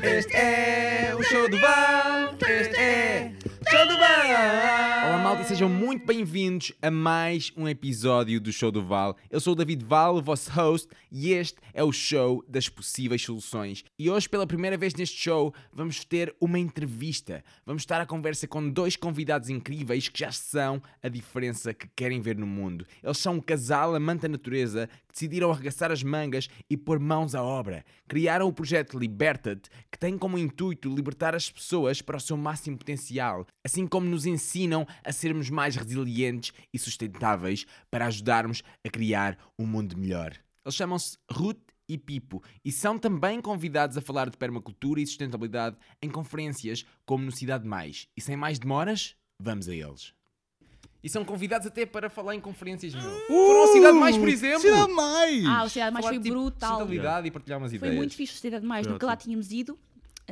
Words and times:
Este 0.00 0.36
é 0.36 1.14
o 1.14 1.22
show 1.22 1.50
do 1.50 1.58
Val. 1.58 2.34
Este 2.48 2.76
é 2.76 3.34
show 3.68 3.86
do 3.86 3.96
Val. 3.98 4.22
Olá, 5.04 5.18
malta, 5.22 5.42
e 5.42 5.44
sejam 5.44 5.68
muito 5.68 6.06
bem-vindos 6.06 6.72
a 6.80 6.90
mais 6.90 7.52
um 7.56 7.68
episódio 7.68 8.40
do 8.40 8.52
Show 8.52 8.70
do 8.70 8.84
Val. 8.84 9.16
Eu 9.28 9.40
sou 9.40 9.52
o 9.52 9.56
David 9.56 9.84
Val, 9.84 10.16
o 10.16 10.22
vosso 10.22 10.50
host, 10.52 10.88
e 11.10 11.32
este 11.32 11.58
é 11.74 11.82
o 11.82 11.92
show 11.92 12.44
das 12.48 12.68
possíveis 12.68 13.22
soluções. 13.22 13.84
E 13.98 14.08
hoje, 14.08 14.28
pela 14.28 14.46
primeira 14.46 14.76
vez 14.76 14.94
neste 14.94 15.20
show, 15.20 15.52
vamos 15.72 16.04
ter 16.04 16.34
uma 16.40 16.58
entrevista. 16.58 17.44
Vamos 17.66 17.82
estar 17.82 18.00
à 18.00 18.06
conversa 18.06 18.46
com 18.46 18.68
dois 18.68 18.96
convidados 18.96 19.48
incríveis 19.50 20.08
que 20.08 20.20
já 20.20 20.32
são 20.32 20.80
a 21.02 21.08
diferença 21.08 21.74
que 21.74 21.88
querem 21.94 22.20
ver 22.20 22.36
no 22.36 22.46
mundo. 22.46 22.86
Eles 23.02 23.18
são 23.18 23.34
um 23.34 23.40
casal 23.40 23.94
amante 23.94 24.22
da 24.22 24.28
natureza 24.28 24.88
decidiram 25.12 25.50
arregaçar 25.50 25.92
as 25.92 26.02
mangas 26.02 26.48
e 26.68 26.76
pôr 26.76 26.98
mãos 26.98 27.34
à 27.34 27.42
obra. 27.42 27.84
Criaram 28.08 28.48
o 28.48 28.52
projeto 28.52 28.98
Liberta-te, 28.98 29.70
que 29.90 29.98
tem 29.98 30.18
como 30.18 30.38
intuito 30.38 30.94
libertar 30.94 31.34
as 31.34 31.50
pessoas 31.50 32.02
para 32.02 32.16
o 32.16 32.20
seu 32.20 32.36
máximo 32.36 32.78
potencial, 32.78 33.46
assim 33.64 33.86
como 33.86 34.08
nos 34.08 34.26
ensinam 34.26 34.86
a 35.04 35.12
sermos 35.12 35.50
mais 35.50 35.76
resilientes 35.76 36.52
e 36.72 36.78
sustentáveis 36.78 37.66
para 37.90 38.06
ajudarmos 38.06 38.62
a 38.84 38.90
criar 38.90 39.38
um 39.58 39.66
mundo 39.66 39.96
melhor. 39.96 40.32
Eles 40.64 40.74
chamam-se 40.74 41.18
Ruth 41.30 41.72
e 41.88 41.98
Pipo 41.98 42.42
e 42.64 42.72
são 42.72 42.98
também 42.98 43.40
convidados 43.40 43.96
a 43.96 44.00
falar 44.00 44.30
de 44.30 44.36
permacultura 44.36 45.00
e 45.00 45.06
sustentabilidade 45.06 45.76
em 46.00 46.08
conferências 46.08 46.84
como 47.04 47.24
no 47.24 47.32
Cidade 47.32 47.66
Mais. 47.66 48.06
E 48.16 48.20
sem 48.20 48.36
mais 48.36 48.58
demoras, 48.58 49.16
vamos 49.40 49.68
a 49.68 49.74
eles. 49.74 50.14
E 51.02 51.08
são 51.08 51.24
convidados 51.24 51.66
até 51.66 51.84
para 51.84 52.08
falar 52.08 52.34
em 52.34 52.40
conferências, 52.40 52.94
meu. 52.94 53.02
Foram 53.26 53.60
ao 53.62 53.66
Cidade 53.68 53.98
Mais, 53.98 54.16
por 54.16 54.28
exemplo. 54.28 54.60
Cidade 54.60 54.92
Mais! 54.92 55.44
Ah, 55.46 55.64
o 55.64 55.68
Cidade 55.68 55.92
Mais 55.92 56.04
Falar 56.04 56.14
foi 56.14 56.18
de, 56.22 56.28
tipo, 56.30 56.40
brutal. 56.40 56.70
Sustentabilidade 56.70 57.26
e 57.26 57.30
partilhar 57.30 57.58
umas 57.58 57.70
Foi 57.70 57.76
ideias. 57.78 57.96
muito 57.96 58.14
fixe 58.14 58.34
o 58.34 58.36
Cidade 58.36 58.64
Mais, 58.66 58.84
Foi 58.86 58.92
nunca 58.92 59.06
lá 59.06 59.16
tínhamos 59.16 59.50
ido. 59.50 59.76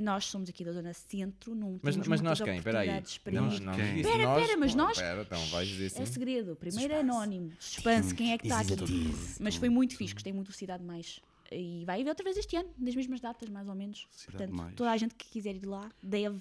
Nós 0.01 0.27
somos 0.27 0.49
aqui 0.49 0.65
da 0.65 0.73
Zona 0.73 0.95
Centro, 0.95 1.53
não 1.53 1.79
Mas, 1.83 1.95
temos 1.97 2.07
mas 2.09 2.21
nós 2.21 2.41
quem? 2.41 2.57
Espera 2.59 2.79
aí. 2.79 3.03
para 3.25 3.33
Não, 3.33 3.49
Quem? 3.75 4.03
Pera, 4.03 4.23
nós. 4.23 4.47
pera, 4.47 4.57
mas 4.57 4.75
nós- 4.77 4.97
Pera, 4.99 5.23
então 5.23 5.47
vais 5.47 5.67
dizer 5.69 5.85
É 5.85 5.87
assim. 6.03 6.07
segredo. 6.07 6.55
Primeiro 6.55 6.95
é 6.95 7.01
anónimo. 7.01 7.51
Suspense, 7.59 8.15
quem 8.15 8.33
é 8.33 8.39
que 8.39 8.47
está 8.47 8.61
aqui? 8.61 9.13
Mas 9.41 9.57
foi 9.57 9.69
muito 9.69 9.97
fixe, 9.97 10.15
gostei 10.15 10.33
muito 10.33 10.47
do 10.47 10.53
Cidade 10.55 10.85
Mais. 10.85 11.21
E 11.51 11.83
vai 11.85 12.01
haver 12.01 12.11
outra 12.11 12.23
vez 12.23 12.37
este 12.37 12.55
ano, 12.57 12.69
nas 12.79 12.95
mesmas 12.95 13.21
datas, 13.21 13.49
mais 13.49 13.69
ou 13.69 13.75
menos. 13.75 14.07
Cidade 14.13 14.37
Portanto, 14.39 14.57
Mais. 14.57 14.75
toda 14.77 14.91
a 14.93 14.97
gente 14.97 15.17
que 15.17 15.27
quiser 15.29 15.57
ir 15.57 15.67
lá 15.67 15.91
deve, 16.01 16.39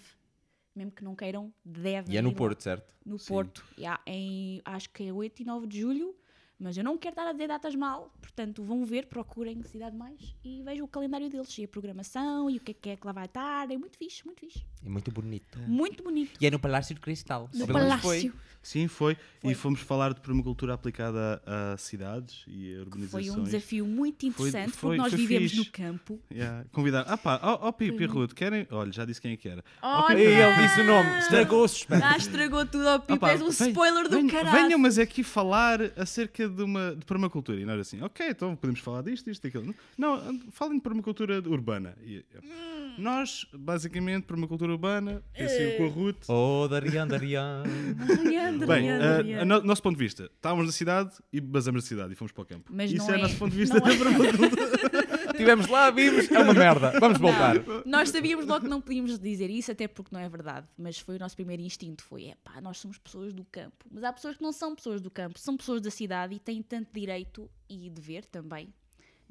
mesmo 0.80 0.92
que 0.92 1.04
não 1.04 1.14
queiram, 1.14 1.54
deve. 1.64 2.14
E 2.14 2.18
é 2.18 2.22
no. 2.22 2.34
Porto, 2.34 2.62
certo? 2.64 2.96
No 3.06 3.18
Porto. 3.18 3.66
Yeah, 3.78 4.02
em, 4.08 4.62
acho 4.64 4.90
que 4.92 5.04
é 5.04 5.12
8 5.12 5.42
e 5.42 5.46
9 5.46 5.68
de 5.68 5.82
julho. 5.82 6.16
Mas 6.60 6.76
eu 6.76 6.84
não 6.84 6.98
quero 6.98 7.14
estar 7.14 7.26
a 7.28 7.32
dizer 7.32 7.48
datas 7.48 7.74
mal, 7.74 8.12
portanto 8.22 8.62
vão 8.64 8.86
ver, 8.86 9.06
procurem 9.06 9.64
Cidade 9.64 9.96
Mais 9.96 10.36
e 10.44 10.62
vejam 10.62 10.86
o 10.86 10.88
calendário 10.88 11.30
deles 11.30 11.58
e 11.58 11.64
a 11.64 11.68
programação 11.68 12.50
e 12.50 12.58
o 12.58 12.60
que 12.60 12.72
é 12.72 12.74
que, 12.74 12.90
é 12.90 12.96
que 12.98 13.08
lá 13.08 13.14
vai 13.14 13.26
estar. 13.26 13.70
É 13.72 13.78
muito 13.78 13.98
fixe, 13.98 14.26
muito 14.26 14.40
fixe. 14.42 14.66
É 14.86 14.90
muito 14.90 15.10
bonito. 15.12 15.58
Muito 15.60 16.04
bonito. 16.04 16.38
E 16.40 16.46
é 16.46 16.52
no 16.52 16.60
Palácio 16.60 16.94
de 16.94 17.02
Cristal. 17.02 17.50
No 17.54 17.68
Palácio. 17.68 18.34
Sim, 18.62 18.88
foi. 18.90 19.16
Foi. 19.40 19.52
E 19.52 19.56
fomos 19.56 19.80
falar 19.80 20.14
de 20.14 20.20
permacultura 20.20 20.74
aplicada 20.74 21.42
a, 21.46 21.78
cidades 21.78 22.44
e 22.46 22.76
a 22.76 22.80
urbanizações. 22.82 23.28
Foi 23.28 23.40
um 23.40 23.44
desafio 23.44 23.86
muito 23.88 24.30
Foi- 24.34 24.50
interessante 24.50 24.76
foi- 24.76 24.90
porque 24.98 25.02
nós 25.02 25.10
foi 25.14 25.18
vivemos 25.18 25.52
fixe. 25.52 25.66
no 25.66 25.72
campo. 25.72 26.20
Yeah. 26.30 26.66
Convidar. 26.74 27.06
Ah 27.08 27.18
pá, 27.18 27.40
ó 27.42 27.70
oh, 27.70 27.74
Pipi 27.74 28.04
e 28.04 28.08
Foi 28.08 28.08
Ruth, 28.08 28.34
querem? 28.34 28.68
Olha, 28.70 28.92
já 28.92 29.06
disse 29.06 29.22
quem 29.22 29.32
é 29.32 29.38
que 29.38 29.48
era. 29.48 29.64
Olha! 29.82 30.20
Ele 30.20 30.68
disse 30.68 30.82
o 30.82 30.84
nome, 30.84 31.20
estragou 31.20 31.64
o 31.64 31.68
suspense. 31.70 32.04
Ah, 32.04 32.18
estragou 32.18 32.66
tudo 32.66 32.88
ao 32.90 33.00
Pipo, 33.00 33.14
Ah 33.14 33.18
pá, 33.18 33.32
és 33.32 33.42
um 33.42 33.50
venha- 33.50 33.70
spoiler 33.70 34.10
do 34.10 34.28
caralho. 34.28 34.52
Venham, 34.64 34.80
mas 34.80 34.98
é 34.98 35.04
aqui 35.04 35.24
falar 35.24 35.80
acerca 35.96 36.49
de 36.50 36.64
uma 36.64 36.96
de 36.96 37.06
permacultura. 37.06 37.60
E 37.60 37.66
nós 37.66 37.80
assim, 37.80 38.02
ok, 38.02 38.28
então 38.30 38.56
podemos 38.56 38.80
falar 38.80 39.02
disto, 39.04 39.30
isto, 39.30 39.42
daquilo. 39.44 39.74
Não, 39.98 40.40
falem 40.52 40.78
de 40.78 40.82
permacultura 40.84 41.40
urbana. 41.48 41.96
E, 42.04 42.24
eu, 42.34 42.42
Hum. 42.44 42.96
Nós, 42.98 43.46
basicamente, 43.54 44.24
permacultura 44.26 44.72
urbana, 44.74 45.24
pensei 45.32 45.78
com 45.78 45.86
a 45.86 45.88
Ruth. 45.88 46.24
Oh, 46.28 46.68
Darian, 46.68 47.08
Darian. 47.08 47.64
Leandro, 48.26 48.68
Bem, 48.68 48.82
Leandro, 48.88 49.08
uh, 49.08 49.24
Leandro. 49.24 49.42
a 49.42 49.46
no- 49.46 49.62
nosso 49.66 49.82
ponto 49.82 49.96
de 49.98 50.04
vista, 50.04 50.24
estávamos 50.36 50.66
na 50.66 50.72
cidade 50.74 51.12
e 51.32 51.40
basamos 51.40 51.84
na 51.84 51.88
cidade 51.88 52.14
e 52.14 52.16
fomos 52.16 52.32
para 52.34 52.42
o 52.42 52.46
campo. 52.46 52.70
Mas 52.74 52.92
Isso 52.92 53.06
não 53.08 53.14
é 53.14 53.18
o 53.18 53.20
é- 53.20 53.22
nosso 53.22 53.38
ponto 53.38 53.52
de 53.52 53.58
vista 53.60 53.76
não 53.80 53.86
da 53.88 53.94
é. 53.94 53.98
permacultura. 53.98 55.09
Tivemos 55.40 55.68
lá, 55.68 55.90
vimos, 55.90 56.30
é 56.32 56.40
uma 56.40 56.54
merda. 56.54 57.00
Vamos 57.00 57.18
voltar. 57.20 57.56
Nós 57.86 58.10
sabíamos 58.10 58.46
logo 58.46 58.62
que 58.66 58.70
não 58.70 58.82
podíamos 58.82 59.18
dizer 59.18 59.50
isso, 59.50 59.72
até 59.72 59.88
porque 59.88 60.14
não 60.14 60.20
é 60.20 60.28
verdade. 60.30 60.68
Mas 60.78 61.00
foi 61.00 61.16
o 61.16 61.20
nosso 61.20 61.36
primeiro 61.36 61.62
instinto: 61.62 62.04
foi, 62.04 62.26
é 62.28 62.36
pá, 62.44 62.60
nós 62.62 62.78
somos 62.78 62.98
pessoas 62.98 63.34
do 63.34 63.44
campo. 63.46 63.86
Mas 63.92 64.04
há 64.04 64.12
pessoas 64.14 64.36
que 64.38 64.44
não 64.44 64.52
são 64.52 64.76
pessoas 64.76 65.02
do 65.02 65.10
campo, 65.10 65.40
são 65.40 65.56
pessoas 65.58 65.82
da 65.82 65.90
cidade 65.92 66.36
e 66.36 66.40
têm 66.40 66.62
tanto 66.62 66.90
direito 66.94 67.50
e 67.70 67.90
dever 67.90 68.26
também 68.26 68.74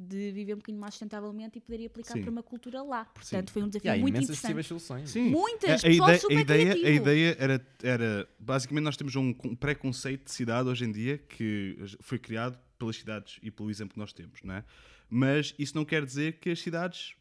de 0.01 0.31
viver 0.31 0.55
um 0.55 0.59
bocadinho 0.59 0.81
mais 0.81 0.95
sustentavelmente 0.95 1.59
e 1.59 1.61
poder 1.61 1.85
aplicar 1.87 2.13
Sim. 2.15 2.23
permacultura 2.23 2.83
lá. 2.85 3.05
Portanto, 3.07 3.51
foi 3.51 3.63
um 3.65 3.69
desafio 3.69 3.91
muito 3.99 4.09
imensas 4.15 4.25
interessante. 4.29 4.43
possíveis 4.43 4.67
soluções. 4.69 5.11
Sim. 5.11 5.29
Muitas, 5.31 5.85
a, 5.85 5.89
a 5.89 5.91
ideia, 5.91 6.21
a 6.29 6.41
ideia, 6.41 6.73
a 6.87 6.91
ideia 6.91 7.37
era, 7.37 7.67
era. 7.83 8.29
Basicamente, 8.39 8.85
nós 8.85 8.97
temos 8.97 9.17
um 9.17 9.33
con- 9.33 9.57
pré-conceito 9.57 10.27
de 10.27 10.31
cidade 10.31 10.69
hoje 10.69 10.85
em 10.85 10.93
dia 10.93 11.19
que 11.19 11.77
foi 12.01 12.17
criado 12.17 12.57
pelas 12.79 12.97
cidades 12.97 13.39
e 13.43 13.51
pelo 13.51 13.71
exemplo 13.71 13.95
que 13.95 13.99
nós 13.99 14.13
temos, 14.13 14.41
não 14.43 14.55
é? 14.55 14.65
Mas 15.11 15.55
isso 15.59 15.75
não 15.77 15.85
quer 15.85 16.05
dizer 16.05 16.39
que 16.39 16.51
as 16.51 16.61
cidades 16.61 17.15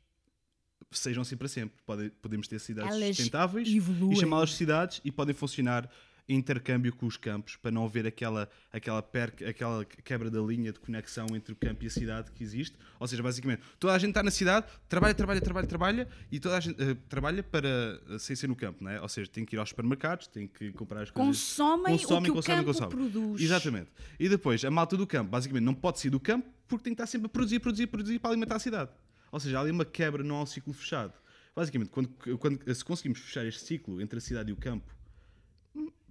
sejam 0.92 1.22
assim 1.22 1.36
para 1.36 1.48
sempre. 1.48 1.78
Pode- 1.86 2.10
podemos 2.22 2.48
ter 2.48 2.60
cidades 2.60 2.92
Elas 2.96 3.16
sustentáveis 3.18 3.68
evoluem. 3.68 4.16
e 4.16 4.20
chamá-las 4.20 4.54
cidades 4.54 5.02
e 5.04 5.12
podem 5.12 5.34
funcionar 5.34 5.90
intercâmbio 6.30 6.94
com 6.94 7.06
os 7.06 7.16
campos 7.18 7.56
para 7.56 7.72
não 7.72 7.86
haver 7.86 8.06
aquela, 8.06 8.50
aquela, 8.72 9.02
perca, 9.02 9.50
aquela 9.50 9.86
quebra 9.86 10.30
da 10.30 10.40
linha 10.42 10.72
de 10.74 10.80
conexão 10.80 11.28
entre 11.34 11.54
o 11.54 11.56
campo 11.56 11.84
e 11.84 11.88
a 11.88 11.90
cidade 11.90 12.32
que 12.32 12.44
existe. 12.44 12.76
Ou 13.00 13.08
seja, 13.08 13.24
basicamente, 13.24 13.62
toda 13.80 13.94
a 13.94 13.98
gente 13.98 14.10
está 14.10 14.22
na 14.22 14.32
cidade, 14.32 14.68
trabalha, 14.90 15.14
trabalha, 15.14 15.42
trabalha, 15.42 15.68
trabalha 15.68 16.08
e 16.32 16.40
toda 16.40 16.58
a 16.58 16.60
gente 16.60 16.82
eh, 16.82 16.98
trabalha 17.08 17.42
para 17.42 17.68
eh, 18.10 18.20
sem 18.20 18.36
ser 18.36 18.48
no 18.48 18.56
campo, 18.56 18.84
não 18.84 18.92
é? 18.92 19.02
Ou 19.02 19.08
seja, 19.08 19.30
tem 19.30 19.46
que 19.46 19.56
ir 19.56 19.60
aos 19.60 19.70
supermercados, 19.70 20.28
tem 20.28 20.48
que 20.48 20.72
comprar 20.74 21.04
as 21.04 21.12
coisas. 21.12 21.38
Consomem, 21.38 21.96
o 21.96 21.98
que 21.98 22.04
Consomem, 22.04 22.32
o 22.32 22.34
consomem, 22.34 22.58
campo 22.66 22.74
consomem. 22.74 22.90
produz. 22.90 23.42
Exatamente. 23.42 23.90
E 24.20 24.28
depois, 24.28 24.64
a 24.66 24.72
malta 24.72 24.98
do 24.98 25.08
campo, 25.08 25.30
basicamente, 25.32 25.64
não 25.64 25.74
pode 25.74 26.00
sair 26.00 26.12
do 26.12 26.20
campo 26.20 26.48
porque 26.68 26.84
tem 26.84 26.94
que 26.94 27.02
estar 27.02 27.08
sempre 27.08 27.28
a 27.28 27.30
produzir, 27.30 27.60
produzir, 27.60 27.88
produzir 27.88 28.20
para 28.20 28.32
alimentar 28.32 28.56
a 28.58 28.60
cidade. 28.60 28.92
Ou 29.32 29.40
seja, 29.40 29.58
há 29.58 29.62
ali 29.62 29.72
uma 29.72 29.86
quebra, 29.86 30.24
não 30.24 30.38
há 30.38 30.44
um 30.44 30.46
ciclo 30.46 30.74
fechado. 30.74 31.14
Basicamente, 31.56 31.90
quando, 31.90 32.10
quando, 32.38 32.76
se 32.76 32.86
conseguimos 32.86 33.20
fechar 33.20 33.46
este 33.46 33.62
ciclo 33.64 34.02
entre 34.02 34.18
a 34.18 34.22
cidade 34.22 34.50
e 34.50 34.54
o 34.54 34.56
campo, 34.56 34.97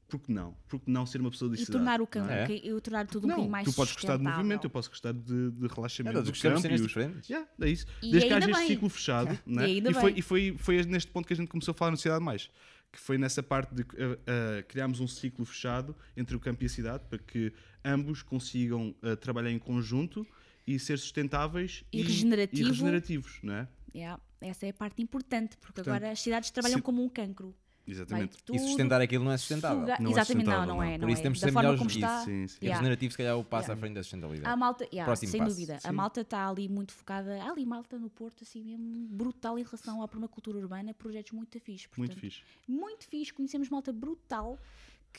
hum, 0.06 0.09
por 0.09 0.21
que 0.21 0.33
não? 0.33 0.56
Por 0.69 0.81
que 0.81 0.91
não 0.91 1.05
ser 1.06 1.21
uma 1.21 1.31
pessoa 1.31 1.49
da 1.50 1.55
E 1.55 1.59
cidade? 1.59 1.72
tornar 1.72 2.00
o 2.00 2.06
campo, 2.06 2.27
não 2.28 2.34
é? 2.34 2.44
ok? 2.44 2.62
e 2.65 2.81
tornar 2.81 3.06
tudo 3.06 3.25
um 3.25 3.28
bocadinho 3.28 3.50
mais 3.50 3.65
tu 3.69 3.72
podes 3.75 3.94
gostar 3.94 4.17
de 4.17 4.22
movimento, 4.25 4.65
eu 4.65 4.71
posso 4.71 4.89
gostar 4.91 5.12
de, 5.12 5.50
de 5.50 5.67
É, 5.67 5.69
relaxamento 5.75 6.17
nós 6.19 6.27
do 6.27 6.33
de 6.33 6.41
campo. 6.43 6.61
cenas 6.61 6.81
e 6.81 6.83
os- 6.83 6.89
diferentes. 6.89 7.28
Yeah, 7.28 7.50
é 7.61 7.69
isso. 7.69 7.87
E 8.03 8.11
Desde 8.11 8.28
que 8.28 8.34
haja 8.34 8.50
este 8.50 8.66
ciclo 8.66 8.89
fechado, 8.89 9.39
né? 9.47 9.62
E 9.69 9.75
ainda 9.77 9.91
e, 9.91 9.95
foi, 9.95 10.11
bem. 10.12 10.19
e 10.19 10.22
foi, 10.22 10.56
foi 10.59 10.84
neste 10.84 11.11
ponto 11.11 11.27
que 11.27 11.33
a 11.33 11.37
gente 11.37 11.49
começou 11.49 11.72
a 11.72 11.75
falar 11.75 11.91
na 11.91 11.97
Cidade 11.97 12.25
Mais. 12.25 12.49
Que 12.93 13.00
foi 13.00 13.19
nessa 13.19 13.43
parte 13.43 13.75
de 13.75 13.83
uh, 13.83 13.84
uh, 13.87 14.65
criarmos 14.69 15.00
um 15.00 15.09
ciclo 15.09 15.45
fechado 15.45 15.95
entre 16.16 16.37
o 16.37 16.41
campo 16.41 16.62
e 16.62 16.66
a 16.66 16.69
cidade 16.69 17.05
para 17.11 17.19
que 17.19 17.53
ambos 17.84 18.22
consigam 18.22 18.95
uh, 19.03 19.16
trabalhar 19.16 19.50
em 19.50 19.59
conjunto 19.59 20.27
e 20.66 20.78
ser 20.78 20.97
sustentáveis 20.99 21.84
E 21.93 21.99
e, 22.00 22.03
regenerativo. 22.03 22.62
e 22.62 22.71
regenerativos, 22.71 23.39
não 23.43 23.55
é? 23.55 23.69
Yeah, 23.95 24.21
essa 24.41 24.66
é 24.66 24.71
a 24.71 24.72
parte 24.75 25.03
importante, 25.03 25.56
porque 25.59 25.75
Portanto, 25.83 25.89
agora 25.89 26.11
as 26.12 26.21
cidades 26.21 26.50
trabalham 26.50 26.77
se- 26.78 26.83
como 26.83 27.03
um 27.03 27.09
cancro. 27.09 27.55
Exatamente. 27.86 28.42
tudo, 28.44 28.56
E 28.56 28.58
sustentar 28.58 29.00
aquilo 29.00 29.24
não 29.24 29.32
é 29.32 29.36
sustentável. 29.36 29.80
suga- 29.80 29.97
Não 30.00 30.10
é 30.10 30.12
Exatamente, 30.12 30.26
sustentável, 30.47 30.66
não, 30.66 30.74
não 30.76 30.82
é. 30.82 30.86
não. 30.86 30.92
Não 30.92 31.00
Por 31.00 31.10
isso 31.10 31.20
é. 31.20 31.22
temos 31.22 31.38
de 31.38 31.44
ser 31.44 31.52
melhores 31.52 31.78
como 31.78 31.88
nisso. 31.88 31.98
está. 32.00 32.20
Sim, 32.24 32.47
sim. 32.48 32.58
E 32.60 32.64
Yeah. 32.64 32.78
regenerativo, 32.78 33.12
se 33.12 33.16
calhar, 33.19 33.32
é 33.32 33.34
o 33.36 33.44
passo 33.44 33.64
Yeah. 33.66 33.74
à 33.74 33.80
frente 33.80 33.94
da 33.94 34.02
sustentabilidade. 34.02 34.52
A 34.52 34.56
malta, 34.56 34.84
yeah, 34.92 35.04
Próximo 35.04 35.30
sem 35.32 35.41
passo. 35.41 35.50
dúvida, 35.54 35.78
Sim. 35.78 35.88
a 35.88 35.92
malta 35.92 36.20
está 36.20 36.48
ali 36.48 36.69
muito 36.69 36.92
focada, 36.92 37.42
há 37.42 37.50
ali 37.50 37.64
malta 37.66 37.98
no 37.98 38.10
Porto, 38.10 38.42
assim 38.42 38.62
mesmo, 38.62 39.06
brutal 39.08 39.58
em 39.58 39.62
relação 39.62 40.02
à 40.02 40.08
permacultura 40.08 40.58
urbana, 40.58 40.92
projetos 40.94 41.32
muito 41.32 41.58
fixe. 41.60 41.88
Muito 41.97 42.16
fixe. 42.16 42.42
Muito 42.66 43.06
fixe, 43.08 43.32
conhecemos 43.32 43.69
malta 43.69 43.92
brutal 43.92 44.58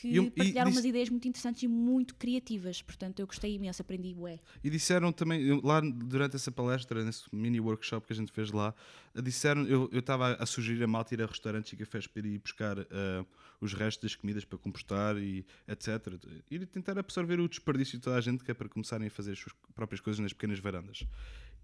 que 0.00 0.20
um- 0.20 0.30
partilharam 0.30 0.70
disse- 0.70 0.78
umas 0.78 0.84
ideias 0.88 1.08
muito 1.10 1.26
interessantes 1.26 1.62
e 1.64 1.68
muito 1.68 2.14
criativas, 2.14 2.80
portanto 2.82 3.18
eu 3.18 3.26
gostei 3.26 3.54
imenso, 3.54 3.82
aprendi 3.82 4.14
bué. 4.14 4.38
E 4.62 4.70
disseram 4.70 5.10
também, 5.12 5.60
lá 5.62 5.80
durante 5.80 6.36
essa 6.36 6.52
palestra, 6.52 7.04
nesse 7.04 7.24
mini 7.34 7.58
workshop 7.60 8.06
que 8.06 8.12
a 8.12 8.16
gente 8.16 8.30
fez 8.30 8.52
lá, 8.52 8.72
disseram, 9.22 9.66
eu 9.66 9.90
estava 9.92 10.34
a 10.34 10.46
sugerir 10.46 10.82
a 10.84 10.86
malta 10.86 11.14
ir 11.14 11.22
a 11.22 11.26
restaurantes 11.26 11.72
e 11.72 11.76
cafés 11.76 12.06
para 12.06 12.26
ir 12.26 12.38
buscar 12.38 12.78
ah, 12.78 13.24
os 13.60 13.72
restos 13.74 14.10
das 14.12 14.14
comidas 14.14 14.44
para 14.44 14.56
compostar 14.58 15.16
e 15.18 15.44
etc. 15.66 15.88
Ir 16.48 16.64
tentar 16.66 16.96
absorver 16.98 17.40
o 17.40 17.48
desperdício 17.48 17.98
de 17.98 18.04
toda 18.04 18.16
a 18.16 18.20
gente, 18.20 18.44
que 18.44 18.50
é 18.52 18.54
para 18.54 18.68
começarem 18.68 19.08
a 19.08 19.10
fazer 19.10 19.32
as 19.32 19.38
suas 19.40 19.52
próprias 19.74 20.00
coisas 20.00 20.20
nas 20.20 20.32
pequenas 20.32 20.60
varandas. 20.60 21.04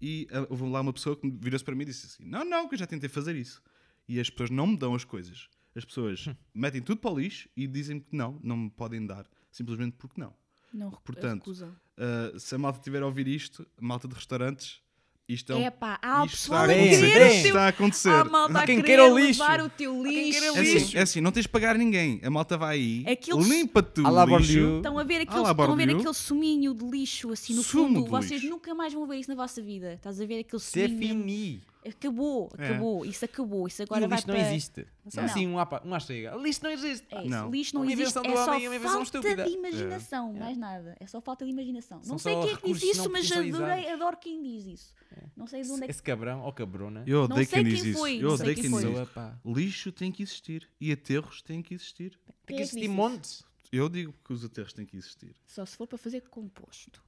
E 0.01 0.27
ah, 0.31 0.45
houve 0.49 0.63
lá 0.69 0.81
uma 0.81 0.91
pessoa 0.91 1.15
que 1.15 1.29
virou-se 1.29 1.63
para 1.63 1.73
mim 1.73 1.83
e 1.83 1.85
disse 1.85 2.05
assim: 2.07 2.25
Não, 2.29 2.43
não, 2.43 2.67
que 2.67 2.75
eu 2.75 2.79
já 2.79 2.85
tentei 2.85 3.07
fazer 3.07 3.33
isso. 3.35 3.63
E 4.09 4.19
as 4.19 4.29
pessoas 4.29 4.49
não 4.49 4.67
me 4.67 4.77
dão 4.77 4.93
as 4.93 5.05
coisas. 5.05 5.47
As 5.75 5.83
pessoas 5.83 6.29
metem 6.53 6.81
tudo 6.81 6.99
para 6.99 7.11
o 7.11 7.19
lixo 7.19 7.49
e 7.55 7.67
dizem 7.67 7.99
que 7.99 8.15
não, 8.15 8.39
não 8.41 8.55
me 8.55 8.69
podem 8.69 9.05
dar, 9.05 9.25
simplesmente 9.51 9.95
porque 9.97 10.19
não. 10.19 10.33
Não 10.73 10.89
Portanto. 10.91 11.51
Uh, 11.51 12.39
se 12.39 12.55
a 12.55 12.57
malta 12.57 12.79
tiver 12.79 13.01
a 13.01 13.05
ouvir 13.05 13.27
isto, 13.27 13.65
a 13.77 13.85
malta 13.85 14.07
de 14.07 14.13
restaurantes, 14.13 14.81
isto 15.27 15.51
é, 15.53 15.55
um- 15.55 15.61
É 15.61 15.71
pá, 15.71 15.97
há 16.01 16.25
isto 16.25 16.35
está 16.35 16.61
a 16.61 16.63
acontecer. 16.65 16.91
Isto 16.91 17.41
teu... 17.41 17.47
está 17.47 17.61
a 17.61 17.67
acontecer. 17.69 18.09
Há 18.09 18.23
malta 18.25 18.59
a 18.59 18.65
Quem 18.65 18.81
queira 18.81 19.11
o 19.11 19.17
lixo. 19.17 19.41
levar 19.41 19.61
o 19.61 19.69
teu 19.69 20.03
lixo. 20.03 20.43
É 20.43 20.49
assim, 20.49 20.97
é 20.97 21.01
assim, 21.01 21.21
não 21.21 21.31
tens 21.31 21.43
de 21.43 21.49
pagar 21.49 21.77
ninguém. 21.77 22.21
A 22.23 22.29
malta 22.29 22.57
vai 22.57 22.75
aí, 22.75 23.05
Aquele 23.07 23.43
limpa 23.43 23.81
tudo 23.81 24.07
o 24.07 24.37
lixo. 24.37 24.77
Estão 24.77 24.99
a 24.99 25.03
ver 25.03 25.21
aquele, 25.21 25.41
lá, 25.41 25.51
estão 25.51 25.71
a 25.71 25.75
ver 25.75 25.89
aquele 25.89 26.13
suminho 26.13 26.73
de 26.73 26.85
lixo 26.85 27.31
assim 27.31 27.55
no 27.55 27.63
Sumo 27.63 27.95
fundo. 28.01 28.05
Vocês 28.11 28.41
lixo. 28.41 28.49
nunca 28.49 28.75
mais 28.75 28.93
vão 28.93 29.07
ver 29.07 29.17
isso 29.17 29.29
na 29.29 29.35
vossa 29.35 29.61
vida. 29.61 29.93
Estás 29.93 30.21
a 30.21 30.25
ver 30.25 30.39
aquele 30.39 30.61
suminho. 30.61 31.15
mesmo. 31.15 31.61
Acabou, 31.87 32.49
É. 32.57 32.67
acabou. 32.69 33.05
Isso 33.05 33.25
acabou. 33.25 33.67
Isso 33.67 33.81
E 33.81 33.83
agora 33.83 34.05
o 34.05 34.09
vai 34.09 34.17
lixo 34.17 34.25
para... 34.27 34.37
não 34.39 34.45
existe. 34.47 34.87
Só 35.07 35.21
Não. 35.21 35.29
assim, 35.29 35.47
um 35.47 35.59
à, 35.59 35.65
pa- 35.65 35.81
um 35.85 35.99
chega. 35.99 36.35
Lixo 36.35 36.63
não 36.63 36.71
existe. 36.71 37.05
É 37.11 37.19
isso, 37.21 37.29
Não. 37.29 37.49
lixo 37.51 37.75
não 37.75 37.81
Uma 37.81 37.91
existe, 37.91 38.01
invenção 38.17 38.23
do 38.23 38.29
é 38.29 38.35
só 38.45 38.51
homem 38.51 38.67
uma 38.67 38.75
invenção 38.75 39.05
falta 39.05 39.17
estúpida. 39.17 39.43
de 39.45 39.51
imaginação, 39.51 40.33
mais 40.33 40.57
nada. 40.57 40.97
É 40.99 41.05
só 41.07 41.21
falta 41.21 41.45
de 41.45 41.51
imaginação. 41.51 42.03
São 42.03 42.11
não 42.13 42.17
sei 42.17 42.33
quem 42.33 42.43
é 42.43 42.47
que 42.47 42.53
recursos 42.55 42.83
isso, 42.83 43.09
mas 43.11 43.31
adorei, 43.31 43.89
adoro 43.91 44.17
quem 44.17 44.41
diz 44.41 44.65
isso. 44.65 44.93
Não 45.35 45.47
sei 45.47 45.61
de 45.61 45.71
onde 45.71 45.83
é 45.83 45.85
que... 45.85 45.91
Esse 45.91 46.03
cabrão 46.03 46.41
ou 46.41 46.51
cabrona. 46.51 47.03
Eu 47.05 47.19
Não 47.27 47.35
odeio 47.35 47.47
sei 47.47 47.63
quem 47.63 47.71
diz 47.71 47.83
isso. 47.85 47.99
foi, 47.99 48.17
Eu 48.17 48.21
não 48.29 48.37
sei 48.37 48.43
odeio 48.43 48.55
quem 48.55 48.63
diz 48.71 48.71
foi. 48.71 49.01
isso. 49.03 49.39
Lixo 49.45 49.91
tem 49.91 50.11
que 50.11 50.23
existir 50.23 50.69
e 50.81 50.91
aterros 50.91 51.41
têm 51.41 51.61
que 51.61 51.73
existir. 51.73 52.19
Tem 52.45 52.55
que 52.57 52.61
é 52.61 52.65
existir 52.65 52.87
montes. 52.87 53.43
Eu 53.71 53.89
digo 53.89 54.13
que 54.23 54.31
os 54.33 54.43
aterros 54.43 54.73
têm 54.73 54.85
que 54.85 54.95
existir. 54.97 55.35
Só 55.45 55.65
se 55.65 55.75
for 55.77 55.85
para 55.87 55.97
fazer 55.97 56.21
composto. 56.21 57.03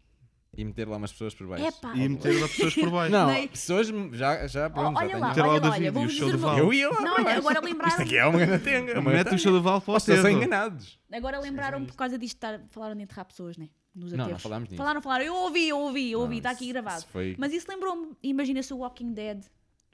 E 0.55 0.63
meter 0.65 0.87
lá 0.87 0.97
umas 0.97 1.11
pessoas 1.11 1.35
por 1.35 1.47
baixo. 1.47 1.65
E 1.95 2.09
meter 2.09 2.41
lá 2.41 2.47
pessoas 2.47 2.73
por 2.75 2.89
baixo. 2.89 3.11
Não, 3.11 3.27
Nem- 3.31 3.47
pessoas 3.47 3.87
já, 4.13 4.47
já 4.47 4.69
pronto, 4.69 4.93
já 4.93 4.99
olha 4.99 5.07
tenho. 5.07 5.19
lá, 5.19 5.27
Meter 5.29 5.41
lá 5.43 5.49
olha 5.49 5.59
David 5.61 5.77
olha, 5.77 5.85
e 5.85 5.89
o 5.89 5.93
vou-vos 5.93 6.13
show 6.13 6.31
dizer 6.31 6.45
uma. 6.45 6.57
Eu 6.57 6.73
ia 6.73 6.89
lá 6.89 6.95
Não, 6.95 7.01
para 7.03 7.13
olha, 7.13 7.23
baixo. 7.23 7.39
agora 7.39 7.55
Isto 7.55 7.65
lembraram 7.65 8.03
aqui 8.03 8.17
é 8.17 8.25
uma 8.25 8.39
grande 8.39 8.63
tenga. 8.63 8.99
uma 8.99 9.11
Mete 9.11 9.21
o 9.21 9.23
grande 9.25 9.41
show 9.43 9.51
do 9.51 9.61
Val 9.61 9.81
para 9.81 9.91
o 9.91 9.93
Vocês 9.99 10.25
enganados. 10.25 10.99
Agora 11.13 11.39
lembraram 11.39 11.85
por 11.85 11.95
causa 11.95 12.17
disto 12.17 12.35
estar, 12.35 12.59
falaram 12.69 12.95
de 12.95 13.03
enterrar 13.03 13.25
pessoas, 13.25 13.55
né? 13.57 13.69
Nos 13.93 14.11
Não, 14.11 14.17
não 14.17 14.25
aterros. 14.25 14.41
falámos 14.43 14.69
nisso. 14.69 14.77
Falaram, 14.77 15.01
falaram. 15.01 15.25
Eu 15.25 15.35
ouvi, 15.35 15.69
eu 15.69 15.77
ouvi, 15.79 16.11
eu 16.11 16.19
ouvi, 16.21 16.37
está 16.37 16.51
aqui 16.51 16.67
gravado. 16.69 16.99
isso 16.99 17.07
foi- 17.11 17.35
Mas 17.37 17.51
isso 17.53 17.65
lembrou-me, 17.69 18.13
imagina 18.23 18.61
se 18.63 18.73
o 18.73 18.77
Walking 18.77 19.11
Dead 19.13 19.43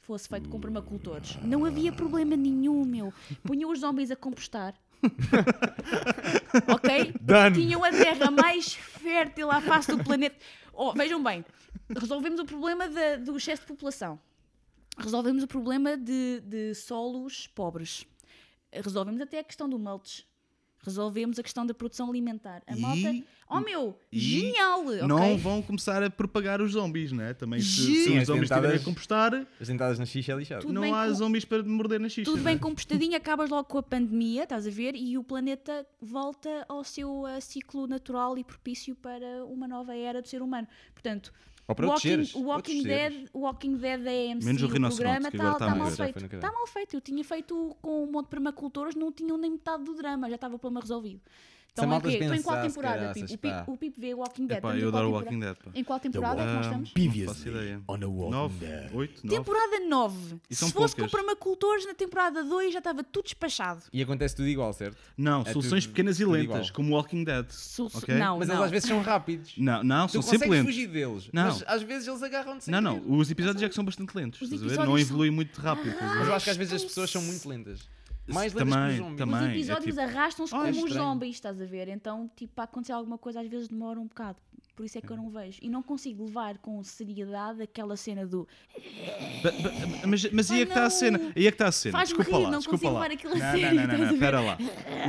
fosse 0.01 0.27
feito 0.29 0.49
com 0.49 0.59
permacultores. 0.59 1.37
Não 1.41 1.65
havia 1.65 1.91
problema 1.91 2.35
nenhum, 2.35 2.83
meu. 2.85 3.13
Punham 3.43 3.69
os 3.71 3.79
zombies 3.79 4.11
a 4.11 4.15
compostar. 4.15 4.73
ok? 6.67 7.13
Done. 7.21 7.55
Tinham 7.55 7.83
a 7.83 7.89
terra 7.91 8.31
mais 8.31 8.73
fértil 8.73 9.49
à 9.51 9.61
face 9.61 9.91
do 9.95 10.03
planeta. 10.03 10.35
Oh, 10.73 10.93
vejam 10.93 11.21
bem, 11.23 11.43
resolvemos 11.99 12.39
o 12.39 12.45
problema 12.45 12.87
da- 12.87 13.17
do 13.17 13.35
excesso 13.37 13.61
de 13.63 13.67
população. 13.67 14.19
Resolvemos 14.97 15.43
o 15.43 15.47
problema 15.47 15.97
de, 15.97 16.39
de 16.41 16.75
solos 16.75 17.47
pobres. 17.47 18.05
Resolvemos 18.71 19.21
até 19.21 19.39
a 19.39 19.43
questão 19.43 19.67
do 19.69 19.77
mulch. 19.79 20.25
Resolvemos 20.83 21.39
a 21.39 21.43
questão 21.43 21.65
da 21.65 21.73
produção 21.73 22.09
alimentar. 22.09 22.61
A 22.67 22.75
E- 22.75 22.79
malta. 22.79 23.23
Oh 23.49 23.59
meu, 23.59 23.95
e 24.11 24.19
genial! 24.19 24.83
Não 25.07 25.37
vão 25.37 25.61
começar 25.61 26.01
a 26.01 26.09
propagar 26.09 26.59
os 26.61 26.71
zombies, 26.71 27.11
né? 27.11 27.33
Também 27.33 27.59
se, 27.61 28.03
se 28.03 28.09
os 28.09 28.17
as 28.17 28.27
zombies 28.27 28.49
estiverem 28.49 28.77
a 28.77 28.83
compostar, 28.83 29.45
As 29.61 29.67
dentadas 29.67 29.99
na 29.99 30.05
xixa 30.05 30.31
é 30.31 30.35
lixado. 30.35 30.73
Não 30.73 30.81
bem 30.81 30.91
há 30.93 31.05
com- 31.07 31.13
zombies 31.13 31.45
para 31.45 31.61
morder 31.63 31.99
na 31.99 32.09
xixa. 32.09 32.29
Tudo 32.29 32.41
bem 32.43 32.55
né? 32.55 32.59
compostadinho, 32.61 33.15
acabas 33.15 33.49
logo 33.49 33.65
com 33.65 33.77
a 33.77 33.83
pandemia, 33.83 34.43
estás 34.43 34.65
a 34.65 34.71
ver? 34.71 34.95
E 34.95 35.17
o 35.17 35.23
planeta 35.23 35.85
volta 36.01 36.65
ao 36.67 36.83
seu 36.83 37.25
ah, 37.27 37.39
ciclo 37.39 37.85
natural 37.85 38.37
e 38.37 38.43
propício 38.43 38.95
para 38.95 39.45
uma 39.45 39.67
nova 39.67 39.95
era 39.95 40.21
do 40.21 40.27
ser 40.27 40.41
humano. 40.41 40.67
Portanto, 40.93 41.31
Ou 41.67 41.75
para 41.75 41.87
outros 41.87 42.03
Walking, 42.03 42.25
seres. 42.25 42.33
Walking 42.33 42.49
Outros 42.51 42.81
seres. 42.81 43.17
Dead, 43.19 43.29
o 43.33 43.39
Walking 43.39 43.75
Dead 43.77 44.01
da 44.03 44.11
AMC, 44.11 44.45
Menos 44.45 44.61
o 44.61 44.65
o 44.65 44.69
rinoceronte, 44.69 45.29
programa 45.29 45.31
que 45.31 45.37
agora 45.37 45.51
está 45.53 45.65
está 45.65 45.73
a 45.73 45.75
mal 45.75 45.91
feito. 45.91 46.35
Está 46.35 46.51
mal 46.51 46.67
feito. 46.67 46.95
Eu 46.95 47.01
tinha 47.01 47.23
feito 47.23 47.77
com 47.81 48.03
um 48.03 48.11
monte 48.11 48.25
de 48.25 48.29
permacultores, 48.31 48.95
não 48.95 49.11
tinham 49.11 49.37
nem 49.37 49.51
metade 49.51 49.83
do 49.83 49.93
drama, 49.95 50.29
já 50.29 50.35
estava 50.35 50.55
o 50.55 50.59
problema 50.59 50.81
resolvido. 50.81 51.21
Então 51.73 51.91
é 51.91 52.01
quê? 52.01 52.07
Estou 52.09 52.35
em 52.35 52.41
qual 52.43 52.61
temporada, 52.61 53.13
Pipo? 53.13 53.33
O 53.33 53.37
Pipo, 53.37 53.71
o 53.71 53.77
Pipo 53.77 53.99
vê 53.99 54.13
o 54.13 54.17
Walking 54.19 54.45
Dead. 54.45 54.57
Epá, 54.59 54.75
eu 54.75 54.75
em 54.75 54.79
qual 54.81 54.87
adoro 54.89 55.07
o 55.07 55.23
temporada? 55.23 55.25
Walking 55.25 55.39
Dead. 55.39 55.55
Pá. 55.57 55.71
Em 55.73 55.83
qual 55.83 55.99
temporada 55.99 56.41
é 56.41 56.45
que 56.45 56.53
nós 56.53 56.65
estamos? 56.65 56.93
Não 56.95 57.25
faço 57.25 57.49
ideia. 57.49 57.81
on 57.87 57.93
a 57.95 58.07
Walking 58.07 58.31
9, 58.31 58.55
Dead. 58.59 58.91
8, 58.93 59.21
9. 59.27 59.37
Temporada 59.37 59.79
9. 59.79 60.35
E 60.49 60.55
Se 60.55 60.71
fosse 60.71 60.95
com 60.95 61.09
permacultores, 61.09 61.85
na 61.87 61.95
temporada 61.95 62.43
2 62.43 62.73
já 62.73 62.77
estava 62.79 63.03
tudo 63.03 63.23
despachado. 63.23 63.81
E 63.91 64.03
acontece 64.03 64.35
tudo 64.35 64.47
igual, 64.47 64.71
certo? 64.71 64.97
Não, 65.17 65.41
É 65.41 65.51
soluções 65.51 65.87
pequenas 65.87 66.19
e 66.19 66.25
lentas, 66.25 66.69
como 66.69 66.91
o 66.91 66.95
Walking 66.95 67.23
Dead. 67.23 67.47
Não, 68.19 68.37
Mas 68.37 68.47
não. 68.47 68.55
eles 68.55 68.65
às 68.65 68.71
vezes 68.71 68.87
são 68.87 69.01
rápidos. 69.01 69.53
Não, 69.57 69.83
não, 69.83 70.05
Tu 70.05 70.13
são 70.13 70.21
sempre 70.21 70.47
consegues 70.47 70.57
lentos. 70.59 70.75
fugir 70.75 70.87
deles. 70.87 71.29
Não. 71.33 71.45
Mas 71.45 71.63
às 71.65 71.81
vezes 71.81 72.07
eles 72.07 72.21
agarram-te 72.21 72.65
sem 72.65 72.71
Não, 72.71 72.81
não, 72.81 73.01
os 73.17 73.31
episódios 73.31 73.63
é 73.63 73.67
que 73.67 73.73
são 73.73 73.83
bastante 73.83 74.15
lentos. 74.15 74.39
Não 74.85 74.97
evolui 74.99 75.31
muito 75.31 75.59
rápido. 75.59 75.95
Mas 75.99 76.27
eu 76.27 76.35
acho 76.35 76.43
que 76.45 76.51
às 76.51 76.57
vezes 76.57 76.73
as 76.73 76.83
pessoas 76.83 77.09
são 77.09 77.21
muito 77.23 77.49
lentas. 77.49 77.89
Mais 78.27 78.53
lentas 78.53 78.73
Também, 78.73 78.87
que 78.87 78.93
os 78.93 78.97
zombies. 78.99 79.17
também. 79.17 79.35
Os 79.39 79.43
é 79.43 79.51
episódios 79.57 79.95
tipo- 79.95 80.01
arrastam-se 80.01 80.55
é 80.55 80.57
como 80.71 80.85
os 80.85 80.93
zombies, 80.93 81.35
estás 81.35 81.61
a 81.61 81.65
ver? 81.65 81.87
Então, 81.89 82.29
tipo, 82.35 82.53
para 82.53 82.63
acontecer 82.63 82.93
alguma 82.93 83.17
coisa, 83.17 83.41
às 83.41 83.47
vezes 83.47 83.67
demora 83.67 83.99
um 83.99 84.07
bocado. 84.07 84.37
Por 84.75 84.85
isso 84.85 84.97
é 84.97 85.01
que 85.01 85.11
eu 85.11 85.17
não 85.17 85.29
vejo. 85.29 85.59
E 85.61 85.69
não 85.69 85.83
consigo 85.83 86.25
levar 86.25 86.57
com 86.57 86.81
seriedade 86.83 87.61
aquela 87.61 87.95
cena 87.95 88.25
do. 88.25 88.47
Mas, 90.07 90.31
mas 90.31 90.51
aí 90.51 90.57
Ai, 90.57 90.63
é 90.63 90.65
que 90.65 90.71
está 90.71 90.79
a 90.79 90.83
não. 90.83 90.89
cena. 90.89 91.19
Aí 91.35 91.47
é 91.47 91.51
que 91.51 91.55
está 91.55 91.67
a 91.67 91.71
cena. 91.71 91.91
Faz-me 91.97 92.15
Desculpa 92.17 92.37
rir, 92.39 92.43
lá, 92.45 92.51
não 92.51 92.57
desculpa 92.59 92.77
consigo 92.79 92.93
lá. 92.93 93.01
levar 93.01 93.13
aquilo 93.13 93.33
a 93.33 93.37
não, 93.37 93.75
não, 93.87 93.87
não, 93.97 94.05
não, 94.07 94.13
espera 94.13 94.39
lá. 94.41 94.57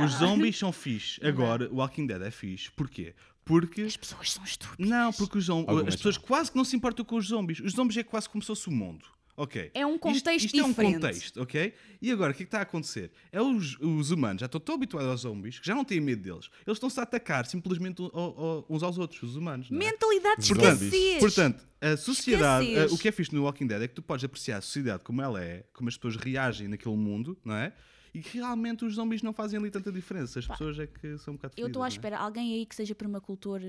Os 0.05 0.11
zombies 0.19 0.57
são 0.57 0.71
fixe. 0.71 1.25
Agora, 1.25 1.67
o 1.71 1.77
Walking 1.77 2.05
Dead 2.05 2.21
é 2.21 2.31
fixe. 2.31 2.71
Porquê? 2.71 3.15
Porque. 3.43 3.81
As 3.81 3.97
pessoas 3.97 4.31
são 4.31 4.43
estúpidas. 4.43 4.87
Não, 4.89 5.11
porque 5.13 5.37
os 5.37 5.45
zom- 5.45 5.59
Algumas 5.67 5.87
as 5.89 5.95
pessoas 5.95 6.17
quase 6.17 6.51
que 6.51 6.57
não 6.57 6.63
se 6.65 6.75
importam 6.75 7.03
com 7.05 7.15
os 7.15 7.27
zombies. 7.27 7.59
Os 7.59 7.73
zombies 7.73 7.97
é 7.97 8.03
quase 8.03 8.29
como 8.29 8.41
se 8.43 8.47
fosse 8.47 8.67
o 8.67 8.71
mundo. 8.71 9.05
Ok. 9.37 9.69
É 9.73 9.85
um 9.85 9.91
Isto- 9.95 9.99
contexto 9.99 10.45
isto, 10.45 10.57
é 10.59 10.63
um 10.63 10.69
diferente. 10.69 10.93
contexto, 10.95 11.41
ok? 11.41 11.73
E 12.01 12.09
agora, 12.11 12.31
o 12.31 12.35
que 12.35 12.43
é 12.43 12.45
que 12.45 12.47
está 12.47 12.59
a 12.59 12.61
acontecer? 12.61 13.11
É 13.31 13.41
os, 13.41 13.77
os 13.79 14.09
humanos 14.11 14.39
já 14.39 14.45
estão 14.45 14.61
tão 14.61 14.75
habituados 14.75 15.09
aos 15.11 15.21
zombies 15.21 15.59
que 15.59 15.67
já 15.67 15.75
não 15.75 15.83
têm 15.83 15.99
medo 15.99 16.21
deles. 16.21 16.49
Eles 16.65 16.77
estão-se 16.77 16.97
a 16.99 17.03
atacar 17.03 17.45
simplesmente 17.45 18.01
ao- 18.01 18.15
ao- 18.15 18.65
uns 18.69 18.81
aos 18.81 18.97
outros, 18.97 19.21
os 19.23 19.35
humanos. 19.35 19.69
não 19.69 19.77
é? 19.77 19.79
Mentalidade 19.91 20.41
de 20.41 20.47
Portanto, 20.53 20.81
escassez. 20.83 21.19
portanto, 21.19 21.67
a 21.81 21.97
sociedade, 21.97 22.67
uh, 22.77 22.93
o 22.93 22.97
que 22.97 23.07
é 23.09 23.11
fixe 23.11 23.35
no 23.35 23.43
Walking 23.43 23.67
Dead 23.67 23.81
é 23.81 23.87
que 23.89 23.93
tu 23.95 24.01
podes 24.01 24.23
apreciar 24.23 24.57
a 24.57 24.61
sociedade 24.61 25.03
como 25.03 25.21
ela 25.21 25.43
é, 25.43 25.65
como 25.73 25.89
as 25.89 25.97
pessoas 25.97 26.15
reagem 26.15 26.67
naquele 26.69 26.95
mundo, 26.95 27.37
não 27.43 27.55
é? 27.55 27.73
E 28.13 28.21
que 28.21 28.37
realmente 28.37 28.85
os 28.85 28.93
zombies 28.95 29.21
não 29.21 29.33
fazem 29.33 29.59
ali 29.59 29.69
tanta 29.69 29.91
diferença. 29.91 30.39
As 30.39 30.47
pessoas 30.47 30.79
é 30.79 30.87
que 30.87 31.17
são 31.17 31.33
um 31.33 31.35
bocado 31.35 31.53
Eu 31.57 31.67
estou 31.67 31.83
à 31.83 31.87
é? 31.87 31.89
espera. 31.89 32.17
Alguém 32.17 32.53
aí 32.53 32.65
que 32.65 32.73
seja 32.73 32.95
permacultor 32.95 33.59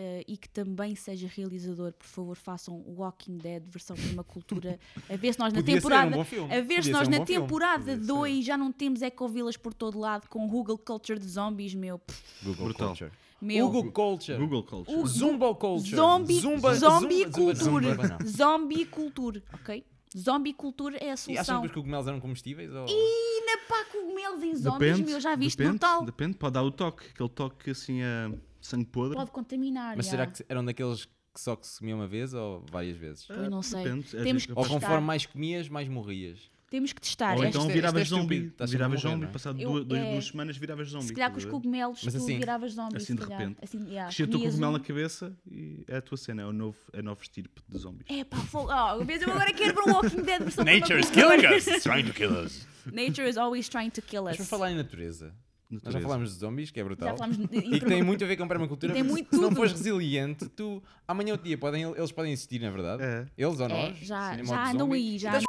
eh, 0.00 0.22
e 0.28 0.36
que 0.36 0.48
também 0.48 0.94
seja 0.94 1.26
realizador, 1.26 1.92
por 1.92 2.06
favor, 2.06 2.36
façam 2.36 2.76
o 2.86 3.00
Walking 3.00 3.36
Dead 3.38 3.64
versão 3.68 3.96
permacultura. 3.96 4.78
A 5.10 5.16
ver 5.16 5.32
se 5.32 5.38
nós 5.40 5.52
na 5.52 5.58
Podia 5.58 5.74
um 5.74 5.78
temporada. 5.78 6.24
filme. 6.24 6.54
A 6.54 6.60
ver 6.60 6.84
se 6.84 6.90
nós 6.90 7.08
um 7.08 7.10
na 7.10 7.24
temporada 7.24 7.78
Podia 7.84 7.96
ser. 7.98 8.06
2 8.06 8.44
já 8.44 8.56
não 8.56 8.70
temos 8.70 9.02
ecovilas 9.02 9.56
por 9.56 9.74
todo 9.74 9.98
lado 9.98 10.28
com 10.28 10.46
Google 10.46 10.78
Culture 10.78 11.18
de 11.18 11.26
zombies, 11.28 11.74
meu. 11.74 12.00
Google 12.44 12.66
Brutal. 12.66 12.88
Culture. 12.88 13.10
meu. 13.40 13.68
Google 13.68 13.90
Culture. 13.92 14.38
Google 14.38 14.62
Culture. 14.62 14.98
O- 15.00 15.06
Zumba 15.06 15.54
Culture. 15.54 15.96
Zombie, 15.96 16.40
Zumba, 16.40 16.74
zombie 16.74 17.16
zumba, 17.24 17.30
culture. 17.32 17.64
zumba. 17.64 18.18
Zombie 18.24 18.84
culture, 18.84 19.42
ok? 19.52 19.84
Zombie 20.16 20.54
culture 20.54 20.96
é 20.96 21.04
a 21.04 21.08
E 21.08 21.10
acham 21.12 21.34
solução. 21.34 21.60
que 21.62 21.66
os 21.66 21.72
cogumelos 21.74 22.06
eram 22.06 22.18
comestíveis? 22.20 22.70
Ou... 22.72 22.86
E 22.88 23.44
na 23.46 23.58
pá 23.68 23.84
cogumelos 23.92 24.42
em 24.42 24.54
zombies, 24.56 25.00
meu, 25.00 25.20
já 25.20 25.36
viste 25.36 25.56
depende, 25.58 25.78
brutal. 25.78 26.04
Depende, 26.04 26.36
pode 26.36 26.54
dar 26.54 26.62
o 26.62 26.70
toque, 26.70 27.08
aquele 27.12 27.28
toque 27.28 27.70
assim 27.70 28.00
a 28.02 28.32
sangue 28.68 28.86
podre. 28.86 29.16
Pode 29.16 29.30
contaminar. 29.30 29.96
Mas 29.96 30.06
já. 30.06 30.10
será 30.12 30.26
que 30.26 30.44
eram 30.48 30.64
daqueles 30.64 31.04
que 31.04 31.40
só 31.40 31.54
que 31.56 31.66
se 31.66 31.78
comia 31.78 31.94
uma 31.94 32.06
vez 32.08 32.34
ou 32.34 32.64
várias 32.70 32.96
vezes? 32.96 33.24
Pois 33.26 33.48
não 33.50 33.62
sei. 33.62 33.84
Depende, 33.84 34.16
é 34.16 34.22
Temos 34.22 34.46
que 34.46 34.52
Ou 34.52 34.62
testar. 34.62 34.74
conforme 34.80 35.06
mais 35.06 35.26
comias, 35.26 35.68
mais 35.68 35.88
morrias. 35.88 36.38
Temos 36.70 36.92
que 36.92 37.00
testar. 37.00 37.34
Ou 37.38 37.44
É- 37.44 37.48
então 37.48 37.64
é- 37.64 37.72
viravas 37.72 38.02
isto 38.02 38.14
é 38.14 38.18
zombie. 38.18 38.46
estás 38.48 38.70
Viravas 38.70 39.00
zombie, 39.00 39.20
não 39.22 39.28
é? 39.28 39.32
passado 39.32 39.58
Eu- 39.58 39.84
duas, 39.84 39.98
é- 39.98 40.12
duas 40.12 40.26
semanas 40.26 40.56
viravas 40.58 40.88
zombie. 40.90 41.06
se 41.06 41.14
calhar 41.14 41.30
com 41.30 41.38
os 41.38 41.44
cogumelos 41.46 42.02
Mas 42.04 42.12
tu 42.12 42.16
assim- 42.18 42.38
viravas 42.38 42.72
zombies. 42.74 43.02
assim 43.04 43.14
de 43.14 43.22
repente. 43.22 43.56
Assim, 43.62 43.78
yeah, 43.88 44.04
Crescia 44.14 44.24
o 44.26 44.28
cogumelo 44.28 44.68
um- 44.74 44.78
na 44.78 44.80
cabeça 44.80 45.34
e 45.50 45.82
é 45.88 45.96
a 45.96 46.02
tua 46.02 46.18
cena, 46.18 46.42
é 46.42 46.44
o 46.44 46.52
novo, 46.52 46.76
é 46.92 46.98
a 46.98 47.02
nova 47.02 47.22
estirpe 47.22 47.62
de 47.66 47.78
zombies. 47.78 48.04
É 48.10 48.22
pá, 48.22 48.36
fogo. 48.36 48.68
Oh, 48.70 49.02
eu 49.02 49.30
agora 49.32 49.50
quero 49.54 49.74
ver 49.82 49.90
um 49.90 49.94
Walking 49.94 50.22
Dead 50.22 50.42
versão 50.42 50.62
Nature 50.64 51.00
is 51.00 51.10
killing 51.10 51.46
us. 51.56 51.66
It's 51.68 51.82
trying 51.84 52.04
to 52.04 52.12
kill 52.12 52.32
us. 52.32 52.66
Nature 52.92 53.26
is 53.26 53.38
always 53.38 53.66
trying 53.70 53.88
to 53.90 54.02
kill 54.02 54.24
us. 54.24 54.28
Mas 54.28 54.36
para 54.36 54.46
falar 54.46 54.70
em 54.70 54.74
natureza, 54.76 55.34
nós 55.70 55.92
já 55.92 56.00
falámos 56.00 56.32
de 56.32 56.38
zombies, 56.38 56.70
que 56.70 56.80
é 56.80 56.84
brutal. 56.84 57.08
Já 57.10 57.16
falámos 57.16 57.36
de- 57.36 57.44
E 57.76 57.80
que 57.80 57.86
tem 57.86 58.02
muito 58.02 58.24
a 58.24 58.26
ver 58.26 58.36
com 58.36 58.48
permacultura. 58.48 58.92
Tem 58.94 59.02
muito 59.02 59.34
se 59.34 59.40
não 59.40 59.50
fores 59.54 59.72
resiliente, 59.72 60.48
tu 60.48 60.82
amanhã 61.06 61.32
ou 61.34 61.38
dia 61.38 61.58
podem, 61.58 61.82
eles 61.82 62.12
podem 62.12 62.32
existir, 62.32 62.60
na 62.60 62.70
verdade. 62.70 63.02
É. 63.02 63.26
Eles 63.36 63.60
ou 63.60 63.66
É, 63.66 63.68
nós. 63.68 63.98
já, 63.98 64.30
serem 64.30 64.44
já 64.46 64.70
andam 64.70 64.86
zombie, 64.86 64.96
aí, 64.98 65.18
já 65.18 65.38
estás 65.38 65.44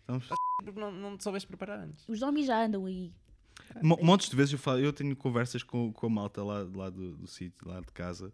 Estamos- 0.00 0.28
porque 0.64 0.78
não, 0.80 0.92
não 0.92 1.16
te 1.16 1.24
soubeste 1.24 1.48
preparar 1.48 1.80
antes. 1.80 2.08
Os 2.08 2.18
zombies 2.20 2.46
já 2.46 2.64
andam 2.64 2.86
aí. 2.86 3.12
Mo- 3.82 3.98
Montes 4.02 4.28
de 4.28 4.36
vezes 4.36 4.52
eu, 4.52 4.58
falo, 4.58 4.78
eu 4.78 4.92
tenho 4.92 5.14
conversas 5.16 5.62
com, 5.62 5.92
com 5.92 6.06
a 6.06 6.10
malta 6.10 6.42
lá, 6.44 6.66
lá 6.74 6.90
do, 6.90 7.16
do 7.16 7.26
sítio, 7.26 7.66
lá 7.66 7.80
de 7.80 7.90
casa. 7.92 8.32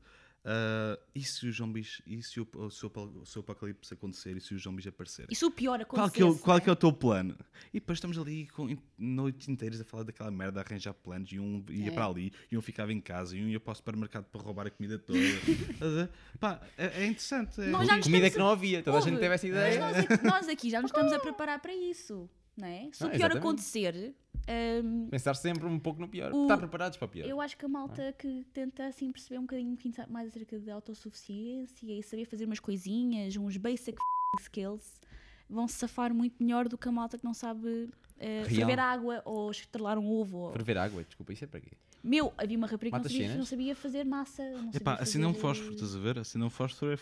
Ah, 0.51 0.99
e 1.15 1.23
se 1.23 1.47
os 1.47 1.57
zombies, 1.57 2.01
e 2.07 2.23
se 2.23 2.41
o, 2.41 2.49
o, 2.55 2.71
seu, 2.71 2.91
o 2.91 3.27
seu 3.27 3.41
apocalipse 3.41 3.93
acontecer 3.93 4.35
e 4.35 4.41
se 4.41 4.55
os 4.55 4.63
zombies 4.63 4.87
aparecerem? 4.87 5.29
E 5.31 5.37
se 5.37 5.45
o 5.45 5.51
pior 5.51 5.79
Qual, 5.85 6.07
acontecesse? 6.07 6.15
que 6.15 6.23
é 6.23 6.25
o, 6.25 6.39
qual 6.39 6.59
que 6.59 6.71
é 6.71 6.73
o 6.73 6.77
teu 6.77 6.91
plano? 6.91 7.37
E 7.71 7.81
depois 7.81 7.99
estamos 7.99 8.17
ali 8.19 8.47
com, 8.47 8.75
noites 8.97 9.47
inteiras 9.47 9.79
a 9.79 9.85
falar 9.85 10.05
daquela 10.05 10.31
merda, 10.31 10.61
a 10.61 10.63
arranjar 10.63 10.95
planos, 10.95 11.31
e 11.31 11.39
um 11.39 11.63
ia 11.69 11.89
É. 11.89 11.91
para 11.91 12.07
ali, 12.07 12.33
e 12.51 12.57
um 12.57 12.63
ficava 12.63 12.95
em 12.95 13.01
casa, 13.01 13.37
e 13.37 13.45
um 13.45 13.49
ia 13.49 13.61
para 13.61 13.73
o 13.73 13.75
supermercado 13.75 14.25
para 14.25 14.41
roubar 14.41 14.67
a 14.67 14.71
comida 14.71 14.99
toda. 14.99 15.19
Pá, 16.41 16.63
é, 16.79 17.03
é 17.03 17.07
interessante. 17.07 17.61
É 17.61 17.71
Comida 18.03 18.31
que 18.31 18.39
não 18.39 18.49
havia, 18.49 18.83
toda 18.83 18.97
a 18.97 19.01
gente 19.01 19.11
Ouve, 19.15 19.21
teve 19.21 19.35
essa 19.35 19.47
mas 19.49 19.57
ideia. 19.57 19.81
Nós 19.81 19.97
aqui, 19.99 20.27
nós 20.27 20.49
aqui 20.49 20.71
já 20.71 20.81
nos 20.81 20.91
estamos 20.91 21.13
a 21.13 21.19
preparar 21.21 21.61
para 21.61 21.75
isso. 21.75 22.31
Não 22.59 22.67
é? 22.67 22.89
Se 22.93 23.05
o 23.05 23.07
Ah, 23.07 23.11
pior 23.11 23.15
exatamente. 23.15 23.39
acontecer, 23.39 24.15
hum, 24.85 25.07
Pensar 25.11 25.35
sempre 25.35 25.65
um 25.65 25.79
pouco 25.79 26.01
no 26.01 26.09
pior. 26.09 26.33
O- 26.33 26.43
Estar 26.43 26.59
preparados 26.59 26.99
para 26.99 27.07
o 27.07 27.09
pior. 27.09 27.29
eu 27.29 27.41
acho 27.41 27.57
que 27.57 27.65
a 27.65 27.69
malta 27.69 28.13
que 28.19 28.45
tenta 28.53 28.85
assim 28.87 29.13
perceber 29.13 29.39
um 29.39 29.43
bocadinho, 29.43 29.71
um 29.71 30.13
mais 30.13 30.27
acerca 30.29 30.59
de 30.59 30.69
autossuficiência 30.69 31.87
e 31.87 32.03
saber 32.03 32.25
fazer 32.25 32.47
umas 32.47 32.59
coisinhas, 32.59 33.37
uns 33.37 33.57
basic 33.57 33.93
f***ing 33.97 34.43
skills, 34.43 35.01
vão 35.49 35.69
se 35.69 35.75
safar 35.77 36.13
muito 36.13 36.43
melhor 36.43 36.69
do 36.69 36.77
que 36.77 36.89
a 36.89 36.93
malta 36.93 37.17
que 37.17 37.25
não 37.25 37.33
sabe 37.33 37.89
Real. 38.19 38.45
ferver 38.49 38.81
água 38.81 39.23
ou 39.25 39.49
estrelar 39.53 39.97
um 39.97 40.11
ovo. 40.11 40.39
ou- 40.39 40.53
Ferver 40.53 40.79
água, 40.79 41.05
desculpa, 41.05 41.33
isso 41.33 41.45
é 41.45 41.47
para 41.47 41.61
quê? 41.61 41.71
Meu, 42.03 42.33
havia 42.37 42.57
uma 42.59 42.67
rapariga 42.67 42.97
que 42.99 43.03
não 43.05 43.11
sabia, 43.11 43.37
não 43.37 43.45
sabia 43.45 43.77
fazer 43.77 44.05
massa. 44.05 44.43
Não 44.51 44.71
Epá, 44.71 44.93
sabia 44.93 45.03
assim 45.05 45.19
não 45.19 45.31
fazer, 45.33 45.41
fósforo, 45.43 45.75
estás 45.75 45.95
a 45.95 45.99
ver? 46.01 46.19
Assim 46.19 46.39
não 46.39 46.51
fósforo 46.51 46.93
é. 46.93 46.97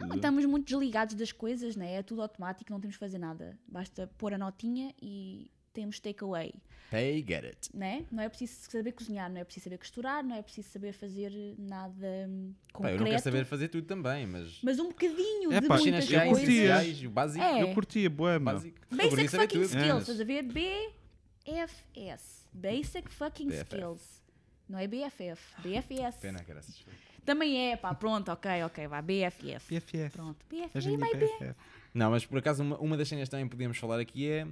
F***. 0.00 0.06
tudo. 0.08 0.16
estamos 0.16 0.44
muito 0.46 0.66
desligados 0.66 1.14
das 1.14 1.32
coisas, 1.32 1.76
né? 1.76 1.94
é 1.94 2.02
tudo 2.02 2.22
automático, 2.22 2.70
não 2.72 2.80
temos 2.80 2.96
que 2.96 3.00
fazer 3.00 3.18
nada. 3.18 3.58
Basta 3.68 4.06
pôr 4.18 4.34
a 4.34 4.38
notinha 4.38 4.94
e 5.00 5.50
temos 5.72 6.00
takeaway. 6.00 6.52
Pay, 6.90 7.24
get 7.26 7.44
it. 7.44 7.70
Né? 7.72 8.04
Não 8.10 8.20
é 8.20 8.28
preciso 8.28 8.68
saber 8.68 8.90
cozinhar, 8.90 9.30
não 9.30 9.40
é 9.40 9.44
preciso 9.44 9.64
saber 9.64 9.78
costurar, 9.78 10.24
não 10.24 10.34
é 10.34 10.42
preciso 10.42 10.68
saber 10.70 10.92
fazer 10.92 11.30
nada 11.56 12.04
hum, 12.28 12.52
Pá, 12.52 12.58
eu 12.68 12.72
concreto. 12.72 12.98
não 12.98 13.06
quero 13.10 13.22
saber 13.22 13.44
fazer 13.44 13.68
tudo 13.68 13.86
também, 13.86 14.26
mas. 14.26 14.58
Mas 14.60 14.80
um 14.80 14.88
bocadinho 14.88 15.52
É 15.52 15.60
de 15.60 15.68
pá, 15.68 15.76
muitas 15.78 15.84
Chinas 15.84 16.04
eu 16.10 16.10
reais, 16.18 16.30
curtia. 16.38 16.74
coisas. 16.74 17.02
o 17.04 17.10
básico. 17.10 17.44
É. 17.44 17.62
Eu 17.62 17.74
curtia, 17.74 18.10
básico. 18.10 18.80
Eu 18.90 18.96
Basic 18.96 19.28
fucking 19.28 19.46
tudo. 19.48 19.62
skills, 19.66 19.94
É. 19.94 19.98
estás 19.98 20.20
a 20.20 20.24
ver? 20.24 20.42
BFS. 21.44 22.46
Basic 22.52 23.08
fucking 23.12 23.46
BFF. 23.48 23.62
skills. 23.76 24.20
Não 24.68 24.78
é 24.78 24.86
BFF, 24.88 25.40
BFS. 25.62 26.18
Pena, 26.20 26.42
caraças. 26.44 26.84
Também 27.24 27.70
é, 27.72 27.76
pá, 27.76 27.94
pronto, 27.94 28.30
ok, 28.30 28.62
ok, 28.64 28.86
vá, 28.88 29.00
BFF. 29.02 29.74
BFF. 29.74 30.10
Pronto, 30.10 30.36
BFF. 30.48 30.96
BFF. 30.96 31.54
Não, 31.92 32.10
mas 32.10 32.24
por 32.24 32.38
acaso 32.38 32.62
uma, 32.62 32.76
uma 32.78 32.96
das 32.96 33.08
cenas 33.08 33.28
que 33.28 33.30
também 33.30 33.48
podíamos 33.48 33.78
falar 33.78 33.98
aqui 34.00 34.28
é. 34.28 34.46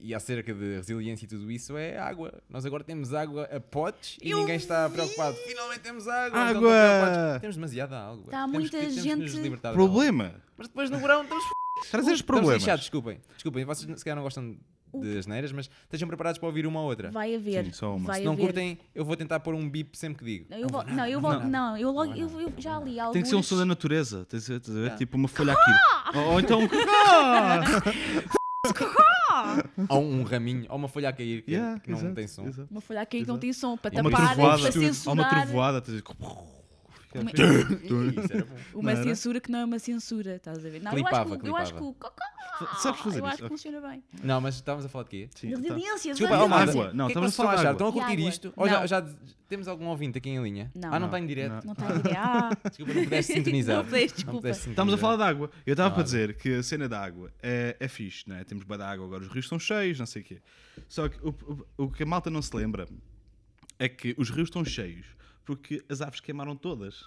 E 0.00 0.12
acerca 0.14 0.52
de 0.52 0.76
resiliência 0.76 1.24
e 1.24 1.28
tudo 1.28 1.50
isso 1.50 1.76
é 1.76 1.96
água. 1.98 2.42
Nós 2.50 2.66
agora 2.66 2.82
temos 2.82 3.14
água 3.14 3.44
a 3.44 3.60
potes 3.60 4.18
e 4.20 4.30
Eu 4.30 4.38
ninguém 4.40 4.56
está 4.56 4.86
vi! 4.88 4.94
preocupado. 4.94 5.36
Finalmente 5.36 5.80
temos 5.80 6.08
água. 6.08 6.26
então 6.26 6.40
Água! 6.42 6.60
preocupados. 6.70 7.40
Temos 7.40 7.56
demasiada 7.56 7.98
água. 7.98 8.24
Tá 8.30 8.40
temos 8.42 8.52
muita 8.58 8.78
que, 8.78 8.86
temos 8.86 9.02
que 9.02 9.14
nos 9.16 9.30
gente-. 9.30 9.56
Problema. 9.58 10.34
Mas 10.56 10.66
depois 10.68 10.90
no 10.90 10.98
verão 10.98 11.22
estamos 11.22 11.44
Trazer 11.90 12.10
os 12.12 12.18
Estamos 12.18 12.22
problemas. 12.22 12.54
lixados, 12.56 12.80
desculpem. 12.80 13.20
Desculpem, 13.34 13.64
vocês 13.64 13.98
se 13.98 14.04
calhar 14.04 14.16
não 14.16 14.24
gostam 14.24 14.56
de 14.94 15.18
asneiras, 15.18 15.52
mas 15.52 15.68
estejam 15.84 16.06
preparados 16.08 16.38
para 16.38 16.46
ouvir 16.48 16.66
uma 16.66 16.80
ou 16.80 16.86
outra. 16.88 17.10
Vai 17.10 17.34
haver. 17.34 17.64
Sim, 17.66 17.72
só 17.72 17.96
uma. 17.96 18.06
Vai 18.06 18.20
Se 18.20 18.24
não 18.24 18.32
haver. 18.32 18.42
curtem, 18.44 18.78
eu 18.94 19.04
vou 19.04 19.16
tentar 19.16 19.40
pôr 19.40 19.54
um 19.54 19.68
bip 19.68 19.96
sempre 19.96 20.18
que 20.18 20.24
digo. 20.24 20.46
Não, 20.50 20.58
eu 20.58 20.68
vou, 20.68 20.84
não, 20.84 21.06
eu 21.06 21.20
vou, 21.20 21.40
não, 21.40 21.76
eu 21.76 21.90
logo, 21.90 22.12
eu, 22.14 22.40
eu 22.40 22.52
já 22.58 22.78
li 22.80 22.98
alguns. 22.98 23.12
Tem 23.12 23.22
que 23.22 23.28
ser 23.28 23.36
um 23.36 23.42
som 23.42 23.56
da 23.56 23.64
natureza. 23.64 24.22
Estás 24.32 24.50
a 24.50 24.58
ver? 24.72 24.92
Ah. 24.92 24.96
Tipo 24.96 25.16
uma 25.16 25.28
folha 25.28 25.52
aqui. 25.54 25.70
ou, 26.18 26.32
ou 26.32 26.40
então 26.40 26.60
um. 26.60 26.68
Ou 29.88 30.00
um 30.02 30.22
raminho, 30.24 30.66
ou 30.68 30.76
uma 30.76 30.88
folha 30.88 31.08
a 31.08 31.12
cair 31.12 31.42
que, 31.42 31.52
Yeah, 31.52 31.78
que 31.80 31.90
não 31.90 31.98
exato, 31.98 32.14
tem 32.14 32.26
som. 32.26 32.46
exato. 32.46 32.68
Uma 32.70 32.80
folha 32.80 33.00
aqui 33.00 33.20
que 33.22 33.28
não 33.28 33.38
tem 33.38 33.52
som, 33.52 33.76
para 33.76 33.94
Ou 33.94 34.00
uma 34.00 34.10
tapar, 34.10 34.26
trovoada. 34.34 34.58
para 34.62 34.68
Ou 34.70 34.82
uma 34.82 34.86
censurar. 34.92 35.42
trovoada. 35.44 35.78
estás 35.78 35.98
a 35.98 36.00
dizer, 36.02 36.02
Uma, 37.14 37.30
Ih, 37.30 37.34
isso 38.20 38.32
era 38.32 38.44
bom. 38.44 38.54
uma 38.74 38.82
Não 38.82 38.90
era? 38.90 39.02
censura 39.02 39.40
que 39.40 39.50
não 39.50 39.58
é 39.60 39.64
uma 39.64 39.78
censura, 39.78 40.36
estás 40.36 40.58
a 40.58 40.68
ver? 40.68 40.82
Não, 40.82 40.90
Clipava, 40.92 41.16
eu 41.16 41.32
acho 41.34 41.38
que, 41.40 41.46
o- 41.46 41.48
eu 41.48 41.56
acho 41.56 41.72
que 41.74 41.78
clipava. 41.78 41.90
o 41.90 41.94
cocó, 41.94 42.78
Sabes 42.80 43.00
fazer 43.00 43.20
eu 43.20 43.24
isso? 43.24 43.34
acho 43.34 43.42
que 43.44 43.48
funciona 43.48 43.80
bem. 43.80 44.02
Não, 44.22 44.40
mas 44.40 44.56
estávamos 44.56 44.84
a 44.84 44.88
falar 44.88 45.04
de 45.04 45.10
quê? 45.10 45.28
Sim, 45.34 45.50
tá. 45.52 45.56
Resiliência, 45.58 46.12
Desculpa, 46.12 46.36
resiliência. 46.36 46.44
oh, 46.44 46.48
malta, 46.48 46.70
Água. 46.72 46.92
Não, 46.92 47.04
o 47.06 47.08
que 47.08 47.12
é 47.12 47.14
que 47.14 47.18
estamos 47.18 47.18
a 47.18 47.20
vocês 47.20 47.30
estão 47.32 47.44
falar 47.46 47.54
de 47.54 47.60
achar? 47.60 47.68
água. 47.70 47.72
Estão 47.72 47.88
a 47.88 47.92
curtir 47.92 48.12
água? 48.20 48.28
isto? 48.28 48.52
Ou 48.56 48.68
já, 48.68 48.80
Não. 48.80 48.86
já 48.88 49.14
temos 49.48 49.68
algum 49.68 49.86
ouvinte 49.86 50.18
aqui 50.18 50.28
em 50.30 50.42
linha? 50.42 50.72
Não. 50.74 50.88
Ah, 50.88 50.92
não 50.92 50.98
Não, 51.00 51.06
está 51.06 51.20
em 51.20 51.26
direto? 51.26 51.52
não. 51.52 51.60
Não 51.66 51.72
está 51.72 51.88
a 51.88 51.92
dizer, 51.92 52.16
ah, 52.16 52.50
Desculpa, 52.68 52.94
não 52.94 53.04
pudeste 53.04 53.32
sintonizar. 53.34 53.76
Não 53.76 53.84
pudeste, 53.84 54.14
desculpa. 54.16 54.48
Estamos 54.50 54.94
a 54.94 54.98
falar 54.98 55.16
de 55.16 55.22
água. 55.22 55.50
Eu 55.64 55.72
estava 55.72 55.88
Não, 55.88 55.94
para 55.94 56.02
dizer 56.04 56.36
que 56.36 56.54
a 56.56 56.62
cena 56.62 56.88
da 56.88 57.00
água 57.00 57.32
é, 57.40 57.76
é 57.78 57.88
fixe, 57.88 58.28
né? 58.28 58.42
temos 58.44 58.64
bué 58.64 58.76
de 58.76 58.82
água, 58.82 59.06
agora 59.06 59.22
os 59.22 59.28
rios 59.28 59.44
estão 59.44 59.58
cheios, 59.58 59.98
não 59.98 60.06
sei 60.06 60.22
o 60.22 60.24
quê. 60.24 60.42
Só 60.88 61.08
que 61.08 61.16
o, 61.24 61.30
o, 61.78 61.84
o 61.84 61.90
que 61.90 62.02
a 62.02 62.06
malta 62.06 62.28
não 62.28 62.42
se 62.42 62.54
lembra 62.56 62.86
é 63.78 63.88
que 63.88 64.14
os 64.18 64.30
rios 64.30 64.48
estão 64.48 64.64
cheios 64.64 65.06
porque 65.48 65.82
as 65.88 66.02
aves 66.02 66.20
queimaram 66.20 66.54
todas. 66.54 67.04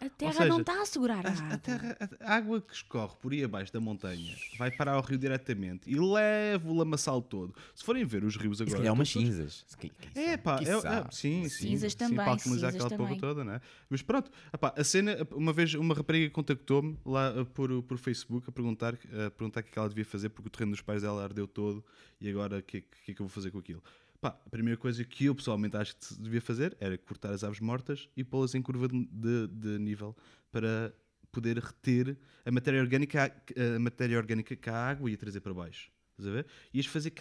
a 0.00 0.10
terra 0.10 0.32
seja, 0.32 0.46
não 0.46 0.60
está 0.60 0.82
a 0.82 0.84
segurar 0.84 1.24
a 1.24 1.28
A, 1.30 1.32
água. 1.32 1.54
a 1.54 1.58
terra- 1.58 1.96
a- 2.20 2.34
água 2.34 2.60
que 2.60 2.74
escorre 2.74 3.14
por 3.22 3.32
aí 3.32 3.44
abaixo 3.44 3.72
da 3.72 3.78
montanha 3.80 4.34
vai 4.58 4.70
parar 4.72 4.94
ao 4.94 5.00
rio 5.02 5.16
diretamente 5.16 5.88
e 5.88 5.94
leva 5.98 6.68
o 6.68 6.76
lamaçal 6.76 7.22
todo. 7.22 7.54
Se 7.76 7.84
forem 7.84 8.04
ver 8.04 8.24
os 8.24 8.36
rios 8.36 8.58
Se 8.58 8.64
agora. 8.64 8.78
calhar 8.78 8.92
umas 8.92 9.08
cinzas. 9.08 9.64
Se 9.68 9.76
que- 9.78 9.88
que 9.88 10.18
É, 10.18 10.36
pá, 10.36 10.58
é, 10.58 10.64
é, 10.64 11.10
sim, 11.12 11.48
sim. 11.48 11.68
Cinzas 11.68 11.92
sim, 11.92 11.98
também, 11.98 12.16
para 12.16 12.32
alcoolizar 12.32 12.72
cinzas 12.72 12.84
aquela 12.86 12.98
porra 12.98 13.08
também. 13.16 13.20
toda, 13.20 13.44
né? 13.44 13.60
Mas 13.88 14.02
pronto, 14.02 14.30
epá, 14.52 14.74
a 14.76 14.82
cena, 14.84 15.16
uma 15.32 15.52
vez 15.52 15.72
uma 15.74 15.94
rapariga 15.94 16.28
contactou-me 16.30 16.98
lá 17.06 17.32
uh, 17.40 17.46
por, 17.46 17.82
por 17.84 17.96
Facebook 17.98 18.48
a 18.48 18.52
perguntar, 18.52 18.94
a 18.94 19.30
perguntar 19.30 19.60
o 19.60 19.62
que 19.62 19.68
é 19.70 19.72
que 19.72 19.78
ela 19.78 19.88
devia 19.88 20.04
fazer 20.04 20.28
porque 20.30 20.48
o 20.48 20.50
terreno 20.50 20.72
dos 20.72 20.82
pais 20.82 21.02
dela 21.02 21.22
ardeu 21.22 21.46
todo 21.46 21.84
e 22.20 22.28
agora 22.28 22.58
o 22.58 22.62
que, 22.62 22.78
é 22.78 22.80
que- 22.80 22.86
que 23.04 23.12
é 23.12 23.14
que 23.14 23.22
eu 23.22 23.26
vou 23.26 23.32
fazer 23.32 23.52
com 23.52 23.58
aquilo? 23.60 23.82
Pá, 24.26 24.40
a 24.44 24.50
primeira 24.50 24.76
coisa 24.76 25.04
que 25.04 25.26
eu 25.26 25.34
pessoalmente 25.36 25.76
acho 25.76 25.94
que 25.96 26.04
se 26.04 26.20
devia 26.20 26.40
fazer 26.40 26.76
era 26.80 26.98
cortar 26.98 27.32
as 27.32 27.44
aves 27.44 27.60
mortas 27.60 28.08
e 28.16 28.24
pô-las 28.24 28.56
em 28.56 28.60
curva 28.62 28.88
de, 28.88 29.46
de- 29.46 29.78
nível 29.78 30.16
para 30.50 30.92
poder 31.30 31.58
reter 31.58 32.18
a 32.44 32.50
matéria 32.50 32.80
orgânica, 32.80 33.32
a 33.76 33.78
matéria 33.78 34.18
orgânica 34.18 34.56
que 34.56 34.68
a 34.68 34.74
água 34.74 35.08
ia 35.08 35.16
trazer 35.16 35.40
para 35.40 35.54
baixo. 35.54 35.92
Estás 36.18 36.26
a 36.28 36.32
ver? 36.32 36.46
Ias 36.74 36.86
fazer, 36.86 37.12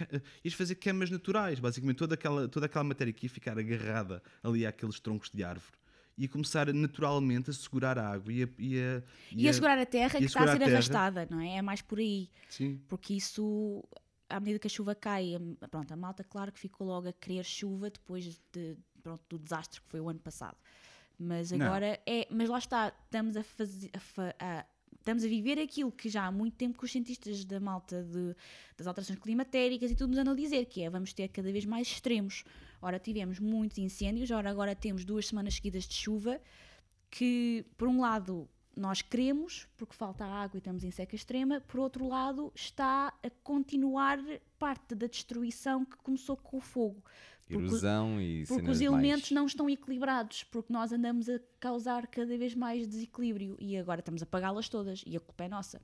ias 0.43 0.53
fazer 0.55 0.75
camas 0.75 1.11
naturais, 1.11 1.59
basicamente 1.59 1.97
toda 1.97 2.15
aquela, 2.15 2.47
toda 2.47 2.65
aquela 2.65 2.83
matéria 2.83 3.13
que 3.13 3.27
ia 3.27 3.29
ficar 3.29 3.55
agarrada 3.59 4.23
ali 4.41 4.65
àqueles 4.65 4.99
troncos 4.99 5.29
de 5.29 5.43
árvore 5.43 5.77
ia 6.17 6.29
começar 6.29 6.73
naturalmente 6.73 7.49
a 7.49 7.53
segurar 7.53 7.99
a 7.99 8.07
água. 8.09 8.31
Ia, 8.31 8.49
ia, 8.57 9.03
E 9.35 9.49
a 9.49 9.53
segurar 9.53 9.77
a 9.77 9.85
terra 9.85 10.17
que 10.17 10.23
está 10.23 10.39
a 10.39 10.43
a 10.45 10.57
ser 10.57 10.63
arrastada, 10.63 11.27
não 11.29 11.41
é? 11.41 11.57
É 11.57 11.61
mais 11.61 11.81
por 11.81 11.99
aí. 11.99 12.29
Sim. 12.47 12.81
Porque 12.87 13.13
isso, 13.13 13.83
à 14.29 14.39
medida 14.39 14.59
que 14.59 14.67
a 14.67 14.69
chuva 14.69 14.95
cai, 14.95 15.35
a- 15.35 15.67
pronto, 15.67 15.91
a 15.91 15.95
malta, 15.95 16.23
claro 16.23 16.51
que 16.51 16.59
ficou 16.59 16.87
logo 16.87 17.07
a 17.07 17.13
querer 17.13 17.43
chuva 17.43 17.89
depois 17.89 18.39
de, 18.53 18.77
pronto, 19.03 19.23
do 19.29 19.37
desastre 19.39 19.81
que 19.81 19.87
foi 19.87 19.99
o 19.99 20.09
ano 20.09 20.19
passado. 20.19 20.57
Mas 21.17 21.51
Não. 21.51 21.65
agora 21.65 21.99
é. 22.05 22.27
Mas 22.29 22.49
lá 22.49 22.57
está, 22.57 22.93
estamos 23.05 23.37
a 23.37 23.43
fazer. 23.43 23.89
a 23.93 23.99
fa- 23.99 24.35
a- 24.39 24.65
Estamos 24.97 25.23
a 25.23 25.27
viver 25.27 25.59
aquilo 25.59 25.91
que 25.91 26.09
já 26.09 26.25
há 26.25 26.31
muito 26.31 26.55
tempo 26.55 26.79
que 26.79 26.83
os 26.85 26.91
cientistas 26.91 27.45
da 27.45 27.59
malta 27.59 28.01
de- 28.03 28.35
das 28.75 28.87
alterações 28.87 29.19
climatéricas 29.19 29.91
e 29.91 29.95
tudo 29.95 30.09
nos 30.09 30.17
andam 30.17 30.33
a 30.33 30.35
dizer, 30.35 30.65
que 30.65 30.81
é 30.81 30.89
vamos 30.89 31.13
ter 31.13 31.27
cada 31.27 31.51
vez 31.51 31.63
mais 31.63 31.87
extremos. 31.87 32.43
Ora, 32.81 32.97
tivemos 32.97 33.37
muitos 33.39 33.77
incêndios, 33.77 34.31
ora, 34.31 34.49
agora 34.49 34.75
temos 34.75 35.05
duas 35.05 35.27
semanas 35.27 35.53
seguidas 35.55 35.83
de 35.83 35.93
chuva, 35.93 36.41
que, 37.11 37.63
por 37.77 37.87
um 37.87 38.01
lado, 38.01 38.49
nós 38.75 39.01
queremos, 39.01 39.67
porque 39.77 39.95
falta 39.95 40.25
água 40.25 40.55
e 40.55 40.59
estamos 40.59 40.83
em 40.83 40.91
seca 40.91 41.15
extrema, 41.15 41.61
por 41.61 41.79
outro 41.79 42.07
lado, 42.07 42.51
está 42.55 43.13
a 43.23 43.29
continuar 43.43 44.19
parte 44.59 44.95
da 44.95 45.07
destruição 45.07 45.85
que 45.85 45.97
começou 45.97 46.37
com 46.37 46.57
o 46.57 46.61
fogo. 46.61 47.03
Porque, 47.47 47.63
Erosão 47.63 48.19
e 48.19 48.43
porque 48.47 48.69
os 48.69 48.81
elementos 48.81 49.29
mais... 49.29 49.31
não 49.31 49.45
estão 49.45 49.69
equilibrados, 49.69 50.43
porque 50.45 50.73
nós 50.73 50.91
andamos 50.91 51.29
a 51.29 51.39
causar 51.59 52.07
cada 52.07 52.37
vez 52.37 52.55
mais 52.55 52.87
desequilíbrio 52.87 53.55
e 53.59 53.77
agora 53.77 53.99
estamos 53.99 54.23
a 54.23 54.25
pagá-las 54.25 54.67
todas 54.67 55.03
e 55.05 55.15
a 55.15 55.19
culpa 55.19 55.43
é 55.43 55.47
nossa. 55.47 55.79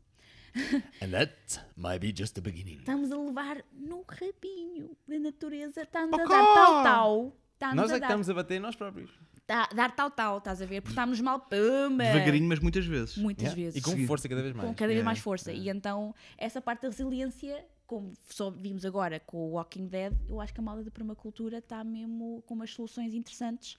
And 1.02 1.12
that 1.12 1.34
might 1.78 2.00
be 2.00 2.14
just 2.16 2.34
the 2.34 2.42
beginning. 2.42 2.80
Estamos 2.80 3.12
a 3.12 3.18
levar 3.18 3.64
no 3.72 4.04
rabinho 4.08 4.98
da 5.08 5.20
natureza, 5.20 5.84
está-nos 5.84 6.20
a 6.20 6.26
dar 6.26 6.28
tal-tal. 6.28 7.38
Está-nos 7.54 7.76
Nós 7.76 7.92
é 7.92 7.94
que 7.94 8.00
dar, 8.00 8.08
estamos 8.08 8.30
a 8.30 8.34
bater 8.34 8.60
nós 8.60 8.76
próprios. 8.76 9.12
Tá- 9.52 9.70
dar 9.76 9.92
tal-tal, 9.96 10.38
estás 10.38 10.62
a 10.62 10.66
ver? 10.66 10.82
Porque 10.82 10.92
estamos 10.94 11.20
mal, 11.20 11.40
puma! 11.40 12.04
Devagarinho, 12.04 12.48
mas 12.48 12.60
muitas 12.60 12.86
vezes. 12.86 13.18
Muitas 13.18 13.44
Yeah. 13.54 13.62
vezes. 13.62 13.78
E 13.78 13.82
com 13.82 14.08
força 14.08 14.28
cada 14.30 14.42
vez 14.42 14.54
mais. 14.56 14.68
com 14.70 14.74
cada 14.74 14.88
vez 14.88 14.98
Yeah, 14.98 15.06
mais 15.06 15.20
força. 15.20 15.52
E 15.52 15.70
então, 15.70 16.14
essa 16.38 16.62
parte 16.62 16.82
da 16.84 16.88
resiliência, 16.90 17.66
como 17.86 18.14
só 18.30 18.50
vimos 18.50 18.86
agora 18.86 19.20
com 19.20 19.38
o 19.38 19.52
Walking 19.52 19.88
Dead, 19.88 20.14
eu 20.30 20.40
acho 20.40 20.54
que 20.54 20.60
a 20.60 20.64
malda 20.64 20.84
da 20.84 20.92
permacultura 20.92 21.58
está 21.58 21.84
mesmo 21.84 22.42
com 22.48 22.54
umas 22.54 22.72
soluções 22.74 23.14
interessantes 23.14 23.78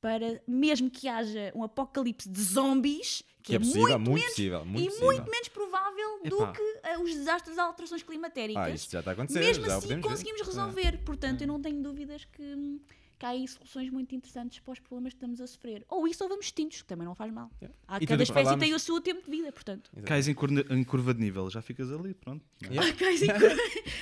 para, 0.00 0.40
mesmo 0.46 0.88
que 0.88 1.08
haja 1.08 1.50
um 1.56 1.64
apocalipse 1.64 2.28
de 2.28 2.40
zombies, 2.40 3.24
que, 3.42 3.50
Que 3.52 3.56
é 3.56 3.58
possível, 3.58 3.82
muito, 3.82 3.98
muito 3.98 4.14
menos, 4.20 4.30
possível, 4.30 4.64
muito 4.64 4.80
e 4.80 4.86
possível. 4.86 5.06
muito 5.06 5.30
menos 5.30 5.48
provável 5.48 6.20
do 6.24 6.52
que 6.52 6.62
eh, 6.84 6.98
os 6.98 7.10
desastres 7.14 7.56
das 7.56 7.66
alterações 7.66 8.02
climatéricas. 8.04 8.62
Ah, 8.62 8.70
isso 8.70 8.88
já 8.92 8.98
está 9.00 9.10
a 9.10 9.14
acontecer. 9.14 9.40
mesmo 9.40 9.64
assim 9.66 9.80
podemos 9.80 10.04
ver. 10.04 10.10
conseguimos 10.10 10.40
resolver. 10.42 10.98
Portanto, 11.04 11.40
eu 11.40 11.48
não 11.48 11.60
tenho 11.60 11.82
dúvidas 11.82 12.24
que, 12.26 12.80
que 13.18 13.26
há 13.26 13.30
aí 13.30 13.48
soluções 13.48 13.90
muito 13.90 14.14
interessantes 14.14 14.60
para 14.60 14.72
os 14.72 14.78
problemas 14.78 15.12
que 15.12 15.16
estamos 15.16 15.40
a 15.40 15.46
sofrer. 15.46 15.84
Ou 15.88 16.06
isso 16.06 16.22
ou 16.22 16.28
vamos 16.28 16.46
extintos, 16.46 16.82
que 16.82 16.88
também 16.88 17.04
não 17.04 17.14
faz 17.14 17.32
mal. 17.32 17.50
Yeah. 17.60 17.76
Há, 17.88 17.98
E 18.00 18.06
cada 18.06 18.22
espécie 18.22 18.44
falámos- 18.44 18.64
tem 18.64 18.74
o 18.74 18.78
seu 18.78 19.00
tempo 19.00 19.24
de 19.24 19.30
vida, 19.30 19.50
portanto. 19.52 19.90
Exato. 19.92 20.06
Cais 20.06 20.28
em, 20.28 20.34
curva- 20.34 20.64
em 20.70 20.84
curva 20.84 21.12
de 21.14 21.20
nível, 21.20 21.50
já 21.50 21.60
ficas 21.60 21.90
ali, 21.92 22.14
pronto. 22.14 22.44
não 22.62 22.70
é? 22.82 23.14
Yeah. 23.14 23.56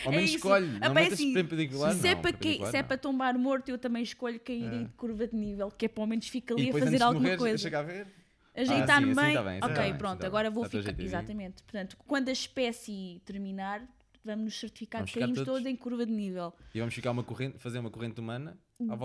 Ao 0.05 0.13
É 0.13 0.17
menos 0.17 0.29
isso. 0.31 0.37
escolhe, 0.37 0.67
Ah, 0.77 0.79
não 0.81 0.87
é 0.89 0.95
metas 0.95 1.13
assim, 1.15 1.33
perpendicular, 1.33 1.95
se, 1.95 2.09
é 2.09 2.15
não, 2.15 2.21
para 2.23 2.33
que- 2.33 2.39
perpendicular 2.39 2.71
se 2.71 2.77
é 2.77 2.83
para 2.83 2.99
tombar 2.99 3.39
morto, 3.39 3.69
eu 3.71 3.79
também 3.79 4.03
escolho 4.03 4.39
cair 4.41 4.73
em 4.73 4.87
curva 4.97 5.27
de 5.27 5.35
nível, 5.35 5.71
que 5.71 5.87
é 5.87 5.89
para 5.89 6.03
ao 6.03 6.07
menos 6.07 6.29
ficar 6.29 6.55
E 6.59 6.61
ali 6.61 6.71
a 6.71 6.73
fazer 6.73 6.85
antes 6.87 6.97
de 6.99 7.03
alguma 7.03 7.21
morreres, 7.21 7.39
coisa. 7.41 7.57
deixa 7.57 7.71
cá 7.71 7.83
ver. 7.83 8.07
Ajeitar-me 8.55 9.07
sim, 9.07 9.13
assim 9.13 9.21
bem. 9.27 9.35
tá 9.35 9.43
bem, 9.43 9.53
assim 9.59 9.65
ok, 9.65 9.75
tá 9.77 9.83
bem, 9.83 9.99
pronto, 9.99 10.13
assim 10.13 10.21
tá 10.21 10.27
agora 10.27 10.51
bem. 10.51 10.55
vou 10.55 10.65
Tá 10.65 10.71
ficar. 10.79 11.03
Exatamente. 11.03 11.63
Portanto, 11.63 11.97
quando 12.07 12.29
a 12.29 12.33
espécie 12.33 13.21
terminar, 13.25 13.87
vamos 14.25 14.45
nos 14.47 14.59
certificar 14.59 15.01
Vamos 15.03 15.13
que 15.13 15.21
caímos 15.21 15.39
todos. 15.39 15.53
todos 15.53 15.67
em 15.67 15.77
curva 15.77 16.07
de 16.07 16.13
nível. 16.13 16.53
E 16.75 16.79
vamos 16.81 16.95
ficar 16.95 17.11
uma 17.11 17.23
corrente, 17.23 17.59
fazer 17.59 17.79
uma 17.79 17.91
corrente 17.91 18.19
humana 18.21 18.59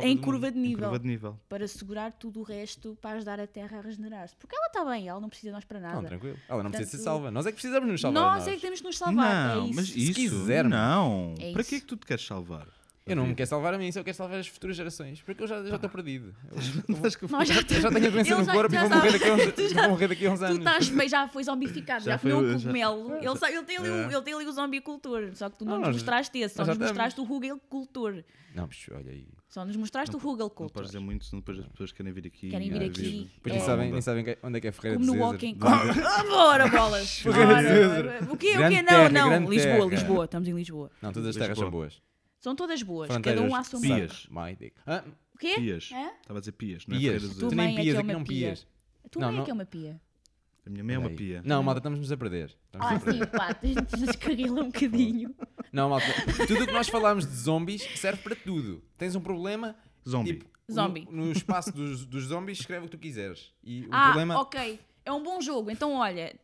Em 0.04 0.18
curva 0.18 0.52
de 0.52 0.58
Em 0.60 0.62
nível. 0.62 0.84
curva 0.90 1.00
de 1.00 1.08
nível. 1.08 1.40
Para 1.48 1.66
segurar 1.66 2.12
tudo 2.12 2.42
o 2.42 2.44
resto, 2.44 2.98
para 3.02 3.16
ajudar 3.18 3.40
a 3.40 3.48
Terra 3.48 3.78
a 3.78 3.82
regenerar-se. 3.82 4.36
Porque 4.36 4.54
ela 4.54 4.68
está 4.68 4.84
bem, 4.84 5.08
ela 5.08 5.20
não 5.22 5.30
precisa 5.30 5.48
de 5.50 5.54
nós 5.54 5.64
para 5.64 5.80
Não, 5.80 5.90
nada. 5.96 6.08
tranquilo. 6.10 6.38
Ela 6.50 6.62
não 6.64 6.72
precisa 6.72 6.92
ser 6.92 6.98
Portanto, 6.98 7.14
salva. 7.14 7.32
Nós 7.32 7.46
é 7.46 7.50
que 7.52 7.56
precisamos 7.56 7.90
nos 7.90 8.02
salvar. 8.02 8.22
nós 8.24 8.48
é 8.48 8.56
que 8.56 8.62
temos 8.62 8.80
de 8.80 8.84
nos 8.86 8.98
salvar. 8.98 9.56
Não, 9.56 9.64
é 9.64 9.66
isso. 9.68 9.76
mas 9.76 9.96
isso, 9.96 10.14
quisermos. 10.14 10.72
não. 10.74 11.36
É 11.40 11.54
Para 11.54 11.64
que 11.64 11.76
é 11.76 11.80
que 11.80 11.86
tu 11.86 11.96
te 11.96 12.06
queres 12.06 12.26
salvar? 12.26 12.68
Eu 13.04 13.12
Eu 13.14 13.16
não 13.16 13.26
me 13.28 13.34
quero 13.34 13.50
salvar 13.50 13.74
a 13.74 13.78
mim, 13.80 13.92
só 13.92 14.04
quero 14.04 14.16
salvar 14.16 14.40
as 14.40 14.48
futuras 14.48 14.76
gerações. 14.78 15.22
Porque 15.24 15.42
eu 15.44 15.48
já 15.48 15.64
já 15.66 15.76
estou 15.76 15.90
perdido. 15.90 16.36
Eu, 16.52 16.58
Nós 17.30 17.48
já, 17.48 17.56
eu 17.62 17.82
já 17.82 17.90
tenho 17.92 18.08
a 18.08 18.10
doença 18.12 18.36
no 18.38 18.46
já- 18.46 18.54
corpo 18.54 18.76
e 18.76 18.78
vou 18.78 18.90
morrer, 18.90 19.12
sabe. 19.12 19.20
daqui 19.20 19.30
a 19.30 19.34
uns, 19.34 19.54
Tu 19.56 19.70
já- 19.70 19.82
vou 19.82 19.90
morrer 19.90 20.08
daqui 20.08 20.26
a 20.28 20.32
uns 20.32 20.40
Tu 20.40 20.46
anos. 20.46 20.58
estás 20.60 20.90
bem, 20.90 21.10
já 21.10 21.28
foi 21.28 21.44
zombificado, 21.44 22.04
já, 22.06 22.12
Já 22.12 22.20
comeu 22.20 22.38
foi- 22.38 22.46
um 22.46 22.52
já- 22.52 22.60
cogumelo. 22.60 23.16
Ele, 23.26 23.38
sa- 23.38 23.52
ele 23.52 23.64
tem 23.64 23.78
ali, 23.78 23.90
o, 23.90 23.94
É. 23.94 24.14
ele 24.14 24.22
tem 24.22 24.34
ali 24.36 24.46
o 24.46 24.52
zombicultor, 24.52 25.32
só 25.34 25.50
que 25.50 25.58
tu 25.58 25.66
não, 25.66 25.74
Não, 25.80 25.88
nos 25.88 25.96
mostraste 25.96 26.38
esse, 26.38 26.54
só 26.56 26.64
nos 26.64 26.78
mostraste 26.78 27.20
o 27.20 27.24
Rugelcultor. 27.24 28.24
Não, 28.54 28.68
bicho, 28.68 28.92
olha 28.94 29.12
aí. 29.12 29.28
Só 29.50 29.66
nos 29.66 29.76
mostraste 29.76 30.16
o 30.16 30.20
Não 30.20 30.24
Rugelcultor. 30.26 30.72
podes 30.74 30.92
dizer 30.92 31.00
muito, 31.00 31.26
senão 31.26 31.40
depois 31.42 31.60
as 31.60 31.68
pessoas 31.70 31.92
querem 31.92 32.14
vir 32.14 32.28
aqui. 32.28 32.50
Querem 32.50 32.70
vir 32.70 32.84
aqui. 32.84 33.32
Depois 33.36 33.56
É. 33.56 33.58
nem 33.58 33.66
sabem, 33.66 33.92
nem 33.92 34.02
sabem 34.02 34.24
que- 34.24 34.38
onde 34.44 34.58
é 34.58 34.62
que 34.62 34.68
é 34.68 34.72
Ferreira 34.72 34.98
Como 35.00 35.12
de 35.12 35.18
no 35.18 35.24
Zezer. 35.32 35.32
Walking 35.34 35.58
Ah, 35.62 36.24
Bora, 36.24 36.68
bolas! 36.68 37.20
Ferreira 37.20 38.22
de. 38.22 38.32
O 38.32 38.38
quê? 38.38 38.54
O 38.58 38.70
quê? 38.70 38.82
Não, 38.84 39.10
não. 39.10 39.50
Lisboa. 39.50 39.86
Lisboa. 39.90 40.26
Estamos 40.26 40.48
em 40.48 40.54
Lisboa. 40.54 40.92
Não, 41.02 41.12
todas 41.12 41.30
as 41.30 41.36
terras 41.36 41.58
são 41.58 41.70
boas. 41.72 42.00
São 42.42 42.56
todas 42.56 42.82
boas. 42.84 43.08
Fronteiras. 43.10 43.42
Cada 43.44 43.60
um 43.60 43.64
sua 43.64 43.80
Pias. 43.80 44.28
My 44.30 44.56
dick. 44.56 44.74
Ah, 44.86 45.04
O 45.34 45.38
quê? 45.38 45.56
Pias. 45.56 45.90
Hã? 45.94 46.12
Estava 46.22 46.40
a 46.40 46.42
dizer 46.42 46.52
pias, 46.54 46.86
não 46.88 46.98
é? 46.98 47.00
pias. 47.00 47.36
Tu 47.38 47.56
mãe 47.56 47.56
nem 47.56 47.66
é 47.66 47.70
que 47.78 47.82
pias, 47.84 47.96
é 47.96 48.00
aqui 48.00 48.08
uma 48.08 48.14
não 48.14 48.24
pia. 48.24 48.48
pias. 48.48 48.68
A 49.06 49.10
tua 49.10 49.22
Não, 49.22 49.28
mãe 49.30 49.36
é 49.36 49.38
não. 49.38 49.46
que 49.46 49.52
é 49.52 49.54
uma 49.54 49.66
pia. 49.66 50.02
A 50.66 50.70
minha 50.70 50.84
mãe 50.84 50.96
é 50.96 51.00
uma 51.00 51.10
pia. 51.10 51.42
Não, 51.46 51.64
malta, 51.64 51.80
estamos-nos 51.80 52.12
a 52.12 52.18
perder. 52.18 52.56
Estamos 52.66 52.88
Ah, 52.88 52.96
a 52.96 53.00
perder. 53.00 53.26
sim, 53.26 53.32
pá. 53.32 53.54
Descarrila 54.06 54.62
um 54.62 54.66
bocadinho. 54.72 55.36
Não, 55.72 55.90
malta, 55.90 56.06
tudo 56.48 56.64
o 56.64 56.68
que 56.68 56.74
nós 56.74 56.88
falámos 56.90 57.26
de 57.26 57.36
zombies 57.36 57.82
serve 58.00 58.22
para 58.22 58.36
tudo. 58.36 58.84
Tens 58.98 59.16
um 59.16 59.22
problema, 59.22 59.76
Zombie. 60.08 60.34
tipo, 60.34 60.50
Zombie. 60.72 61.08
No, 61.10 61.26
no 61.26 61.32
espaço 61.32 61.72
dos, 61.72 62.06
dos 62.06 62.26
zombies, 62.26 62.60
escreve 62.60 62.86
o 62.86 62.90
que 62.90 62.96
tu 62.98 63.00
quiseres. 63.02 63.52
E 63.64 63.84
o 63.86 63.90
Ah, 63.92 64.06
problema. 64.06 64.40
ok. 64.40 64.80
É 65.06 65.12
um 65.12 65.22
bom 65.24 65.42
jogo. 65.42 65.70
Então, 65.72 65.94
olha, 65.94 66.36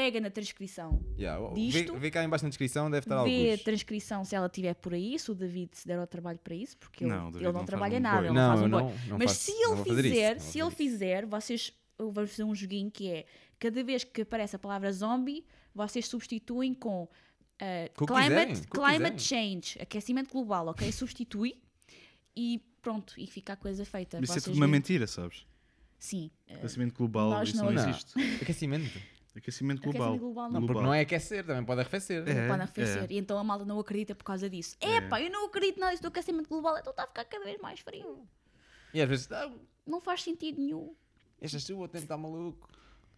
pega 0.00 0.20
na 0.20 0.30
transcrição. 0.30 1.04
Yeah, 1.18 1.44
vê, 1.48 1.54
disto, 1.54 1.98
vê 1.98 2.10
cá 2.10 2.22
em 2.22 2.28
baixo 2.28 2.44
na 2.44 2.50
descrição, 2.50 2.88
deve 2.88 3.04
estar 3.06 3.24
Vê 3.24 3.30
a 3.30 3.50
alguns. 3.50 3.62
transcrição 3.64 4.24
se 4.24 4.36
ela 4.36 4.46
estiver 4.46 4.74
por 4.74 4.94
aí, 4.94 5.18
se 5.18 5.30
o 5.30 5.34
David 5.34 5.70
se 5.76 5.86
der 5.88 5.98
ao 5.98 6.06
trabalho 6.06 6.38
para 6.38 6.54
isso, 6.54 6.76
porque 6.78 7.02
ele 7.04 7.10
Não, 7.10 7.24
ele 7.24 7.32
David 7.32 7.44
não, 7.46 7.52
não 7.52 7.64
trabalha 7.64 7.98
um 7.98 8.00
nada, 8.00 8.26
ele 8.26 8.34
Não, 8.34 8.48
faz 8.50 8.62
um 8.62 8.70
boi. 8.70 8.82
não- 8.82 8.88
não 9.08 9.18
Mas 9.18 9.30
faço- 9.32 9.40
se 9.46 9.50
ele 9.52 9.72
isso, 9.74 9.84
fizer, 9.84 10.34
vou 10.38 10.44
se 10.52 10.58
ele 10.60 10.68
isso. 10.68 10.76
fizer, 10.76 11.26
vocês 11.26 11.72
vou 11.98 12.12
fazer 12.14 12.44
um 12.44 12.54
joguinho 12.54 12.90
que 12.92 13.08
é 13.10 13.26
cada 13.58 13.82
vez 13.82 14.04
que 14.04 14.22
aparece 14.22 14.54
a 14.54 14.58
palavra 14.58 14.92
zombie, 14.92 15.44
vocês 15.74 16.06
substituem 16.06 16.72
com 16.74 17.08
que 17.58 18.06
climate, 18.06 18.52
quiserem, 18.52 18.62
climate 18.70 19.20
change, 19.22 19.78
aquecimento 19.82 20.30
global, 20.32 20.68
ok? 20.68 20.90
Substitui 20.92 21.60
e 22.36 22.62
pronto, 22.80 23.14
e 23.18 23.26
fica 23.26 23.54
a 23.54 23.56
coisa 23.56 23.84
feita. 23.84 24.20
Isso 24.22 24.38
é 24.38 24.40
tudo 24.40 24.54
uma 24.56 24.68
mentira, 24.68 25.08
sabes? 25.08 25.44
Sim. 25.98 26.30
ah, 26.48 26.54
Aquecimento 26.54 26.94
global, 26.94 27.30
nós 27.30 27.48
isso 27.48 27.58
não- 27.58 27.72
não, 27.72 27.82
Não. 27.82 27.90
existe. 27.90 28.12
Aquecimento. 28.40 29.17
Aquecimento 29.38 29.82
global. 29.82 30.08
Aquecimento 30.08 30.20
global 30.20 30.50
não. 30.50 30.60
Não, 30.60 30.66
porque 30.66 30.82
não 30.82 30.94
é 30.94 31.00
aquecer, 31.00 31.44
também 31.44 31.64
pode 31.64 31.80
arrefecer. 31.80 32.28
É. 32.28 32.34
Não 32.34 32.48
pode 32.48 32.62
arrefecer. 32.62 33.06
E 33.10 33.18
então 33.18 33.38
a 33.38 33.44
malta 33.44 33.64
não 33.64 33.78
acredita 33.80 34.14
por 34.14 34.24
causa 34.24 34.48
disso. 34.50 34.76
Epá, 34.80 35.20
eu 35.20 35.30
não 35.30 35.46
acredito 35.46 35.78
nada 35.80 35.92
disso 35.92 36.02
do 36.02 36.08
aquecimento 36.08 36.48
global, 36.48 36.76
então 36.78 36.90
está 36.90 37.04
a 37.04 37.06
ficar 37.06 37.24
cada 37.24 37.44
vez 37.44 37.58
mais 37.60 37.80
frio. 37.80 38.26
E 38.92 39.00
às 39.00 39.08
vezes, 39.08 39.30
ah, 39.32 39.50
Não 39.86 40.00
faz 40.00 40.22
sentido 40.22 40.60
nenhum. 40.60 40.94
esta 41.40 41.58
chuva 41.58 41.88
tem 41.88 42.00
que 42.00 42.04
estar 42.04 42.16
maluco. 42.16 42.68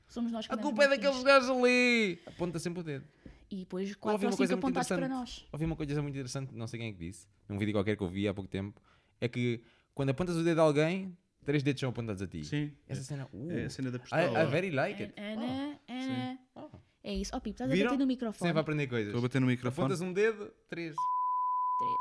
Somos 0.09 0.33
nós 0.33 0.47
que 0.47 0.53
A 0.53 0.57
culpa 0.57 0.85
é 0.85 0.89
daqueles 0.89 1.23
gajos 1.23 1.51
ali. 1.51 2.21
Aponta 2.27 2.59
sempre 2.59 2.81
o 2.81 2.83
dedo. 2.83 3.05
E 3.51 3.57
depois 3.61 3.95
quatro 3.97 4.27
ou 4.27 4.31
uma 4.33 4.37
cinco 4.37 4.55
apontados 4.55 4.89
para 4.89 5.09
nós. 5.09 5.47
Ouvi 5.53 5.65
uma 5.65 5.75
coisa 5.77 6.01
muito 6.03 6.15
interessante, 6.15 6.55
não 6.55 6.67
sei 6.69 6.79
quem 6.81 6.89
é 6.89 6.93
que 6.93 6.99
disse, 6.99 7.27
num 7.49 7.59
vídeo 7.59 7.73
qualquer 7.75 7.97
que 7.97 8.03
eu 8.03 8.09
vi 8.09 8.29
há 8.29 8.35
pouco 8.35 8.49
tempo, 8.49 8.81
é 9.21 9.27
que 9.29 9.61
quando 9.95 10.11
apontas 10.11 10.37
o 10.37 10.45
dedo 10.45 10.61
a 10.61 10.63
alguém, 10.63 11.17
três 11.45 11.63
dedos 11.63 11.81
são 11.81 11.91
apontados 11.91 12.23
a 12.23 12.29
ti. 12.29 12.45
Sim. 12.45 12.73
Essa 12.89 13.03
cena, 13.03 13.29
uh, 13.33 13.51
É 13.51 13.65
a 13.65 13.71
cena 13.71 13.91
da 13.91 13.97
I, 13.97 14.01
pistola. 14.01 14.43
I 14.43 14.47
very 14.47 14.71
like 14.71 15.03
it. 15.03 15.15
Ana, 15.21 15.80
Oh. 16.55 16.71
É 17.03 17.15
isso. 17.15 17.33
Oh, 17.35 17.41
Pipo, 17.41 17.55
estás 17.55 17.71
a 17.71 17.75
Viram? 17.75 17.91
bater 17.91 17.99
no 17.99 18.07
microfone. 18.07 18.49
Sempre 18.49 18.59
a 18.59 18.61
aprender 18.63 18.87
coisas. 18.87 19.09
Estou 19.09 19.19
a 19.19 19.23
bater 19.23 19.41
no 19.41 19.47
microfone. 19.47 19.87
Apontas 19.87 20.01
um 20.01 20.13
dedo, 20.13 20.53
três. 20.69 20.95
Três. 21.79 21.97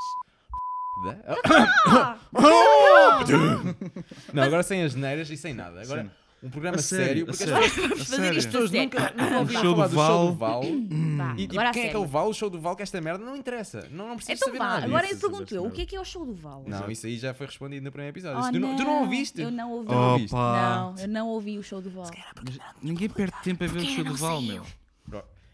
Dá? 1.06 1.18
Ah! 1.46 2.20
Não, 4.34 4.44
agora 4.44 4.64
sem 4.64 4.84
as 4.84 4.96
neiras 4.96 5.30
e 5.30 5.38
sem 5.38 5.54
nada. 5.54 5.82
Agora 5.82 6.04
Sim. 6.04 6.12
Um 6.42 6.50
programa 6.50 6.78
A 6.78 6.82
sério, 6.82 7.06
sério, 7.06 7.26
porque 7.26 7.44
a 7.44 7.58
as 7.60 7.72
sério. 7.72 7.90
pessoas- 7.90 8.08
fazer 8.10 8.28
isto 8.34 8.38
as 8.38 8.46
pessoas 8.46 8.70
sério. 8.72 8.84
nunca, 8.86 9.14
nunca 9.24 9.40
ouviram 9.40 9.62
show 9.62 9.76
falar 9.76 9.88
do 9.88 9.90
do 9.96 9.96
show 10.02 10.28
do 10.28 10.34
Val. 10.36 10.62
Val. 10.62 10.72
Vá, 11.18 11.34
E 11.38 11.48
tipo, 11.48 11.72
quem 11.74 11.84
é 11.86 11.90
que 11.90 11.96
é 11.96 12.00
o 12.00 12.06
Val? 12.06 12.30
O 12.30 12.34
show 12.34 12.50
do 12.50 12.60
Val, 12.60 12.76
que 12.76 12.84
esta 12.84 13.02
merda 13.02 13.24
não 13.26 13.36
interessa. 13.36 13.88
Não, 13.92 14.08
não 14.08 14.16
precisas 14.16 14.38
Então 14.42 14.48
saber 14.48 14.58
vá, 14.60 14.68
nada 14.68 14.86
agora 14.86 15.10
eu 15.12 15.18
pergunto 15.18 15.54
eu, 15.56 15.66
o 15.66 15.72
que 15.72 15.82
é 15.82 15.86
que 15.86 15.96
é 15.96 16.00
o 16.00 16.06
show 16.06 16.26
do 16.26 16.34
Val? 16.34 16.64
Não, 16.66 16.90
isso 16.90 17.06
aí 17.08 17.18
já 17.18 17.34
foi 17.34 17.46
respondido 17.48 17.84
no 17.84 17.92
primeiro 17.92 18.14
episódio. 18.16 18.40
Oh, 18.42 18.52
tu, 18.52 18.60
não, 18.60 18.76
tu 18.76 18.84
não 18.84 19.02
ouviste? 19.02 19.42
Eu 19.42 19.52
não 19.52 19.72
ouvi. 19.72 19.88
Tu 19.88 19.94
não 19.94 20.12
ouviste? 20.12 20.34
Opa. 20.36 20.94
Não, 20.96 21.02
eu 21.04 21.08
não 21.10 21.28
ouvi 21.28 21.58
o 21.58 21.64
show 21.64 21.82
do 21.82 21.90
Val. 21.90 22.10
Mas 22.44 22.58
Ninguém 22.82 23.10
perde 23.10 23.34
tempo 23.44 23.64
a 23.64 23.68
ver 23.68 23.80
o 23.80 23.86
show 23.86 24.04
do 24.04 24.16
Val, 24.16 24.42
meu. 24.42 24.64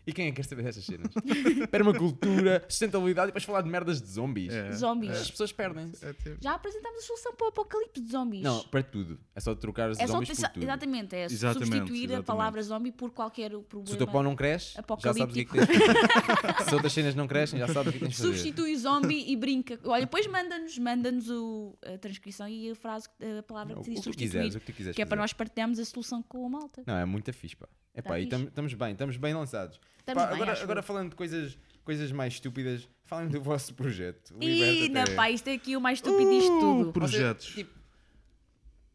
E 0.07 0.13
quem 0.13 0.27
é 0.27 0.29
que 0.29 0.35
quer 0.37 0.43
saber 0.43 0.63
destas 0.63 0.85
cenas? 0.85 1.11
Permacultura, 1.71 2.63
sustentabilidade 2.69 3.27
e 3.27 3.29
depois 3.29 3.43
falar 3.43 3.61
de 3.61 3.69
merdas 3.69 4.01
de 4.01 4.07
zombies. 4.09 4.53
É. 4.53 4.71
Zombies. 4.73 5.11
As 5.11 5.31
pessoas 5.31 5.51
perdem-se. 5.51 6.05
É 6.05 6.13
tipo- 6.13 6.37
Já 6.41 6.53
apresentámos 6.53 6.99
a 6.99 7.01
solução 7.01 7.33
para 7.35 7.45
o 7.45 7.49
apocalipse 7.49 8.01
de 8.01 8.11
zombies. 8.11 8.43
Não, 8.43 8.63
para 8.65 8.83
tudo. 8.83 9.19
É 9.35 9.39
só 9.39 9.55
trocar 9.55 9.89
os 9.89 9.99
é 9.99 10.05
só 10.07 10.13
zombies 10.13 10.29
pensar- 10.29 10.49
por 10.49 10.53
tudo. 10.55 10.63
exatamente, 10.63 11.15
é 11.15 11.25
Exatamente, 11.25 11.65
substituir 11.65 11.99
a 11.99 12.03
exatamente. 12.03 12.25
palavra 12.25 12.61
zombie 12.63 12.91
por 12.91 13.11
qualquer 13.11 13.49
problema. 13.51 13.87
Se 13.87 13.93
o 13.93 13.97
teu 13.97 14.07
pau 14.07 14.23
não 14.23 14.35
cresce, 14.35 14.73
já 14.99 15.13
sabes 15.13 15.21
o 15.21 15.27
que 15.27 15.39
é 15.41 15.45
que 15.45 15.51
tens 15.51 15.67
de 15.67 15.85
fazer. 15.85 16.63
Se 16.69 16.73
outras 16.75 16.93
cenas 16.93 17.15
não 17.15 17.27
crescem, 17.27 17.59
já 17.59 17.67
sabes 17.67 17.89
o 17.89 17.93
que 17.93 17.99
tens 17.99 18.09
de 18.11 18.17
fazer. 18.17 18.27
Substitui 18.29 18.77
zombie 18.77 19.31
e 19.31 19.35
brinca. 19.35 19.79
Olha, 19.83 20.01
depois 20.05 20.27
manda-nos 20.27 20.77
manda-nos 20.77 21.29
o- 21.29 21.77
a 21.85 21.97
transcrição 21.97 22.47
e 22.47 22.71
a 22.71 22.75
frase, 22.75 23.07
a 23.39 23.43
palavra 23.43 23.75
Não, 23.75 23.81
que 23.81 23.89
o 23.89 23.93
diz 23.93 24.03
substituir. 24.03 24.27
quiseres, 24.27 24.55
o 24.55 24.59
que 24.59 24.65
tu 24.71 24.75
quiseres 24.75 24.95
Que 24.95 25.01
é 25.01 25.05
para 25.05 25.17
fazer. 25.17 25.21
nós 25.21 25.33
partilharmos 25.33 25.79
a 25.79 25.85
solução 25.85 26.21
com 26.21 26.45
a 26.45 26.49
malta. 26.49 26.83
Não, 26.85 26.95
é 26.97 27.05
muito 27.05 27.31
fixe, 27.33 27.55
pá. 27.55 27.67
É 27.93 28.01
Tá 28.01 28.09
pá, 28.09 28.19
e 28.19 28.23
estamos 28.27 28.73
bem, 28.73 28.91
estamos 28.91 29.15
bem 29.17 29.33
lançados. 29.33 29.79
Estamos 30.07 30.23
Pá, 30.23 30.27
bem, 30.27 30.35
agora, 30.35 30.51
acho 30.53 30.63
agora 30.63 30.81
falando 30.83 31.09
de 31.09 31.15
coisas, 31.15 31.57
coisas 31.83 32.11
mais 32.11 32.33
estúpidas, 32.33 32.87
falem 33.05 33.27
do 33.27 33.41
vosso 33.41 33.73
projeto. 33.73 34.35
E 34.39 34.45
Liberta-te. 34.45 34.89
na 35.11 35.15
pá, 35.15 35.31
isto 35.31 35.47
é 35.47 35.53
aqui 35.53 35.75
o 35.75 35.81
mais 35.81 35.97
estúpido 35.97 36.29
disto 36.29 36.51
Uh, 36.51 36.59
tudo. 36.59 36.83
pro- 36.91 37.01
projetos. 37.01 37.47
Tipo, 37.47 37.73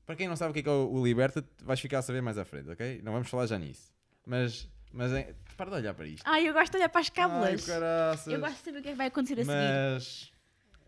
para 0.07 0.14
quem 0.16 0.29
não 0.29 0.37
sabe 0.37 0.51
o 0.51 0.55
que 0.55 0.61
é, 0.61 0.62
que 0.62 0.68
é 0.68 0.73
o, 0.73 0.88
o 0.92 1.05
Liberta, 1.05 1.44
vais 1.64 1.81
ficar 1.81 1.99
a 1.99 2.03
saber 2.03 2.20
mais 2.20 2.38
à 2.38 2.44
frente, 2.44 2.70
ok? 2.70 3.01
Não 3.03 3.12
vamos 3.12 3.29
falar 3.29 3.46
já 3.46 3.59
nisso. 3.59 3.92
Mas, 4.27 4.68
mas 4.92 5.12
é, 5.12 5.35
para 5.57 5.70
de 5.70 5.77
olhar 5.77 5.94
para 5.94 6.07
isto. 6.07 6.23
Ai, 6.27 6.49
eu 6.49 6.53
gosto 6.53 6.70
de 6.73 6.79
olhar 6.79 6.88
para 6.88 7.01
as 7.01 7.07
Ai, 7.09 7.12
cábulas. 7.14 7.64
caraças. 7.66 8.27
eu 8.33 8.40
gosto 8.40 8.57
de 8.57 8.62
saber 8.64 8.79
o 8.79 8.83
que 8.83 8.88
é 8.88 8.92
que 8.92 8.99
vai 8.99 9.07
acontecer 9.09 9.35
a 9.40 9.44
seguir. 9.44 9.57
Mas. 9.57 10.33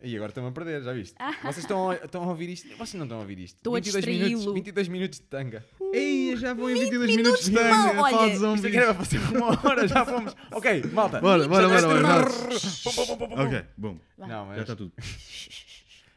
E 0.05 0.17
agora 0.17 0.31
estão 0.31 0.45
a 0.47 0.51
perder, 0.51 0.83
já 0.83 0.93
viste? 0.93 1.15
Vocês 1.43 1.59
estão 1.59 1.91
a, 1.91 1.95
estão 1.95 2.23
a 2.25 2.27
ouvir 2.27 2.49
isto? 2.49 2.69
Vocês 2.77 2.95
não 2.95 3.05
estão 3.05 3.19
a 3.19 3.21
ouvir 3.21 3.39
isto. 3.39 3.57
Estou 3.57 3.75
a 3.77 3.79
22 3.81 4.05
minutos, 4.07 4.29
distraí-lo. 4.31 4.55
22 4.55 4.89
minutos 4.89 5.19
de 5.21 5.25
tanga. 5.27 5.65
Ei, 5.93 6.37
já 6.37 6.55
vão 6.55 6.71
em 6.71 6.75
22 6.75 7.17
minutos 7.17 7.45
de 7.45 7.51
minutos, 7.53 7.69
tanga 7.69 7.69
não, 7.71 7.91
a 7.91 7.95
falar 8.11 8.23
olha, 8.23 8.39
de 8.39 8.55
Isto 8.55 8.67
aqui 8.67 8.77
era 8.77 8.95
para 8.95 9.05
fazer 9.05 9.19
uma 9.37 9.47
hora, 9.69 9.87
já 9.89 10.05
fomos. 10.05 10.37
Ok, 10.51 10.83
malta. 10.93 11.21
Bora, 11.21 11.47
bora, 11.47 11.69
bora, 11.69 11.87
bora. 11.87 12.03
bora. 12.03 12.31
Pum, 12.31 12.93
pum, 12.95 13.07
pum, 13.07 13.17
pum, 13.17 13.29
pum. 13.29 13.43
Ok, 13.43 13.65
bom. 13.77 13.99
Não, 14.19 14.27
Já 14.29 14.45
mas. 14.47 14.59
está 14.61 14.77
tudo. 14.77 14.93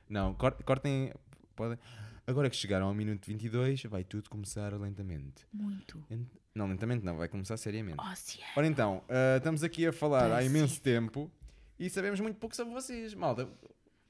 Não, 0.09 0.33
cor- 0.35 0.57
cortem. 0.63 1.11
Podem. 1.55 1.77
Agora 2.27 2.49
que 2.49 2.55
chegaram 2.55 2.87
ao 2.87 2.93
minuto 2.93 3.25
22, 3.27 3.83
vai 3.83 4.03
tudo 4.03 4.29
começar 4.29 4.73
lentamente. 4.79 5.45
Muito. 5.53 6.03
Ent- 6.09 6.27
Não, 6.55 6.67
lentamente 6.67 7.03
não, 7.05 7.17
vai 7.17 7.27
começar 7.27 7.57
seriamente. 7.57 7.97
Oceano. 7.99 8.51
Ora 8.55 8.67
então, 8.67 9.03
ah, 9.09 9.37
estamos 9.37 9.63
aqui 9.63 9.85
a 9.85 9.93
falar 9.93 10.31
há 10.31 10.41
imenso 10.43 10.81
tempo 10.81 11.29
e 11.77 11.89
sabemos 11.89 12.19
muito 12.19 12.37
pouco 12.37 12.55
sobre 12.55 12.73
vocês. 12.73 13.13
Malta, 13.13 13.47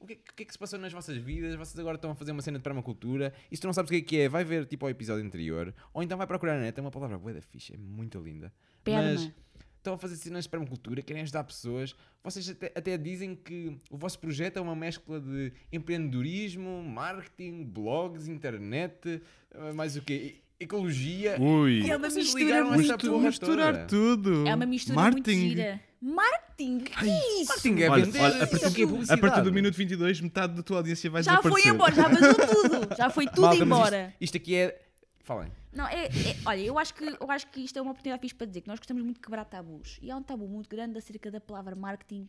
o 0.05 0.07
que, 0.07 0.13
é 0.13 0.15
que- 0.15 0.31
o 0.31 0.35
que 0.35 0.43
é 0.43 0.45
que 0.45 0.51
se 0.53 0.57
passou 0.59 0.79
nas 0.79 0.93
vossas 0.93 1.17
vidas? 1.17 1.55
Vocês 1.55 1.77
agora 1.79 1.95
estão 1.95 2.11
a 2.11 2.15
fazer 2.15 2.31
uma 2.31 2.41
cena 2.41 2.57
de 2.57 2.63
permacultura 2.63 3.33
e 3.51 3.55
se 3.55 3.61
tu 3.61 3.65
não 3.67 3.73
sabes 3.73 3.89
o 3.89 3.93
que 3.93 3.97
é 3.99 4.01
que 4.01 4.17
é, 4.21 4.29
vai 4.29 4.43
ver 4.43 4.65
tipo 4.65 4.85
ao 4.85 4.89
episódio 4.89 5.25
anterior 5.25 5.73
ou 5.93 6.01
então 6.01 6.17
vai 6.17 6.25
procurar 6.27 6.55
na 6.55 6.61
net, 6.61 6.77
é 6.77 6.81
uma 6.81 6.91
palavra 6.91 7.17
boa 7.17 7.33
da 7.33 7.41
ficha, 7.41 7.73
é 7.73 7.77
muito 7.77 8.19
linda. 8.19 8.53
Perma. 8.83 9.01
Mas 9.01 9.31
estão 9.77 9.93
a 9.93 9.97
fazer 9.99 10.15
cenas 10.15 10.45
de 10.45 10.49
permacultura, 10.49 10.99
querem 11.03 11.21
ajudar 11.21 11.43
pessoas. 11.43 11.95
Vocês 12.23 12.49
até, 12.49 12.71
até 12.73 12.97
dizem 12.97 13.35
que 13.35 13.77
o 13.91 13.97
vosso 13.97 14.17
projeto 14.17 14.57
é 14.57 14.61
uma 14.61 14.75
mescla 14.75 15.19
de 15.21 15.53
empreendedorismo, 15.71 16.83
marketing, 16.83 17.63
blogs, 17.65 18.27
internet, 18.27 19.21
ah, 19.53 19.73
mais 19.73 19.95
o 19.95 20.01
quê? 20.01 20.37
Ecologia. 20.59 21.37
Ui. 21.39 21.81
É 21.89 21.95
uma 21.97 22.09
Vocês 22.09 22.25
mistura 22.25 22.43
ligaram 22.43 22.67
muito- 22.71 22.81
essa 22.85 22.97
porra 22.97 23.27
Misturar 23.27 23.73
toda? 23.73 23.87
tudo. 23.87 24.47
É 24.47 24.55
uma 24.55 24.65
mistura 24.65 24.95
Marketing. 24.95 25.37
muito 25.37 25.49
gira. 25.57 25.81
Marketing? 26.01 26.79
Que 26.79 27.09
é 27.09 27.41
isso? 27.41 27.49
Marketing 27.49 27.81
é 27.81 27.89
Olha, 27.89 28.05
vender. 28.05 28.19
olha, 28.19 28.35
a 28.35 28.43
isso 28.43 28.59
partir, 28.59 28.81
é 28.81 28.83
a 28.83 28.87
publicidade. 28.87 29.21
partir 29.21 29.41
do 29.41 29.51
minuto 29.53 29.73
22, 29.75 30.21
metade 30.21 30.53
da 30.55 30.63
tua 30.63 30.77
audiência 30.77 31.09
vai 31.09 31.23
Já 31.23 31.41
foi 31.41 31.61
desaparecer. 31.61 31.73
embora, 31.73 31.93
já 31.95 32.07
vazou 32.07 32.33
tudo. 32.79 32.95
Já 32.97 33.09
foi 33.09 33.25
tudo 33.27 33.41
Malta, 33.41 33.65
mas 33.65 33.77
embora. 33.79 34.07
Isto, 34.07 34.15
isto 34.21 34.37
aqui 34.37 34.55
é. 34.55 34.81
Falem. 35.23 35.51
Não, 35.73 35.87
é, 35.87 36.05
é- 36.05 36.09
olha, 36.45 36.61
eu 36.61 36.77
acho, 36.79 36.93
que, 36.93 37.03
eu 37.03 37.31
acho 37.31 37.47
que 37.47 37.59
isto 37.61 37.77
é 37.77 37.81
uma 37.81 37.91
oportunidade 37.91 38.21
fixe 38.21 38.35
para 38.35 38.45
dizer 38.47 38.61
que 38.61 38.67
nós 38.67 38.79
gostamos 38.79 39.03
muito 39.03 39.15
de 39.17 39.21
quebrar 39.23 39.43
tabus. 39.43 39.97
E 40.01 40.09
há 40.11 40.15
um 40.15 40.21
tabu 40.23 40.47
muito 40.47 40.69
grande 40.69 40.97
acerca 40.97 41.29
da 41.31 41.41
palavra 41.41 41.75
marketing, 41.75 42.27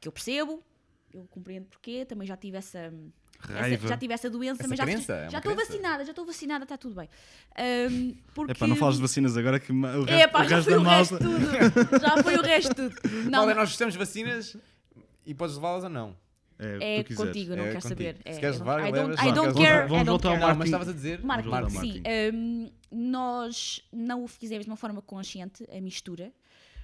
que 0.00 0.08
eu 0.08 0.12
percebo, 0.12 0.60
eu 1.12 1.26
compreendo 1.30 1.66
porquê, 1.66 2.04
também 2.04 2.26
já 2.26 2.36
tive 2.36 2.56
essa, 2.58 2.92
essa- 3.48 3.88
já 3.88 3.96
tive 3.96 4.14
essa 4.14 4.28
doença, 4.30 4.60
Essa 4.62 4.68
mas 4.68 4.78
já, 4.78 4.84
crença, 4.84 5.12
é 5.14 5.30
já 5.30 5.38
estou 5.38 5.54
crença. 5.54 5.72
vacinada, 5.72 6.04
já 6.04 6.10
estou 6.12 6.26
vacinada, 6.26 6.64
está 6.64 6.76
tudo 6.78 6.94
bem. 6.94 7.08
Ahm, 7.58 8.14
porque... 8.34 8.52
Epá, 8.52 8.66
não 8.66 8.76
falas 8.76 8.96
de 8.96 9.02
vacinas 9.02 9.36
agora 9.36 9.58
que 9.60 9.72
ma- 9.72 9.96
o 9.96 10.04
resto, 10.04 10.12
É 10.22 10.26
pá, 10.28 10.44
o 10.44 10.48
já 10.48 10.56
resto 10.56 10.70
foi 10.70 10.74
da 10.74 10.80
o 10.80 10.92
resto 10.92 11.12
malta... 11.12 11.28
tudo. 11.88 12.00
Já 12.00 12.22
foi 12.22 12.36
o 12.36 12.42
resto 12.42 12.74
tudo. 12.74 12.94
Não, 13.30 13.38
Malta, 13.46 13.54
nós 13.54 13.68
gostamos 13.70 13.92
de 13.94 13.98
vacinas 13.98 14.56
e 15.26 15.34
podes 15.34 15.56
levá-las 15.56 15.84
ou 15.84 15.90
não. 15.90 16.16
É, 16.62 16.76
o 16.76 16.82
é 16.82 17.04
contigo, 17.16 17.52
eu 17.52 17.56
não 17.56 17.64
É 17.64 17.70
quero 17.72 17.88
saber. 17.88 18.16
Se 18.16 18.22
É, 18.26 18.38
queres 18.38 18.58
levar, 18.58 18.86
I 18.86 18.92
don't, 18.92 19.14
I 19.28 19.32
don't 19.32 19.54
care, 19.62 19.88
vamos 19.88 20.06
voltar 20.06 20.28
ao. 20.30 20.36
Não, 20.38 20.54
mas 20.56 20.66
estavas 20.66 20.88
a 20.90 20.92
dizer. 20.92 21.22
Marketing, 21.24 21.80
sim. 21.80 22.02
Hum, 22.34 22.70
nós 22.92 23.82
não 23.90 24.24
o 24.24 24.28
fizemos 24.28 24.66
de 24.66 24.70
uma 24.70 24.76
forma 24.76 25.00
consciente, 25.00 25.64
a 25.74 25.80
mistura, 25.80 26.30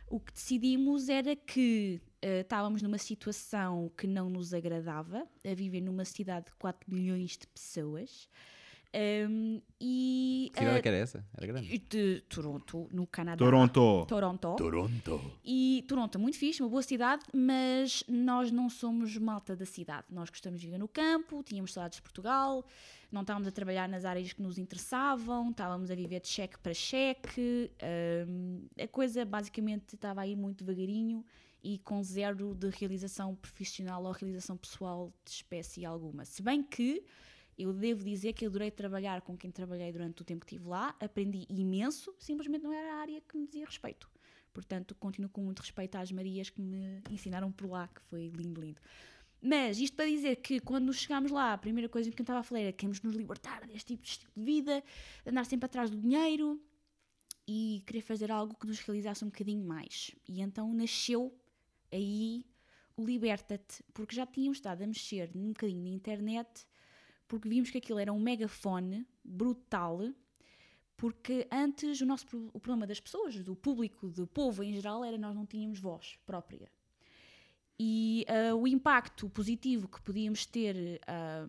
o 0.09 0.19
que 0.19 0.33
decidimos 0.33 1.11
era 1.11 1.37
que 1.37 2.01
eh, 2.23 2.41
estávamos 2.41 2.83
numa 2.83 2.99
situação 2.99 3.91
que 3.97 4.07
não 4.07 4.29
nos 4.29 4.55
agradava, 4.55 5.27
a 5.45 5.55
viver 5.55 5.81
numa 5.81 6.05
cidade 6.05 6.47
de 6.47 6.53
4 6.57 6.93
milhões 6.93 7.37
de 7.37 7.47
pessoas. 7.47 8.29
Ehm, 8.93 9.61
e 9.79 10.51
Que 10.55 10.61
cidade 10.61 10.79
eh, 10.79 10.83
que 10.83 10.89
era 10.89 10.97
essa? 10.97 11.25
Era 11.37 11.47
grande. 11.47 11.79
de 11.79 12.21
Toronto, 12.29 12.89
no 12.91 13.07
Canadá. 13.07 13.37
Toronto. 13.37 14.07
Toronto. 14.07 14.57
Toronto. 14.57 15.21
E 15.45 15.85
Toronto 15.87 16.17
é 16.17 16.21
muito 16.21 16.39
fixe, 16.39 16.63
uma 16.63 16.69
boa 16.71 16.83
cidade, 16.83 17.23
mas 17.35 18.03
nós 18.09 18.51
não 18.51 18.71
somos 18.71 19.17
malta 19.19 19.55
da 19.55 19.67
cidade. 19.67 20.07
Nós 20.11 20.31
gostamos 20.31 20.61
de 20.61 20.67
viver 20.67 20.79
no 20.79 20.89
campo, 20.89 21.43
tínhamos 21.43 21.75
saudades 21.75 21.97
de 21.97 22.03
Portugal, 22.03 22.65
não 23.13 23.21
estávamos 23.21 23.47
a 23.47 23.51
trabalhar 23.51 23.87
nas 23.87 24.07
áreas 24.07 24.33
que 24.33 24.41
nos 24.41 24.57
interessavam, 24.57 25.51
estávamos 25.51 25.91
a 25.91 25.95
viver 25.95 26.21
de 26.21 26.29
cheque 26.29 26.59
para 26.59 26.73
cheque. 26.73 27.71
hum, 28.27 28.63
a 28.83 28.89
coisa 28.89 29.27
basicamente 29.27 29.95
estava 29.95 30.23
aí 30.23 30.35
muito 30.35 30.65
devagarinho 30.65 31.23
e 31.63 31.79
com 31.79 32.03
zero 32.03 32.55
de 32.55 32.69
realização 32.71 33.35
profissional 33.35 34.05
ou 34.05 34.13
realização 34.13 34.57
pessoal 34.57 35.13
de 35.25 35.31
espécie 35.31 35.85
alguma. 35.85 36.25
Se 36.25 36.43
bem 36.43 36.63
que 36.63 37.05
eu 37.59 37.73
devo 37.73 38.05
dizer 38.05 38.35
que 38.35 38.45
adorei 38.45 38.71
trabalhar 38.71 39.23
com 39.23 39.37
quem 39.37 39.51
trabalhei 39.51 39.91
durante 39.91 40.23
o 40.23 40.25
tempo 40.25 40.45
que 40.45 40.55
estive 40.55 40.69
lá, 40.69 40.95
aprendi 41.01 41.47
imenso, 41.49 42.15
simplesmente 42.19 42.63
não 42.63 42.73
era 42.73 42.95
a 42.95 42.97
área 43.01 43.21
que 43.21 43.37
me 43.37 43.47
dizia 43.47 43.65
respeito. 43.65 44.11
Portanto, 44.53 44.95
continuo 44.95 45.31
com 45.31 45.43
muito 45.43 45.61
respeito 45.61 45.97
às 45.97 46.13
Marias 46.13 46.51
que 46.51 46.61
me 46.61 47.03
ensinaram 47.11 47.51
por 47.51 47.69
lá, 47.69 47.89
que 47.89 48.01
foi 48.03 48.29
lindo, 48.29 48.61
lindo. 48.61 48.81
Mas 49.41 49.79
isto 49.79 49.95
para 49.95 50.07
dizer 50.07 50.37
que 50.37 50.61
quando 50.61 50.93
chegámos 50.93 51.31
lá, 51.31 51.53
a 51.53 51.59
primeira 51.59 51.89
coisa 51.89 52.11
que 52.11 52.21
eu 52.21 52.23
estava 52.23 52.41
a 52.41 52.43
falar 52.43 52.61
era 52.61 52.73
que 52.73 52.79
queremos 52.79 53.01
nos 53.03 53.15
libertar 53.15 53.67
deste 53.67 53.89
tipo 53.89 54.03
de 54.03 54.09
estilo 54.09 54.33
de 54.37 54.43
vida, 54.43 54.83
andar 55.27 55.45
sempre 55.45 55.67
atrás 55.67 55.91
do 55.91 55.97
dinheiro 55.97 56.61
e 57.47 57.83
querer 57.87 58.01
fazer 58.01 58.31
algo 58.31 58.55
que 58.55 58.67
nos 58.67 58.81
realizasse 58.81 59.25
um 59.25 59.29
bocadinho 59.29 59.65
mais. 59.65 60.11
E 60.27 60.41
então 60.41 60.73
nasceu 60.75 61.33
aí 61.93 62.45
Liberta-te, 62.99 63.83
porque 63.93 64.17
já 64.17 64.25
tínhamos 64.25 64.57
estado 64.57 64.83
a 64.83 64.87
mexer 64.87 65.31
um 65.35 65.49
bocadinho 65.49 65.83
na 65.83 65.91
internet, 65.91 66.67
porque 67.29 67.47
vimos 67.47 67.71
que 67.71 67.77
aquilo 67.77 67.99
era 67.99 68.11
um 68.11 68.19
megafone 68.19 69.07
brutal, 69.23 70.01
porque 70.97 71.47
antes 71.53 72.01
o 72.01 72.07
nosso 72.07 72.25
o 72.55 72.59
problema 72.59 72.87
das 72.87 72.99
pessoas, 72.99 73.39
do 73.41 73.55
público, 73.55 74.09
do 74.09 74.27
povo 74.27 74.63
em 74.63 74.73
geral, 74.73 75.05
era 75.05 75.19
nós 75.19 75.35
não 75.35 75.45
tínhamos 75.45 75.79
voz 75.79 76.19
própria. 76.25 76.71
E 77.79 78.25
ah, 78.29 78.55
o 78.55 78.67
impacto 78.67 79.29
positivo 79.29 79.89
que 79.89 80.01
podíamos 80.01 80.47
ter 80.47 80.99
ah, 81.07 81.47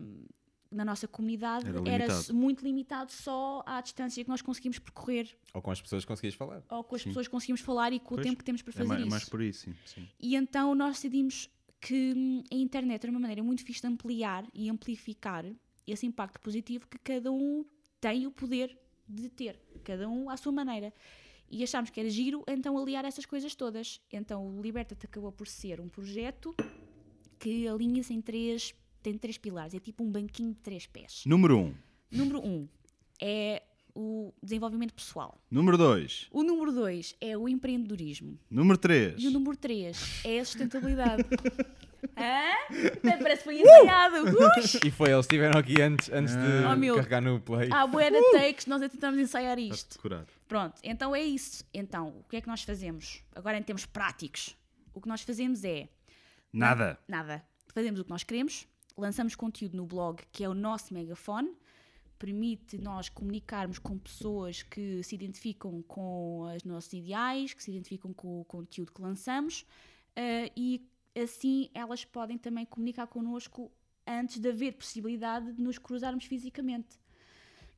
na 0.70 0.84
nossa 0.84 1.08
comunidade 1.08 1.66
Era 1.66 1.78
era, 1.78 1.88
limitado. 2.04 2.12
s- 2.20 2.32
muito 2.32 2.62
limitado 2.64 3.10
só 3.10 3.62
à 3.66 3.80
distância 3.80 4.22
que 4.22 4.28
nós 4.28 4.42
conseguimos 4.42 4.78
percorrer, 4.78 5.34
Ou 5.54 5.62
com 5.62 5.70
as 5.70 5.80
pessoas 5.80 6.04
que 6.04 6.08
conseguias 6.08 6.34
falar. 6.34 6.62
ou 6.70 6.84
com 6.84 6.94
as 6.94 7.02
Sim. 7.02 7.08
pessoas 7.08 7.26
que 7.26 7.30
conseguimos 7.30 7.60
falar 7.62 7.92
e 7.92 7.98
com 7.98 8.14
Pois, 8.14 8.20
o 8.20 8.22
tempo 8.22 8.38
que 8.38 8.44
temos 8.44 8.60
para 8.62 8.70
É 8.72 8.76
fazer 8.76 8.88
mais, 8.88 9.00
isso. 9.00 9.10
mais 9.10 9.24
por 9.24 9.40
aí, 9.40 9.52
sim. 9.52 9.74
sim. 9.86 10.06
E 10.20 10.36
então 10.36 10.74
nós 10.74 10.96
decidimos 10.96 11.48
que 11.80 12.12
hum, 12.16 12.42
a 12.52 12.54
internet 12.56 13.02
era 13.04 13.10
uma 13.10 13.20
maneira 13.20 13.42
muito 13.42 13.64
fixe 13.64 13.80
de 13.80 13.86
ampliar 13.86 14.44
e 14.52 14.68
amplificar 14.68 15.46
esse 15.86 16.04
impacto 16.06 16.38
positivo 16.40 16.86
que 16.86 16.98
cada 16.98 17.32
um 17.32 17.64
tem 18.00 18.26
o 18.26 18.30
poder 18.30 18.76
de 19.08 19.28
ter, 19.30 19.58
cada 19.84 20.06
um 20.08 20.28
à 20.28 20.36
sua 20.36 20.52
maneira. 20.52 20.92
E 21.50 21.62
achámos 21.62 21.88
que 21.88 21.98
era 21.98 22.10
giro, 22.10 22.44
então 22.46 22.76
aliar 22.76 23.06
essas 23.06 23.24
coisas 23.24 23.54
todas. 23.54 24.02
Então 24.12 24.46
o 24.58 24.60
Liberta-te 24.60 25.06
acabou 25.06 25.32
por 25.32 25.46
ser 25.48 25.80
um 25.80 25.88
projeto 25.88 26.54
que 27.38 27.66
alinha-se 27.66 28.12
em 28.12 28.20
três, 28.20 28.74
tem 29.10 29.18
três 29.18 29.38
pilares, 29.38 29.74
é 29.74 29.78
tipo 29.80 30.02
um 30.04 30.10
banquinho 30.10 30.50
de 30.52 30.60
três 30.60 30.86
pés. 30.86 31.22
Número 31.26 31.56
1. 31.58 31.60
Um. 31.64 31.74
Número 32.10 32.40
um 32.46 32.68
é 33.20 33.62
o 33.94 34.32
desenvolvimento 34.42 34.94
pessoal. 34.94 35.40
Número 35.50 35.76
2. 35.76 36.28
O 36.30 36.42
número 36.42 36.70
dois 36.72 37.16
é 37.20 37.36
o 37.36 37.48
empreendedorismo. 37.48 38.38
Número 38.50 38.78
3. 38.78 39.14
E 39.18 39.26
o 39.26 39.30
número 39.30 39.56
3 39.56 40.20
é 40.24 40.38
a 40.38 40.44
sustentabilidade. 40.44 41.24
Hã? 42.16 42.86
Até 42.92 43.16
parece 43.16 43.38
que 43.38 43.44
foi 43.44 43.60
ensaiado. 43.60 44.16
Ux! 44.30 44.74
E 44.84 44.90
foi, 44.90 45.10
eles 45.10 45.24
estiveram 45.24 45.58
aqui 45.58 45.82
antes, 45.82 46.08
antes 46.12 46.32
de 46.34 46.64
Oh, 46.72 46.76
meu. 46.76 46.94
carregar 46.94 47.20
no 47.20 47.40
play. 47.40 47.68
Há 47.72 47.86
bué 47.88 48.08
de 48.10 48.20
takes, 48.32 48.66
nós 48.66 48.80
tentamos 48.88 49.18
ensaiar 49.18 49.58
isto. 49.58 49.98
Pronto, 50.46 50.80
então 50.84 51.14
é 51.14 51.22
isso. 51.22 51.64
Então, 51.74 52.08
o 52.20 52.24
que 52.28 52.36
é 52.36 52.40
que 52.40 52.46
nós 52.46 52.62
fazemos? 52.62 53.22
Agora 53.34 53.58
em 53.58 53.62
termos 53.64 53.84
práticos. 53.84 54.56
O 54.94 55.00
que 55.00 55.08
nós 55.08 55.22
fazemos 55.22 55.64
é 55.64 55.88
Nada. 56.52 56.98
nada. 57.08 57.44
Fazemos 57.74 57.98
o 58.00 58.04
que 58.04 58.10
nós 58.10 58.22
queremos, 58.22 58.66
lançamos 58.98 59.34
conteúdo 59.34 59.76
no 59.76 59.86
blog, 59.86 60.22
que 60.32 60.44
é 60.44 60.48
o 60.48 60.54
nosso 60.54 60.92
megafone, 60.92 61.56
permite 62.18 62.76
nós 62.76 63.08
comunicarmos 63.08 63.78
com 63.78 63.96
pessoas 63.96 64.62
que 64.62 65.02
se 65.04 65.14
identificam 65.14 65.80
com 65.82 66.40
os 66.40 66.64
nossos 66.64 66.92
ideais, 66.92 67.54
que 67.54 67.62
se 67.62 67.70
identificam 67.70 68.12
com 68.12 68.40
o 68.40 68.44
conteúdo 68.44 68.92
que 68.92 69.00
lançamos, 69.00 69.64
eh, 70.16 70.50
e 70.56 70.84
assim 71.16 71.70
elas 71.72 72.04
podem 72.04 72.36
também 72.36 72.66
comunicar 72.66 73.06
connosco 73.06 73.70
antes 74.06 74.40
de 74.40 74.48
haver 74.48 74.72
possibilidade 74.72 75.52
de 75.52 75.62
nos 75.62 75.78
cruzarmos 75.78 76.24
fisicamente. 76.24 76.98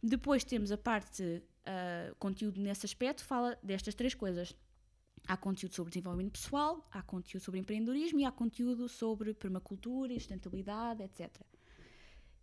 Depois 0.02 0.44
temos 0.44 0.72
a 0.72 0.78
parte, 0.78 1.42
ah, 1.66 2.14
conteúdo 2.18 2.60
nesse 2.60 2.86
aspecto, 2.86 3.24
fala 3.24 3.58
destas 3.62 3.94
três 3.94 4.14
coisas. 4.14 4.54
Há 5.26 5.36
conteúdo 5.36 5.74
sobre 5.74 5.90
desenvolvimento 5.90 6.32
pessoal, 6.32 6.86
há 6.90 7.02
conteúdo 7.02 7.42
sobre 7.42 7.60
empreendedorismo 7.60 8.18
e 8.20 8.24
há 8.24 8.32
conteúdo 8.32 8.88
sobre 8.88 9.32
permacultura 9.32 10.12
sustentabilidade, 10.14 11.02
etc. 11.02 11.30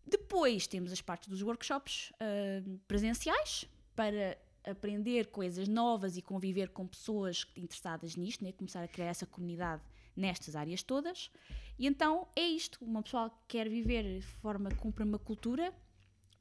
Depois 0.06 0.68
temos 0.68 0.92
as 0.92 1.02
partes 1.02 1.28
dos 1.28 1.42
workshops 1.42 2.14
ah, 2.20 2.64
presenciais 2.88 3.66
para 3.94 4.38
aprender 4.64 5.28
coisas 5.28 5.68
novas 5.68 6.18
e 6.18 6.22
conviver 6.22 6.70
com 6.70 6.88
pessoas 6.88 7.46
interessadas 7.56 8.16
nisto, 8.16 8.44
né? 8.44 8.52
começar 8.52 8.84
a 8.84 8.88
criar 8.88 9.08
essa 9.08 9.26
comunidade 9.26 9.82
nestas 10.16 10.56
áreas 10.56 10.84
todas. 10.84 11.30
E 11.78 11.88
então 11.88 12.28
é 12.36 12.42
isto: 12.42 12.84
uma 12.84 13.02
pessoa 13.02 13.30
que 13.30 13.58
quer 13.58 13.70
viver 13.70 14.04
de 14.04 14.22
forma 14.22 14.70
com 14.76 14.92
permacultura 14.92 15.74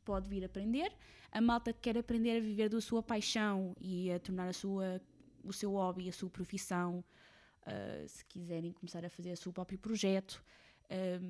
pode 0.05 0.29
vir 0.29 0.45
aprender. 0.45 0.93
A 1.33 1.41
malta 1.41 1.73
que 1.73 1.81
quer 1.81 1.99
aprender 1.99 2.39
a 2.39 2.41
viver 2.41 2.69
da 2.69 2.81
sua 2.81 3.03
paixão 3.03 3.75
e 3.81 4.11
a 4.11 4.19
tornar 4.19 4.49
a 4.49 4.53
sua, 4.53 5.01
o 5.47 5.53
seu 5.53 5.73
hobby, 5.73 6.09
a 6.09 6.13
sua 6.13 6.29
profissão, 6.29 7.05
ah, 7.65 8.05
se 8.07 8.25
quiserem 8.27 8.73
começar 8.73 9.05
a 9.05 9.11
fazer 9.11 9.33
o 9.33 9.37
seu 9.37 9.53
próprio 9.53 9.79
projeto, 9.79 10.43
ah, 10.91 11.21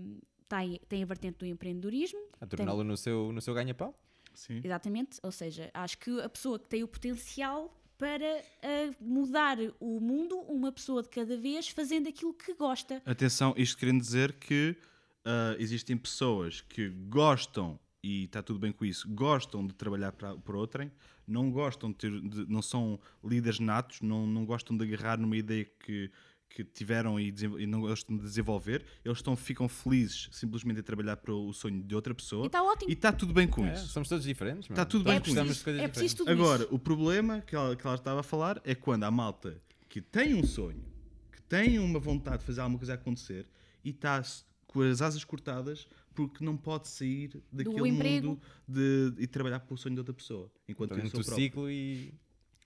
tem, 0.48 0.81
tem 0.88 1.02
a 1.02 1.07
vertente 1.07 1.38
do 1.38 1.46
empreendedorismo, 1.46 2.20
A 2.40 2.46
torná-lo 2.46 2.85
no 2.85 2.96
seu, 2.96 3.33
no 3.33 3.40
seu 3.40 3.55
ganha-pão. 3.55 3.94
Sim. 4.35 4.61
Exatamente, 4.62 5.18
ou 5.22 5.33
seja, 5.33 5.70
acho 5.72 5.98
que 5.98 6.20
a 6.20 6.29
pessoa 6.29 6.59
que 6.59 6.68
tem 6.68 6.83
o 6.83 6.88
potencial 6.88 7.74
para 7.98 8.44
ah, 8.62 8.94
mudar 9.00 9.57
o 9.81 10.00
mundo, 10.00 10.37
uma 10.40 10.70
pessoa 10.70 11.02
de 11.02 11.09
cada 11.09 11.37
vez, 11.37 11.68
fazendo 11.68 12.09
aquilo 12.09 12.35
que 12.35 12.55
gosta. 12.55 13.02
Atenção, 13.05 13.55
isto 13.57 13.79
querendo 13.79 14.00
dizer 14.00 14.35
que 14.35 14.76
ah, 15.24 15.57
existem 15.59 15.96
pessoas 15.96 16.61
que 16.61 16.88
gostam, 16.88 17.79
e 18.08 18.24
está 18.24 18.40
tudo 18.42 18.58
bem 18.58 18.70
com 18.72 18.84
isso, 18.84 19.08
gostam 19.08 19.66
de 19.66 19.74
trabalhar 19.74 20.12
para, 20.12 20.36
para 20.36 20.56
outrem, 20.56 20.90
não 21.26 21.50
gostam 21.50 21.90
de 21.90 21.96
ter, 21.96 22.10
de- 22.20 22.46
não 22.48 22.62
são 22.62 23.00
líderes 23.24 23.58
natos, 23.58 24.00
não, 24.00 24.26
não 24.26 24.44
gostam 24.44 24.76
de 24.76 24.84
agarrar 24.84 25.18
numa 25.18 25.36
ideia 25.36 25.64
que, 25.84 26.10
que 26.48 26.62
tiveram 26.62 27.18
e, 27.18 27.34
e 27.58 27.66
não 27.66 27.80
gostam 27.80 28.16
de 28.16 28.22
desenvolver, 28.22 28.84
eles 29.04 29.18
estão, 29.18 29.34
ficam 29.36 29.68
felizes 29.68 30.28
simplesmente 30.30 30.78
a 30.80 30.82
trabalhar 30.82 31.16
para 31.16 31.34
o 31.34 31.52
sonho 31.52 31.82
de 31.82 31.94
outra 31.94 32.12
E 32.12 32.16
pessoa 32.16 32.46
está 32.46 32.62
ótimo. 32.62 32.90
e 32.90 32.92
está 32.92 33.10
tudo 33.12 33.32
bem 33.32 33.48
com 33.48 33.66
É, 33.66 33.74
isso. 33.74 33.88
somos 33.88 34.08
todos 34.08 34.24
diferentes. 34.24 34.68
Tá 34.68 34.74
meu. 34.74 34.86
tudo 34.86 35.02
Todos 35.04 35.12
bem 35.12 35.18
com 35.20 35.24
preciso, 35.42 35.58
de 35.58 35.64
coisas 35.64 35.82
é 35.82 35.88
preciso 35.88 36.16
tudo 36.18 36.30
Agora, 36.30 36.62
isso. 36.62 36.74
o 36.74 36.78
problema 36.78 37.40
que 37.40 37.56
ela, 37.56 37.74
que 37.74 37.84
ela 37.86 37.96
estava 37.96 38.20
a 38.20 38.22
falar 38.22 38.60
é 38.64 38.74
quando 38.74 39.02
há 39.04 39.10
malta 39.10 39.60
que 39.88 40.00
tem 40.00 40.34
um 40.34 40.44
sonho, 40.44 40.84
que 41.32 41.42
tem 41.42 41.78
uma 41.80 41.98
vontade 41.98 42.38
de 42.38 42.44
fazer 42.44 42.60
alguma 42.60 42.78
coisa 42.78 42.94
acontecer 42.94 43.46
e 43.84 43.90
está 43.90 44.22
com 44.68 44.80
as 44.82 45.00
asas 45.02 45.24
cortadas 45.24 45.86
porque 46.16 46.44
não 46.44 46.57
pode 46.57 46.88
sair 46.88 47.40
daquele 47.52 47.88
emprego. 47.88 48.29
mundo 48.31 48.40
de, 48.66 49.12
e 49.18 49.26
trabalhar 49.26 49.61
para 49.61 49.74
o 49.74 49.76
sonho 49.79 49.94
de 49.94 50.00
outra 50.00 50.14
pessoa. 50.14 50.50
Enquanto 50.68 50.90
tem 50.90 50.98
o 50.98 51.02
Dentro 51.02 51.11
seu 51.11 51.20
do 51.22 51.26
próprio. 51.26 51.44
ciclo 51.44 51.70
e, 51.70 52.12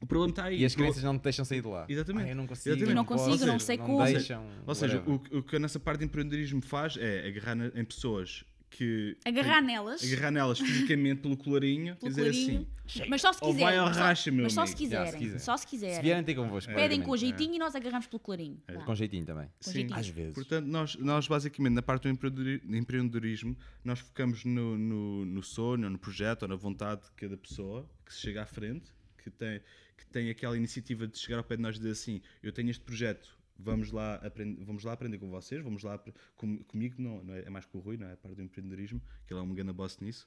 O 0.00 0.06
problema 0.06 0.30
está 0.30 0.44
aí. 0.44 0.60
e 0.60 0.64
as 0.64 0.72
O 0.72 0.76
crianças 0.76 1.02
não 1.02 1.18
te 1.18 1.22
deixam 1.24 1.44
sair 1.44 1.60
de 1.60 1.68
lá. 1.68 1.84
Exatamente. 1.88 2.26
Ah, 2.28 2.30
eu 2.30 2.36
não 2.36 2.46
consigo, 2.46 2.68
Exatamente. 2.76 2.90
Eu 2.90 2.96
não 2.96 3.04
consigo, 3.04 3.30
posso, 3.32 3.46
não 3.46 3.58
sei 3.58 3.76
não 3.76 3.86
como. 3.86 4.04
deixam, 4.04 4.46
Ou 4.66 4.74
seja, 4.74 5.02
o, 5.06 5.14
o 5.38 5.42
que 5.42 5.56
a 5.56 5.58
nossa 5.58 5.78
parte 5.80 5.98
de 5.98 6.04
empreendedorismo 6.06 6.62
faz 6.62 6.96
é 6.96 7.28
agarrar 7.28 7.54
na- 7.56 7.72
em 7.74 7.84
pessoas 7.84 8.44
que. 8.70 9.16
Agarrar 9.24 9.60
nelas. 9.60 10.02
Agarrar 10.04 10.30
nelas 10.30 10.58
fisicamente 10.60 11.20
pelo 11.20 11.36
colarinho 11.36 11.96
Pelo 11.96 12.08
dizer 12.10 12.22
colarinho. 12.22 12.66
assim. 12.86 13.06
Mas 13.08 13.20
só 13.20 13.32
se 13.32 13.38
Ou 13.42 13.50
quiserem. 13.50 13.64
vai 13.66 13.76
ao 13.78 13.86
mas 13.86 13.96
só- 13.96 14.02
racha, 14.02 14.30
meu 14.32 14.42
mas 14.44 14.52
só 14.52 14.66
se 14.66 14.72
amigo. 14.72 14.78
quiserem. 14.78 15.06
Já, 15.06 15.12
se 15.12 15.18
quiser. 15.24 15.38
Só 15.38 15.56
se 15.56 15.62
Se 15.62 15.68
quiserem. 15.68 16.02
vierem 16.02 16.24
ter 16.24 16.34
convosco. 16.34 16.68
Pedem 16.72 16.82
claramente. 17.00 17.06
com 17.06 17.16
jeitinho 17.16 17.54
e 17.54 17.58
nós 17.58 17.74
agarramos 17.74 18.06
pelo 18.06 18.18
clarinho. 18.20 18.60
Vá. 18.66 18.84
Com 18.84 18.94
jeitinho 18.94 19.24
também. 19.26 19.46
Com 19.46 19.52
Sim. 19.60 19.72
jeitinho. 19.72 19.98
Às 19.98 20.08
vezes. 20.08 20.34
Portanto, 20.34 20.66
nós, 20.66 20.96
nós 20.96 21.28
basicamente 21.28 21.74
na 21.74 21.82
parte 21.82 22.02
do 22.04 22.08
empreendedori- 22.08 22.62
empreendedorismo, 22.68 23.56
nós 23.84 23.98
focamos 24.00 24.44
no, 24.44 24.76
no, 24.76 25.24
no 25.24 25.42
sonho, 25.42 25.84
ou 25.84 25.90
no 25.90 25.98
projeto, 25.98 26.42
ou 26.42 26.48
na 26.48 26.56
vontade 26.56 27.02
de 27.02 27.10
cada 27.12 27.36
pessoa 27.36 27.88
que 28.04 28.12
se 28.12 28.20
chega 28.20 28.42
à 28.42 28.46
frente, 28.46 28.90
que 29.22 29.30
tem, 29.30 29.60
que 29.96 30.06
tem 30.08 30.30
aquela 30.30 30.56
iniciativa 30.56 31.06
de 31.06 31.16
chegar 31.18 31.38
ao 31.38 31.44
pé 31.44 31.54
de 31.56 31.62
nós 31.62 31.76
e 31.76 31.78
dizer 31.78 31.92
assim: 31.92 32.20
Eu 32.42 32.50
tenho 32.52 32.70
este 32.70 32.82
projeto, 32.82 33.28
vamos 33.62 33.90
lá, 33.92 34.14
aprender, 34.16 34.64
vamos 34.64 34.84
lá 34.84 34.92
aprender 34.92 35.18
com 35.18 35.30
vocês, 35.30 35.62
vamos 35.62 35.82
lá 35.82 35.98
com, 36.36 36.58
comigo, 36.64 36.96
não, 37.00 37.22
não 37.22 37.34
é, 37.34 37.42
é 37.44 37.50
mais 37.50 37.64
com 37.66 37.78
o 37.78 37.80
Rui, 37.80 37.96
não 37.96 38.06
é? 38.08 38.12
A 38.12 38.16
parte 38.16 38.36
do 38.36 38.42
empreendedorismo, 38.42 39.00
que 39.26 39.32
ele 39.32 39.40
é 39.40 39.42
um 39.42 39.54
grande 39.54 39.72
boss 39.72 39.98
nisso, 40.00 40.26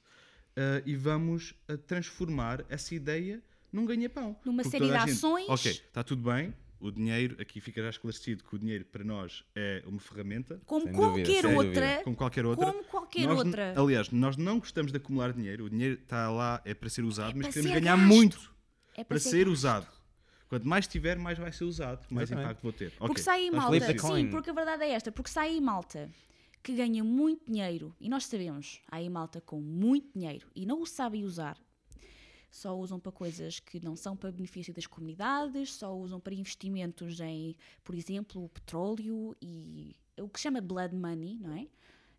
ah, 0.56 0.82
e 0.86 0.94
vamos 0.96 1.54
ah, 1.68 1.76
transformar 1.76 2.64
essa 2.68 2.94
ideia 2.94 3.42
num 3.72 3.84
ganha-pão. 3.84 4.36
Numa 4.44 4.62
Porque 4.62 4.78
série 4.78 4.90
de 4.90 4.98
gente, 4.98 5.10
ações. 5.12 5.48
Ok, 5.48 5.70
está 5.72 6.02
tudo 6.04 6.22
bem. 6.30 6.54
o 6.80 6.90
dinheiro, 6.90 7.36
aqui 7.40 7.60
fica 7.60 7.82
já 7.82 7.88
esclarecido 7.90 8.44
que 8.44 8.54
o 8.54 8.58
dinheiro 8.58 8.84
para 8.84 9.02
nós 9.02 9.42
é 9.54 9.82
uma 9.86 9.98
ferramenta, 9.98 10.60
Como 10.66 10.84
Sem 10.84 10.92
dúvida, 10.92 11.08
qualquer 11.14 11.42
sem 11.42 11.54
outra. 11.56 11.80
dúvida. 11.86 12.04
como 12.04 12.16
qualquer 12.16 12.46
outra. 12.46 12.66
Como 12.72 12.84
qualquer 12.84 13.26
Nós, 13.26 13.38
outra. 13.38 13.74
Aliás, 13.80 14.10
nós 14.10 14.36
não 14.36 14.58
gostamos 14.58 14.92
de 14.92 14.98
acumular 14.98 15.32
dinheiro, 15.32 15.64
o 15.64 15.70
dinheiro 15.70 15.94
está 16.00 16.30
lá, 16.30 16.60
é 16.64 16.74
para 16.74 16.88
ser 16.90 17.02
usado, 17.04 17.34
mas 17.36 17.46
para 17.46 17.52
queremos 17.54 17.72
ser 17.72 17.80
ganhar 17.80 17.96
gasto. 17.96 18.06
muito 18.06 18.54
É 18.96 19.02
para 19.02 19.18
ser 19.18 19.38
gasto. 19.46 19.52
usado. 19.52 19.86
Quanto 20.54 20.68
mais 20.68 20.86
tiver, 20.86 21.18
mais 21.18 21.36
vai 21.36 21.50
ser 21.50 21.64
usado, 21.64 22.06
mais 22.08 22.28
Exatamente. 22.28 22.50
impacto 22.52 22.62
vou 22.62 22.72
ter. 22.72 22.90
Porque 22.92 23.10
Ok, 23.10 23.22
sai 23.24 23.40
aí 23.40 23.46
estás 23.46 23.64
malta. 23.64 23.94
coin. 23.96 24.24
Sim, 24.24 24.30
porque 24.30 24.50
a 24.50 24.52
verdade 24.52 24.84
é 24.84 24.90
esta. 24.90 25.10
Porque 25.10 25.28
sai 25.28 25.48
aí 25.48 25.60
malta 25.60 26.08
que 26.62 26.72
ganha 26.74 27.02
muito 27.02 27.44
dinheiro. 27.44 27.92
E 28.00 28.08
nós 28.08 28.24
sabemos, 28.26 28.80
há 28.88 28.96
aí 28.96 29.10
malta 29.10 29.40
com 29.40 29.60
muito 29.60 30.16
dinheiro 30.16 30.46
e 30.54 30.64
não 30.64 30.80
o 30.80 30.86
sabem 30.86 31.24
usar. 31.24 31.58
Só 32.52 32.78
usam 32.78 33.00
para 33.00 33.10
coisas 33.10 33.58
que 33.58 33.84
não 33.84 33.96
são 33.96 34.16
para 34.16 34.30
benefício 34.30 34.72
das 34.72 34.86
comunidades, 34.86 35.72
só 35.74 35.92
usam 35.92 36.20
para 36.20 36.32
investimentos 36.34 37.18
em, 37.18 37.56
por 37.82 37.96
exemplo, 37.96 38.44
o 38.44 38.48
petróleo 38.48 39.36
e 39.42 39.96
o 40.16 40.28
que 40.28 40.38
se 40.38 40.44
chama 40.44 40.60
blood 40.60 40.94
money, 40.94 41.36
não 41.40 41.52
é? 41.52 41.66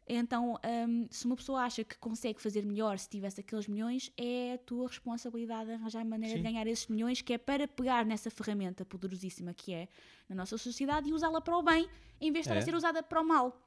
Então, 0.07 0.59
hum, 0.87 1.07
se 1.09 1.25
uma 1.25 1.35
pessoa 1.35 1.61
acha 1.63 1.83
que 1.83 1.97
consegue 1.97 2.39
fazer 2.39 2.63
melhor 2.63 2.99
se 2.99 3.09
tivesse 3.09 3.39
aqueles 3.41 3.67
milhões, 3.67 4.11
é 4.15 4.53
a 4.53 4.57
tua 4.59 4.87
responsabilidade 4.87 5.71
arranjar 5.71 6.05
maneira 6.05 6.37
de 6.37 6.43
ganhar 6.43 6.67
esses 6.67 6.87
milhões, 6.87 7.21
que 7.23 7.33
é 7.33 7.37
para 7.39 7.67
pegar 7.67 8.05
nessa 8.05 8.29
ferramenta 8.29 8.85
poderosíssima 8.85 9.51
que 9.53 9.73
é 9.73 9.87
na 10.29 10.35
nossa 10.35 10.57
sociedade 10.59 11.09
e 11.09 11.13
usá-la 11.13 11.41
para 11.41 11.57
o 11.57 11.63
bem, 11.63 11.89
em 12.21 12.31
vez 12.31 12.45
de 12.45 12.49
estar 12.51 12.55
É. 12.55 12.59
a 12.59 12.61
ser 12.61 12.75
usada 12.75 13.01
para 13.01 13.19
o 13.19 13.25
mal. 13.25 13.59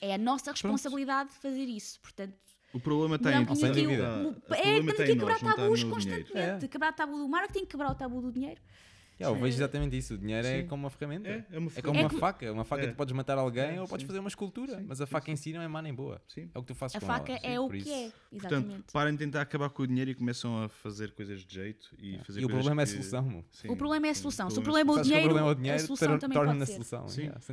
É 0.00 0.14
a 0.14 0.18
nossa 0.18 0.50
responsabilidade 0.50 1.30
fazer 1.34 1.64
isso. 1.66 2.00
Portanto, 2.00 2.34
O 2.74 2.80
problema 2.80 3.14
está 3.16 3.30
não 3.30 3.42
em 3.42 3.44
temos 3.44 3.60
sem 3.60 3.70
aqui 3.70 3.82
dúvida. 3.82 4.08
o- 4.16 4.22
o- 4.22 4.30
O 4.30 4.30
é, 4.32 4.36
problema 4.36 4.62
temos 4.74 4.90
está 4.90 5.04
que 5.04 5.12
quebrar 5.14 5.32
nós, 5.32 5.42
não 5.42 5.50
está 5.50 5.62
tabus 5.62 5.84
constantemente. 5.84 6.64
É. 6.64 6.68
Quebrar 6.68 6.92
o 6.92 6.96
tabu 6.96 7.18
do 7.18 7.28
marketing, 7.28 7.64
quebrar 7.66 7.90
o 7.92 7.94
tabu 7.94 8.20
do 8.20 8.32
dinheiro. 8.32 8.60
Yeah, 9.20 9.36
eu 9.36 9.42
vejo 9.42 9.56
exatamente 9.56 9.96
isso. 9.96 10.14
O 10.14 10.18
dinheiro 10.18 10.46
é 10.46 10.62
como 10.62 10.84
uma 10.84 10.90
ferramenta. 10.90 11.28
É, 11.28 11.44
é 11.50 11.58
uma 11.58 11.70
É 11.74 11.82
como 11.82 11.98
É 11.98 12.02
uma 12.02 12.08
que- 12.08 12.18
faca. 12.18 12.52
Uma 12.52 12.64
faca 12.64 12.84
É. 12.84 12.86
tu 12.88 12.94
podes 12.94 13.12
matar 13.14 13.36
alguém 13.36 13.76
É, 13.76 13.80
ou 13.80 13.88
podes 13.88 14.02
sim. 14.04 14.06
fazer 14.06 14.20
uma 14.20 14.28
escultura. 14.28 14.76
Sim, 14.78 14.84
Mas 14.86 15.00
a 15.00 15.06
faca 15.06 15.26
sim. 15.26 15.32
em 15.32 15.36
si 15.36 15.52
não 15.52 15.60
é 15.60 15.66
má 15.66 15.82
nem 15.82 15.92
boa. 15.92 16.22
Sim. 16.28 16.48
É 16.54 16.58
o 16.58 16.62
que 16.62 16.68
tu 16.68 16.74
fazes 16.76 16.96
A 16.96 17.00
com 17.00 17.06
faca 17.06 17.32
ela. 17.32 17.40
é 17.42 17.58
o 17.58 17.68
que 17.68 17.78
isso- 17.78 17.90
é. 17.90 18.10
Portanto, 18.30 18.52
Exatamente. 18.52 18.92
parem 18.92 19.12
de 19.14 19.18
tentar 19.18 19.40
acabar 19.40 19.70
com 19.70 19.82
o 19.82 19.86
dinheiro 19.88 20.10
e 20.10 20.14
começam 20.14 20.62
a 20.62 20.68
fazer 20.68 21.10
coisas 21.12 21.40
de 21.44 21.52
jeito 21.52 21.88
e 21.98 22.18
fazer 22.18 22.40
E 22.40 22.44
o 22.44 22.48
problema 22.48 22.82
é 22.82 22.84
a 22.84 22.86
solução. 22.86 23.44
O 23.68 23.76
problema 23.76 24.06
é 24.06 24.10
a 24.10 24.14
solução. 24.14 24.50
Se 24.50 24.58
o 24.58 24.62
problema 24.62 24.92
é 24.92 25.00
o 25.00 25.02
dinheiro, 25.02 25.36
é 25.66 25.74
a 25.74 25.78
solução 25.80 26.18
também 26.18 26.38
pode 26.38 26.62
a 26.62 26.66
ser. 26.66 26.72
solução. 26.84 27.06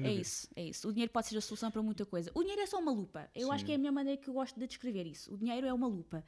É 0.03 0.13
isso, 0.13 0.47
é 0.55 0.63
isso. 0.65 0.87
O 0.87 0.91
dinheiro 0.91 1.11
pode 1.11 1.27
ser 1.27 1.37
a 1.37 1.41
solução 1.41 1.71
para 1.71 1.81
muita 1.81 2.05
coisa. 2.05 2.29
O 2.35 2.41
dinheiro 2.41 2.61
é 2.61 2.65
só 2.67 2.79
uma 2.79 2.91
lupa. 2.91 3.27
Eu 3.33 3.51
acho 3.51 3.65
que 3.65 3.71
é 3.71 3.75
a 3.75 3.77
minha 3.79 3.91
maneira 3.91 4.21
que 4.21 4.29
eu 4.29 4.33
gosto 4.35 4.59
de 4.59 4.67
descrever 4.67 5.07
isso. 5.07 5.33
O 5.33 5.37
dinheiro 5.37 5.65
é 5.65 5.73
uma 5.73 5.87
lupa. 5.87 6.23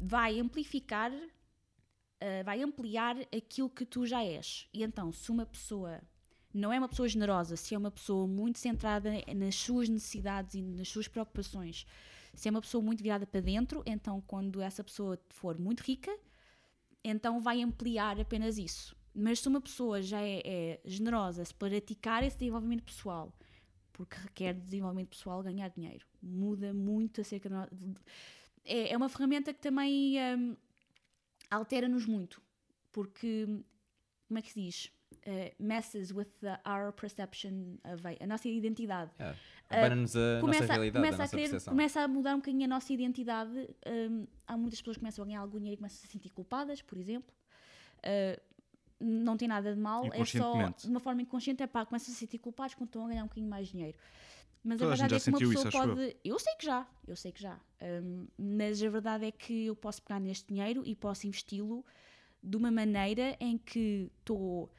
Vai 0.00 0.38
amplificar, 0.40 1.12
ah, 2.22 2.42
vai 2.44 2.62
ampliar 2.62 3.16
aquilo 3.36 3.68
que 3.70 3.84
tu 3.84 4.06
já 4.06 4.22
és. 4.24 4.68
E 4.72 4.82
então, 4.82 5.12
se 5.12 5.30
uma 5.30 5.46
pessoa 5.46 6.00
não 6.54 6.72
é 6.72 6.78
uma 6.78 6.88
pessoa 6.88 7.08
generosa, 7.08 7.56
se 7.56 7.74
é 7.74 7.78
uma 7.78 7.90
pessoa 7.90 8.26
muito 8.26 8.58
centrada 8.58 9.10
nas 9.34 9.54
suas 9.54 9.88
necessidades 9.88 10.54
e 10.54 10.62
nas 10.62 10.88
suas 10.88 11.08
preocupações, 11.08 11.86
se 12.34 12.48
é 12.48 12.50
uma 12.50 12.60
pessoa 12.60 12.82
muito 12.82 13.02
virada 13.02 13.26
para 13.26 13.40
dentro, 13.40 13.82
então 13.86 14.20
quando 14.26 14.60
essa 14.60 14.84
pessoa 14.84 15.18
for 15.30 15.58
muito 15.58 15.80
rica, 15.80 16.14
então 17.04 17.40
vai 17.40 17.62
ampliar 17.62 18.20
apenas 18.20 18.58
isso. 18.58 18.96
Mas 19.14 19.40
se 19.40 19.48
uma 19.48 19.60
pessoa 19.60 20.00
já 20.02 20.20
é, 20.22 20.40
é 20.44 20.80
generosa, 20.84 21.44
se 21.44 21.54
praticar 21.54 22.22
esse 22.22 22.38
desenvolvimento 22.38 22.82
pessoal, 22.84 23.32
porque 23.92 24.16
requer 24.16 24.54
de 24.54 24.60
desenvolvimento 24.62 25.10
pessoal 25.10 25.42
ganhar 25.42 25.68
dinheiro, 25.68 26.06
muda 26.22 26.72
muito 26.72 27.20
acerca 27.20 27.48
de- 27.70 27.94
é, 28.64 28.92
é 28.92 28.96
uma 28.96 29.08
ferramenta 29.08 29.52
que 29.52 29.60
também 29.60 30.16
hum, 30.38 30.56
altera-nos 31.54 32.06
muito, 32.06 32.40
porque 32.90 33.46
como 34.28 34.38
é 34.38 34.42
que 34.42 34.50
se 34.52 34.60
diz? 34.60 34.92
Uh, 35.26 35.52
messes 35.62 36.10
with 36.10 36.26
the, 36.40 36.58
our 36.66 36.90
perception 36.90 37.76
of 37.84 38.04
a, 38.08 38.16
a 38.24 38.26
nossa 38.26 38.48
identidade 38.48 39.10
Yeah. 39.20 39.38
Abana-nos 39.68 40.16
a 40.16 40.18
nossa 40.18 40.36
Ah, 40.36 40.40
começa, 40.40 40.72
realidade, 40.72 41.06
começa 41.06 41.16
a 41.16 41.24
a 41.24 41.26
nossa 41.26 41.36
querer, 41.36 41.64
começa 41.64 42.00
a 42.00 42.08
mudar 42.08 42.34
um 42.34 42.38
bocadinho 42.38 42.64
a 42.64 42.68
nossa 42.68 42.92
identidade. 42.92 43.68
hum, 43.86 44.26
há 44.46 44.56
muitas 44.56 44.80
pessoas 44.80 44.96
que 44.96 45.00
começam 45.00 45.22
a 45.22 45.26
ganhar 45.26 45.40
algum 45.40 45.58
dinheiro 45.58 45.74
e 45.74 45.78
começam 45.78 45.98
a 45.98 46.00
se 46.00 46.08
sentir 46.08 46.30
culpadas, 46.30 46.82
por 46.82 46.98
exemplo. 46.98 47.32
Uh, 47.98 48.40
não 49.00 49.36
tem 49.36 49.48
nada 49.48 49.74
de 49.74 49.80
mal, 49.80 50.04
é 50.12 50.24
só 50.24 50.68
de 50.70 50.88
uma 50.88 51.00
forma 51.00 51.22
inconsciente, 51.22 51.62
é 51.62 51.66
pá, 51.66 51.84
começam 51.84 52.10
a 52.10 52.14
se 52.14 52.18
sentir 52.20 52.38
culpados 52.38 52.74
quando 52.74 52.88
estão 52.88 53.04
a 53.04 53.08
ganhar 53.08 53.22
um 53.22 53.26
bocadinho 53.26 53.50
mais 53.50 53.68
dinheiro. 53.68 53.98
Mas 54.64 54.78
Toda 54.78 54.92
a 54.92 54.94
a 54.94 54.96
verdade 54.96 55.10
já 55.10 55.16
é 55.16 55.20
que 55.20 55.28
uma 55.28 55.38
pessoa 55.38 55.68
isso, 55.68 55.78
pode. 55.78 56.16
Eu 56.24 56.38
sei 56.38 56.54
que 56.54 56.64
já, 56.64 56.88
eu 57.06 57.16
sei 57.16 57.32
que 57.32 57.42
já. 57.42 57.60
Hum, 57.82 58.28
mas 58.38 58.82
a 58.82 58.88
verdade 58.88 59.26
é 59.26 59.32
que 59.32 59.66
eu 59.66 59.74
posso 59.74 60.00
pegar 60.02 60.20
neste 60.20 60.46
dinheiro 60.46 60.82
e 60.86 60.94
posso 60.94 61.26
investi-lo 61.26 61.84
de 62.42 62.56
uma 62.56 62.70
maneira 62.70 63.36
em 63.40 63.58
que 63.58 64.10
estou 64.20 64.72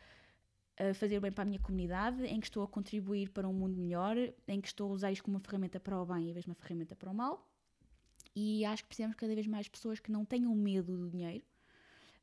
a 0.79 0.93
fazer 0.93 1.19
bem 1.19 1.31
para 1.31 1.43
a 1.43 1.45
minha 1.45 1.59
comunidade, 1.59 2.25
em 2.25 2.39
que 2.39 2.47
estou 2.47 2.63
a 2.63 2.67
contribuir 2.67 3.29
para 3.29 3.47
um 3.47 3.53
mundo 3.53 3.77
melhor, 3.77 4.17
em 4.47 4.59
que 4.59 4.67
estou 4.67 4.89
a 4.89 4.93
usar 4.93 5.11
isto 5.11 5.23
como 5.23 5.37
uma 5.37 5.43
ferramenta 5.43 5.79
para 5.79 6.01
o 6.01 6.05
bem 6.05 6.29
em 6.29 6.33
vez 6.33 6.45
de 6.45 6.49
uma 6.49 6.55
ferramenta 6.55 6.95
para 6.95 7.11
o 7.11 7.13
mal. 7.13 7.47
E 8.35 8.65
acho 8.65 8.83
que 8.83 8.87
precisamos 8.87 9.15
cada 9.15 9.35
vez 9.35 9.45
mais 9.47 9.67
pessoas 9.67 9.99
que 9.99 10.11
não 10.11 10.25
tenham 10.25 10.55
medo 10.55 10.97
do 10.97 11.09
dinheiro, 11.09 11.43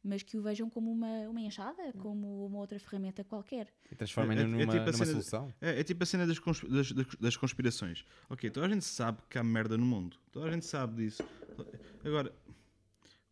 mas 0.03 0.23
que 0.23 0.37
o 0.39 0.43
vejam 0.43 0.69
como 0.71 0.91
uma, 0.91 1.29
uma 1.29 1.41
enxada, 1.41 1.93
como 1.99 2.47
uma 2.47 2.59
outra 2.59 2.79
ferramenta 2.79 3.23
qualquer. 3.25 3.69
E 3.91 3.95
transformem-no 3.95 4.43
É- 4.43 4.45
é 4.45 4.49
numa, 4.67 4.73
tipo 4.73 4.85
numa 4.87 4.93
cena 4.93 5.11
solução. 5.13 5.55
É, 5.61 5.81
é 5.81 5.85
tipo 5.85 6.03
a 6.03 6.07
cena 6.07 6.27
das, 6.27 6.39
consp- 6.39 6.65
das- 6.69 6.93
das- 6.93 7.15
das 7.21 7.37
conspirações. 7.37 8.05
Ok, 8.29 8.51
toda 8.51 8.67
a 8.67 8.69
gente 8.69 8.85
sabe 8.85 9.19
que 9.29 9.39
há 9.39 9.45
merda 9.45 9.77
no 9.77 9.85
mundo. 9.85 10.17
Toda 10.33 10.47
a 10.47 10.51
gente 10.51 10.65
sabe 10.67 11.05
disso. 11.05 11.23
Agora, 12.05 12.33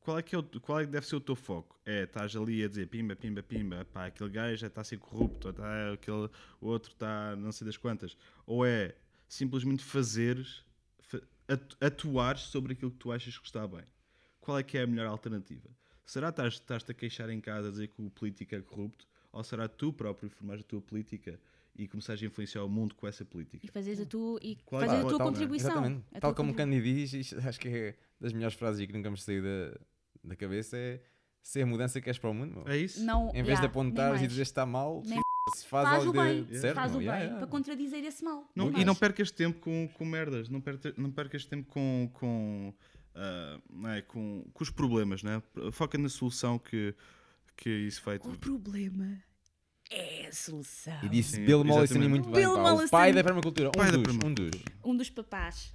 qual 0.00 0.18
é 0.18 0.22
que, 0.22 0.34
é 0.34 0.38
o, 0.38 0.42
qual 0.60 0.80
é 0.80 0.84
que 0.86 0.90
deve 0.92 1.06
ser 1.06 1.16
o 1.16 1.20
teu 1.20 1.34
foco? 1.36 1.78
É, 1.84 2.02
estás 2.04 2.34
ali 2.36 2.62
a 2.64 2.68
dizer 2.68 2.86
pimba, 2.88 3.14
pimba, 3.16 3.42
pimba, 3.42 3.86
pá, 3.92 4.06
aquele 4.06 4.30
gajo 4.30 4.56
já 4.56 4.66
está 4.66 4.80
a 4.80 4.84
ser 4.84 4.98
corrupto, 4.98 5.48
ou 5.48 5.52
tá, 5.54 5.92
aquele 5.92 6.28
outro 6.60 6.92
está 6.92 7.34
não 7.36 7.52
sei 7.52 7.66
das 7.66 7.76
quantas. 7.76 8.16
Ou 8.46 8.64
é 8.64 8.94
simplesmente 9.28 9.82
fazeres, 9.84 10.64
fa- 11.00 11.20
atu- 11.46 11.76
atuares 11.80 12.42
sobre 12.42 12.72
aquilo 12.74 12.90
que 12.90 12.96
tu 12.98 13.12
achas 13.12 13.38
que 13.38 13.44
está 13.46 13.66
bem. 13.66 13.84
Qual 14.40 14.58
é 14.58 14.62
que 14.62 14.78
é 14.78 14.82
a 14.82 14.86
melhor 14.86 15.06
alternativa? 15.06 15.68
Será 16.08 16.28
que 16.32 16.40
estás- 16.40 16.54
estás-te 16.54 16.90
a 16.90 16.94
queixar 16.94 17.28
em 17.28 17.38
casa 17.38 17.68
a 17.68 17.70
dizer 17.70 17.88
que 17.88 18.00
o 18.00 18.08
político 18.08 18.54
é 18.54 18.62
corrupto? 18.62 19.06
Ou 19.30 19.44
será 19.44 19.68
tu 19.68 19.92
próprio 19.92 20.30
formares 20.30 20.62
a 20.64 20.66
tua 20.66 20.80
política 20.80 21.38
e 21.76 21.86
começares 21.86 22.22
a 22.22 22.24
influenciar 22.26 22.64
o 22.64 22.68
mundo 22.68 22.94
com 22.94 23.06
essa 23.06 23.26
política? 23.26 23.64
E 23.66 23.68
fazeres 23.70 24.00
a 24.00 24.06
tua, 24.06 24.40
e 24.42 24.52
é 24.52 24.70
fazer 24.70 24.86
que 24.86 24.92
a 24.94 24.96
é 24.96 25.00
tua 25.02 25.18
tal- 25.18 25.26
contribuição. 25.28 25.70
Exatamente. 25.70 26.04
A 26.14 26.20
Tal 26.20 26.30
tua 26.30 26.34
como 26.36 26.52
o 26.52 26.54
Candy 26.54 26.80
diz, 26.80 27.12
isto 27.12 27.38
acho 27.46 27.60
que 27.60 27.68
é 27.68 27.94
das 28.18 28.32
melhores 28.32 28.56
frases 28.56 28.86
que 28.86 28.92
nunca 28.94 29.10
me 29.10 29.18
saiu 29.18 29.42
da, 29.42 29.78
da 30.24 30.34
cabeça 30.34 30.78
é 30.78 31.02
ser 31.42 31.60
a 31.60 31.66
mudança 31.66 32.00
que 32.00 32.04
queres 32.04 32.18
para 32.18 32.30
o 32.30 32.34
mundo. 32.34 32.54
meu. 32.64 32.68
É 32.68 32.78
isso? 32.78 33.04
Não, 33.04 33.28
Em 33.28 33.42
vez 33.42 33.48
yeah, 33.48 33.60
de 33.60 33.66
apontares 33.66 34.22
e 34.22 34.26
dizer 34.26 34.40
que 34.44 34.48
está 34.48 34.64
mal, 34.64 35.02
Nem- 35.04 35.20
se 35.54 35.66
faz, 35.66 35.88
Faz 35.90 36.06
o 36.06 36.12
bem, 36.12 36.44
de 36.44 36.58
certo. 36.58 36.74
faz 36.74 36.90
o 36.94 36.98
meu. 36.98 37.00
bem, 37.00 37.06
Yeah, 37.08 37.24
yeah. 37.24 37.38
para 37.38 37.46
contradizer 37.46 38.02
esse 38.04 38.24
mal. 38.24 38.50
Não, 38.56 38.70
e 38.78 38.82
não 38.84 38.94
percas 38.94 39.30
tempo 39.30 39.60
com, 39.60 39.88
com 39.92 40.04
merdas, 40.06 40.48
não, 40.48 40.60
perca, 40.62 40.92
não 40.96 41.10
percas 41.10 41.44
tempo 41.44 41.66
com, 41.68 42.10
com, 42.14 42.74
ah, 43.18 43.60
não 43.68 43.90
é, 43.90 44.00
com, 44.00 44.44
com 44.52 44.62
os 44.62 44.70
problemas, 44.70 45.22
né? 45.24 45.42
foca 45.72 45.98
na 45.98 46.08
solução 46.08 46.58
que, 46.58 46.94
que 47.56 47.68
isso 47.68 48.00
feito. 48.00 48.28
O 48.30 48.38
problema 48.38 49.20
é 49.90 50.28
a 50.28 50.32
solução. 50.32 50.98
E 51.02 51.08
disse 51.08 51.36
Sim, 51.36 51.44
Bill 51.44 51.64
Mollison 51.64 51.98
muito 52.08 52.30
bem. 52.30 52.40
Bill 52.40 52.54
pá, 52.54 52.60
o 52.60 52.62
Mollison. 52.62 52.90
pai 52.90 53.12
da 53.12 53.24
permacultura. 53.24 53.68
Um 53.68 53.72
Pai 53.72 53.90
da 53.90 53.96
dos, 53.96 54.00
um 54.00 54.02
permacultura. 54.04 54.50
dos. 54.50 54.62
Um 54.84 54.96
dos 54.96 55.10
papás. 55.10 55.74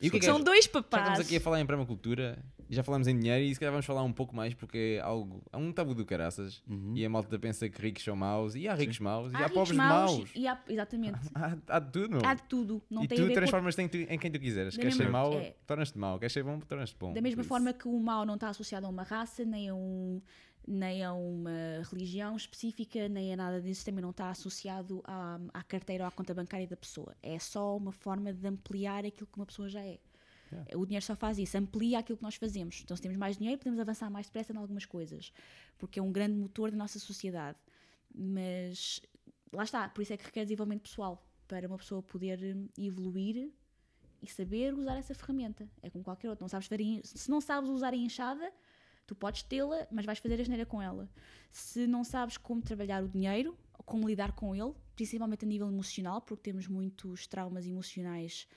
E 0.00 0.08
o 0.08 0.10
que 0.10 0.16
é 0.16 0.20
que 0.20 0.26
São 0.26 0.38
é? 0.38 0.42
dois 0.42 0.64
Já 0.64 0.70
papás. 0.72 1.02
estamos 1.04 1.26
aqui 1.26 1.36
a 1.36 1.40
falar 1.40 1.60
em 1.60 1.66
permacultura 1.66 2.44
já 2.74 2.82
falamos 2.82 3.06
em 3.06 3.18
dinheiro 3.18 3.44
e 3.44 3.54
se 3.54 3.60
calhar 3.60 3.72
vamos 3.72 3.86
falar 3.86 4.02
um 4.02 4.12
pouco 4.12 4.34
mais 4.34 4.54
porque 4.54 4.96
é 4.98 5.00
algo, 5.00 5.42
é 5.52 5.56
um 5.56 5.72
tabu 5.72 5.94
do 5.94 6.04
caraças 6.04 6.62
Uhum. 6.68 6.92
e 6.96 7.04
a 7.04 7.08
malta 7.10 7.38
pensa 7.38 7.68
que 7.68 7.80
ricos 7.80 8.02
são 8.02 8.16
maus 8.16 8.54
e 8.54 8.68
há 8.68 8.74
ricos 8.74 8.98
maus 8.98 9.32
e 9.32 9.36
há, 9.36 9.38
ricos 9.40 9.54
pobres 9.54 9.76
maus 9.76 10.18
maus. 10.18 10.30
E 10.34 10.46
há, 10.46 10.58
exatamente. 10.68 11.18
Há, 11.34 11.56
há 11.68 11.78
de 11.78 11.92
tudo, 11.92 12.10
meu. 12.10 12.20
Há 12.24 12.34
de 12.34 12.42
tudo. 12.44 12.82
Não 12.90 13.04
e 13.04 13.08
tem 13.08 13.16
tu 13.16 13.22
a 13.22 13.26
ver 13.26 13.30
com 13.30 13.40
transformas-te 13.40 13.82
em, 13.82 14.14
em 14.14 14.18
quem 14.18 14.30
tu 14.30 14.38
quiseres. 14.38 14.76
Queres 14.76 14.94
ser 14.94 15.08
mau, 15.08 15.32
é. 15.34 15.54
tornas-te 15.66 15.98
mau. 15.98 16.18
Queres 16.18 16.32
ser 16.32 16.42
bom, 16.44 16.58
tornas-te 16.60 16.96
bom. 16.98 17.12
Da 17.12 17.20
mesma 17.20 17.42
forma 17.44 17.72
que 17.72 17.88
o 17.88 17.98
mal 17.98 18.24
não 18.24 18.34
está 18.34 18.48
associado 18.48 18.86
a 18.86 18.88
uma 18.88 19.02
raça, 19.02 19.44
nem 19.44 19.68
a, 19.68 19.74
um, 19.74 20.20
nem 20.66 21.04
a 21.04 21.12
uma 21.12 21.82
religião 21.90 22.36
específica, 22.36 23.08
nem 23.08 23.32
a 23.32 23.36
nada 23.36 23.60
disso, 23.60 23.84
também 23.84 24.02
não 24.02 24.10
está 24.10 24.30
associado 24.30 25.02
à, 25.04 25.38
à 25.54 25.62
carteira 25.62 26.04
ou 26.04 26.08
à 26.08 26.10
conta 26.10 26.34
bancária 26.34 26.66
da 26.66 26.76
pessoa. 26.76 27.14
É 27.22 27.38
só 27.38 27.76
uma 27.76 27.92
forma 27.92 28.32
de 28.32 28.46
ampliar 28.46 29.04
aquilo 29.04 29.26
que 29.26 29.38
uma 29.38 29.46
pessoa 29.46 29.68
já 29.68 29.80
é. 29.80 29.98
O 30.74 30.84
dinheiro 30.84 31.04
só 31.04 31.14
faz 31.16 31.38
isso, 31.38 31.56
amplia 31.56 31.98
aquilo 31.98 32.16
que 32.16 32.22
nós 32.22 32.36
fazemos. 32.36 32.80
Então, 32.82 32.96
se 32.96 33.02
temos 33.02 33.16
mais 33.18 33.36
dinheiro, 33.36 33.58
podemos 33.58 33.80
avançar 33.80 34.10
mais 34.10 34.26
depressa 34.26 34.52
em 34.52 34.56
algumas 34.56 34.84
coisas, 34.84 35.32
porque 35.78 35.98
é 35.98 36.02
um 36.02 36.12
grande 36.12 36.34
motor 36.34 36.70
da 36.70 36.76
nossa 36.76 36.98
sociedade. 36.98 37.58
Mas 38.14 39.00
lá 39.52 39.64
está, 39.64 39.88
por 39.88 40.02
isso 40.02 40.12
é 40.12 40.16
que 40.16 40.24
requer 40.24 40.44
desenvolvimento 40.44 40.82
pessoal, 40.82 41.26
para 41.48 41.66
uma 41.66 41.76
pessoa 41.76 42.02
poder 42.02 42.38
hum, 42.42 42.68
evoluir 42.78 43.50
e 44.22 44.26
saber 44.26 44.72
usar 44.74 44.96
essa 44.96 45.14
ferramenta. 45.14 45.68
É 45.82 45.90
como 45.90 46.02
qualquer 46.02 46.30
outra. 46.30 46.44
Não 46.44 46.48
sabes 46.48 46.68
se 47.04 47.30
não 47.30 47.40
sabes 47.40 47.68
usar 47.68 47.92
a 47.92 47.96
enxada, 47.96 48.52
tu 49.06 49.14
podes 49.14 49.42
tê-la, 49.42 49.86
mas 49.90 50.06
vais 50.06 50.18
fazer 50.18 50.40
a 50.40 50.44
geneira 50.44 50.64
com 50.64 50.80
ela. 50.80 51.10
Se 51.50 51.86
não 51.86 52.04
sabes 52.04 52.36
como 52.36 52.62
trabalhar 52.62 53.02
o 53.02 53.08
dinheiro, 53.08 53.56
como 53.84 54.08
lidar 54.08 54.32
com 54.32 54.54
ele, 54.54 54.72
principalmente 54.94 55.44
a 55.44 55.48
nível 55.48 55.68
emocional, 55.68 56.20
porque 56.22 56.42
temos 56.42 56.66
muitos 56.68 57.26
traumas 57.26 57.66
emocionais 57.66 58.48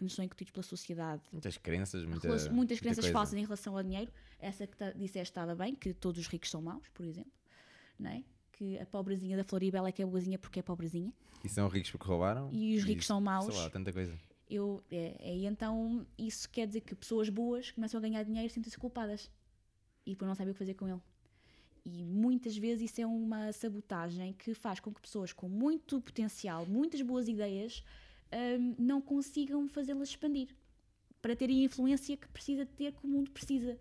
que 0.00 0.04
nos 0.04 0.14
são 0.14 0.24
incutidos 0.24 0.50
pela 0.50 0.62
sociedade. 0.62 1.22
Muitas 1.30 1.58
crenças, 1.58 2.04
muita, 2.04 2.26
muitas 2.26 2.48
muita 2.48 2.76
crenças 2.76 3.04
coisa. 3.04 3.12
falsas 3.12 3.34
em 3.38 3.42
relação 3.42 3.76
ao 3.76 3.82
dinheiro. 3.82 4.10
Essa 4.38 4.66
que 4.66 4.74
tá, 4.76 4.90
disseste 4.92 5.30
estava 5.30 5.54
bem, 5.54 5.74
que 5.74 5.92
todos 5.92 6.18
os 6.18 6.26
ricos 6.26 6.50
são 6.50 6.62
maus, 6.62 6.88
por 6.94 7.04
exemplo. 7.04 7.32
Não 7.98 8.10
é? 8.10 8.24
que 8.60 8.78
a 8.78 8.84
pobrezinha 8.84 9.38
da 9.38 9.44
Floribela 9.44 9.88
é 9.88 9.92
que 9.92 10.02
é 10.02 10.06
boazinha 10.06 10.38
porque 10.38 10.60
é 10.60 10.62
pobrezinha 10.62 11.10
E 11.42 11.48
são 11.48 11.66
ricos 11.66 11.90
porque 11.90 12.06
roubaram. 12.06 12.50
e 12.52 12.76
os 12.76 12.84
ricos 12.84 13.06
são 13.06 13.18
maus. 13.18 13.46
Sei 13.54 13.62
lá, 13.62 13.70
tanta 13.70 13.90
coisa. 13.90 14.18
Eu, 14.50 14.82
é, 14.90 15.16
é, 15.18 15.36
e 15.36 15.46
então 15.46 16.06
isso 16.18 16.48
quer 16.50 16.66
dizer 16.66 16.82
que 16.82 16.94
pessoas 16.94 17.30
boas 17.30 17.70
começam 17.70 17.96
a 17.96 18.00
ganhar 18.02 18.22
dinheiro 18.22 18.46
e 18.46 18.50
sentem-se 18.50 18.76
culpadas 18.76 19.30
e 20.04 20.10
depois 20.10 20.28
não 20.28 20.34
sabem 20.34 20.50
o 20.50 20.54
que 20.54 20.58
fazer 20.58 20.74
com 20.74 20.86
ele. 20.88 21.00
E 21.86 22.04
muitas 22.04 22.54
vezes 22.56 22.90
isso 22.90 23.00
é 23.00 23.06
uma 23.06 23.50
sabotagem 23.52 24.34
que 24.34 24.52
faz 24.52 24.78
com 24.78 24.92
que 24.92 25.00
pessoas 25.00 25.32
com 25.32 25.48
muito 25.48 25.98
potencial, 26.00 26.66
muitas 26.66 27.00
boas 27.00 27.28
ideias, 27.28 27.82
hum, 28.32 28.74
não 28.78 29.00
consigam 29.00 29.68
fazê-las 29.68 30.10
expandir 30.10 30.48
para 31.20 31.36
terem 31.36 31.60
a 31.60 31.64
influência 31.64 32.16
que 32.16 32.28
precisa 32.28 32.64
de 32.64 32.72
ter, 32.72 32.92
que 32.92 33.04
o 33.04 33.08
mundo 33.08 33.30
precisa. 33.30 33.78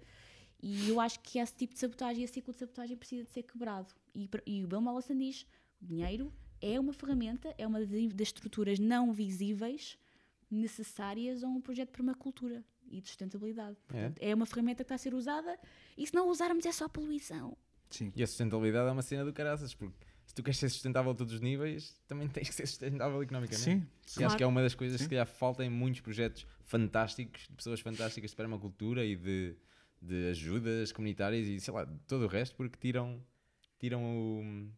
E 0.61 0.89
eu 0.89 0.99
acho 0.99 1.19
que 1.21 1.39
esse 1.39 1.53
tipo 1.55 1.73
de 1.73 1.79
sabotagem, 1.79 2.23
esse 2.23 2.33
ciclo 2.33 2.53
de 2.53 2.59
sabotagem 2.59 2.97
precisa 2.97 3.23
de 3.23 3.29
ser 3.29 3.43
quebrado. 3.43 3.93
E, 4.13 4.29
e 4.45 4.63
o 4.63 4.67
Bill 4.67 4.81
Mollison 4.81 5.15
diz: 5.15 5.45
o 5.81 5.85
dinheiro 5.85 6.33
é 6.61 6.79
uma 6.79 6.91
ferramenta, 6.91 7.53
é 7.57 7.65
uma 7.65 7.79
das 7.79 8.27
estruturas 8.27 8.77
não 8.79 9.13
visíveis 9.13 9.97
necessárias 10.51 11.43
a 11.43 11.47
um 11.47 11.61
projeto 11.61 11.89
de 11.89 11.93
permacultura 11.93 12.63
e 12.89 12.99
de 12.99 13.07
sustentabilidade. 13.07 13.77
Portanto, 13.87 14.17
é 14.19 14.33
uma 14.33 14.45
ferramenta 14.45 14.77
que 14.77 14.85
está 14.85 14.95
a 14.95 14.97
ser 14.97 15.13
usada 15.13 15.57
e 15.97 16.05
se 16.05 16.13
não 16.13 16.27
a 16.27 16.31
usarmos 16.31 16.65
é 16.65 16.71
só 16.71 16.89
poluição. 16.89 17.55
Sim. 17.89 18.11
E 18.15 18.23
a 18.23 18.27
sustentabilidade 18.27 18.89
é 18.89 18.91
uma 18.91 19.01
cena 19.01 19.23
do 19.23 19.31
caraças, 19.31 19.73
porque 19.73 20.05
se 20.29 20.35
tu 20.35 20.43
queres 20.43 20.59
ser 20.59 20.69
sustentável 20.69 21.11
a 21.11 21.15
todos 21.15 21.33
os 21.33 21.41
níveis, 21.41 21.99
também 22.07 22.27
tens 22.27 22.47
que 22.49 22.53
ser 22.53 22.67
sustentável 22.67 23.23
economicamente. 23.23 23.63
Sim. 23.63 24.21
E 24.21 24.23
acho 24.23 24.37
que 24.37 24.43
é 24.43 24.45
Claro. 24.45 24.47
uma 24.49 24.61
das 24.61 24.75
coisas 24.75 24.97
que 24.97 25.03
se 25.05 25.09
calhar 25.09 25.25
falta 25.25 25.65
em 25.65 25.69
muitos 25.71 26.01
projetos 26.01 26.45
fantásticos, 26.65 27.47
de 27.49 27.55
pessoas 27.55 27.79
fantásticas 27.79 28.29
de 28.29 28.35
permacultura 28.37 29.03
e 29.03 29.15
de, 29.15 29.55
de 29.99 30.29
ajudas 30.29 30.91
comunitárias 30.91 31.47
e 31.47 31.59
sei 31.59 31.73
lá, 31.73 31.83
de 31.83 31.97
todo 32.07 32.25
o 32.25 32.27
resto, 32.27 32.55
porque 32.55 32.77
tiram, 32.79 33.19
tiram 33.79 34.03
o. 34.03 34.69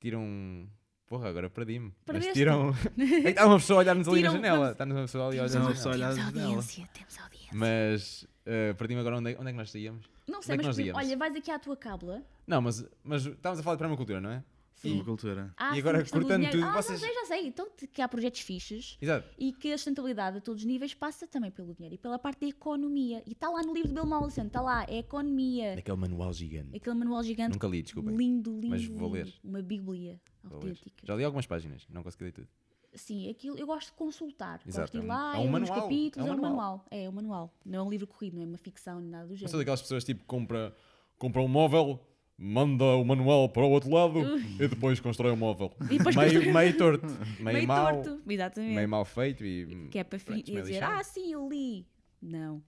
Tiram. 0.00 0.68
Porra, 1.06 1.28
agora 1.28 1.48
perdi-me. 1.50 1.92
Mas 2.06 2.26
tiram. 2.32 2.74
Está 3.24 3.46
uma 3.46 3.58
pessoa 3.58 3.78
a 3.78 3.80
olhar-nos 3.82 4.08
ali 4.08 4.22
na 4.22 4.30
janela. 4.30 4.56
vamos- 4.58 4.72
Está 4.72 4.84
uma 4.84 5.00
pessoa 5.02 5.28
ali 5.28 5.38
a 5.40 5.48
Temos, 5.48 5.86
olhar 5.86 6.08
na 6.08 6.14
janela. 6.14 6.32
temos 6.32 6.44
audiência, 6.46 6.88
temos 6.92 7.18
audiência. 7.18 7.50
Mas 7.52 8.22
uh, 8.22 8.74
perdi-me 8.76 9.00
agora 9.00 9.18
onde 9.18 9.32
é, 9.32 9.36
onde 9.38 9.48
é 9.48 9.52
que 9.52 9.58
nós 9.58 9.70
saíamos? 9.70 10.06
Não 10.30 10.40
sei, 10.42 10.54
é 10.54 10.58
que 10.58 10.64
mas 10.66 10.76
nós 10.78 10.86
íamos? 10.86 11.02
olha, 11.04 11.16
vais 11.16 11.36
aqui 11.36 11.50
à 11.50 11.58
tua 11.58 11.76
cábula. 11.76 12.24
Não, 12.46 12.60
mas, 12.62 12.84
mas 13.02 13.26
estávamos 13.26 13.60
a 13.60 13.62
falar 13.62 13.76
de 13.76 13.80
permacultura, 13.80 14.20
não 14.20 14.30
é? 14.30 14.44
Uma 14.82 15.04
cultura. 15.04 15.52
Ah, 15.58 15.76
E 15.76 15.78
agora, 15.78 15.98
sim, 15.98 16.04
questão 16.04 16.20
do 16.20 16.24
cortando 16.24 16.38
dinheiro. 16.40 16.58
tudo, 16.58 16.70
ah, 16.70 16.80
vocês- 16.82 16.98
não 17.02 17.06
sei, 17.06 17.14
já 17.14 17.26
sei. 17.26 17.46
Então 17.48 17.68
que- 17.76 17.86
que 17.86 18.00
há 18.00 18.08
projetos 18.08 18.40
fixes 18.40 18.96
Exato. 18.98 19.28
e 19.38 19.52
que 19.52 19.70
a 19.74 19.76
sustentabilidade 19.76 20.38
a 20.38 20.40
todos 20.40 20.62
os 20.62 20.66
níveis 20.66 20.94
passa 20.94 21.26
também 21.26 21.50
pelo 21.50 21.74
dinheiro 21.74 21.96
e 21.96 21.98
pela 21.98 22.18
parte 22.18 22.40
da 22.40 22.46
economia. 22.46 23.22
E 23.26 23.32
está 23.32 23.50
lá 23.50 23.62
no 23.62 23.74
livro 23.74 23.88
de 23.88 23.94
Bill 23.94 24.06
Mollison, 24.06 24.46
está 24.46 24.62
lá, 24.62 24.84
é 24.88 24.96
economia. 25.00 25.74
Aquele 25.74 25.98
manual 25.98 26.32
gigante. 26.32 26.74
Aquele 26.74 26.96
manual 26.96 27.22
gigante. 27.22 27.52
Nunca 27.52 27.66
li, 27.66 27.82
desculpem. 27.82 28.16
Lindo, 28.16 28.52
lindo. 28.54 28.68
Mas 28.68 28.86
vou 28.86 29.14
lindo. 29.14 29.26
ler. 29.26 29.34
Uma 29.44 29.60
bíblia 29.60 30.18
Vou 30.42 30.60
ler. 30.60 30.70
autêntica. 30.70 31.02
Já 31.06 31.14
li 31.14 31.24
algumas 31.24 31.44
páginas, 31.46 31.86
não 31.90 32.02
consegui 32.02 32.24
ler 32.24 32.32
tudo. 32.32 32.48
Sim, 32.92 33.30
aquilo 33.30 33.56
eu 33.56 33.66
gosto 33.66 33.88
de 33.88 33.92
consultar. 33.94 34.60
Exato, 34.66 34.80
gosto 34.80 34.92
de 34.92 34.98
é 34.98 35.00
ir 35.00 35.04
um- 35.04 35.08
lá, 35.08 35.36
é 35.36 35.38
um 35.38 35.44
eu 35.44 35.50
nos 35.60 35.68
manual, 35.68 35.82
capítulos, 35.82 36.28
é 36.28 36.30
um 36.30 36.32
é 36.32 36.36
um 36.36 36.40
manual. 36.42 36.56
manual. 36.56 36.84
É, 36.90 37.04
é 37.04 37.08
um 37.08 37.12
manual. 37.12 37.54
Não 37.64 37.78
é 37.78 37.82
um 37.82 37.90
livro 37.90 38.06
corrido, 38.06 38.34
não 38.36 38.42
é 38.42 38.46
uma 38.46 38.58
ficção 38.58 39.00
nem 39.00 39.10
nada 39.10 39.26
do 39.28 39.34
género. 39.34 39.50
sou 39.50 39.58
daquelas 39.60 39.80
pessoas 39.82 40.02
tipo 40.04 40.24
compra, 40.24 40.74
compra 41.18 41.40
um 41.40 41.46
móvel, 41.48 42.00
manda 42.36 42.84
o 42.84 43.04
manual 43.04 43.48
para 43.48 43.62
o 43.62 43.70
outro 43.70 43.90
lado 43.90 44.18
e 44.58 44.66
depois 44.66 44.98
constrói 44.98 45.30
o 45.30 45.36
móvel. 45.36 45.72
Meio, 46.16 46.52
meio 46.52 46.76
torto, 46.76 47.06
meio, 47.38 47.54
Meio 47.58 47.68
mal, 47.68 48.02
torto. 48.02 48.22
Exatamente. 48.28 48.74
meio 48.74 48.88
mal 48.88 49.04
feito 49.04 49.44
e 49.44 49.88
Que 49.90 49.98
é 50.00 50.04
para 50.04 50.18
pronto, 50.18 50.42
dizer, 50.42 50.62
lixado. 50.64 50.92
ah, 50.98 51.04
sim, 51.04 51.32
eu 51.32 51.48
li. 51.48 51.86
Não. 52.20 52.62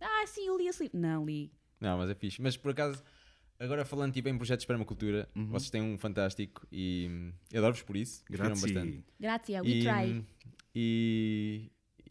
Ah, 0.00 0.24
sim, 0.26 0.46
eu 0.46 0.56
li 0.56 0.66
esse 0.66 0.84
livro. 0.84 0.98
Não 0.98 1.24
li. 1.26 1.52
Não, 1.80 1.98
mas 1.98 2.08
é 2.10 2.14
fixe. 2.14 2.40
Mas 2.40 2.56
por 2.56 2.70
acaso, 2.70 3.02
agora 3.62 3.84
falando 3.84 4.12
tipo, 4.12 4.28
em 4.28 4.36
projetos 4.36 4.62
de 4.62 4.66
permacultura, 4.66 5.28
Uhum. 5.34 5.46
vocês 5.46 5.70
têm 5.70 5.80
um 5.82 5.96
fantástico 5.98 6.66
e 6.72 7.32
eu 7.52 7.58
adoro-vos 7.60 7.82
por 7.82 7.96
isso. 7.96 8.22
Grazie. 8.28 8.62
bastante. 8.74 9.04
Grazie, 9.20 9.60
we 9.60 9.68
E, 9.68 9.82
try. 9.82 10.24
e, 10.74 11.70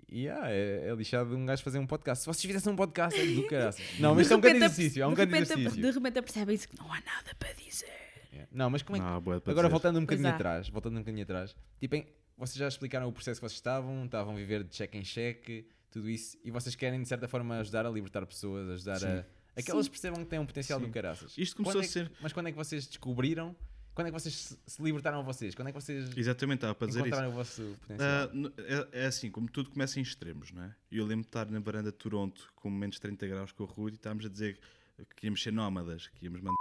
e 0.10 0.28
ah, 0.30 0.50
é, 0.50 0.90
é 0.90 0.96
lixado 0.96 1.36
um 1.36 1.46
gajo 1.46 1.64
fazer 1.64 1.80
um 1.80 1.88
podcast. 1.88 2.24
Se 2.24 2.28
vocês 2.28 2.44
fizessem 2.46 2.72
um 2.72 2.76
podcast, 2.76 3.20
é 3.20 3.26
do 3.26 3.48
caraças. 3.48 3.84
Não, 4.00 4.14
mas 4.16 4.22
isto 4.24 4.34
é 4.34 4.38
um 4.38 4.40
De 4.40 4.48
grande 4.50 4.66
exercício. 4.66 5.04
É 5.04 5.08
um 5.08 5.10
de 5.12 5.16
grande 5.16 5.32
repente- 5.34 5.52
exercício. 5.54 5.82
De 5.82 5.92
repente 5.92 6.22
percebem-se 6.22 6.68
que 6.68 6.78
não 6.78 6.92
há 6.92 7.02
nada 7.02 7.36
para 7.38 7.54
dizer. 7.54 7.90
É. 8.34 8.48
Não, 8.52 8.70
mas 8.70 8.82
como 8.82 8.98
é 8.98 9.00
que. 9.00 9.06
Não, 9.06 9.16
Agora 9.18 9.40
dizer. 9.40 9.70
voltando 9.70 9.98
um 10.00 10.02
bocadinho 10.02 10.30
atrás, 10.30 10.70
voltando 10.70 10.96
um 10.96 11.00
bocadinho 11.00 11.24
atrás, 11.24 11.56
tipo, 11.80 11.96
em- 11.96 12.08
vocês 12.38 12.56
já 12.58 12.68
explicaram 12.68 13.08
o 13.08 13.12
processo 13.12 13.40
que 13.40 13.48
vocês 13.48 13.58
estavam, 13.58 14.06
estavam 14.06 14.34
a 14.34 14.38
viver 14.38 14.64
de 14.64 14.76
cheque 14.76 14.98
em 14.98 15.04
cheque, 15.04 15.68
tudo 15.92 16.10
isso, 16.10 16.38
e 16.44 16.50
vocês 16.50 16.74
querem 16.76 17.02
de 17.02 17.08
certa 17.08 17.28
forma 17.28 17.60
ajudar 17.60 17.86
a 17.86 17.90
libertar 17.90 18.26
pessoas, 18.26 18.70
ajudar 18.70 19.04
a. 19.06 19.26
Aquelas 19.56 19.86
Sim. 19.86 19.92
percebam 19.92 20.24
que 20.24 20.30
têm 20.30 20.40
um 20.40 20.46
potencial 20.46 20.80
Sim. 20.80 20.86
do 20.88 20.92
caraças. 20.92 21.34
Isto 21.38 21.58
começou 21.58 21.82
a 21.82 21.84
é 21.84 21.88
que- 21.88 21.92
ser- 21.94 22.12
Mas 22.22 22.32
quando 22.34 22.48
é 22.48 22.52
que 22.52 22.58
vocês 22.58 22.88
descobriram? 22.88 23.56
Quando 23.94 24.08
é 24.08 24.12
que 24.12 24.18
vocês 24.20 24.58
se- 24.66 24.82
libertaram 24.82 25.20
a 25.20 25.22
vocês? 25.22 25.54
Quando 25.54 25.68
é 25.68 25.72
que 25.74 25.82
vocês 25.82 26.16
Exatamente, 26.16 26.60
estava 26.60 26.74
para 26.74 26.88
dizer 26.88 27.06
isso. 27.06 27.22
o 27.24 27.32
vosso 27.32 27.78
potencial? 27.82 28.10
Ah, 28.10 28.30
n- 28.34 28.54
é, 28.94 29.04
é 29.04 29.06
assim, 29.08 29.30
como 29.30 29.50
tudo 29.50 29.70
começa 29.70 30.00
em 30.00 30.02
extremos, 30.04 30.52
não 30.54 30.64
é? 30.64 30.76
Eu 30.90 31.04
lembro 31.06 31.24
de 31.24 31.28
estar 31.28 31.50
na 31.52 31.60
varanda 31.60 31.92
de 31.92 31.98
Toronto 31.98 32.52
com 32.56 32.70
menos 32.70 32.98
30 33.00 33.28
graus 33.28 33.52
com 33.52 33.64
o 33.64 33.66
Rui 33.68 33.92
e 33.92 33.96
estávamos 33.96 34.26
a 34.26 34.30
dizer 34.30 34.58
que 35.18 35.28
íamos 35.28 35.44
ser 35.44 35.52
nómadas, 35.52 36.08
que 36.08 36.24
íamos 36.26 36.40
mandar 36.40 36.56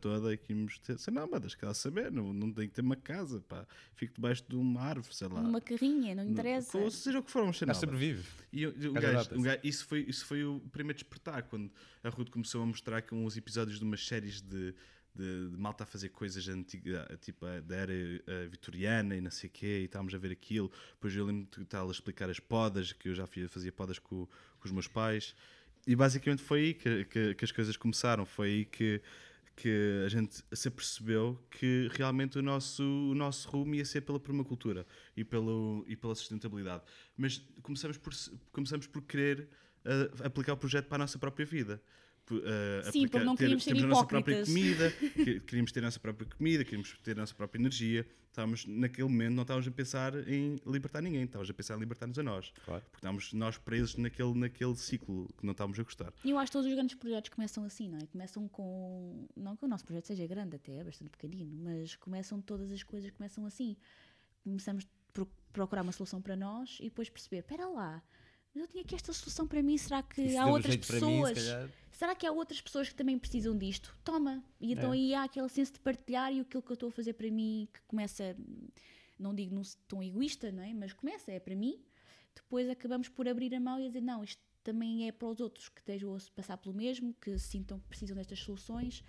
toda 0.00 0.32
e 0.32 0.36
que 0.36 0.52
íamos 0.52 0.78
ter, 0.78 0.98
ser 0.98 1.10
nómadas, 1.10 1.54
quer 1.54 1.66
lá 1.66 1.74
saber, 1.74 2.12
não, 2.12 2.32
não 2.32 2.52
tem 2.52 2.68
que 2.68 2.74
ter 2.74 2.82
uma 2.82 2.96
casa, 2.96 3.40
pá. 3.40 3.66
Fico 3.94 4.14
debaixo 4.14 4.44
de 4.46 4.54
uma 4.54 4.80
árvore, 4.80 5.14
sei 5.14 5.28
lá. 5.28 5.40
Numa 5.42 5.60
carrinha, 5.60 6.14
não 6.14 6.24
interessa. 6.28 6.76
Ou 6.76 6.90
seja 6.90 7.18
o 7.18 7.22
que 7.22 7.30
for, 7.30 7.46
Mas 7.46 7.56
sobrevive. 7.78 8.26
E 8.52 8.66
um 8.66 8.92
gajo- 8.92 9.34
um 9.34 9.42
gajo- 9.42 9.60
isso, 9.64 9.86
foi, 9.86 10.00
isso 10.06 10.26
foi 10.26 10.44
o 10.44 10.60
primeiro 10.70 10.98
despertar, 10.98 11.44
quando 11.44 11.70
a 12.04 12.08
Ruth 12.10 12.28
começou 12.30 12.62
a 12.62 12.66
mostrar 12.66 13.02
com 13.02 13.24
uns 13.24 13.36
episódios 13.36 13.78
de 13.78 13.84
umas 13.84 14.06
séries 14.06 14.42
de, 14.42 14.74
de, 15.14 15.48
de 15.48 15.56
malta 15.56 15.84
a 15.84 15.86
fazer 15.86 16.10
coisas 16.10 16.46
antigas, 16.48 17.06
tipo 17.22 17.46
da 17.64 17.76
era 17.76 17.92
eh, 17.94 18.46
vitoriana 18.50 19.16
e 19.16 19.20
não 19.20 19.30
sei 19.30 19.48
o 19.48 19.52
quê, 19.52 19.80
e 19.80 19.84
estávamos 19.84 20.14
a 20.14 20.18
ver 20.18 20.30
aquilo. 20.30 20.70
Depois 20.92 21.14
eu 21.16 21.24
lembro 21.24 21.48
de 21.56 21.62
estar 21.62 21.82
a 21.82 21.90
explicar 21.90 22.28
as 22.28 22.38
podas, 22.38 22.92
que 22.92 23.08
eu 23.08 23.14
já 23.14 23.26
fazia, 23.26 23.48
fazia 23.48 23.72
podas 23.72 23.98
com, 23.98 24.26
com 24.26 24.64
os 24.66 24.70
meus 24.72 24.86
pais. 24.86 25.34
E 25.86 25.96
basicamente 25.96 26.42
foi 26.42 26.60
aí 26.60 26.74
que, 26.74 27.04
que, 27.06 27.34
que 27.34 27.44
as 27.46 27.50
coisas 27.50 27.74
começaram, 27.78 28.26
foi 28.26 28.48
aí 28.48 28.64
que, 28.66 29.00
que 29.60 30.02
a 30.06 30.08
gente 30.08 30.42
se 30.52 30.68
apercebeu 30.68 31.38
que 31.50 31.90
realmente 31.92 32.38
o 32.38 32.42
nosso, 32.42 32.82
o 32.82 33.14
nosso 33.14 33.46
rumo 33.50 33.74
ia 33.74 33.84
ser 33.84 34.00
pela 34.00 34.18
permacultura 34.18 34.86
e, 35.14 35.22
pelo, 35.22 35.84
e 35.86 35.94
pela 35.94 36.14
sustentabilidade. 36.14 36.82
Mas 37.14 37.46
começamos 37.62 37.98
por, 37.98 38.14
começamos 38.52 38.86
por 38.86 39.02
querer 39.02 39.50
ah, 39.84 40.26
aplicar 40.26 40.54
o 40.54 40.56
projeto 40.56 40.86
para 40.86 40.96
a 40.96 40.98
nossa 41.00 41.18
própria 41.18 41.44
vida. 41.44 41.82
Ah, 42.36 42.90
Sim, 42.90 43.08
porque 43.08 43.24
não 43.24 43.36
queríamos 43.36 43.64
ser 43.64 43.70
temos 43.70 43.84
a 43.84 43.86
nossa 43.88 44.06
própria 44.06 44.44
comida, 44.44 44.90
que- 45.14 45.40
queríamos 45.40 45.72
ter 45.72 45.80
a 45.80 45.82
nossa 45.82 46.00
própria 46.00 46.28
comida, 46.36 46.64
queríamos 46.64 46.92
ter 47.02 47.12
a 47.12 47.20
nossa 47.20 47.34
própria 47.34 47.60
energia. 47.60 48.06
Estávamos, 48.28 48.64
naquele 48.64 49.08
momento 49.08 49.34
não 49.34 49.42
estávamos 49.42 49.66
a 49.66 49.70
pensar 49.72 50.28
em 50.28 50.56
libertar 50.64 51.00
ninguém, 51.02 51.24
estávamos 51.24 51.50
a 51.50 51.54
pensar 51.54 51.76
em 51.76 51.80
libertar-nos 51.80 52.16
a 52.16 52.22
nós. 52.22 52.52
Claro. 52.64 52.80
Porque 52.82 52.98
estávamos 52.98 53.32
nós 53.32 53.58
presos 53.58 53.96
naquele, 53.96 54.34
naquele 54.34 54.76
ciclo 54.76 55.26
que 55.36 55.44
não 55.44 55.50
estávamos 55.50 55.80
a 55.80 55.82
gostar. 55.82 56.12
E 56.24 56.30
eu 56.30 56.38
acho 56.38 56.46
que 56.46 56.52
todos 56.52 56.68
os 56.68 56.72
grandes 56.74 56.94
projetos 56.96 57.28
começam 57.30 57.64
assim, 57.64 57.88
não 57.88 57.98
é? 57.98 58.06
Começam 58.06 58.46
com. 58.48 59.26
Não 59.36 59.56
que 59.56 59.64
o 59.64 59.68
nosso 59.68 59.84
projeto 59.84 60.06
seja 60.06 60.26
grande, 60.28 60.54
até 60.56 60.76
é 60.78 60.84
bastante 60.84 61.10
pequenino, 61.10 61.56
mas 61.60 61.96
começam 61.96 62.40
todas 62.40 62.70
as 62.70 62.84
coisas 62.84 63.10
começam 63.10 63.44
assim. 63.46 63.76
Começamos 64.44 64.86
por 65.12 65.26
procurar 65.52 65.82
uma 65.82 65.90
solução 65.92 66.22
para 66.22 66.36
nós 66.36 66.78
e 66.80 66.84
depois 66.84 67.10
perceber: 67.10 67.38
espera 67.38 67.66
lá, 67.66 68.00
mas 68.54 68.62
eu 68.62 68.68
tinha 68.68 68.82
aqui 68.82 68.94
esta 68.94 69.12
solução 69.12 69.46
para 69.46 69.62
mim, 69.62 69.76
será 69.78 70.02
que 70.02 70.22
Isso 70.22 70.38
há 70.38 70.46
outras 70.46 70.76
para 70.76 71.00
mim, 71.00 71.24
se 71.26 71.32
pessoas? 71.34 71.70
será 71.90 72.14
que 72.14 72.26
há 72.26 72.32
outras 72.32 72.60
pessoas 72.60 72.88
que 72.88 72.94
também 72.94 73.18
precisam 73.18 73.56
disto? 73.56 73.96
Toma! 74.04 74.42
E 74.60 74.72
então 74.72 74.92
É. 74.92 74.96
aí 74.96 75.14
há 75.14 75.24
aquele 75.24 75.48
senso 75.48 75.74
de 75.74 75.80
partilhar 75.80 76.32
e 76.32 76.40
aquilo 76.40 76.62
que 76.62 76.70
eu 76.70 76.74
estou 76.74 76.88
a 76.88 76.92
fazer 76.92 77.12
para 77.14 77.30
mim 77.30 77.68
que 77.72 77.80
começa, 77.82 78.36
não 79.18 79.34
digo 79.34 79.54
num 79.54 79.62
tom 79.86 80.02
egoísta, 80.02 80.50
não 80.50 80.62
é? 80.62 80.72
Mas 80.74 80.92
começa, 80.92 81.30
é 81.30 81.38
para 81.40 81.54
mim. 81.54 81.80
Depois 82.34 82.68
acabamos 82.68 83.08
por 83.08 83.28
abrir 83.28 83.54
a 83.54 83.60
mão 83.60 83.78
e 83.80 83.86
dizer: 83.86 84.00
não, 84.00 84.22
isto 84.24 84.40
também 84.62 85.06
é 85.08 85.12
para 85.12 85.28
os 85.28 85.40
outros 85.40 85.68
que 85.68 85.80
estejam 85.80 86.14
a 86.14 86.18
passar 86.34 86.56
pelo 86.58 86.74
mesmo, 86.74 87.14
que 87.14 87.38
sintam 87.38 87.78
que 87.80 87.88
precisam 87.88 88.16
destas 88.16 88.38
soluções, 88.40 89.02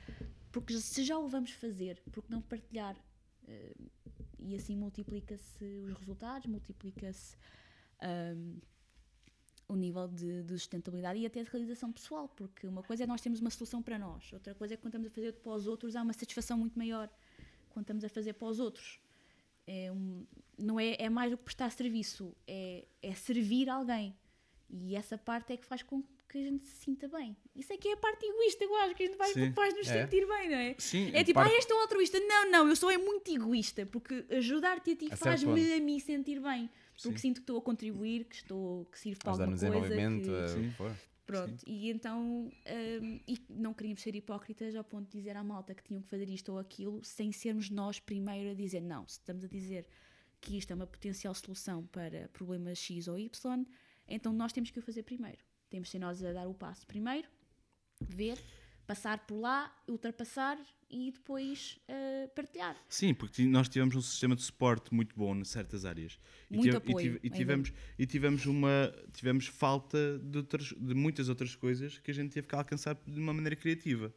porque 0.52 0.78
se 0.80 1.04
já 1.04 1.18
o 1.18 1.28
vamos 1.28 1.52
fazer, 1.52 2.02
porque 2.12 2.32
não 2.32 2.42
partilhar? 2.42 2.96
Eh, 3.48 3.76
e 4.40 4.56
assim 4.56 4.76
multiplica-se 4.76 5.64
os 5.64 5.94
resultados, 5.98 6.48
multiplica-se 6.48 7.36
o 9.72 9.76
nível 9.76 10.08
de, 10.08 10.44
de 10.44 10.54
sustentabilidade 10.60 11.20
e 11.20 11.26
até 11.26 11.44
de 11.44 11.50
realização 11.50 11.92
pessoal, 11.92 12.28
porque 12.30 12.68
uma 12.68 12.84
coisa 12.84 13.04
é 13.04 13.08
nós 13.08 13.22
termos 13.22 13.40
uma 13.40 13.50
solução 13.50 13.82
para 13.82 13.98
nós, 13.98 14.32
outra 14.34 14.54
coisa 14.54 14.74
é 14.74 14.78
que 14.78 14.82
quando 14.84 14.94
estamos 14.96 15.08
a 15.08 15.12
fazer 15.16 15.32
para 15.34 15.52
os 15.54 15.68
outros 15.68 15.96
há 15.96 16.02
uma 16.02 16.14
satisfação 16.14 16.58
muito 16.58 16.78
maior 16.78 17.10
quando 17.70 17.84
estamos 17.86 18.04
a 18.04 18.10
fazer 18.10 18.34
para 18.34 18.48
os 18.48 18.60
outros. 18.60 19.00
É 19.66 19.92
um- 19.92 20.26
não 20.58 20.80
é, 20.80 20.96
é 21.00 21.10
mais 21.10 21.32
do 21.32 21.38
que 21.38 21.44
prestar 21.44 21.70
serviço, 21.72 22.36
é, 22.48 22.86
é 23.02 23.14
servir 23.14 23.70
alguém. 23.70 24.16
E 24.70 24.96
essa 24.96 25.18
parte 25.18 25.54
é 25.54 25.58
que 25.58 25.66
faz 25.66 25.82
com 25.84 26.04
que 26.28 26.38
a 26.38 26.42
gente 26.44 26.66
se 26.66 26.86
sinta 26.86 27.08
bem. 27.10 27.36
Isso 27.56 27.74
é 27.74 27.78
que 27.78 27.90
é 27.90 27.94
a 27.94 27.98
parte 27.98 28.26
egoísta, 28.26 28.64
eu 28.64 28.74
acho, 28.78 28.96
que 28.96 29.04
a 29.04 29.06
gente 29.06 29.18
vai, 29.18 29.34
Sim. 29.34 29.52
faz 29.52 29.74
nos 29.76 29.88
É. 29.90 30.02
sentir 30.06 30.26
bem, 30.26 30.50
não 30.50 30.56
é? 30.56 30.76
Sim, 30.80 31.12
É 31.14 31.24
tipo, 31.26 31.40
parte- 31.40 31.54
ah, 31.54 31.58
este 31.58 31.72
é 31.72 31.76
um 31.76 31.80
altruísta. 31.82 32.20
Não, 32.22 32.50
não, 32.52 32.70
eu 32.70 32.76
sou 32.76 32.90
é 32.90 32.98
muito 32.98 33.30
egoísta, 33.30 33.86
porque 33.86 34.26
ajudar-te 34.30 34.92
a 34.92 34.96
ti 34.96 35.16
faz-me 35.18 35.74
a 35.74 35.80
mim 35.82 36.00
sentir 36.00 36.40
bem. 36.42 36.70
Porque 37.02 37.18
Sim. 37.18 37.30
sinto 37.30 37.36
que 37.36 37.42
estou 37.44 37.58
a 37.58 37.62
contribuir, 37.62 38.26
que, 38.26 38.36
estou, 38.36 38.86
que 38.86 39.00
sirvo 39.00 39.20
para 39.20 39.32
alguma 39.32 39.48
coisa. 39.58 39.70
desenvolvimento, 39.70 40.24
que- 40.26 40.30
eh, 40.32 40.46
o 40.46 40.48
Sim. 40.90 40.96
Pronto, 41.26 41.64
e 41.66 41.90
então 41.90 42.20
hum, 43.02 43.20
e 43.28 43.38
não 43.50 43.74
queríamos 43.74 44.02
ser 44.02 44.14
hipócritas 44.16 44.76
ao 44.76 44.84
ponto 44.84 45.10
de 45.10 45.18
dizer 45.18 45.38
à 45.38 45.44
malta 45.44 45.74
que 45.74 45.82
tinham 45.84 46.02
que 46.02 46.10
fazer 46.10 46.28
isto 46.28 46.52
ou 46.52 46.60
aquilo, 46.60 47.02
sem 47.04 47.32
sermos 47.32 47.70
nós 47.70 48.00
primeiro 48.00 48.52
a 48.52 48.54
dizer 48.54 48.82
não. 48.82 49.08
Se 49.08 49.20
estamos 49.20 49.44
a 49.46 49.48
dizer 49.48 49.88
que 50.42 50.58
isto 50.58 50.72
é 50.72 50.76
uma 50.76 50.88
potencial 50.88 51.34
solução 51.34 51.86
para 51.88 52.28
problemas 52.34 52.78
X 52.80 53.08
ou 53.08 53.18
Y, 53.18 53.66
então 54.08 54.34
nós 54.34 54.52
temos 54.52 54.72
que 54.72 54.80
o 54.80 54.82
fazer 54.82 55.04
primeiro. 55.04 55.38
Temos 55.70 55.88
de 55.88 55.92
ser 55.94 56.00
nós 56.00 56.22
a 56.22 56.34
dar 56.34 56.48
o 56.48 56.54
passo 56.54 56.86
primeiro, 56.86 57.30
ver, 58.02 58.38
passar 58.92 59.20
por 59.26 59.40
lá, 59.40 59.74
ultrapassar 59.88 60.58
e 60.90 61.12
depois 61.12 61.80
eh, 61.88 62.28
partilhar. 62.36 62.76
Sim, 62.90 63.14
porque 63.14 63.46
nós 63.46 63.70
tivemos 63.70 63.96
um 63.96 64.02
sistema 64.02 64.36
de 64.36 64.42
suporte 64.42 64.94
muito 64.94 65.16
bom 65.16 65.34
em 65.34 65.46
certas 65.46 65.86
áreas. 65.86 66.20
E 66.50 66.60
tive- 66.60 66.76
apoio, 66.76 67.00
E, 67.00 67.04
tive- 67.14 67.20
e 67.24 67.30
tivemos, 67.30 67.74
e 68.00 68.06
tivemos, 68.06 68.46
uma, 68.46 68.94
tivemos 69.14 69.48
falta 69.48 70.20
de, 70.20 70.38
outras, 70.40 70.66
de 70.78 70.94
muitas 70.94 71.30
outras 71.30 71.56
coisas 71.56 72.00
que 72.00 72.12
a 72.12 72.14
gente 72.14 72.34
teve 72.34 72.48
que 72.48 72.54
alcançar 72.56 72.96
de 73.08 73.18
uma 73.18 73.34
maneira 73.34 73.56
criativa. 73.56 74.14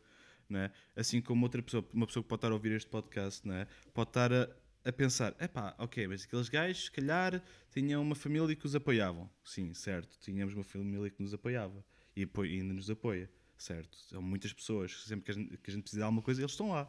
Não 0.48 0.58
é? 0.58 0.72
Assim 0.96 1.20
como 1.20 1.44
outra 1.46 1.62
pessoa, 1.62 1.88
uma 1.92 2.06
pessoa 2.08 2.22
que 2.24 2.28
pode 2.28 2.38
estar 2.38 2.50
a 2.50 2.54
ouvir 2.54 2.72
este 2.72 2.90
podcast, 2.90 3.46
não 3.46 3.54
é? 3.54 3.68
pode 3.94 4.10
estar 4.10 4.32
a, 4.32 4.48
a 4.84 4.92
pensar: 4.92 5.34
epá, 5.40 5.74
ok, 5.78 6.08
mas 6.08 6.24
aqueles 6.24 6.48
gajos, 6.48 6.86
se 6.86 6.90
calhar, 6.90 7.40
tinham 7.72 8.02
uma 8.02 8.16
família 8.16 8.54
que 8.56 8.66
os 8.66 8.74
apoiavam. 8.74 9.30
Sim, 9.44 9.72
certo, 9.72 10.18
tínhamos 10.18 10.52
uma 10.54 10.64
família 10.64 11.08
que 11.08 11.22
nos 11.22 11.32
apoiava 11.32 11.84
e 12.16 12.22
e 12.22 12.60
ainda 12.60 12.74
nos 12.74 12.90
apoia, 12.90 13.30
certo. 13.56 13.96
São 14.10 14.20
muitas 14.22 14.52
pessoas, 14.52 14.92
sempre 15.06 15.24
que 15.24 15.30
a 15.30 15.34
gente, 15.34 15.56
que 15.58 15.70
a 15.70 15.72
gente 15.72 15.82
precisa 15.82 16.00
de 16.00 16.04
alguma 16.04 16.22
coisa, 16.22 16.40
eles 16.40 16.52
estão 16.52 16.70
lá 16.70 16.88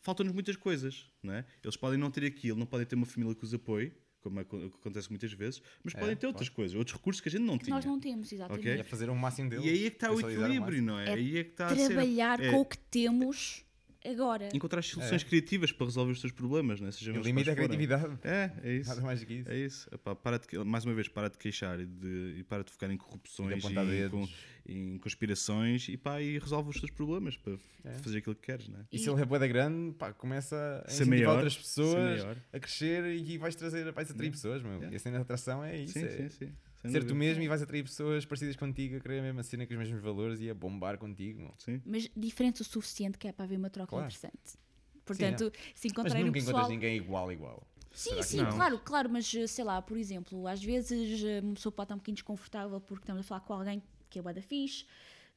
faltam-nos 0.00 0.34
muitas 0.34 0.54
coisas, 0.56 1.06
não 1.22 1.32
é? 1.32 1.46
Eles 1.62 1.76
podem 1.76 1.98
não 1.98 2.10
ter 2.10 2.26
aquilo, 2.26 2.58
não 2.58 2.66
podem 2.66 2.86
ter 2.86 2.94
uma 2.94 3.06
família 3.06 3.34
que 3.34 3.42
os 3.42 3.54
apoie, 3.54 3.90
como 4.20 4.38
aco- 4.38 4.70
acontece 4.80 5.08
muitas 5.10 5.32
vezes, 5.32 5.62
mas 5.82 5.94
podem 5.94 6.14
ter 6.14 6.26
outras 6.26 6.48
coisas, 6.50 6.76
outros 6.76 6.94
recursos 6.96 7.22
que 7.22 7.28
a 7.28 7.32
gente 7.32 7.40
não 7.42 7.56
Que 7.56 7.64
tinha. 7.64 7.76
nós 7.76 7.84
não 7.86 7.98
temos, 7.98 8.30
exatamente. 8.30 8.60
Ok. 8.68 8.76
E 8.76 8.80
a 8.80 8.84
fazer 8.84 9.08
o 9.08 9.14
máximo 9.16 9.48
dele. 9.48 9.66
E 9.66 9.70
aí 9.70 9.86
é 9.86 9.90
que 9.90 9.96
está 9.96 10.12
o 10.12 10.20
equilíbrio, 10.20 10.60
máximo. 10.60 10.86
não 10.86 10.98
é? 10.98 11.08
É 11.08 11.12
aí 11.14 11.38
é 11.38 11.44
que 11.44 11.50
está 11.52 11.66
a 11.68 11.74
ser- 11.76 11.86
Trabalhar 11.86 12.38
é 12.40 12.50
com 12.50 12.60
o 12.60 12.64
que 12.66 12.76
temos 12.78 13.64
agora. 14.06 14.48
encontrar 14.52 14.82
soluções 14.82 15.22
criativas 15.22 15.72
para 15.72 15.86
resolver 15.86 16.12
os 16.12 16.20
teus 16.20 16.32
problemas, 16.32 16.80
não 16.80 16.88
é? 16.88 16.90
Limite 17.22 17.48
é 17.48 17.52
a 17.52 17.56
criatividade. 17.56 18.18
É, 18.22 18.50
é 18.62 18.72
isso. 18.76 18.88
Nada 18.90 19.00
mais 19.02 19.20
do 19.20 19.26
que 19.26 19.34
isso. 19.34 19.48
É 19.50 19.56
isso. 19.56 19.88
Epá, 19.92 20.14
para 20.14 20.38
de 20.38 20.46
que- 20.46 20.58
mais 20.58 20.84
uma 20.84 20.94
vez, 20.94 21.08
para 21.08 21.28
de 21.28 21.38
queixar 21.38 21.80
e, 21.80 21.86
de, 21.86 22.36
e 22.38 22.44
para 22.44 22.62
de 22.64 22.70
focar 22.70 22.90
em 22.90 22.96
corrupções 22.96 23.64
E 23.64 23.68
de 23.68 24.04
e 24.06 24.08
com- 24.10 24.28
em 24.66 24.98
conspirações 24.98 25.88
e, 25.88 25.96
pá, 25.96 26.20
e 26.20 26.38
resolve 26.38 26.70
os 26.70 26.78
teus 26.78 26.90
problemas 26.90 27.36
para 27.36 27.58
fazer 28.02 28.18
aquilo 28.18 28.34
que 28.34 28.42
queres, 28.42 28.68
não 28.68 28.80
é? 28.80 28.84
E 28.90 28.98
se 28.98 29.08
ele 29.10 29.20
é 29.20 29.24
bué 29.24 29.38
da 29.38 29.46
grande, 29.46 29.92
pá, 29.94 30.12
começa 30.12 30.56
a 30.86 30.90
Ser 30.90 31.02
incentivar 31.04 31.18
maior, 31.18 31.34
outras 31.36 31.56
pessoas 31.56 32.22
a 32.52 32.58
crescer 32.60 33.04
e 33.14 33.38
vais 33.38 33.54
trazer, 33.54 33.90
vais 33.92 34.10
atrair 34.10 34.30
pessoas, 34.30 34.62
meu. 34.62 34.72
Yeah. 34.72 34.92
E 34.92 34.96
a 34.96 34.98
cena 34.98 35.16
da 35.18 35.22
atração 35.22 35.62
é 35.64 35.80
isso. 35.82 35.92
Sim, 35.94 36.04
é 36.04 36.08
sim, 36.10 36.28
sim. 36.30 36.52
Sem 36.84 36.92
Ser 36.92 37.04
tu 37.04 37.14
mesmo 37.14 37.42
e 37.42 37.48
vais 37.48 37.62
atrair 37.62 37.82
pessoas 37.82 38.26
parecidas 38.26 38.56
contigo 38.56 38.96
a 38.96 39.00
querer 39.00 39.20
a 39.20 39.22
mesma 39.22 39.42
cena 39.42 39.66
com 39.66 39.72
os 39.72 39.78
mesmos 39.78 40.02
valores 40.02 40.38
e 40.40 40.50
a 40.50 40.54
bombar 40.54 40.98
contigo. 40.98 41.54
Sim. 41.56 41.80
Mas 41.86 42.10
diferente 42.14 42.60
o 42.60 42.64
suficiente 42.64 43.16
que 43.16 43.26
é 43.26 43.32
para 43.32 43.46
haver 43.46 43.56
uma 43.58 43.70
troca 43.70 43.88
Claro. 43.88 44.04
interessante. 44.04 44.58
Portanto, 45.02 45.50
se 45.74 45.86
Mas 45.88 45.92
encontrarem 45.92 46.22
o 46.22 46.26
nunca 46.26 46.38
pessoal... 46.38 46.56
encontras 46.56 46.70
ninguém 46.70 46.96
igual, 46.96 47.32
igual. 47.32 47.66
Sim, 47.90 48.10
Será 48.10 48.22
sim, 48.22 48.44
claro, 48.56 48.78
claro, 48.80 49.08
mas 49.08 49.26
sei 49.48 49.64
lá, 49.64 49.80
por 49.80 49.96
exemplo, 49.96 50.46
às 50.46 50.62
vezes 50.62 51.22
eh, 51.24 51.40
uma 51.40 51.54
pessoa 51.54 51.72
pode 51.72 51.86
estar 51.86 51.94
um 51.94 51.98
bocadinho 51.98 52.16
desconfortável 52.16 52.80
porque 52.80 53.04
estamos 53.04 53.20
a 53.20 53.22
falar 53.22 53.40
com 53.42 53.54
alguém 53.54 53.82
que 54.10 54.18
é 54.18 54.22
da 54.22 54.42
fixe, 54.42 54.84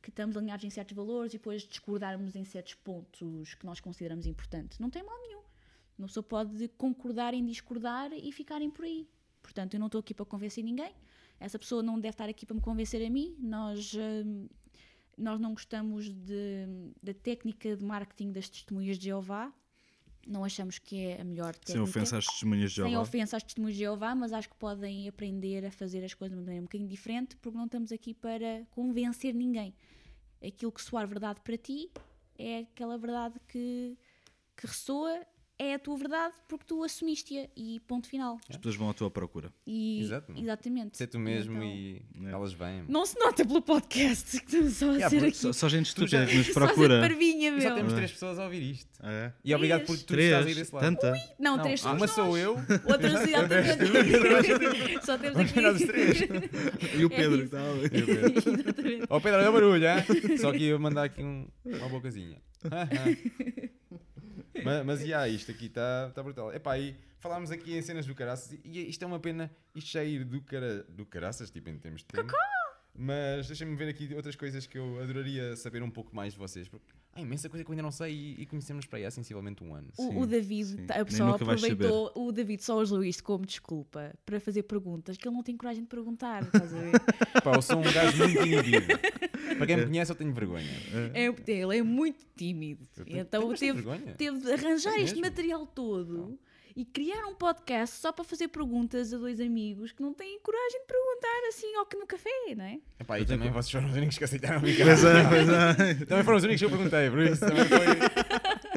que 0.02 0.10
estamos 0.10 0.36
alinhados 0.36 0.66
em 0.66 0.70
certos 0.70 0.96
valores 0.96 1.34
e 1.34 1.38
depois 1.38 1.62
discordarmos 1.64 2.36
em 2.36 2.44
certos 2.44 2.74
pontos 2.76 3.54
que 3.54 3.66
nós 3.66 3.80
consideramos 3.80 4.26
importantes. 4.26 4.80
Não 4.80 4.90
tem 4.90 5.04
mal 5.04 5.18
nenhum. 5.22 5.42
Uma 5.98 6.08
pessoa 6.08 6.24
pode 6.24 6.68
concordar 6.78 7.34
em 7.34 7.46
discordar 7.46 8.12
e 8.14 8.32
ficarem 8.32 8.70
por 8.70 8.86
aí. 8.86 9.08
Portanto, 9.42 9.74
eu 9.76 9.80
não 9.80 9.88
estou 9.88 10.00
aqui 10.00 10.14
para 10.14 10.26
convencer 10.26 10.64
ninguém. 10.64 10.94
Essa 11.40 11.58
pessoa 11.60 11.84
não 11.84 11.96
deve 12.00 12.14
estar 12.14 12.28
aqui 12.30 12.46
para 12.46 12.56
me 12.56 12.62
convencer 12.62 13.06
a 13.06 13.10
mim. 13.10 13.36
Nós, 13.40 13.94
hum, 13.94 14.48
nós 15.18 15.40
não 15.40 15.54
gostamos 15.54 16.10
de- 16.10 16.92
da 17.02 17.14
técnica 17.14 17.76
de 17.76 17.84
marketing 17.84 18.32
das 18.32 18.50
testemunhas 18.50 18.98
de 18.98 19.06
Jeová. 19.06 19.54
Não 20.26 20.44
achamos 20.44 20.78
que 20.78 20.98
é 21.00 21.22
a 21.22 21.24
melhor 21.24 21.54
técnica. 21.54 21.72
Sem 21.74 21.82
ofensa 21.82 22.18
às 22.18 22.26
testemunhas 22.26 22.72
de 22.72 22.82
Sem 22.82 22.90
Jeová. 22.90 23.02
ofensa 23.02 23.38
às 23.38 23.44
testemunhas 23.44 23.76
de 23.76 23.80
Jeová, 23.84 24.14
mas 24.14 24.34
acho 24.34 24.50
que 24.50 24.56
podem 24.58 25.08
aprender 25.08 25.66
a 25.66 25.72
fazer 25.72 26.04
as 26.04 26.14
coisas 26.14 26.36
de 26.36 26.40
uma 26.40 26.44
maneira 26.46 26.62
um 26.62 26.66
bocadinho 26.66 26.90
diferente, 26.90 27.38
porque 27.38 27.58
não 27.58 27.66
estamos 27.66 27.92
aqui 27.92 28.14
para 28.14 28.66
convencer 28.72 29.34
ninguém. 29.34 29.74
Aquilo 30.46 30.72
que 30.72 30.82
soar 30.82 31.08
verdade 31.08 31.40
para 31.42 31.58
ti 31.58 31.90
é 32.38 32.60
aquela 32.60 32.98
verdade 32.98 33.40
que, 33.48 33.98
que 34.56 34.68
ressoa, 34.68 35.26
é 35.60 35.74
a 35.74 35.80
tua 35.80 35.98
verdade 35.98 36.34
porque 36.48 36.66
tu 36.68 36.84
assumiste-a 36.84 37.48
e 37.56 37.80
ponto 37.88 38.08
final. 38.08 38.40
As 38.50 38.58
pessoas 38.58 38.76
vão 38.76 38.90
à 38.90 38.94
tua 38.94 39.10
procura. 39.10 39.52
E, 39.66 40.02
Exato. 40.02 40.34
Exatamente. 40.38 40.98
Ser 40.98 41.08
tu 41.08 41.18
mesmo 41.20 41.54
Então, 41.58 41.68
e 41.68 42.02
É. 42.26 42.30
elas 42.32 42.54
vêm. 42.54 42.76
meu. 42.84 42.86
Não 42.90 43.06
se 43.06 43.18
nota 43.20 43.46
pelo 43.46 43.62
podcast 43.62 44.40
que 44.40 44.46
estamos 44.46 44.74
só 44.74 44.90
a 44.90 44.94
Yeah, 44.94 45.10
ser 45.10 45.26
aqui. 45.26 45.38
Só, 45.38 45.54
só 45.54 45.68
gente 45.70 45.88
estúpida 45.88 46.26
que 46.26 46.36
nos 46.38 46.48
Só 46.48 46.52
a 46.52 46.66
procura. 46.68 47.00
parvinha, 47.02 47.50
E 47.50 47.62
só 47.62 47.68
meu. 47.70 47.76
temos 47.78 47.94
É. 47.94 47.96
três 47.96 48.12
pessoas 48.12 48.40
a 48.40 48.44
ouvir 48.46 48.62
isto. 48.72 48.88
É? 49.04 49.32
E 49.44 49.54
obrigado 49.56 49.86
por 49.86 49.98
Três. 49.98 50.04
tu 50.06 50.14
estás 50.14 50.34
aí 50.38 50.42
Três? 50.44 50.58
desse 50.58 50.76
lado. 50.76 50.84
Tanta? 50.84 51.14
Não, 51.40 51.58
Não, 51.58 51.64
três 51.64 51.80
somos 51.82 51.98
uma 52.02 52.06
nós. 52.08 52.16
sou 52.16 52.38
eu. 52.38 52.54
Outras, 52.86 53.28
exatamente. 53.28 55.06
Só 55.06 55.18
temos 55.18 55.40
aqui. 55.40 55.62
Nós 55.62 55.82
três. 55.82 56.22
E 56.22 57.06
o 57.06 57.08
É 57.08 57.16
Pedro 57.16 57.38
que 57.38 57.44
isso. 57.46 57.56
está 57.56 57.62
ali. 57.70 57.90
Exatamente. 58.58 59.06
Ó 59.10 59.20
Pedro, 59.20 59.40
olha 59.40 59.50
o 59.50 59.54
barulho, 59.54 59.86
hein? 59.88 60.38
Só 60.38 60.52
que 60.52 60.58
ia 60.60 60.78
mandar 60.80 61.04
aqui 61.06 61.24
um, 61.24 61.48
uma 61.66 61.90
bocazinha. 61.90 62.42
mas, 64.64 64.86
mas 64.86 65.02
e 65.04 65.14
há, 65.14 65.28
isto 65.28 65.52
aqui 65.52 65.66
está 65.66 66.12
tá 66.14 66.24
brutal. 66.24 66.54
Epá, 66.54 66.78
e 66.78 66.96
falámos 67.20 67.52
aqui 67.52 67.76
em 67.76 67.82
cenas 67.82 68.06
do 68.06 68.16
caraças 68.16 68.58
e 68.64 68.90
isto 68.90 69.04
é 69.04 69.08
uma 69.08 69.20
pena 69.20 69.52
isto 69.74 69.92
já 69.92 70.04
ir 70.04 70.24
do, 70.24 70.42
cara, 70.42 70.84
do 70.84 71.06
caraças, 71.06 71.50
tipo 71.50 71.70
em 71.70 71.78
termos 71.78 72.02
de 72.02 72.08
tempo. 72.08 72.28
Mas 73.00 73.46
deixem-me 73.48 73.76
ver 73.76 73.90
aqui 73.90 74.12
outras 74.16 74.36
coisas 74.36 74.66
que 74.66 74.78
eu 74.78 75.00
adoraria 75.00 75.56
saber 75.56 75.84
um 75.84 75.90
pouco 75.90 76.16
mais 76.16 76.34
de 76.34 76.40
vocês. 76.40 76.68
Porque 76.68 76.86
há 77.14 77.22
imensa 77.22 77.48
coisa 77.48 77.64
que 77.64 77.70
eu 77.70 77.74
ainda 77.74 77.84
não 77.84 77.92
sei 77.92 78.12
e, 78.12 78.42
e 78.42 78.46
conhecemos 78.48 78.88
para 78.88 78.98
aí 78.98 79.06
há 79.06 79.12
sensivelmente 79.12 79.64
um 79.64 79.76
ano. 79.76 79.88
O, 79.98 80.02
Sim, 80.02 80.18
o 80.20 80.26
David, 80.26 80.66
sim. 80.66 80.86
tá- 80.88 81.02
a 81.02 81.06
pessoa 81.06 81.36
aproveitou, 81.36 82.12
o 82.16 82.32
David 82.32 82.64
só 82.64 82.76
usou 82.82 83.04
isto 83.04 83.24
como 83.24 83.46
desculpa 83.46 84.14
para 84.26 84.40
fazer 84.40 84.64
perguntas 84.64 85.16
que 85.16 85.28
ele 85.28 85.36
não 85.36 85.44
tem 85.44 85.56
coragem 85.56 85.84
de 85.84 85.90
perguntar, 85.90 86.42
estás 86.44 86.74
a 86.74 86.78
ver? 86.80 86.92
Pá, 87.44 87.54
eu 87.56 87.62
sou 87.62 87.78
um 87.80 87.84
gajo 87.84 88.18
muito 88.18 88.42
inibido. 88.48 88.88
Para 89.58 89.68
quem 89.68 89.78
me 89.78 89.86
conhece, 89.86 90.12
eu 90.12 90.16
tenho 90.16 90.34
vergonha. 90.34 90.70
é, 91.14 91.26
ele 91.52 91.78
é 91.78 91.84
muito 91.84 92.26
tímido. 92.36 92.84
Eu 92.98 93.06
tenho- 93.06 93.20
então 93.20 93.54
teve, 93.54 93.84
teve 94.18 94.40
de 94.40 94.52
arranjar 94.52 94.94
É 94.96 95.02
este 95.02 95.22
material 95.22 95.68
todo 95.68 96.40
e 96.78 96.86
criar 96.86 97.26
um 97.26 97.34
podcast 97.34 97.96
só 98.00 98.12
para 98.12 98.24
fazer 98.24 98.50
perguntas 98.50 99.12
a 99.12 99.18
dois 99.18 99.42
amigos 99.42 99.92
que 99.92 100.04
não 100.04 100.14
têm 100.14 100.40
coragem 100.42 100.80
de 100.82 100.86
perguntar 100.86 101.48
assim 101.50 101.76
ao 101.76 101.88
que 101.88 101.98
no 101.98 102.06
café, 102.06 102.30
não 102.56 102.66
é? 102.66 102.80
Epá, 103.00 103.20
e 103.20 103.26
também 103.26 103.50
vocês 103.50 103.72
foram 103.72 103.88
os 103.88 103.96
únicos 103.96 104.16
que 104.16 104.24
aceitaram 104.24 104.62
cá. 104.62 104.68
Pois 104.68 105.04
é, 105.04 105.24
pois 105.28 105.50
é. 105.50 106.06
Também 106.06 106.24
foram 106.24 106.38
os 106.38 106.44
únicos 106.44 106.60
que 106.60 106.66
eu 106.66 106.70
perguntei, 106.70 107.10
por 107.10 107.20
isso 107.20 107.40
também 107.40 107.66
foi 107.66 107.86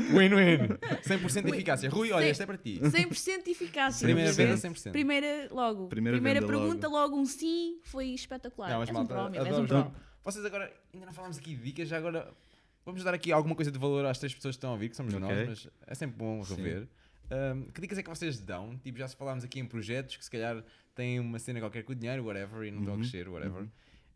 win-win. 0.17 0.69
100% 1.03 1.43
de 1.45 1.51
eficácia. 1.51 1.91
Rui, 1.91 2.11
olha, 2.11 2.25
este 2.25 2.43
é 2.43 2.47
para 2.47 2.57
ti. 2.57 2.81
100% 2.83 3.45
de 3.45 3.51
eficácia. 3.51 4.07
Primeira 4.07 4.33
venda, 4.33 4.57
ver? 4.57 4.71
100%. 4.71 4.93
Primeira, 4.93 5.49
logo. 5.51 5.89
Primeira 5.89 6.17
Primeira, 6.17 6.41
pergunta, 6.47 6.89
logo. 6.89 7.11
logo. 7.11 7.17
um 7.21 7.27
sim, 7.27 7.81
foi 7.83 8.07
espetacular. 8.07 8.71
Não, 8.71 8.81
és 8.81 8.89
um 8.89 8.95
malta, 8.95 9.13
pró, 9.15 9.29
meu, 9.29 9.45
és 9.45 9.59
um 9.59 9.67
pró. 9.67 9.93
Vocês 10.25 10.43
agora, 10.47 10.73
ainda 10.95 11.05
não 11.05 11.13
falámos 11.13 11.37
aqui 11.37 11.55
de 11.55 11.63
dicas, 11.63 11.87
já 11.87 11.99
agora 11.99 12.33
vamos 12.87 13.05
dar 13.05 13.13
aqui 13.13 13.31
alguma 13.31 13.55
coisa 13.55 13.71
de 13.71 13.79
valor 13.79 14.07
às 14.07 14.19
três 14.19 14.35
pessoas 14.35 14.55
que 14.55 14.59
estão 14.59 14.71
a 14.71 14.73
ouvir, 14.73 14.89
que 14.89 14.97
somos 14.97 15.13
Ok. 15.13 15.29
nós, 15.29 15.49
mas 15.49 15.69
é 15.87 15.95
sempre 15.95 16.17
bom 16.17 16.41
rever. 16.41 16.89
Ahm, 17.31 17.71
que 17.73 17.81
dicas 17.81 17.99
é 17.99 18.03
que 18.03 18.09
vocês 18.09 18.41
dão? 18.41 18.77
Tipo, 18.83 18.99
já 18.99 19.09
falámos 19.09 19.45
aqui 19.45 19.61
em 19.61 19.67
projetos 19.67 20.17
que 20.17 20.25
se 20.25 20.31
calhar 20.31 20.65
têm 20.95 21.21
uma 21.21 21.39
cena 21.39 21.61
qualquer 21.61 21.85
com 21.85 21.93
o 21.93 21.95
dinheiro, 21.95 22.25
whatever, 22.25 22.63
e 22.67 22.71
não 22.71 22.81
estão 22.81 22.95
a 22.95 22.97
Uhum, 22.97 23.03
crescer, 23.03 23.29
whatever. 23.29 23.69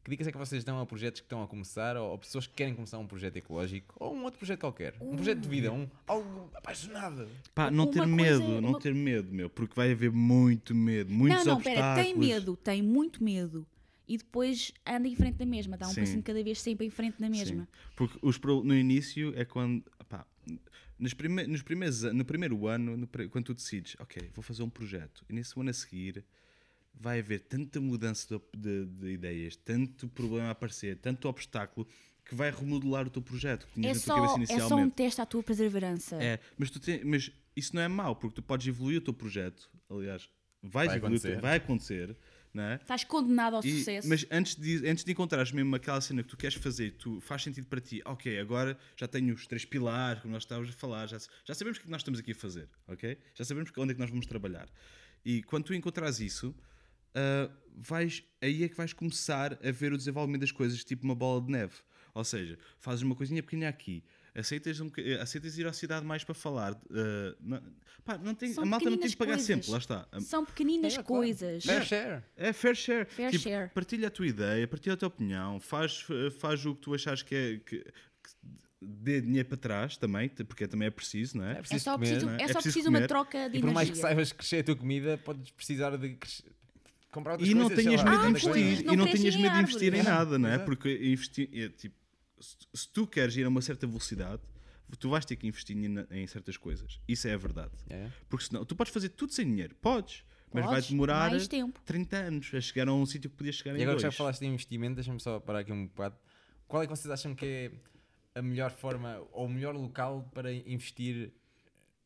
Que 0.03 0.11
dicas 0.11 0.27
é 0.27 0.33
que 0.33 0.37
vocês 0.37 0.62
dão 0.65 0.79
a 0.81 0.85
projetos 0.85 1.21
que 1.21 1.25
estão 1.25 1.43
a 1.43 1.47
começar, 1.49 1.97
ou, 1.97 2.11
ou 2.11 2.19
pessoas 2.19 2.47
que 2.47 2.53
querem 2.55 2.75
começar 2.75 2.99
um 2.99 3.07
projeto 3.07 3.37
ecológico, 3.37 3.95
ou 3.99 4.15
um 4.15 4.25
outro 4.25 4.39
projeto 4.39 4.61
qualquer? 4.61 4.95
Um 5.01 5.17
projeto 5.17 5.39
de 5.41 5.49
vida, 5.49 5.73
um, 5.73 5.89
algo 6.07 6.51
apaixonado. 6.55 7.27
Pá, 7.55 7.71
não 7.71 7.85
Uma 7.85 7.93
ter 7.93 8.07
medo, 8.07 8.61
não 8.61 8.71
uma- 8.71 8.81
ter 8.81 8.95
medo, 8.95 9.33
meu, 9.33 9.49
porque 9.49 9.75
vai 9.75 9.93
haver 9.93 10.11
muito 10.12 10.75
medo, 10.75 11.11
muitos 11.11 11.47
Não, 11.47 11.55
não, 11.55 11.62
pera, 11.62 11.81
obstáculos. 11.81 12.05
tem 12.07 12.19
medo, 12.19 12.57
tem 12.57 12.83
muito 12.83 13.25
medo. 13.25 13.67
E 14.07 14.19
depois 14.19 14.71
anda 14.87 15.09
em 15.09 15.17
frente 15.17 15.37
da 15.39 15.47
mesma, 15.47 15.79
dá 15.79 15.89
um 15.89 15.95
passinho 15.95 16.19
de 16.19 16.25
cada 16.25 16.45
vez 16.45 16.61
sempre 16.61 16.85
em 16.87 16.91
frente 16.91 17.19
da 17.19 17.31
mesma. 17.31 17.62
Sim, 17.62 17.69
porque 17.97 18.19
os, 18.21 18.39
no 18.39 18.75
início 18.77 19.33
é 19.35 19.47
quando. 19.47 19.83
Nos, 20.99 21.14
prime, 21.14 21.47
nos 21.47 21.62
primeiros, 21.62 22.03
no 22.03 22.24
primeiro 22.24 22.66
ano, 22.66 22.97
no 22.97 23.07
pre- 23.07 23.28
quando 23.28 23.47
tu 23.47 23.55
decides, 23.55 23.97
ok, 23.99 24.30
vou 24.34 24.42
fazer 24.42 24.62
um 24.62 24.70
projeto, 24.70 25.24
e 25.28 25.32
nesse 25.32 25.59
ano 25.59 25.70
a 25.70 25.72
seguir 25.72 26.24
vai 26.95 27.18
haver 27.18 27.40
tanta 27.40 27.80
mudança 27.80 28.40
de, 28.57 28.84
de- 28.84 28.86
de 28.86 29.09
ideias, 29.12 29.57
tanto 29.57 30.09
problema 30.09 30.49
a 30.49 30.51
aparecer, 30.53 30.97
tanto 30.99 31.28
obstáculo, 31.28 31.86
que 32.24 32.34
vai 32.34 32.51
remodelar 32.51 33.07
o 33.07 33.11
teu 33.11 33.20
projeto 33.20 33.66
que 33.74 33.80
É 33.84 33.88
na 33.88 33.92
tua 33.92 34.01
só, 34.01 34.14
cabeça 34.14 34.34
é 34.34 34.36
só 34.36 34.36
um 34.36 34.38
inicialmente. 34.59 34.95
teste 34.95 35.20
à 35.20 35.26
tua 35.26 35.42
perseverança. 35.42 36.16
É, 36.22 36.38
mas, 36.57 36.70
tu 36.70 36.78
tem- 36.80 37.05
mas 37.05 37.30
isso 37.57 37.74
não 37.74 37.82
é 37.82 37.88
mau, 37.88 38.14
porque 38.16 38.36
tu 38.36 38.42
podes 38.42 38.66
evoluir 38.66 38.99
o 38.99 39.01
teu 39.01 39.12
projeto, 39.12 39.68
aliás, 39.90 40.28
vais 40.62 40.86
Vai 40.88 40.97
evoluir, 40.97 41.18
acontecer. 41.18 41.40
vai 41.40 41.57
acontecer, 41.57 42.16
é? 42.63 42.77
Estás 42.77 43.03
condenado 43.05 43.57
ao 43.57 43.65
E- 43.65 43.79
sucesso. 43.79 44.09
mas 44.09 44.25
antes 44.31 44.55
de, 44.55 44.87
antes 44.89 45.03
de 45.05 45.11
encontrares 45.11 45.51
mesmo 45.51 45.75
aquela 45.75 46.01
cena 46.01 46.23
que 46.23 46.29
tu 46.29 46.37
queres 46.37 46.55
fazer, 46.57 46.93
tu 46.93 47.21
faz 47.21 47.43
sentido 47.43 47.67
para 47.67 47.81
ti, 47.81 48.01
ok, 48.05 48.39
agora 48.39 48.79
já 48.97 49.09
tenho 49.09 49.35
os 49.35 49.47
três 49.47 49.65
pilares, 49.65 50.23
como 50.23 50.33
nós 50.33 50.43
estávamos 50.45 50.71
a 50.71 50.73
falar, 50.73 51.07
já, 51.09 51.19
já 51.45 51.55
sabemos 51.55 51.79
o 51.79 51.81
que 51.83 51.89
é 51.89 51.91
nós 51.91 52.01
estamos 52.03 52.21
aqui 52.21 52.33
a 52.33 52.35
fazer, 52.35 52.69
ok? 52.87 53.19
Já 53.35 53.45
sabemos 53.45 53.73
onde 53.77 53.91
é 53.91 53.95
que 53.95 54.01
nós 54.01 54.11
vamos 54.11 54.27
trabalhar. 54.27 54.69
E 55.25 55.43
quando 55.43 55.65
tu 55.65 55.75
encontrares 55.75 56.21
isso, 56.21 56.55
ah, 57.15 57.51
vais, 57.77 58.23
aí 58.41 58.63
é 58.65 58.69
que 58.69 58.77
vais 58.77 58.93
começar 58.93 59.59
a 59.67 59.71
ver 59.71 59.93
o 59.93 59.97
desenvolvimento 59.97 60.43
das 60.43 60.53
coisas, 60.53 60.85
tipo 60.85 61.05
uma 61.05 61.15
bola 61.15 61.41
de 61.41 61.51
neve. 61.51 61.75
Ou 62.15 62.25
seja, 62.25 62.57
fazes 62.79 63.03
uma 63.03 63.15
coisinha 63.17 63.43
pequena 63.43 63.69
aqui, 63.69 64.03
aceitas, 64.35 64.79
um, 64.81 64.91
aceitas 65.21 65.59
ir 65.59 65.67
à 65.67 65.73
cidade 65.73 66.07
mais 66.07 66.23
para 66.23 66.35
falar. 66.35 66.73
ah, 66.91 67.37
não, 67.41 67.61
pá, 68.05 68.17
não 68.19 68.35
tem, 68.35 68.53
São 68.53 68.62
a 68.62 68.67
malta 68.67 68.89
não 68.89 68.97
tem 68.99 69.09
de 69.09 69.17
pagar 69.17 69.33
coisas. 69.33 69.47
sempre, 69.47 69.71
lá 69.71 69.79
está. 69.79 70.09
São 70.21 70.45
pequeninas 70.45 70.97
É, 70.97 71.03
coisas. 71.03 71.65
Fair 71.65 71.85
share. 71.85 72.23
É 72.37 72.53
fair 72.53 72.77
share. 72.77 73.05
Fair 73.07 73.31
Tipo, 73.33 73.43
share. 73.43 73.71
Partilha 73.71 74.09
a 74.09 74.11
tua 74.11 74.27
ideia, 74.27 74.67
partilha 74.69 74.95
a 74.95 74.97
tua 74.97 75.09
opinião, 75.09 75.59
faz, 75.59 76.07
faz 76.39 76.65
o 76.65 76.75
que 76.75 76.81
tu 76.83 76.95
achas 76.95 77.23
que 77.23 77.35
é. 77.35 77.57
Que, 77.59 77.79
que 77.81 77.85
dê 78.87 79.21
dinheiro 79.21 79.49
para 79.49 79.57
trás 79.57 79.97
também, 79.97 80.29
porque 80.29 80.69
também 80.69 80.87
é 80.89 80.91
preciso, 80.91 81.39
não 81.39 81.45
é? 81.47 81.55
É 81.55 81.59
É 81.59 81.61
preciso 81.61 81.85
só 81.85 81.93
comer, 81.95 82.07
preciso, 82.07 82.27
não 82.27 82.33
é? 82.35 82.37
é 82.37 82.45
É 82.45 82.47
só 82.49 82.53
preciso 82.55 82.62
preciso 82.75 82.89
uma 82.91 83.09
troca 83.09 83.49
de 83.51 83.57
E 83.57 83.61
por 83.61 83.73
mais 83.73 83.89
que 83.89 83.93
energia. 83.95 84.03
saibas 84.03 84.33
crescer 84.33 84.59
a 84.59 84.65
tua 84.65 84.77
comida, 84.77 85.17
podes 85.19 85.51
precisar 85.53 85.97
de 85.97 86.11
crescer- 86.17 86.45
comprar 87.11 87.33
outras 87.33 87.49
E 87.49 87.55
não 87.55 87.69
coisas. 87.69 87.83
sei 87.83 87.93
tenhas 87.93 88.05
medo 88.05 88.17
de 88.35 88.41
coisa. 88.43 88.59
investir, 88.61 88.85
Não 88.87 88.93
e 88.93 88.97
não 88.99 89.05
tenhas 89.07 89.35
em 89.35 89.43
medo 89.43 89.55
de 89.55 89.61
investir 89.62 89.95
em 89.95 90.03
nada, 90.03 90.39
não 90.39 90.49
é? 90.51 90.59
Porque 90.59 90.93
investir, 91.03 91.49
é, 91.55 91.69
tipo, 91.71 91.97
se, 92.41 92.89
tu 92.89 93.07
queres 93.07 93.37
ir 93.37 93.45
a 93.45 93.49
uma 93.49 93.62
certa 93.62 93.87
velocidade, 93.87 94.43
tu 94.99 95.11
vais 95.11 95.24
ter 95.24 95.37
que 95.37 95.47
investir 95.47 95.76
em, 95.76 96.07
em 96.11 96.26
certas 96.26 96.57
coisas. 96.57 97.01
Isso 97.09 97.26
é 97.26 97.35
a 97.35 97.37
verdade. 97.37 97.72
É. 97.89 98.11
Porque 98.28 98.47
senão, 98.47 98.64
tu 98.64 98.76
podes 98.76 98.93
fazer 98.93 99.09
tudo 99.11 99.32
sem 99.32 99.47
dinheiro, 99.47 99.74
podes, 99.76 100.24
mas 100.53 100.64
vai 100.66 100.80
demorar 100.82 101.30
mais 101.30 101.49
tempo. 101.49 101.80
30 101.85 102.16
anos 102.16 102.51
a 102.55 102.61
chegar 102.61 102.89
a 102.89 102.93
um 102.93 103.05
sítio 103.05 103.28
que 103.30 103.37
podias 103.37 103.57
chegar 103.57 103.74
E 103.74 103.80
em 103.80 103.82
agora 103.82 103.97
que 103.97 104.03
já 104.03 104.09
dois. 104.09 104.16
falaste 104.16 104.43
em 104.43 104.53
investimento, 104.53 104.95
deixa-me 104.97 105.18
só 105.20 105.41
parar 105.41 105.61
aqui 105.61 105.72
um 105.72 105.87
bocado. 105.87 106.16
Qual 106.68 106.82
é 106.82 106.87
que 106.87 106.91
vocês 106.97 107.11
acham 107.11 107.35
que 107.35 107.45
é 108.35 108.39
a 108.39 108.43
melhor 108.43 108.70
forma 108.70 109.20
ou 109.32 109.47
o 109.47 109.49
melhor 109.49 109.74
local 109.74 110.28
para 110.32 110.53
investir 110.53 111.32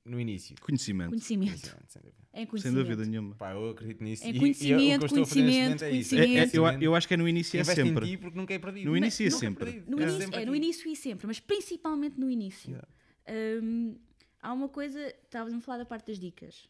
no 0.04 0.18
início? 0.20 0.56
Conhecimento. 0.60 1.10
Conhecimento. 1.10 1.76
Sem 1.86 2.02
dúvida. 2.02 2.18
É 2.32 2.38
Sem 2.38 2.46
conhecimento. 2.46 2.76
dúvida 2.84 3.04
nenhuma. 3.04 3.34
Pá, 3.34 3.52
eu 3.52 3.70
acredito 3.70 4.02
nisso. 4.04 4.24
É 4.24 4.28
E- 4.28 4.30
e 4.30 4.34
eu- 4.34 4.38
o 4.38 4.40
que 4.40 4.46
eu 4.46 4.52
conhecimento, 4.54 5.04
estou 5.06 5.22
a 5.22 5.26
fazer 5.26 5.42
neste 5.42 5.58
conhecimento, 5.58 5.84
é 5.84 5.90
isso. 5.90 6.14
É- 6.14 6.18
é- 6.18 6.22
eu, 6.22 6.26
Conhecimento. 6.34 6.82
eu 6.82 6.94
acho 6.94 7.08
que 7.08 7.14
é 7.14 7.16
no 7.16 7.28
início 7.28 7.56
é 7.56 7.60
Investe 7.60 7.80
em 7.80 7.84
sempre. 7.86 8.06
ti 8.06 8.16
porque 8.16 8.38
nunca 8.38 8.54
é 8.54 8.58
perdido. 8.58 8.86
No 8.90 8.96
início 8.96 9.22
é 9.26 9.28
Nunca 9.30 9.38
sempre. 9.40 9.64
perdido. 9.64 9.90
No 9.90 9.98
É 9.98 10.02
início, 10.02 10.20
sempre 10.20 10.42
é, 10.42 10.46
no 10.46 10.54
início 10.54 10.90
e 10.92 10.96
sempre, 10.96 11.26
mas 11.26 11.40
principalmente 11.40 12.18
no 12.18 12.30
início. 12.30 12.70
Exato. 12.70 12.88
Hum, 13.62 13.98
há 14.40 14.52
uma 14.52 14.68
coisa, 14.68 15.06
estavas 15.24 15.52
a 15.52 15.60
falar 15.60 15.78
da 15.78 15.84
parte 15.86 16.06
das 16.06 16.18
dicas. 16.18 16.68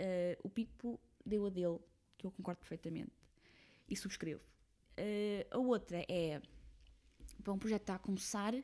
Uh, 0.00 0.36
o 0.42 0.48
Pipo 0.50 1.00
deu 1.24 1.46
a 1.46 1.50
dele, 1.50 1.78
que 2.18 2.26
eu 2.26 2.30
concordo 2.32 2.58
perfeitamente, 2.60 3.12
e 3.88 3.96
subscrevo. 3.96 4.40
Uh, 4.98 5.46
a 5.50 5.58
outra 5.58 6.04
é, 6.08 6.40
para 7.42 7.52
um 7.52 7.58
projeto 7.58 7.82
estar 7.82 7.94
a 7.94 7.98
começar, 7.98 8.52
uh, 8.54 8.62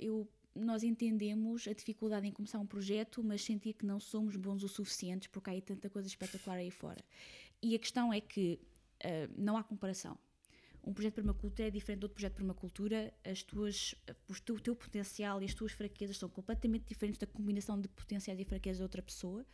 eu, 0.00 0.28
nós 0.54 0.82
entendemos 0.82 1.66
a 1.66 1.72
dificuldade 1.72 2.26
em 2.26 2.32
começar 2.32 2.58
um 2.58 2.66
projeto, 2.66 3.22
mas 3.22 3.42
sentir 3.42 3.74
que 3.74 3.84
não 3.84 3.98
somos 3.98 4.36
bons 4.36 4.62
o 4.62 4.68
suficientes, 4.68 5.28
porque 5.28 5.50
há 5.50 5.52
aí 5.52 5.60
tanta 5.60 5.90
coisa 5.90 6.08
espetacular 6.08 6.56
aí 6.56 6.70
fora. 6.70 7.04
E 7.62 7.74
a 7.74 7.78
questão 7.78 8.12
é 8.12 8.20
que 8.20 8.60
uh, 9.04 9.32
não 9.36 9.56
há 9.56 9.64
comparação. 9.64 10.18
Um 10.86 10.92
projeto 10.92 11.12
de 11.12 11.22
permacultura 11.22 11.68
é 11.68 11.70
diferente 11.70 12.00
de 12.00 12.04
outro 12.04 12.14
projeto 12.14 12.32
de 12.32 12.36
permacultura. 12.36 13.14
As 13.24 13.42
tuas, 13.42 13.94
o, 14.28 14.34
teu, 14.40 14.54
o 14.56 14.60
teu 14.60 14.76
potencial 14.76 15.40
e 15.40 15.46
as 15.46 15.54
tuas 15.54 15.72
fraquezas 15.72 16.18
são 16.18 16.28
completamente 16.28 16.84
diferentes 16.86 17.18
da 17.18 17.26
combinação 17.26 17.80
de 17.80 17.88
potenciais 17.88 18.38
e 18.38 18.44
fraquezas 18.44 18.78
da 18.78 18.84
outra 18.84 19.00
pessoa. 19.00 19.46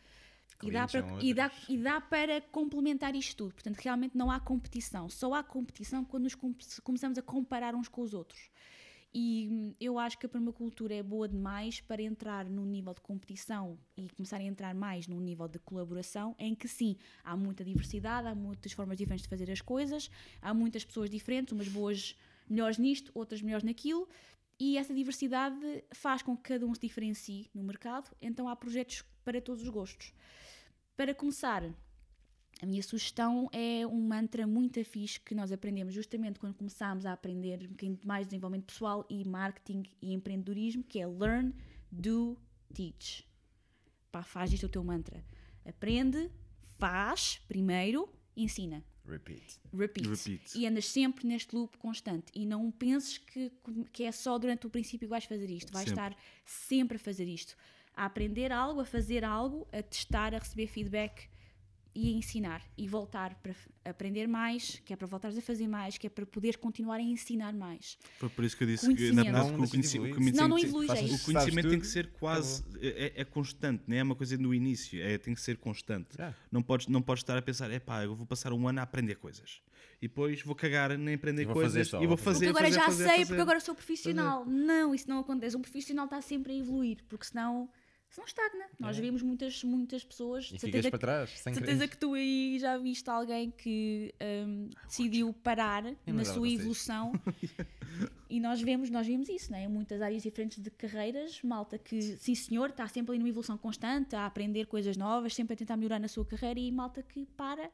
E 0.61 0.69
dá, 0.69 0.87
para, 0.87 1.23
e, 1.23 1.33
dá, 1.33 1.51
e 1.69 1.77
dá 1.77 2.01
para 2.01 2.41
complementar 2.41 3.15
isto 3.15 3.35
tudo. 3.37 3.53
Portanto, 3.53 3.77
realmente 3.77 4.15
não 4.17 4.29
há 4.29 4.39
competição. 4.39 5.09
Só 5.09 5.33
há 5.33 5.41
competição 5.41 6.03
quando 6.03 6.23
nos 6.23 6.35
com- 6.35 6.53
começamos 6.83 7.17
a 7.17 7.21
comparar 7.21 7.73
uns 7.73 7.87
com 7.87 8.01
os 8.01 8.13
outros. 8.13 8.51
E 9.13 9.49
hum, 9.51 9.75
eu 9.79 9.99
acho 9.99 10.17
que 10.17 10.25
a 10.25 10.29
permacultura 10.29 10.93
é 10.93 11.03
boa 11.03 11.27
demais 11.27 11.81
para 11.81 12.01
entrar 12.01 12.45
num 12.45 12.65
nível 12.65 12.93
de 12.93 13.01
competição 13.01 13.77
e 13.97 14.07
começar 14.09 14.37
a 14.37 14.43
entrar 14.43 14.73
mais 14.73 15.07
num 15.07 15.19
nível 15.19 15.47
de 15.47 15.59
colaboração, 15.59 16.33
em 16.39 16.55
que 16.55 16.67
sim, 16.67 16.95
há 17.23 17.35
muita 17.35 17.63
diversidade, 17.63 18.27
há 18.27 18.35
muitas 18.35 18.71
formas 18.71 18.97
diferentes 18.97 19.23
de 19.23 19.29
fazer 19.29 19.51
as 19.51 19.59
coisas, 19.59 20.09
há 20.41 20.53
muitas 20.53 20.85
pessoas 20.85 21.09
diferentes, 21.09 21.51
umas 21.51 21.67
boas, 21.67 22.15
melhores 22.49 22.77
nisto, 22.77 23.11
outras 23.13 23.41
melhores 23.41 23.65
naquilo, 23.65 24.07
e 24.57 24.77
essa 24.77 24.93
diversidade 24.93 25.83
faz 25.91 26.21
com 26.21 26.37
que 26.37 26.43
cada 26.43 26.65
um 26.65 26.73
se 26.73 26.79
diferencie 26.79 27.49
no 27.53 27.63
mercado, 27.63 28.15
então 28.21 28.47
há 28.47 28.55
projetos 28.55 29.03
para 29.25 29.41
todos 29.41 29.63
os 29.63 29.69
gostos. 29.69 30.13
Para 30.95 31.13
começar, 31.13 31.63
a 32.61 32.65
minha 32.67 32.83
sugestão 32.83 33.49
é 33.51 33.87
um 33.87 33.99
mantra 34.07 34.45
muito 34.45 34.83
fixe 34.85 35.19
que 35.19 35.33
nós 35.33 35.51
aprendemos 35.51 35.95
justamente 35.95 36.39
quando 36.39 36.53
começámos 36.53 37.07
a 37.07 37.11
aprender 37.11 37.63
um 37.63 37.69
bocadinho 37.69 37.99
mais 38.05 38.27
de 38.27 38.29
desenvolvimento 38.29 38.65
pessoal 38.67 39.03
e 39.09 39.27
marketing 39.27 39.83
e 39.99 40.13
empreendedorismo, 40.13 40.83
que 40.83 40.99
é 40.99 41.07
Learn, 41.07 41.55
Do, 41.91 42.37
Teach. 42.71 43.27
Pá, 44.11 44.21
faz 44.21 44.53
isto 44.53 44.67
o 44.67 44.69
teu 44.69 44.83
mantra. 44.83 45.25
Aprende, 45.65 46.29
faz 46.77 47.41
primeiro, 47.47 48.07
ensina. 48.37 48.83
Repeat. 49.07 49.59
Repeat. 49.73 50.07
Repeat. 50.07 50.55
E 50.55 50.67
andas 50.67 50.85
sempre 50.85 51.25
neste 51.25 51.55
loop 51.55 51.75
constante. 51.79 52.31
E 52.35 52.45
não 52.45 52.69
penses 52.69 53.17
que, 53.17 53.51
que 53.91 54.03
é 54.03 54.11
só 54.11 54.37
durante 54.37 54.67
o 54.67 54.69
princípio 54.69 55.07
que 55.07 55.09
vais 55.09 55.25
fazer 55.25 55.49
isto. 55.49 55.73
Vais 55.73 55.89
Sempre. 55.89 56.03
estar 56.03 56.23
sempre 56.45 56.97
a 56.97 56.99
fazer 56.99 57.27
isto. 57.27 57.57
A 57.95 58.05
aprender 58.05 58.51
algo, 58.51 58.81
a 58.81 58.85
fazer 58.85 59.23
algo, 59.23 59.67
a 59.71 59.81
testar, 59.81 60.35
a 60.35 60.37
receber 60.37 60.67
feedback 60.67 61.27
e 61.93 62.09
a 62.13 62.17
ensinar. 62.17 62.61
E 62.77 62.87
voltar 62.87 63.35
para 63.35 63.53
aprender 63.83 64.27
mais, 64.27 64.81
que 64.85 64.93
é 64.93 64.95
para 64.95 65.07
voltares 65.07 65.37
a 65.37 65.41
fazer 65.41 65.67
mais, 65.67 65.97
que 65.97 66.07
é 66.07 66.09
para 66.09 66.25
poderes 66.25 66.55
continuar 66.55 66.95
a 66.97 67.01
ensinar 67.01 67.53
mais. 67.53 67.97
Foi 68.19 68.29
por 68.29 68.43
isso 68.45 68.55
que 68.57 68.63
eu 68.63 68.67
disse 68.67 68.93
que, 68.93 69.11
na 69.11 69.23
verdade, 69.23 69.51
Não 69.51 69.59
o, 69.59 69.63
o 69.63 69.69
conhecimento, 69.69 70.23
Senão 70.23 70.47
não 70.47 70.55
tem- 70.57 70.65
evoluís, 70.65 70.87
Faz 70.87 70.99
é 70.99 71.15
o 71.15 71.19
conhecimento 71.19 71.69
tem 71.69 71.79
que 71.79 71.87
ser 71.87 72.11
quase 72.13 72.63
é, 72.81 73.13
é 73.21 73.25
constante, 73.25 73.83
não 73.87 73.95
é 73.97 74.03
uma 74.03 74.15
coisa 74.15 74.37
no 74.37 74.53
início, 74.53 75.01
é, 75.01 75.17
tem 75.17 75.33
que 75.33 75.41
ser 75.41 75.57
constante. 75.57 76.15
Já. 76.17 76.33
Não 76.51 76.61
podes, 76.61 76.87
não 76.87 77.01
podes 77.01 77.21
estar 77.23 77.37
a 77.37 77.41
pensar, 77.41 77.69
é 77.71 77.79
pá, 77.79 78.03
eu 78.03 78.15
vou 78.15 78.25
passar 78.25 78.53
um 78.53 78.67
ano 78.67 78.79
a 78.79 78.83
aprender 78.83 79.15
coisas 79.15 79.61
e 80.01 80.07
depois 80.07 80.41
vou 80.41 80.55
cagar 80.55 80.97
nem 80.97 81.13
aprender 81.15 81.43
E 81.43 81.45
vou 81.45 81.53
coisas 81.53 81.87
só, 81.87 82.01
e 82.01 82.07
vou 82.07 82.17
fazer. 82.17 82.47
fazer. 82.47 82.53
Porque 82.53 82.57
agora 82.59 82.65
fazer, 82.65 82.79
já 82.79 82.85
fazer, 82.85 83.03
sei, 83.03 83.13
fazer. 83.19 83.25
porque 83.27 83.41
agora 83.41 83.59
sou 83.59 83.75
profissional. 83.75 84.45
Não, 84.45 84.95
isso 84.95 85.07
não 85.07 85.19
acontece. 85.19 85.55
Um 85.55 85.61
profissional 85.61 86.05
está 86.05 86.21
sempre 86.21 86.53
a 86.53 86.55
evoluir, 86.55 87.03
porque 87.07 87.25
senão, 87.25 87.69
senão 88.11 88.27
estagna. 88.27 88.65
Nós 88.77 88.97
É. 88.97 89.01
vimos 89.01 89.21
muitas, 89.21 89.63
muitas 89.63 90.03
pessoas. 90.03 90.51
E 90.51 90.59
ficas 90.59 90.89
para 90.89 90.99
trás, 90.99 91.29
sem 91.31 91.53
certeza 91.53 91.79
querer. 91.79 91.87
que 91.89 91.97
tu 91.97 92.13
aí 92.13 92.59
já 92.59 92.77
viste 92.77 93.09
alguém 93.09 93.49
que 93.49 94.13
hum, 94.45 94.69
decidiu 94.85 95.33
parar 95.33 95.83
na 96.05 96.25
sua 96.25 96.47
evolução 96.47 97.13
e 98.29 98.39
nós 98.39 98.61
vemos, 98.61 98.89
nós 98.89 99.07
vimos 99.07 99.29
isso, 99.29 99.51
né? 99.51 99.63
em 99.63 99.67
muitas 99.67 100.01
áreas 100.01 100.21
diferentes 100.21 100.61
de 100.61 100.69
carreiras, 100.69 101.41
malta 101.41 101.77
que, 101.77 102.01
sim 102.17 102.35
senhor, 102.35 102.69
está 102.69 102.87
sempre 102.87 103.11
ali 103.13 103.19
numa 103.19 103.29
evolução 103.29 103.57
constante, 103.57 104.15
a 104.15 104.25
aprender 104.25 104.65
coisas 104.67 104.95
novas, 104.97 105.33
sempre 105.33 105.53
a 105.53 105.57
tentar 105.57 105.77
melhorar 105.77 105.99
na 105.99 106.07
sua 106.07 106.25
carreira 106.25 106.59
e 106.59 106.71
malta 106.71 107.01
que 107.01 107.25
para 107.25 107.71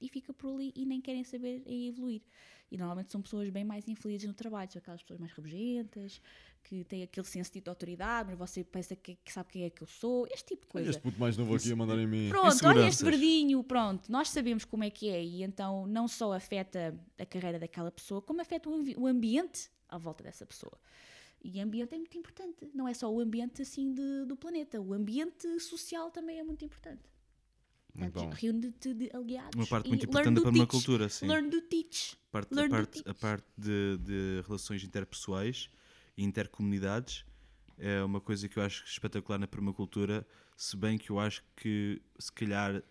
e 0.00 0.08
fica 0.08 0.32
por 0.32 0.54
ali 0.54 0.72
e 0.76 0.86
nem 0.86 1.00
querem 1.00 1.24
saber 1.24 1.62
em 1.66 1.88
evoluir. 1.88 2.22
E 2.70 2.76
normalmente 2.76 3.10
são 3.10 3.22
pessoas 3.22 3.48
bem 3.48 3.64
mais 3.64 3.88
infelizes 3.88 4.28
no 4.28 4.34
trabalho, 4.34 4.70
são 4.70 4.78
aquelas 4.78 5.00
pessoas 5.02 5.18
mais 5.18 5.32
rabugentas, 5.32 6.20
que 6.62 6.84
têm 6.84 7.02
aquele 7.02 7.26
senso 7.26 7.52
de 7.52 7.62
autoridade, 7.66 8.28
mas 8.30 8.38
você 8.38 8.62
pensa 8.62 8.94
que, 8.94 9.16
que 9.24 9.32
sabe 9.32 9.50
quem 9.50 9.64
é 9.64 9.70
que 9.70 9.82
eu 9.82 9.86
sou, 9.86 10.26
este 10.30 10.48
tipo 10.54 10.62
de 10.62 10.68
coisa. 10.68 11.00
puto 11.00 11.18
mais 11.18 11.36
novo 11.36 11.54
aqui 11.54 11.72
a 11.72 11.76
mandar 11.76 11.98
em 11.98 12.06
mim. 12.06 12.28
Pronto, 12.28 12.66
olha 12.66 12.86
este 12.86 13.04
verdinho, 13.04 13.62
pronto, 13.64 14.10
nós 14.10 14.28
sabemos 14.30 14.64
como 14.64 14.84
é 14.84 14.90
que 14.90 15.08
é 15.08 15.22
e 15.24 15.42
então 15.42 15.86
não 15.86 16.06
só 16.06 16.32
afeta 16.32 16.98
a 17.18 17.24
carreira 17.26 17.58
daquela 17.58 17.90
pessoa, 17.90 18.20
como 18.20 18.40
afeta 18.40 18.68
o, 18.68 18.82
o 19.00 19.06
ambiente 19.06 19.70
à 19.88 19.96
volta 19.98 20.22
dessa 20.22 20.44
pessoa. 20.44 20.78
E 21.42 21.60
ambiente 21.60 21.94
é 21.94 21.98
muito 21.98 22.18
importante, 22.18 22.68
não 22.74 22.88
é 22.88 22.92
só 22.94 23.10
o 23.12 23.20
ambiente 23.20 23.62
assim 23.62 23.92
de- 23.94 24.24
do 24.26 24.36
planeta, 24.36 24.80
o 24.80 24.92
ambiente 24.92 25.60
social 25.60 26.10
também 26.10 26.38
é 26.38 26.42
muito 26.44 26.64
importante. 26.64 27.02
Muito 27.94 28.12
bom. 28.12 28.20
Portanto, 28.20 28.40
Reúne-te 28.40 28.94
de 28.94 29.10
aliados. 29.14 29.50
Uma 29.56 29.66
parte 29.66 29.88
muito 29.88 30.04
importante 30.06 30.34
da 30.34 30.42
permacultura, 30.42 31.08
sim. 31.08 31.26
Learn 31.26 31.48
do 31.48 31.60
teach. 31.62 32.16
parte, 32.30 32.52
a 32.52 32.56
Learn 32.56 32.68
to 32.70 32.76
parte, 32.76 33.02
a 33.10 33.14
parte 33.14 33.46
de, 33.56 33.98
de 33.98 34.42
relações 34.46 34.84
interpessoais 34.84 35.68
e 36.18 36.24
intercomunidades 36.24 37.24
é 37.78 38.02
uma 38.02 38.20
coisa 38.20 38.48
que 38.48 38.58
eu 38.58 38.62
acho 38.64 38.84
espetacular 38.84 39.38
na 39.38 39.46
permacultura, 39.46 40.26
se 40.56 40.76
bem 40.76 40.98
que 40.98 41.10
eu 41.10 41.20
acho 41.20 41.44
que 41.54 42.02
se 42.18 42.32
calhar 42.32 42.82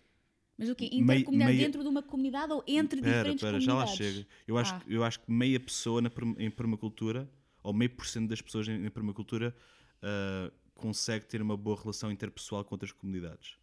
Mas 0.57 0.69
o 0.69 0.75
quê? 0.75 0.85
Intercomunidade 0.93 1.51
meia- 1.53 1.65
dentro 1.65 1.83
de 1.83 1.89
uma 1.89 2.01
comunidade 2.01 2.53
ou 2.53 2.63
entre 2.65 3.01
Pera, 3.01 3.17
diferentes 3.17 3.41
pera, 3.43 3.59
já 3.59 3.73
lá 3.73 3.83
comunidades? 3.85 4.15
chega. 4.15 4.27
Eu 4.47 4.57
acho, 4.57 4.73
Ah. 4.73 4.79
que- 4.79 4.93
eu 4.93 5.03
acho 5.03 5.19
que 5.19 5.29
meia 5.31 5.59
pessoa 5.59 6.01
na 6.01 6.09
em 6.39 6.49
permacultura, 6.49 7.29
ou 7.61 7.73
meio 7.73 7.91
por 7.91 8.07
cento 8.07 8.29
das 8.29 8.41
pessoas 8.41 8.67
em, 8.69 8.85
em 8.85 8.89
permacultura, 8.89 9.53
ah, 10.01 10.49
consegue 10.73 11.25
ter 11.25 11.41
uma 11.41 11.57
boa 11.57 11.77
relação 11.79 12.09
interpessoal 12.09 12.63
com 12.63 12.73
outras 12.75 12.93
comunidades. 12.93 13.57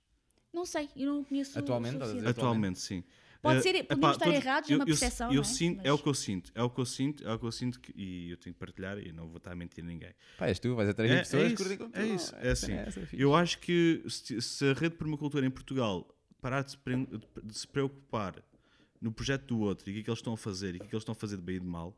Não 0.52 0.66
sei, 0.66 0.88
eu 0.94 1.06
não 1.06 1.24
conheço 1.24 1.58
Atualmente, 1.58 1.94
o 1.94 1.96
estás 1.96 2.10
a 2.10 2.12
suficiente. 2.12 2.34
dizer? 2.34 2.40
Atualmente, 2.46 2.78
sim. 2.80 3.02
Pode 3.44 3.58
Ah, 3.58 3.62
ser- 3.62 3.74
epá, 3.76 3.94
podemos 3.94 4.12
estar 4.16 4.24
todos- 4.24 4.40
errados 4.44 4.70
eu- 4.70 4.78
numa 4.78 4.82
eu- 4.84 4.86
percepção, 4.86 5.28
eu 5.28 5.34
não 5.34 5.40
é? 5.42 5.44
sinto, 5.44 5.80
é 5.80 5.90
Mas- 5.90 6.00
o 6.00 6.02
que 6.02 6.08
eu 6.08 6.14
sinto, 6.14 6.52
é 6.54 6.62
o 6.62 6.70
que 6.70 6.80
eu 6.80 6.86
sinto, 6.86 7.28
é 7.28 7.32
o 7.32 7.38
que 7.38 7.44
eu 7.46 7.52
sinto 7.52 7.80
que- 7.80 7.92
e 7.96 8.30
eu 8.30 8.36
tenho 8.38 8.54
que 8.54 8.58
partilhar 8.58 8.98
e 8.98 9.12
não 9.12 9.28
vou 9.28 9.36
estar 9.36 9.52
a 9.52 9.54
mentir 9.54 9.84
a 9.84 9.86
ninguém. 9.86 10.12
Pá, 10.38 10.46
és 10.48 10.58
tu, 10.58 10.74
vais 10.74 10.88
atrair 10.88 11.12
É, 11.12 11.18
pessoas 11.18 11.42
é 11.42 11.46
isso, 11.54 11.90
é 11.94 12.06
isso, 12.06 12.34
é 12.36 12.50
assim. 12.50 12.72
essa 12.88 13.00
fixe. 13.06 13.20
Eu 13.22 13.34
acho 13.34 13.58
que 13.60 14.02
se, 14.08 14.40
se 14.40 14.64
a 14.64 14.72
rede 14.72 14.90
de 14.90 14.96
permacultura 14.98 15.46
em 15.46 15.50
Portugal 15.50 16.08
parar 16.40 16.62
de 16.62 16.72
se, 16.72 16.78
pre- 16.78 17.06
de 17.42 17.58
se 17.58 17.68
preocupar 17.68 18.42
no 19.00 19.12
projeto 19.12 19.44
do 19.46 19.58
outro 19.60 19.88
e 19.88 19.92
o 19.92 19.94
que 19.94 20.00
é 20.00 20.02
que 20.04 20.10
eles 20.10 20.18
estão 20.20 20.32
a 20.32 20.36
fazer 20.36 20.74
e 20.74 20.78
o 20.78 20.80
que 20.80 20.86
é 20.86 20.88
que 20.88 20.94
eles 20.94 21.02
estão 21.02 21.12
a 21.12 21.16
fazer 21.16 21.36
de 21.36 21.42
bem 21.42 21.56
e 21.56 21.60
de 21.60 21.66
mal, 21.66 21.94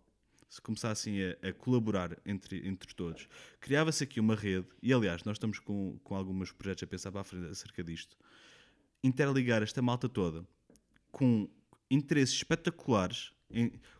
se 0.49 0.61
começassem 0.61 1.19
a, 1.23 1.49
a 1.49 1.53
colaborar 1.53 2.17
entre, 2.25 2.67
entre 2.67 2.95
todos, 2.95 3.29
criava-se 3.61 4.03
aqui 4.05 4.19
uma 4.21 4.35
rede, 4.35 4.67
e 4.83 4.93
aliás, 4.93 5.23
nós 5.25 5.37
estamos 5.37 5.59
com, 5.59 5.99
com 6.03 6.15
alguns 6.17 6.51
projetos 6.53 6.83
a 6.85 6.87
pensar 6.87 7.11
para 7.13 7.21
a 7.21 7.25
frente 7.25 7.47
acerca 7.49 7.83
disto, 7.85 8.17
interligar 9.03 9.63
esta 9.63 9.83
malta 9.83 10.09
toda 10.09 10.47
com 11.17 11.49
interesses 11.91 12.35
espetaculares, 12.37 13.33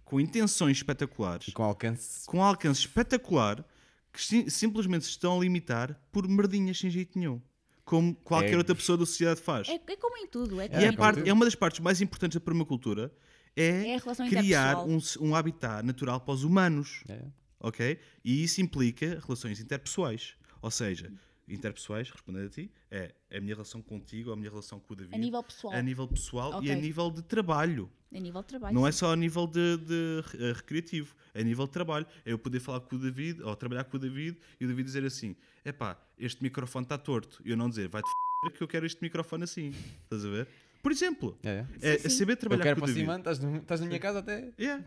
com 0.05 0.21
intenções 0.21 0.77
espetaculares, 0.77 1.49
E 1.49 1.53
com 1.53 1.63
alcance. 1.63 2.27
com 2.27 2.43
alcance 2.43 2.81
espetacular, 2.81 3.65
que 4.13 4.23
sim- 4.23 4.51
simplesmente 4.51 5.05
se 5.05 5.11
estão 5.13 5.39
a 5.39 5.41
limitar 5.41 5.99
por 6.13 6.29
merdinhas 6.29 6.79
sem 6.79 6.91
jeito 6.91 7.19
nenhum. 7.19 7.41
Como 7.87 8.15
qualquer 8.17 8.53
É. 8.53 8.57
outra 8.59 8.75
pessoa 8.75 8.99
da 8.99 9.07
sociedade 9.07 9.41
faz. 9.41 9.67
É, 9.69 9.75
é 9.75 9.97
como 9.97 10.17
em 10.19 10.27
tudo. 10.27 10.61
É, 10.61 10.67
E 10.67 10.69
como 10.69 10.83
é, 10.83 10.93
parte- 10.93 11.19
tudo. 11.21 11.29
é 11.29 11.33
uma 11.33 11.45
das 11.47 11.55
partes 11.55 11.81
mais 11.81 12.01
importantes 12.03 12.35
da 12.37 12.41
permacultura 12.41 13.11
é, 13.57 13.93
É 13.93 14.01
criar 14.29 14.77
um, 14.85 14.99
um 15.21 15.35
habitat 15.35 15.83
natural 15.87 16.21
para 16.21 16.35
os 16.35 16.45
humanos, 16.45 17.03
É. 17.09 17.23
ok? 17.61 17.99
E 18.23 18.45
isso 18.45 18.61
implica 18.61 19.19
relações 19.25 19.59
interpessoais. 19.61 20.35
Ou 20.61 20.71
seja, 20.71 21.11
interpessoais, 21.49 22.11
respondendo 22.11 22.47
a 22.47 22.51
ti, 22.51 22.71
é 22.91 23.15
a 23.31 23.41
minha 23.41 23.55
relação 23.55 23.81
contigo, 23.83 24.33
a 24.33 24.37
minha 24.37 24.51
relação 24.51 24.81
com 24.81 24.93
o 24.93 24.97
David, 24.97 25.15
A 25.15 25.19
nível 25.19 25.43
pessoal. 25.43 25.75
a 25.75 25.83
nível 25.83 26.09
pessoal 26.09 26.53
e 26.55 26.57
Ok. 26.57 26.73
a 26.73 26.75
nível 26.77 27.11
de 27.11 27.23
trabalho. 27.23 27.91
A 28.15 28.19
nível 28.21 28.41
de 28.43 28.49
trabalho. 28.49 28.75
Não 28.75 28.87
é 28.87 28.93
sim. 28.93 28.99
só 28.99 29.13
a 29.13 29.17
nível 29.17 29.47
de, 29.47 29.77
de, 29.79 30.23
eh, 30.41 30.53
recreativo, 30.55 31.15
é 31.35 31.41
a 31.41 31.45
nível 31.45 31.67
de 31.67 31.73
trabalho. 31.73 32.07
É 32.25 32.33
eu 32.33 32.39
poder 32.39 32.61
falar 32.61 32.81
com 32.81 32.97
o 32.97 32.99
David, 32.99 33.43
ou 33.43 33.55
trabalhar 33.57 33.85
com 33.85 33.97
o 33.97 34.01
David, 34.01 34.39
e 34.61 34.65
o 34.65 34.69
David 34.69 34.85
dizer 34.87 35.05
assim: 35.05 35.37
epá, 35.65 35.97
este 36.19 36.43
microfone 36.43 36.85
está 36.85 36.97
torto. 36.99 37.43
E 37.45 37.51
eu 37.51 37.57
não 37.57 37.69
dizer, 37.69 37.89
vai-te 37.89 38.09
f*** 38.09 38.51
que 38.57 38.63
eu 38.63 38.69
quero 38.69 38.87
este 38.87 39.03
microfone 39.03 39.45
assim. 39.45 39.73
Estás 40.05 40.25
a 40.25 40.29
ver? 40.29 40.49
Por 40.83 40.93
exemplo, 40.93 41.37
É, 41.43 41.65
é. 41.83 41.95
é, 41.95 41.99
sim. 41.99 42.07
é 42.07 42.11
saber 42.11 42.33
Eu 42.33 42.37
trabalhar 42.37 42.63
quero 42.63 42.81
com 42.81 42.85
o 42.85 42.87
David. 42.87 43.03
aproximar, 43.11 43.19
estás, 43.35 43.39
no- 43.41 43.59
estás 43.59 43.81
na 43.81 43.87
minha 43.87 43.99
casa 43.99 44.21
até. 44.21 44.53
Yeah. 44.59 44.85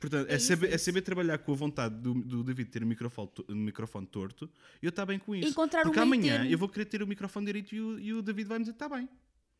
Portanto, 0.00 0.28
é, 0.28 0.32
É 0.32 0.36
isso, 0.36 0.46
saber, 0.46 0.70
é 0.70 0.74
é 0.74 0.78
saber 0.78 1.02
trabalhar 1.02 1.38
com 1.38 1.52
a 1.52 1.54
vontade 1.54 1.94
do, 2.00 2.14
do 2.14 2.42
David 2.42 2.70
ter 2.70 2.82
um 2.82 2.86
microfone, 2.86 3.30
um 3.50 3.54
microfone 3.54 4.06
torto 4.06 4.50
e 4.82 4.86
eu 4.86 4.90
estar 4.90 5.04
bem 5.04 5.18
com 5.18 5.34
isso. 5.34 5.48
Encontrar 5.48 5.82
Porque 5.82 5.98
amanhã 6.00 6.38
termo. 6.38 6.50
eu 6.50 6.56
vou 6.58 6.68
querer 6.68 6.86
ter 6.86 7.02
o 7.02 7.06
microfone 7.06 7.44
direito 7.46 7.74
e 7.74 7.80
o, 7.80 7.98
e 7.98 8.14
o 8.14 8.22
David 8.22 8.48
vai-me 8.48 8.64
dizer, 8.64 8.72
está 8.72 8.88
bem. 8.88 9.08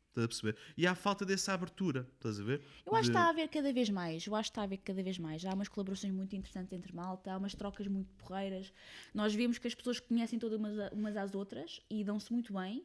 Estás 0.09 0.24
a 0.24 0.28
perceber? 0.28 0.57
E 0.76 0.86
há 0.88 0.95
falta 0.97 1.24
dessa 1.24 1.53
abertura, 1.53 2.09
estás 2.16 2.41
a 2.41 2.43
ver? 2.43 2.61
Eu 2.84 2.95
acho 2.97 3.05
De- 3.05 3.11
que 3.12 3.16
está 3.18 3.26
a 3.26 3.28
haver 3.30 3.49
cada 3.49 3.72
vez 3.72 3.88
mais. 3.91 4.26
Eu 4.26 4.34
acho 4.34 4.49
que 4.49 4.53
está 4.53 4.62
a 4.62 4.64
haver 4.64 4.78
cada 4.78 5.03
vez 5.05 5.18
mais. 5.18 5.45
Há 5.45 5.55
umas 5.55 5.68
colaborações 5.68 6.12
muito 6.12 6.34
interessantes 6.34 6.72
entre 6.72 6.93
malta, 6.93 7.32
há 7.32 7.36
umas 7.36 7.55
trocas 7.55 7.86
muito 7.86 8.11
porreiras. 8.14 8.72
Nós 9.14 9.32
vemos 9.32 9.59
que 9.59 9.68
as 9.68 9.74
pessoas 9.74 10.01
conhecem 10.01 10.36
todas 10.38 10.59
umas, 10.59 10.91
umas 10.93 11.16
às 11.16 11.32
outras 11.34 11.80
e 11.88 12.03
dão-se 12.03 12.32
muito 12.32 12.53
bem. 12.55 12.84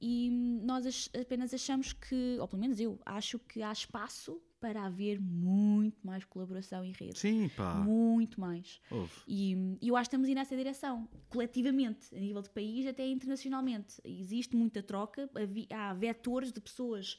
E 0.00 0.30
hum, 0.32 0.62
nós 0.64 1.10
apenas 1.20 1.52
achamos 1.52 1.92
que, 1.92 2.38
ou 2.40 2.48
pelo 2.48 2.60
menos 2.62 2.80
eu, 2.80 2.98
acho 3.04 3.38
que 3.40 3.60
há 3.62 3.70
espaço 3.70 4.40
para 4.62 4.84
haver 4.84 5.20
muito 5.20 6.06
mais 6.06 6.24
colaboração 6.24 6.84
e 6.84 6.92
rede. 6.92 7.18
Sim, 7.18 7.50
pá. 7.56 7.74
Muito 7.74 8.40
mais. 8.40 8.80
Ouve. 8.88 9.12
E 9.26 9.56
e 9.82 9.88
eu 9.88 9.96
acho 9.96 10.08
que 10.08 10.14
estamos 10.14 10.28
a 10.28 10.30
ir 10.30 10.34
nessa 10.36 10.56
direção, 10.56 11.08
coletivamente, 11.28 12.14
a 12.14 12.20
nível 12.20 12.40
de 12.40 12.48
país, 12.48 12.86
até 12.86 13.04
internacionalmente. 13.04 14.00
Existe 14.04 14.54
muita 14.54 14.80
troca, 14.80 15.28
há 15.74 15.92
vetores 15.94 16.52
de 16.52 16.60
pessoas 16.60 17.18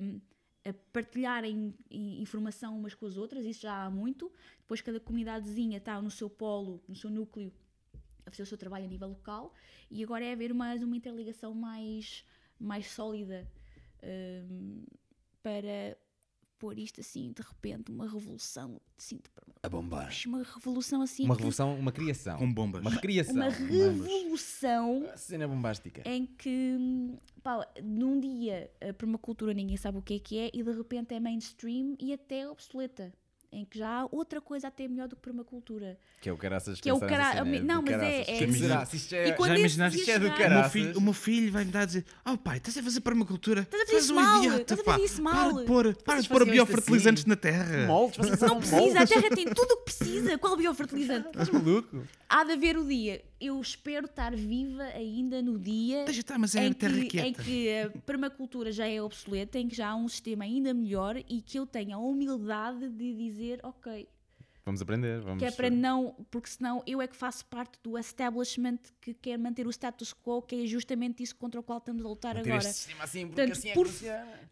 hum, 0.00 0.20
a 0.64 0.72
partilharem 0.92 1.74
informação 1.90 2.78
umas 2.78 2.94
com 2.94 3.06
as 3.06 3.16
outras, 3.16 3.44
isso 3.44 3.62
já 3.62 3.84
há 3.84 3.90
muito. 3.90 4.30
Depois 4.60 4.80
cada 4.80 5.00
comunidadezinha 5.00 5.78
está 5.78 6.00
no 6.00 6.12
seu 6.12 6.30
polo, 6.30 6.80
no 6.86 6.94
seu 6.94 7.10
núcleo, 7.10 7.52
a 8.24 8.30
fazer 8.30 8.44
o 8.44 8.46
seu 8.46 8.56
trabalho 8.56 8.84
a 8.84 8.88
nível 8.88 9.08
local. 9.08 9.52
E 9.90 10.04
agora 10.04 10.24
é 10.24 10.32
haver 10.32 10.54
mais 10.54 10.80
uma 10.80 10.96
interligação 10.96 11.52
mais, 11.54 12.24
mais 12.56 12.86
sólida 12.86 13.50
hum, 14.04 14.84
para 15.42 15.98
pôr 16.62 16.78
isto 16.78 17.00
assim, 17.00 17.32
de 17.32 17.42
repente, 17.42 17.90
uma 17.90 18.04
revolução 18.08 18.80
assim, 18.96 19.16
de 19.16 19.22
A 19.64 19.68
bombar. 19.68 20.12
uma 20.26 20.44
revolução 20.44 21.02
assim. 21.02 21.24
Uma 21.24 21.34
que- 21.34 21.40
revolução, 21.40 21.76
uma 21.76 21.90
criação. 21.90 22.38
Com 22.38 22.52
bombas. 22.54 22.82
Uma 22.82 22.90
recriação. 22.92 23.34
Uma 23.34 23.48
revolução 23.48 25.10
A 25.12 25.16
cena 25.16 25.48
bombástica. 25.48 26.02
em 26.08 26.24
que, 26.24 26.78
pá, 27.42 27.66
num 27.82 28.20
dia 28.20 28.70
a 28.80 28.92
permacultura 28.92 29.52
ninguém 29.52 29.76
sabe 29.76 29.98
o 29.98 30.02
que 30.02 30.14
é 30.14 30.18
que 30.20 30.38
é 30.38 30.50
e 30.54 30.62
de 30.62 30.70
repente 30.72 31.12
é 31.14 31.18
mainstream 31.18 31.96
e 31.98 32.12
até 32.12 32.48
obsoleta. 32.48 33.12
Em 33.54 33.66
que 33.66 33.78
já 33.78 34.00
há 34.00 34.08
outra 34.10 34.40
coisa 34.40 34.68
até 34.68 34.88
melhor 34.88 35.06
do 35.08 35.14
que 35.14 35.20
permacultura. 35.20 35.98
Que 36.22 36.28
é 36.30 36.32
o 36.32 36.38
caraças 36.38 36.80
Que 36.80 36.88
é 36.88 36.94
o 36.94 36.98
cara- 36.98 37.32
cena, 37.32 37.44
não, 37.60 37.82
do 37.82 37.90
mas 37.90 38.00
é- 38.02 38.24
caraças. 38.24 38.28
é- 38.42 38.46
que 38.46 38.52
será? 38.54 38.86
Se 38.86 38.96
isto 38.96 39.14
é, 39.14 39.28
E 39.28 39.32
quando 39.34 39.50
já 39.50 39.58
imaginaste 39.58 39.98
isto 39.98 40.10
é 40.10 40.18
do 40.18 40.22
chegar- 40.24 40.34
O 40.36 40.38
meu, 40.38 40.48
caraças. 40.48 40.72
filho, 40.72 40.98
o 40.98 41.00
meu 41.02 41.12
filho 41.12 41.52
vai 41.52 41.64
me 41.66 41.70
dar 41.70 41.80
a 41.80 41.84
dizer: 41.84 42.06
Oh 42.24 42.38
pai, 42.38 42.56
estás 42.56 42.78
a 42.78 42.82
fazer 42.82 43.00
permacultura? 43.02 43.60
Estás 43.60 43.82
a 43.82 43.86
fazer 43.86 43.98
isso 43.98 44.12
um 44.12 44.16
mal, 44.16 44.38
idiota, 44.38 44.60
estás 44.62 44.80
a 44.80 44.84
fazer 44.84 45.04
isso 45.04 45.22
Para 45.22 45.34
mal. 45.34 45.52
de 45.58 45.64
pôr, 45.66 45.94
para 45.96 46.22
de 46.22 46.28
pôr 46.30 46.44
biofertilizantes 46.50 47.22
assim. 47.24 47.28
na 47.28 47.36
terra. 47.36 47.86
moldes, 47.86 48.16
Não 48.40 48.58
precisa, 48.58 49.00
a 49.02 49.06
terra 49.06 49.28
tem 49.36 49.44
tudo 49.44 49.70
o 49.72 49.76
que 49.76 49.84
precisa. 49.84 50.38
Qual 50.38 50.56
biofertilizante? 50.56 51.28
Estás 51.28 51.50
maluco? 51.50 52.02
Há 52.30 52.44
de 52.44 52.52
haver 52.52 52.78
o 52.78 52.84
dia. 52.88 53.22
Eu 53.44 53.60
espero 53.60 54.06
estar 54.06 54.36
viva 54.36 54.84
ainda 54.84 55.42
no 55.42 55.58
dia 55.58 56.04
Deixa 56.04 56.20
estar, 56.20 56.38
mas 56.38 56.54
é 56.54 56.64
em 56.64 56.72
terra 56.72 57.04
que, 57.04 57.20
em 57.20 57.32
que 57.32 57.68
a 57.80 57.90
permacultura 58.06 58.70
já 58.70 58.86
é 58.86 59.02
obsoleta, 59.02 59.58
em 59.58 59.66
que 59.66 59.74
já 59.74 59.88
há 59.88 59.96
um 59.96 60.08
sistema 60.08 60.44
ainda 60.44 60.72
melhor 60.72 61.16
e 61.16 61.42
que 61.42 61.58
eu 61.58 61.66
tenha 61.66 61.96
a 61.96 61.98
humildade 61.98 62.88
de 62.88 63.12
dizer, 63.12 63.58
ok, 63.64 64.08
Vamos 64.64 64.80
aprender, 64.80 65.20
vamos. 65.20 65.40
que 65.40 65.44
é 65.44 65.50
para 65.50 65.68
não, 65.68 66.14
porque 66.30 66.48
senão 66.48 66.84
eu 66.86 67.02
é 67.02 67.08
que 67.08 67.16
faço 67.16 67.44
parte 67.46 67.78
do 67.82 67.98
establishment 67.98 68.78
que 69.00 69.12
quer 69.12 69.36
manter 69.36 69.66
o 69.66 69.70
status 69.70 70.14
quo, 70.14 70.40
que 70.40 70.62
é 70.62 70.66
justamente 70.66 71.20
isso 71.20 71.34
contra 71.34 71.58
o 71.58 71.64
qual 71.64 71.78
estamos 71.78 72.04
a 72.04 72.08
lutar 72.08 72.34
Ter 72.40 72.48
agora. 72.52 72.68
assim, 72.68 73.26
Portanto, 73.26 73.52
assim 73.52 73.70
é 73.70 73.74
por-. 73.74 73.88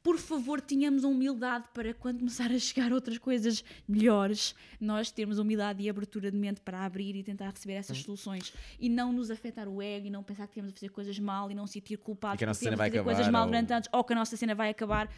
Por 0.02 0.18
favor, 0.18 0.60
tenhamos 0.60 1.04
a 1.04 1.08
humildade 1.08 1.66
para 1.72 1.94
quando 1.94 2.18
começar 2.18 2.50
a 2.50 2.58
chegar 2.58 2.92
outras 2.92 3.18
coisas 3.18 3.62
melhores, 3.86 4.52
nós 4.80 5.12
termos 5.12 5.38
humildade 5.38 5.80
e 5.84 5.88
abertura 5.88 6.28
de 6.28 6.36
mente 6.36 6.60
para 6.60 6.84
abrir 6.84 7.14
e 7.14 7.22
tentar 7.22 7.50
receber 7.50 7.74
essas 7.74 7.98
soluções 7.98 8.52
e 8.80 8.88
não 8.88 9.12
nos 9.12 9.30
afetar 9.30 9.68
o 9.68 9.80
ego 9.80 10.08
e 10.08 10.10
não 10.10 10.24
pensar 10.24 10.48
que 10.48 10.54
temos 10.54 10.72
a 10.72 10.74
fazer 10.74 10.88
coisas 10.88 11.16
mal 11.20 11.52
e 11.52 11.54
não 11.54 11.68
se 11.68 11.74
sentir 11.74 11.96
culpados 11.98 12.34
E 12.34 12.38
que 12.38 12.44
a 12.44 12.46
por 12.46 12.50
nossa 12.50 12.58
cena 12.60 12.70
termos 12.76 12.78
vai 12.78 12.88
a 12.88 12.90
fazer 12.90 12.98
acabar, 13.00 13.14
coisas 13.14 13.32
mal 13.32 13.42
ou- 13.42 13.46
durante 13.48 13.72
anos 13.72 13.88
ou 13.92 14.02
que 14.02 14.12
a 14.12 14.16
nossa 14.16 14.36
cena 14.36 14.54
vai 14.56 14.70
acabar, 14.70 15.08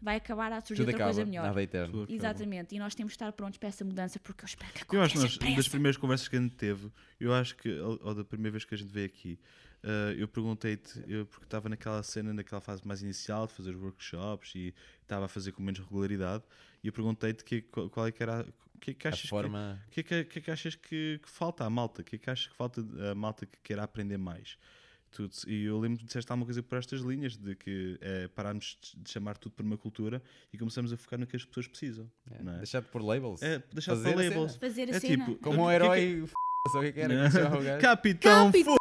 vai 0.00 0.16
acabar 0.16 0.52
a 0.52 0.60
surgir 0.60 0.82
Tudo 0.82 0.88
outra 0.88 0.96
acaba, 0.96 1.10
coisa 1.14 1.24
melhor. 1.26 1.44
nada 1.46 1.60
é 1.60 1.64
eterno. 1.64 2.06
Exatamente, 2.08 2.74
e 2.74 2.78
nós 2.78 2.94
temos 2.94 3.12
de 3.12 3.16
estar 3.16 3.30
prontos 3.32 3.58
para 3.58 3.68
essa 3.68 3.84
mudança 3.84 4.18
porque 4.20 4.44
eu 4.44 4.46
espero 4.46 4.72
que 4.72 4.96
Eu 4.96 5.02
acho 5.02 5.12
que 5.14 5.18
aconteça 5.20 5.44
nós, 5.44 5.56
das 5.56 5.68
primeiras 5.68 5.96
conversas 5.96 6.28
que 6.28 6.36
a 6.36 6.40
gente 6.40 6.54
teve, 6.54 6.90
eu 7.18 7.34
acho 7.34 7.56
que, 7.56 7.68
ou 7.80 7.98
ou 8.02 8.14
da 8.14 8.24
primeira 8.24 8.52
vez 8.52 8.64
que 8.64 8.74
a 8.74 8.78
gente 8.78 8.90
veio 8.92 9.06
aqui, 9.06 9.38
eh, 9.82 10.14
eu 10.18 10.26
perguntei-te, 10.28 11.02
eu, 11.06 11.26
porque 11.26 11.44
estava 11.44 11.68
naquela 11.68 12.02
cena, 12.02 12.32
naquela 12.32 12.60
fase 12.60 12.86
mais 12.86 13.02
inicial 13.02 13.46
de 13.46 13.52
fazer 13.52 13.74
os 13.74 13.82
workshops 13.82 14.54
e 14.54 14.74
estava 15.02 15.26
a 15.26 15.28
fazer 15.28 15.52
com 15.52 15.62
menos 15.62 15.80
regularidade, 15.80 16.44
e 16.82 16.86
eu 16.88 16.92
perguntei-te 16.92 17.44
que, 17.44 17.62
qual 17.62 18.06
é 18.06 18.12
que 18.12 18.22
era. 18.22 18.46
O 18.74 18.78
que 18.80 18.92
é 18.92 18.94
que 18.94 19.06
A 19.06 19.10
achas 19.10 19.22
que- 19.22 19.28
forma. 19.28 19.78
O 19.88 19.90
que 19.90 20.00
é 20.00 20.02
que, 20.02 20.24
que 20.24 20.38
é 20.38 20.42
que 20.42 20.50
achas 20.50 20.74
que, 20.74 21.20
que 21.22 21.28
falta 21.28 21.64
à 21.64 21.68
malta? 21.68 22.00
O 22.00 22.04
que 22.04 22.16
é 22.16 22.18
que 22.18 22.30
achas 22.30 22.46
que 22.46 22.56
falta 22.56 22.80
à 23.10 23.14
malta 23.14 23.44
que 23.44 23.58
queira 23.62 23.82
aprender 23.82 24.16
mais? 24.16 24.56
Tu, 25.12 25.28
e 25.48 25.64
eu 25.64 25.78
lembro 25.80 25.98
que 25.98 26.04
disseste 26.04 26.30
alguma 26.30 26.46
coisa 26.46 26.62
por 26.62 26.78
estas 26.78 27.00
linhas, 27.00 27.36
de 27.36 27.56
que 27.56 27.98
é 28.00 28.28
pararmos 28.28 28.78
de- 28.80 29.02
de 29.02 29.10
chamar 29.10 29.36
tudo 29.36 29.52
permacultura 29.56 30.22
e 30.52 30.56
começamos 30.58 30.92
a 30.92 30.96
focar 30.96 31.18
no 31.18 31.26
que 31.26 31.34
as 31.36 31.44
pessoas 31.44 31.66
precisam. 31.66 32.08
É, 32.30 32.42
não 32.42 32.54
é? 32.54 32.58
Deixar 32.58 32.80
de 32.80 32.88
pôr 32.88 33.02
labels. 33.02 33.42
É, 33.42 33.60
deixar 33.72 33.96
pôr 33.96 34.14
labels. 34.16 34.52
cena. 34.52 34.60
Fazer 34.60 34.88
a 34.92 34.96
É 34.96 35.00
cena. 35.00 35.24
tipo, 35.26 35.36
Como 35.42 35.62
um 35.62 35.64
o 35.64 35.68
que 35.68 35.74
é 35.74 35.78
que- 35.78 35.84
herói. 35.84 36.22
f***, 36.24 36.32
o 36.76 36.80
que 36.80 36.86
é 36.86 36.92
que 36.92 37.00
era? 37.00 37.30
que? 37.30 37.30
Capitão 37.82 38.46
Capitão 38.46 38.78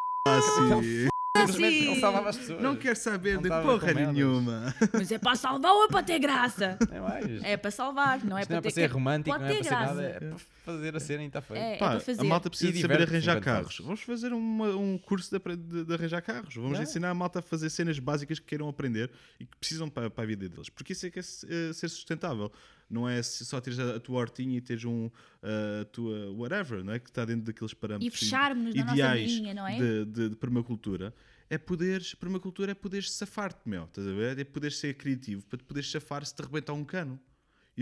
F***se. 0.81 1.07
Simplesmente 1.37 1.79
Sim. 1.83 1.91
ele 1.91 1.99
salvava 1.99 2.29
as 2.29 2.37
pessoas. 2.37 2.61
Não 2.61 2.75
quer 2.75 2.97
saber 2.97 3.35
Não 3.35 3.41
de 3.43 3.49
porra 3.49 3.79
com 3.79 3.85
merdas. 3.85 4.13
nenhuma. 4.15 4.75
Mas 4.91 5.11
é 5.11 5.19
para 5.19 5.35
salvar 5.35 5.71
ou 5.71 5.85
é 5.85 5.87
para 5.87 6.01
ter 6.03 6.17
graça? 6.19 6.77
É 6.91 6.99
mais. 6.99 7.43
É 7.43 7.55
para 7.55 7.69
salvar, 7.71 8.25
não 8.25 8.35
é 8.37 8.41
Isto 8.41 8.47
para 8.47 8.55
não 8.55 8.57
é 8.57 8.61
para 8.61 8.61
ter 8.61 8.71
ser 8.71 8.87
que- 8.87 8.93
romântico, 8.93 9.29
pode 9.37 9.43
não 9.43 9.49
é 9.49 9.53
ter 9.53 9.59
para 9.59 9.63
ser 9.63 9.69
graça. 9.69 9.93
nada, 9.93 10.07
é 10.07 10.19
para 10.19 10.37
fazer 10.65 10.95
a 10.95 10.99
cena 10.99 11.23
e 11.23 11.27
está 11.27 11.41
feito. 11.41 11.59
É, 11.61 11.75
é 11.75 11.77
Pá, 11.77 11.89
para 11.91 11.99
fazer. 11.99 12.21
a 12.21 12.23
malta 12.23 12.49
precisa 12.49 12.69
E 12.71 12.73
de 12.73 12.81
saber 12.81 12.93
diverte-se 12.95 13.15
arranjar 13.15 13.31
enquanto 13.37 13.45
carros. 13.45 13.67
fazes. 13.75 13.85
Vamos 13.85 14.01
fazer 14.01 14.33
uma- 14.33 14.75
um 14.75 14.97
curso 14.97 15.29
de, 15.29 15.35
apre- 15.37 15.55
de- 15.55 15.85
de 15.85 15.93
arranjar 15.93 16.21
carros. 16.23 16.55
Vamos 16.55 16.71
Yeah. 16.71 16.89
ensinar 16.89 17.09
a 17.11 17.13
malta 17.13 17.39
a 17.39 17.41
fazer 17.43 17.69
cenas 17.69 17.99
básicas 17.99 18.39
que 18.39 18.45
queiram 18.47 18.67
aprender 18.67 19.11
e 19.39 19.45
que 19.45 19.55
precisam 19.57 19.87
para, 19.87 20.09
para 20.09 20.23
a 20.23 20.27
vida 20.27 20.49
deles. 20.49 20.67
Porque 20.69 20.93
isso 20.93 21.05
é 21.05 21.11
que 21.11 21.19
é 21.19 21.21
se- 21.21 21.45
eh, 21.47 21.73
ser 21.73 21.89
sustentável. 21.89 22.51
Não 22.89 23.07
é 23.07 23.21
só 23.21 23.61
teres 23.61 23.77
a, 23.79 23.97
a 23.97 23.99
tua 23.99 24.19
hortinha 24.19 24.57
e 24.57 24.61
teres 24.61 24.83
um, 24.83 25.09
a 25.81 25.85
tua 25.85 26.31
whatever, 26.31 26.83
não 26.83 26.93
é? 26.93 26.99
Que 26.99 27.09
está 27.09 27.23
dentro 27.23 27.43
daqueles 27.45 27.73
parâmetros 27.73 28.13
E 28.13 28.17
fecharmos 28.17 28.73
ideais 28.75 29.31
bolinha, 29.31 29.53
não 29.53 29.67
é? 29.67 29.77
de, 29.77 30.05
de- 30.05 30.29
de 30.29 30.35
permacultura. 30.35 31.13
É 31.51 31.57
poderes, 31.57 32.13
permacultura 32.15 32.71
é 32.71 32.75
poderes 32.75 33.11
safar-te, 33.11 33.67
meu. 33.67 33.85
Estás 33.85 34.07
a 34.07 34.11
ver? 34.13 34.37
É 34.39 34.43
poderes 34.43 34.77
ser 34.77 34.93
criativo 34.95 35.43
para 35.45 35.57
te 35.57 35.63
poderes 35.63 35.89
safar 35.89 36.25
se 36.25 36.33
te 36.35 36.41
arrebentar 36.41 36.73
um 36.73 36.83
cano. 36.85 37.19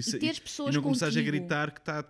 Se- 0.03 0.19
teres 0.19 0.39
pessoas 0.39 0.73
e 0.73 0.77
não 0.77 0.83
começares 0.83 1.15
a 1.15 1.19
contigo. 1.19 1.37
gritar 1.37 1.71
que 1.71 1.79
está 1.79 1.99
a, 1.99 2.03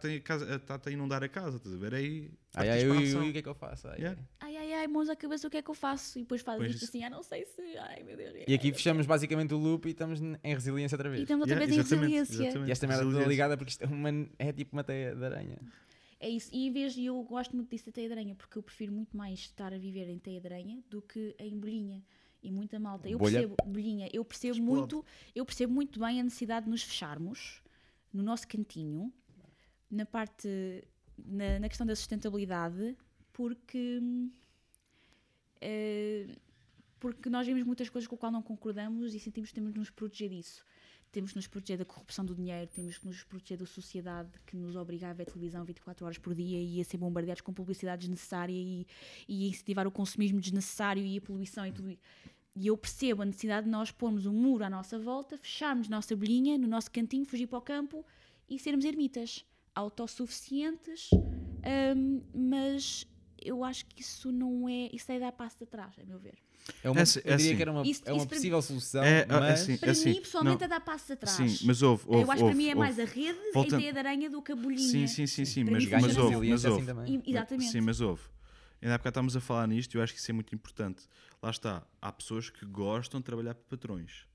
tá 0.77 0.89
a 0.89 0.91
inundar 0.91 1.23
a 1.23 1.29
casa, 1.29 1.57
estás 1.57 1.73
a 1.75 1.77
ver? 1.77 1.93
Aí. 1.93 2.31
Ai, 2.55 2.69
ai, 2.69 2.83
a 2.85 2.93
o 2.93 3.31
que 3.31 3.37
é 3.37 3.41
que 3.41 3.49
eu 3.49 3.53
faço? 3.55 3.87
Ai, 3.87 3.97
Yeah. 3.97 4.21
ai. 4.39 4.57
Ai, 4.57 4.73
ai, 4.73 4.87
mãos 4.87 5.09
à 5.09 5.15
cabeça, 5.15 5.47
o 5.47 5.49
que 5.51 5.57
é 5.57 5.61
que 5.61 5.69
eu 5.69 5.73
faço? 5.75 6.17
E 6.17 6.21
depois 6.23 6.41
fazes 6.41 6.59
Pois 6.59 6.71
isto 6.71 6.83
isso. 6.83 6.91
assim, 6.91 7.03
ah, 7.03 7.09
não 7.09 7.21
sei 7.23 7.45
se. 7.45 7.61
Ai, 7.77 8.03
meu 8.03 8.17
Deus. 8.17 8.33
E 8.47 8.53
aqui 8.53 8.71
fechamos 8.73 9.05
basicamente 9.05 9.53
o 9.53 9.57
loop 9.57 9.87
e 9.87 9.91
estamos 9.91 10.19
em 10.21 10.53
resiliência 10.53 10.95
outra 10.95 11.07
E 11.09 11.11
vez. 11.11 11.21
estamos 11.23 11.41
outra 11.41 11.55
Yeah, 11.55 11.75
vez 11.75 11.87
em 11.87 11.95
resiliência. 11.95 12.33
exatamente. 12.43 12.69
E 12.69 12.71
esta 12.71 12.87
merda 12.87 13.03
toda 13.03 13.25
ligada 13.25 13.55
porque 13.57 13.71
isto 13.71 13.83
é, 13.83 13.87
uma, 13.87 14.09
é 14.39 14.51
tipo 14.51 14.75
uma 14.75 14.83
teia 14.83 15.15
de 15.15 15.23
aranha. 15.23 15.57
É 16.19 16.27
isso. 16.29 16.49
E 16.51 16.65
em 16.67 16.71
vez 16.71 16.93
de 16.95 17.05
eu 17.05 17.21
gosto 17.23 17.55
muito 17.55 17.69
disso 17.69 17.85
da 17.85 17.91
teia 17.91 18.07
de 18.07 18.13
aranha, 18.13 18.33
porque 18.35 18.57
eu 18.57 18.63
prefiro 18.63 18.91
muito 18.91 19.15
mais 19.15 19.37
estar 19.39 19.71
a 19.71 19.77
viver 19.77 20.09
em 20.09 20.17
teia 20.17 20.41
de 20.41 20.47
aranha 20.47 20.81
do 20.89 21.01
que 21.01 21.35
em 21.39 21.55
bolhinha. 21.57 22.03
E 22.41 22.51
muita 22.51 22.79
malta. 22.79 23.07
Eu 23.09 23.17
Bolha? 23.19 23.33
percebo, 23.39 23.55
bolhinha, 23.65 24.09
eu 24.13 24.23
percebo 24.25 24.53
Explode. 24.55 24.79
muito, 24.79 25.05
eu 25.35 25.45
percebo 25.45 25.73
muito 25.73 25.99
bem 25.99 26.19
a 26.21 26.23
necessidade 26.23 26.65
de 26.65 26.71
nos 26.71 26.81
fecharmos 26.83 27.61
no 28.17 28.23
nosso 28.23 28.47
cantinho, 28.47 29.13
na 29.89 30.05
parte, 30.05 30.49
na, 31.17 31.59
na 31.59 31.69
questão 31.69 31.85
da 31.85 31.95
sustentabilidade, 31.95 32.97
porque 33.31 34.01
eh, 35.61 36.27
porque 36.99 37.29
nós 37.29 37.45
vemos 37.45 37.63
muitas 37.63 37.89
coisas 37.89 38.07
com 38.07 38.15
o 38.15 38.17
qual 38.17 38.31
não 38.31 38.41
concordamos 38.41 39.13
e 39.13 39.19
sentimos 39.19 39.49
que 39.49 39.55
temos 39.55 39.71
de 39.71 39.79
nos 39.79 39.89
proteger 39.89 40.29
disso. 40.29 40.65
temos 41.11 41.31
que 41.31 41.37
nos 41.37 41.47
proteger 41.47 41.77
da 41.77 41.85
corrupção 41.85 42.25
do 42.25 42.35
dinheiro, 42.35 42.69
temos 42.73 42.97
que 42.97 43.07
nos 43.07 43.23
proteger 43.23 43.57
da 43.57 43.65
sociedade 43.65 44.29
que 44.45 44.55
nos 44.57 44.75
obriga 44.75 45.09
a 45.09 45.13
ver 45.13 45.25
televisão 45.25 45.63
24 45.63 46.05
horas 46.05 46.17
por 46.17 46.33
dia 46.35 46.59
e 46.59 46.81
a 46.81 46.83
ser 46.83 46.97
bombardeados 46.97 47.41
com 47.41 47.53
publicidade 47.53 48.01
desnecessária 48.01 48.53
e, 48.53 48.85
e 49.27 49.45
a 49.45 49.47
incentivar 49.47 49.87
o 49.87 49.91
consumismo 49.91 50.39
desnecessário 50.41 51.03
e 51.05 51.17
a 51.17 51.21
poluição 51.21 51.65
e 51.65 51.71
tudo 51.71 51.89
isso. 51.89 52.01
E 52.59 52.67
eu 52.67 52.75
percebo 52.75 53.21
a 53.21 53.25
necessidade 53.25 53.65
de 53.65 53.71
nós 53.71 53.91
pormos 53.91 54.25
um 54.25 54.33
muro 54.33 54.63
à 54.63 54.69
nossa 54.69 54.97
volta, 54.97 55.37
fecharmos 55.37 55.87
nossa 55.87 56.15
bolhinha 56.15 56.57
no 56.57 56.67
nosso 56.67 56.89
cantinho, 56.89 57.23
fugir 57.23 57.45
para 57.45 57.59
o 57.59 57.61
campo 57.61 58.03
e 58.49 58.57
sermos 58.57 58.83
ermitas, 58.83 59.45
autossuficientes, 59.75 61.09
hum, 61.13 62.21
mas 62.33 63.05
eu 63.39 63.63
acho 63.63 63.85
que 63.85 64.01
isso 64.01 64.31
não 64.31 64.67
é. 64.67 64.89
Isso 64.91 65.11
é 65.11 65.19
dar 65.19 65.31
passo 65.31 65.59
de 65.59 65.65
trás, 65.67 65.93
a 65.99 66.03
meu 66.05 66.17
ver. 66.17 66.33
É 66.83 66.89
uma, 66.89 66.99
É 66.99 67.03
assim- 67.03 67.19
eu 67.23 67.33
é 67.33 67.37
diria 67.37 67.51
assim. 67.51 67.55
que 67.55 67.61
era 67.61 67.71
uma, 67.71 67.81
Isso- 67.85 68.01
é 68.05 68.11
uma 68.11 68.17
isso 68.17 68.27
para 68.27 68.35
possível 68.37 68.61
solução, 68.61 69.03
É, 69.03 69.19
é 69.21 69.25
mas 69.27 69.61
assim. 69.61 69.77
Para 69.77 69.91
assim, 69.91 70.09
mim, 70.09 70.21
pessoalmente, 70.21 70.57
não. 70.59 70.65
é 70.65 70.67
dar 70.67 70.79
passo 70.81 71.07
de 71.07 71.15
trás. 71.15 71.35
Sim, 71.51 71.65
mas 71.67 71.81
houve, 71.83 72.03
houve, 72.07 72.23
eu 72.23 72.31
acho 72.31 72.31
que 72.31 72.37
para 72.39 72.45
houve, 72.45 72.57
mim 72.57 72.67
é 72.69 72.75
mais 72.75 72.97
a 72.99 73.03
houve. 73.03 73.13
rede, 73.21 73.39
Voltando- 73.53 73.75
a 73.75 73.77
ideia 73.79 73.93
de 73.93 73.99
aranha 73.99 74.29
do 74.29 74.41
que 74.41 74.51
a 74.51 74.55
bolhinha. 74.55 74.79
Sim, 74.79 75.07
sim, 75.07 75.27
sim, 75.27 75.45
sim, 75.45 75.63
mas, 75.63 75.85
mas 75.85 76.17
houve, 76.17 76.49
mas 76.49 76.65
assim 76.65 76.73
houve. 76.73 76.85
também. 76.87 77.21
E- 77.25 77.29
Exatamente. 77.31 77.71
Sim, 77.71 77.81
mas 77.81 78.01
houve. 78.01 78.21
Ainda 78.81 78.95
há 78.95 78.97
bocado 78.97 79.11
estávamos 79.11 79.35
a 79.35 79.41
falar 79.41 79.67
nisto 79.67 79.93
e 79.93 79.97
eu 79.97 80.01
acho 80.03 80.13
que 80.13 80.19
isso 80.19 80.29
é 80.29 80.33
muito 80.33 80.53
importante. 80.53 81.03
Lá 81.41 81.49
está, 81.49 81.83
há 82.01 82.11
pessoas 82.11 82.49
que 82.49 82.65
gostam 82.65 83.19
de 83.19 83.25
trabalhar 83.25 83.55
para 83.55 83.63
patrões. 83.77 84.25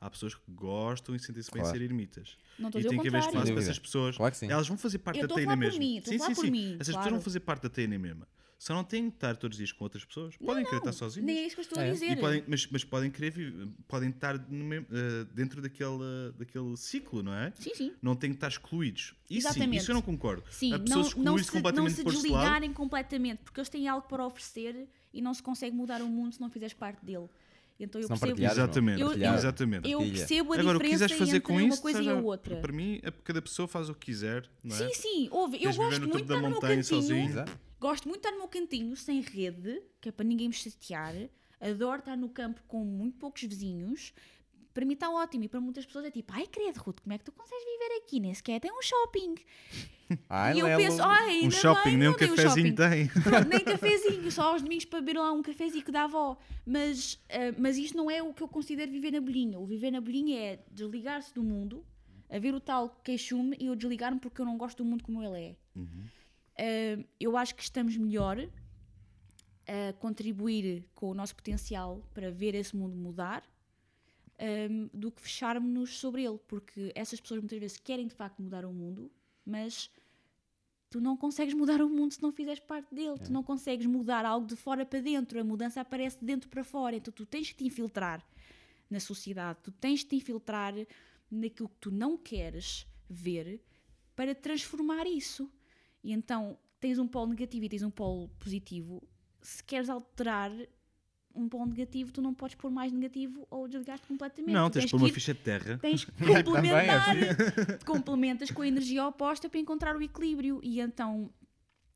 Há 0.00 0.08
pessoas 0.08 0.32
que 0.34 0.42
gostam 0.48 1.14
e 1.16 1.18
sentem-se 1.18 1.50
bem 1.50 1.60
Claro. 1.62 1.76
ser 1.76 1.84
ermitas. 1.84 2.36
Não 2.56 2.68
E 2.68 2.72
tem 2.84 3.00
que 3.00 3.08
haver 3.08 3.18
espaço 3.18 3.52
para 3.52 3.60
essas 3.60 3.78
pessoas. 3.80 4.16
Claro 4.16 4.30
que 4.32 4.38
sim. 4.38 4.48
Elas 4.48 4.68
vão 4.68 4.78
fazer 4.78 4.98
parte 4.98 5.18
Eu 5.18 5.26
da 5.26 5.34
por 5.34 5.56
mesmo. 5.56 5.78
mim, 5.80 6.00
sim, 6.04 6.18
sim, 6.20 6.34
sim. 6.34 6.50
mim, 6.52 6.66
Essas 6.74 6.86
pessoas 6.86 6.94
claro. 6.94 7.10
vão 7.16 7.20
fazer 7.20 7.40
parte 7.40 7.62
da 7.62 7.68
teina 7.68 7.98
mesma. 7.98 8.28
Só 8.58 8.74
não 8.74 8.82
têm 8.82 9.08
que 9.08 9.16
estar 9.16 9.36
todos 9.36 9.54
os 9.54 9.58
dias 9.58 9.70
com 9.70 9.84
outras 9.84 10.04
pessoas. 10.04 10.36
Podem 10.36 10.64
querer 10.64 10.78
estar 10.78 10.92
sozinhos. 10.92 11.24
Nem 11.26 11.38
é 11.38 11.46
isso 11.46 11.54
que 11.54 11.60
eu 11.60 11.62
estou 11.62 11.80
É. 11.80 11.88
a 11.88 11.92
dizer. 11.92 12.10
E 12.10 12.16
podem, 12.16 12.44
mas, 12.48 12.66
mas 12.66 12.82
podem 12.82 13.08
querer 13.08 13.30
vi- 13.30 13.70
podem 13.86 14.10
estar 14.10 14.36
no 14.50 14.64
mesmo- 14.64 14.86
eh, 14.90 15.26
dentro 15.32 15.62
daquele, 15.62 16.32
daquele 16.36 16.76
ciclo, 16.76 17.22
não 17.22 17.32
é? 17.32 17.52
Sim, 17.56 17.70
sim. 17.76 17.92
Não 18.02 18.16
têm 18.16 18.30
que 18.30 18.36
estar 18.36 18.48
excluídos. 18.48 19.14
Isso 19.30 19.42
sim, 19.42 19.48
Exatamente. 19.48 19.80
isso 19.82 19.90
eu 19.92 19.94
não 19.94 20.02
concordo. 20.02 20.42
Sim, 20.50 20.72
Há 20.74 20.78
não, 20.78 20.84
pessoas 20.84 21.14
não 21.14 21.38
se, 21.38 21.44
não 21.46 21.52
completamente 21.52 21.94
se 21.94 22.02
por 22.02 22.12
esse 22.12 22.28
lado. 22.28 22.32
desligarem 22.40 22.72
completamente, 22.72 23.38
porque 23.44 23.60
eles 23.60 23.68
têm 23.68 23.86
algo 23.86 24.08
para 24.08 24.26
oferecer 24.26 24.88
e 25.14 25.22
não 25.22 25.32
se 25.32 25.42
consegue 25.42 25.76
mudar 25.76 26.02
o 26.02 26.08
mundo 26.08 26.34
se 26.34 26.40
não 26.40 26.50
fizeres 26.50 26.74
parte 26.74 27.04
dele. 27.06 27.28
Então 27.78 28.00
eu 28.00 28.08
Se 28.08 28.10
não 28.10 28.18
percebo, 28.18 28.32
partilhares, 28.42 28.58
Exatamente, 28.58 29.00
Eu- 29.00 29.06
Partilhar. 29.06 29.34
exatamente. 29.36 29.88
eu 29.88 29.98
percebo 30.00 30.52
a 30.52 30.58
Agora, 30.58 30.78
o 30.78 30.80
que 30.80 30.86
diferença 30.86 31.04
quiseres 31.04 31.16
fazer 31.18 31.36
entre 31.36 31.46
com 31.46 31.52
uma 31.52 31.62
isso, 31.74 31.80
coisa 31.80 31.98
e 32.02 32.08
a 32.08 32.12
seja- 32.16 32.26
outra. 32.26 32.56
para 32.56 32.72
mim, 32.72 32.98
é- 33.04 33.10
cada 33.22 33.40
pessoa 33.40 33.68
faz 33.68 33.88
o 33.88 33.94
que 33.94 34.06
quiser, 34.06 34.50
não 34.64 34.74
é? 34.74 34.78
Sim, 34.88 34.94
sim, 34.94 35.28
ouve, 35.30 35.58
eu 35.58 35.60
Queres 35.60 35.76
viver 35.76 35.84
gosto 35.90 36.00
no 36.00 36.06
topo 36.06 36.18
muito 36.18 36.22
de 36.24 36.28
da 36.28 36.34
estar 36.34 36.34
no 36.34 36.40
meu 36.42 36.50
montanha 36.50 36.76
cantinho. 36.82 37.02
sozinho? 37.02 37.28
Exato. 37.30 37.67
Gosto 37.80 38.08
muito 38.08 38.22
de 38.22 38.26
estar 38.26 38.32
no 38.32 38.38
meu 38.38 38.48
cantinho, 38.48 38.96
sem 38.96 39.20
rede, 39.20 39.82
que 40.00 40.08
é 40.08 40.12
para 40.12 40.24
ninguém 40.24 40.48
me 40.48 40.54
chatear. 40.54 41.14
Adoro 41.60 42.00
estar 42.00 42.16
no 42.16 42.28
campo 42.28 42.60
com 42.66 42.84
muito 42.84 43.18
poucos 43.18 43.42
vizinhos. 43.42 44.12
Para 44.74 44.84
mim 44.84 44.94
está 44.94 45.10
ótimo. 45.10 45.44
E 45.44 45.48
para 45.48 45.60
muitas 45.60 45.86
pessoas 45.86 46.04
é 46.04 46.10
tipo, 46.10 46.32
ai 46.32 46.46
credo, 46.46 46.78
Ruth, 46.78 47.00
como 47.00 47.12
é 47.12 47.18
que 47.18 47.24
tu 47.24 47.32
consegues 47.32 47.64
viver 47.64 47.96
aqui? 47.96 48.20
Nem 48.20 48.34
sequer 48.34 48.60
tem 48.60 48.70
um 48.72 48.82
shopping. 48.82 49.34
Ai, 50.26 50.56
e 50.56 50.60
eu 50.60 50.66
Lelo. 50.66 50.82
penso, 50.82 51.02
ai, 51.02 51.28
ainda 51.28 51.48
Um 51.48 51.50
shopping, 51.50 51.96
nem 51.98 52.08
um 52.08 52.14
cafezinho 52.14 52.74
tem. 52.74 53.08
Pronto, 53.22 53.46
nem 53.46 53.60
cafezinho, 53.60 54.32
só 54.32 54.54
aos 54.54 54.62
domingos 54.62 54.86
para 54.86 55.00
beber 55.02 55.18
lá 55.18 55.30
um 55.32 55.42
cafezinho 55.42 55.84
da 55.92 56.04
avó. 56.04 56.38
Mas, 56.64 57.22
ah, 57.28 57.54
mas 57.58 57.76
isto 57.76 57.94
não 57.94 58.10
é 58.10 58.22
o 58.22 58.32
que 58.32 58.42
eu 58.42 58.48
considero 58.48 58.90
viver 58.90 59.10
na 59.10 59.20
bolinha. 59.20 59.58
O 59.58 59.66
viver 59.66 59.90
na 59.90 60.00
bolinha 60.00 60.38
é 60.38 60.64
desligar-se 60.70 61.34
do 61.34 61.42
mundo, 61.42 61.84
a 62.30 62.38
ver 62.38 62.54
o 62.54 62.60
tal 62.60 62.88
queixume 63.04 63.54
e 63.60 63.66
eu 63.66 63.76
desligar-me 63.76 64.18
porque 64.18 64.40
eu 64.40 64.46
não 64.46 64.56
gosto 64.56 64.78
do 64.78 64.84
mundo 64.86 65.04
como 65.04 65.22
ele 65.22 65.38
é. 65.42 65.56
Ah, 66.58 67.04
eu 67.20 67.36
acho 67.36 67.54
que 67.54 67.62
estamos 67.62 67.96
melhor 67.96 68.48
a 69.66 69.92
contribuir 69.94 70.84
com 70.94 71.10
o 71.10 71.14
nosso 71.14 71.36
potencial 71.36 72.02
para 72.12 72.30
ver 72.30 72.54
esse 72.54 72.74
mundo 72.74 72.96
mudar 72.96 73.44
ah, 74.38 74.88
do 74.92 75.12
que 75.12 75.22
fecharmos-nos 75.22 75.98
sobre 75.98 76.24
ele, 76.24 76.38
porque 76.48 76.92
essas 76.94 77.20
pessoas 77.20 77.40
muitas 77.40 77.58
vezes 77.58 77.78
querem 77.78 78.06
de 78.06 78.14
facto 78.14 78.42
mudar 78.42 78.64
o 78.64 78.72
mundo, 78.72 79.10
mas 79.46 79.90
tu 80.90 81.00
não 81.00 81.16
consegues 81.16 81.54
mudar 81.54 81.80
o 81.82 81.88
mundo 81.88 82.14
se 82.14 82.22
não 82.22 82.32
fizeres 82.32 82.60
parte 82.60 82.94
dele, 82.94 83.18
tu 83.18 83.30
não 83.30 83.42
consegues 83.42 83.86
mudar 83.86 84.24
algo 84.24 84.46
de 84.46 84.56
fora 84.56 84.84
para 84.84 85.00
dentro, 85.00 85.38
a 85.38 85.44
mudança 85.44 85.80
aparece 85.80 86.18
de 86.18 86.24
dentro 86.24 86.48
para 86.48 86.64
fora, 86.64 86.96
então 86.96 87.12
tu 87.12 87.26
tens 87.26 87.50
que 87.50 87.58
te 87.58 87.64
infiltrar 87.64 88.24
na 88.90 88.98
sociedade, 88.98 89.58
tu 89.62 89.70
tens 89.70 90.02
que 90.02 90.10
te 90.10 90.16
infiltrar 90.16 90.74
naquilo 91.30 91.68
que 91.68 91.76
tu 91.78 91.90
não 91.90 92.16
queres 92.16 92.86
ver 93.08 93.60
para 94.16 94.34
transformar 94.34 95.06
isso. 95.06 95.50
E 96.02 96.12
então 96.12 96.58
tens 96.80 96.98
um 96.98 97.06
polo 97.08 97.30
negativo 97.30 97.64
e 97.64 97.68
tens 97.68 97.82
um 97.82 97.90
polo 97.90 98.28
positivo. 98.38 99.02
Se 99.40 99.62
queres 99.62 99.88
alterar 99.88 100.50
um 101.34 101.48
polo 101.48 101.66
negativo, 101.66 102.10
tu 102.12 102.20
não 102.22 102.34
podes 102.34 102.56
pôr 102.56 102.70
mais 102.70 102.92
negativo 102.92 103.46
ou 103.50 103.68
desligar-te 103.68 104.06
completamente. 104.06 104.52
Não, 104.54 104.68
tens 104.70 104.80
de 104.82 104.86
que 104.86 104.90
pôr 104.92 104.98
uma 105.02 105.08
ir- 105.08 105.12
ficha 105.12 105.34
de 105.34 105.40
terra. 105.40 105.78
tens 105.78 106.04
que 106.06 106.12
Também, 106.12 106.42
complementar, 106.44 107.16
é 107.16 107.78
complementas 107.86 108.50
com 108.50 108.62
a 108.62 108.66
energia 108.68 109.06
oposta 109.06 109.48
para 109.48 109.60
encontrar 109.60 109.96
o 109.96 110.02
equilíbrio. 110.02 110.60
E 110.62 110.80
então 110.80 111.30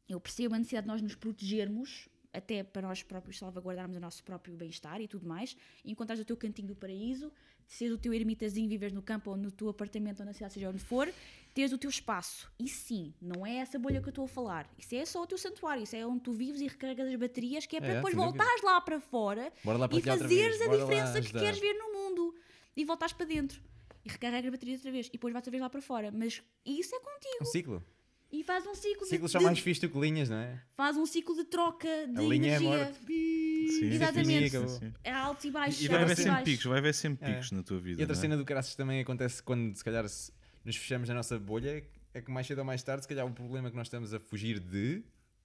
eu 0.08 0.20
percebo 0.20 0.54
a 0.54 0.58
necessidade 0.58 0.86
de 0.86 0.92
nós 0.92 1.02
nos 1.02 1.14
protegermos, 1.14 2.08
até 2.32 2.62
para 2.62 2.82
nós 2.82 3.02
próprios 3.02 3.38
salvaguardarmos 3.38 3.96
o 3.96 4.00
nosso 4.00 4.22
próprio 4.24 4.54
bem-estar 4.56 5.00
e 5.00 5.08
tudo 5.08 5.26
mais, 5.26 5.56
e 5.84 5.92
encontrares 5.92 6.22
o 6.22 6.24
teu 6.24 6.36
cantinho 6.36 6.68
do 6.68 6.74
paraíso, 6.76 7.30
seres 7.66 7.94
o 7.94 7.98
teu 7.98 8.12
ermitazinho, 8.12 8.68
viveres 8.68 8.94
no 8.94 9.02
campo 9.02 9.30
ou 9.30 9.36
no 9.36 9.50
teu 9.50 9.68
apartamento 9.68 10.20
ou 10.20 10.26
na 10.26 10.32
cidade, 10.32 10.54
seja 10.54 10.68
onde 10.68 10.78
for, 10.78 11.12
teres 11.54 11.72
o 11.72 11.78
teu 11.78 11.90
espaço. 11.90 12.50
E 12.58 12.68
sim, 12.68 13.12
não 13.20 13.46
é 13.46 13.56
essa 13.56 13.78
bolha 13.78 14.00
que 14.00 14.08
eu 14.08 14.10
estou 14.10 14.24
a 14.24 14.28
falar. 14.28 14.70
Isso 14.78 14.94
é 14.94 15.04
só 15.04 15.22
o 15.22 15.26
teu 15.26 15.38
santuário, 15.38 15.82
isso 15.82 15.94
é 15.96 16.06
onde 16.06 16.20
tu 16.20 16.32
vives 16.32 16.60
e 16.60 16.66
recarregas 16.66 17.08
as 17.08 17.16
baterias, 17.16 17.66
que 17.66 17.76
é 17.76 17.80
para 17.80 17.92
É, 17.92 17.94
depois 17.96 18.14
sem 18.14 18.22
dúvida. 18.22 18.44
voltares 18.44 18.62
lá 18.62 18.80
para 18.80 19.00
fora 19.00 19.52
lá 19.64 19.88
e 19.90 20.02
fazeres 20.02 20.60
a 20.60 20.66
bora 20.66 20.78
diferença 20.78 21.20
que 21.20 21.32
queres 21.32 21.58
ver 21.58 21.74
no 21.74 21.92
mundo 21.92 22.34
e 22.76 22.84
voltares 22.84 23.12
para 23.12 23.26
dentro 23.26 23.62
e 24.04 24.08
recarregas 24.10 24.48
a 24.48 24.50
bateria 24.52 24.74
outra 24.74 24.90
vez 24.90 25.06
e 25.06 25.12
depois 25.12 25.32
vais 25.32 25.40
outra 25.40 25.50
vez 25.50 25.60
lá 25.62 25.70
para 25.70 25.82
fora. 25.82 26.10
Mas 26.10 26.42
isso 26.64 26.94
é 26.94 26.98
contigo 27.00 27.38
Um 27.42 27.44
ciclo. 27.44 27.84
E 28.32 28.42
faz 28.42 28.66
um 28.66 28.74
ciclo, 28.74 29.06
Ciclos 29.06 29.30
de, 29.30 29.32
são 29.32 29.38
de- 29.40 29.44
mais 29.44 29.78
do 29.80 29.88
que 29.90 29.98
linhas, 30.00 30.28
não 30.30 30.36
é? 30.38 30.60
faz 30.76 30.96
um 30.96 31.04
ciclo 31.06 31.34
de 31.36 31.44
troca 31.44 31.88
de 32.08 32.18
A 32.18 32.22
linha 32.22 32.52
é 32.52 32.56
energia. 32.56 32.68
morte. 32.68 32.98
Sim, 33.06 33.86
Exatamente. 33.92 34.50
sim, 34.50 34.68
sim. 34.68 34.92
É 35.04 35.12
altos 35.12 35.44
e 35.44 35.50
baixos, 35.50 35.82
E 35.82 35.88
vai 35.88 36.02
haver 36.02 36.16
sempre 36.16 36.42
picos, 36.44 36.64
vai 36.64 36.78
haver 36.78 36.94
sempre 36.94 37.24
É. 37.28 37.32
picos 37.34 37.50
na 37.52 37.62
tua 37.62 37.78
vida. 37.78 38.00
E 38.00 38.02
outra 38.02 38.14
não 38.14 38.18
é? 38.18 38.22
cena 38.22 38.36
do 38.36 38.44
caraças 38.44 38.74
também 38.74 39.00
acontece 39.00 39.42
quando, 39.42 39.74
se 39.76 39.84
calhar, 39.84 40.08
se 40.08 40.32
nos 40.64 40.76
fechamos 40.76 41.08
na 41.08 41.14
nossa 41.14 41.38
bolha, 41.38 41.84
é 42.14 42.20
que 42.20 42.30
mais 42.30 42.46
cedo 42.46 42.58
ou 42.58 42.64
mais 42.64 42.82
tarde, 42.82 43.02
se 43.02 43.08
calhar, 43.08 43.26
o 43.26 43.32
problema 43.32 43.70
que 43.70 43.76
nós 43.76 43.86
estamos 43.86 44.12
a 44.14 44.20
fugir 44.20 44.58
de. 44.60 45.02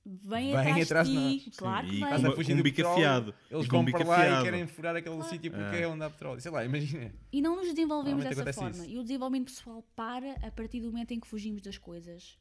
Vem, 0.09 0.55
Vem 0.55 0.81
atrás, 0.83 1.09
de 1.09 1.13
nós. 1.15 1.49
claro 1.57 1.85
Sim, 1.87 1.93
que 1.95 1.99
vem. 1.99 2.09
Com- 2.23 2.31
fugir 2.31 2.51
com 2.51 2.55
do 2.55 2.59
um 2.59 2.63
bico 2.63 2.75
petróleo, 2.77 2.95
afiado. 2.95 3.35
Eles 3.51 3.67
vão 3.67 3.83
para 3.85 4.05
lá 4.05 4.15
afiado. 4.17 4.41
e 4.41 4.43
querem 4.45 4.67
furar 4.67 4.95
aquele 4.95 5.23
sítio 5.23 5.51
porque 5.51 5.75
É. 5.75 5.81
é 5.81 5.87
onde 5.87 6.01
há 6.03 6.09
petróleo. 6.09 6.39
Sei 6.39 6.49
lá, 6.49 6.63
imagina. 6.63 7.13
E 7.29 7.41
não 7.41 7.57
nos 7.57 7.67
desenvolvemos 7.67 8.23
dessa 8.23 8.53
forma. 8.53 8.69
isso. 8.71 8.85
E 8.85 8.97
o 8.97 9.01
desenvolvimento 9.03 9.51
pessoal 9.53 9.83
para 9.97 10.31
a 10.47 10.49
partir 10.51 10.79
do 10.79 10.87
momento 10.87 11.11
em 11.11 11.19
que 11.19 11.27
fugimos 11.27 11.61
das 11.61 11.77
coisas. 11.77 12.37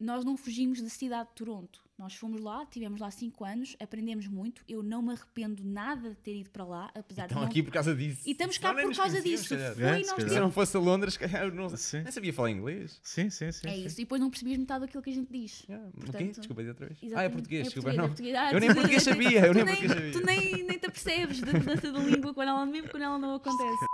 Nós 0.00 0.24
não 0.24 0.36
fugimos 0.36 0.80
da 0.80 0.88
cidade 0.88 1.28
de 1.30 1.34
Toronto. 1.34 1.80
Nós 1.98 2.14
fomos 2.14 2.40
lá, 2.40 2.64
tivemos 2.66 3.00
lá 3.00 3.10
5 3.10 3.44
anos, 3.44 3.76
aprendemos 3.80 4.28
muito. 4.28 4.62
Eu 4.68 4.84
não 4.84 5.02
me 5.02 5.10
arrependo 5.12 5.64
nada 5.64 6.10
de 6.10 6.14
ter 6.16 6.36
ido 6.36 6.50
para 6.50 6.64
lá, 6.64 6.88
apesar 6.94 7.22
Estão 7.24 7.38
de 7.38 7.42
não 7.42 7.50
aqui 7.50 7.60
por 7.60 7.72
causa 7.72 7.92
disso. 7.92 8.22
E 8.24 8.30
estamos 8.30 8.56
cá 8.56 8.72
nem 8.72 8.82
por 8.84 8.88
nos 8.90 8.96
causa 8.98 9.20
disso. 9.20 9.48
calhar. 9.48 9.74
Foi 9.74 9.84
É, 9.84 10.02
se 10.04 10.10
nós. 10.12 10.30
Se 10.30 10.36
eu 10.38 10.40
não 10.42 10.52
fosse 10.52 10.76
a 10.76 10.80
Londres, 10.80 11.16
calhar 11.18 11.42
eu 11.46 11.52
não, 11.52 11.68
Sim. 11.76 12.02
nem 12.02 12.12
sabia 12.12 12.32
falar 12.32 12.52
inglês. 12.52 13.00
Sim, 13.02 13.28
sim, 13.30 13.50
sim. 13.50 13.66
É 13.66 13.72
sim. 13.74 13.84
isso. 13.86 14.00
E 14.00 14.04
depois 14.04 14.20
não 14.20 14.30
percebias 14.30 14.58
metade 14.58 14.82
daquilo 14.82 15.02
que 15.02 15.10
a 15.10 15.12
gente 15.12 15.32
diz. 15.32 15.64
Yeah? 15.68 15.90
Portanto, 15.90 16.36
Desculpa, 16.38 16.62
diz 16.62 16.68
outra 16.68 16.86
vez. 16.86 16.98
Ah, 17.00 17.02
é 17.02 17.06
Exatamente. 17.08 17.32
português, 17.32 17.64
desculpa. 17.64 17.90
português, 17.90 17.96
não. 17.98 18.04
é 18.04 18.08
português. 18.08 18.36
Ah, 18.36 18.52
Eu 18.52 18.60
nem 18.60 18.68
tu- 18.68 18.74
português 18.76 19.02
tu- 19.02 19.10
sabia, 19.10 19.40
eu 19.46 19.52
tu 19.52 19.54
nem 19.56 19.64
nem- 19.64 19.74
português 19.74 19.92
sabia. 19.92 20.12
Tu 20.12 20.24
nem, 20.26 20.64
nem 20.64 20.78
te 20.78 20.86
apercebes 20.86 21.40
da 21.40 21.52
mudança 21.52 21.90
da 21.92 21.98
língua 21.98 22.32
quando 22.32 22.48
ela, 22.48 22.64
mesmo 22.64 22.90
quando 22.90 23.02
ela 23.02 23.18
não 23.18 23.34
acontece. 23.34 23.86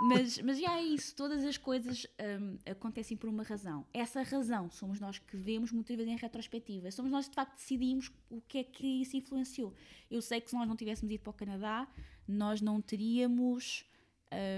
Mas, 0.00 0.38
mas 0.38 0.58
já 0.58 0.78
é 0.78 0.82
isso, 0.82 1.14
todas 1.14 1.44
as 1.44 1.58
coisas 1.58 2.06
hum, 2.40 2.56
acontecem 2.64 3.16
por 3.16 3.28
uma 3.28 3.42
razão. 3.42 3.86
Essa 3.92 4.22
razão 4.22 4.70
somos 4.70 4.98
nós 4.98 5.18
que 5.18 5.36
vemos 5.36 5.70
muitas 5.70 5.94
vezes 5.94 6.10
em 6.10 6.16
retrospectiva. 6.16 6.90
Somos 6.90 7.12
nós 7.12 7.26
que 7.26 7.32
de 7.32 7.34
facto 7.34 7.56
decidimos 7.56 8.10
o 8.30 8.40
que 8.40 8.58
é 8.58 8.64
que 8.64 8.86
isso 9.02 9.16
influenciou. 9.16 9.74
Eu 10.10 10.22
sei 10.22 10.40
que 10.40 10.48
se 10.48 10.56
nós 10.56 10.66
não 10.66 10.74
tivéssemos 10.74 11.12
ido 11.12 11.22
para 11.22 11.30
o 11.30 11.34
Canadá, 11.34 11.86
nós 12.26 12.62
não 12.62 12.80
teríamos 12.80 13.84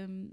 hum, 0.07 0.31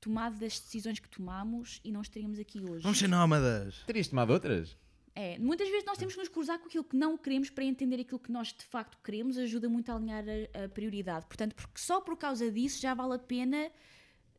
tomado 0.00 0.42
as 0.42 0.58
decisões 0.58 0.98
que 0.98 1.08
tomamos 1.08 1.80
e 1.84 1.92
não 1.92 2.00
estaríamos 2.00 2.38
aqui 2.38 2.58
hoje. 2.60 2.82
Vamos 2.82 2.98
ser 2.98 3.08
nómadas. 3.08 3.82
Terias 3.86 4.08
tomado 4.08 4.32
outras? 4.32 4.78
É, 5.14 5.36
muitas 5.38 5.68
vezes 5.68 5.84
nós 5.84 5.98
temos 5.98 6.14
que 6.14 6.20
nos 6.20 6.28
cruzar 6.28 6.58
com 6.60 6.68
aquilo 6.68 6.84
que 6.84 6.96
não 6.96 7.18
queremos 7.18 7.50
para 7.50 7.64
entender 7.64 8.00
aquilo 8.00 8.20
que 8.20 8.30
nós 8.30 8.52
de 8.52 8.64
facto 8.64 8.96
queremos, 9.02 9.36
ajuda 9.36 9.68
muito 9.68 9.90
a 9.90 9.96
alinhar 9.96 10.24
a, 10.24 10.64
a 10.64 10.68
prioridade. 10.68 11.26
Portanto, 11.26 11.54
porque 11.56 11.80
só 11.80 12.00
por 12.00 12.16
causa 12.16 12.50
disso 12.50 12.80
já 12.80 12.94
vale 12.94 13.14
a 13.14 13.18
pena 13.18 13.70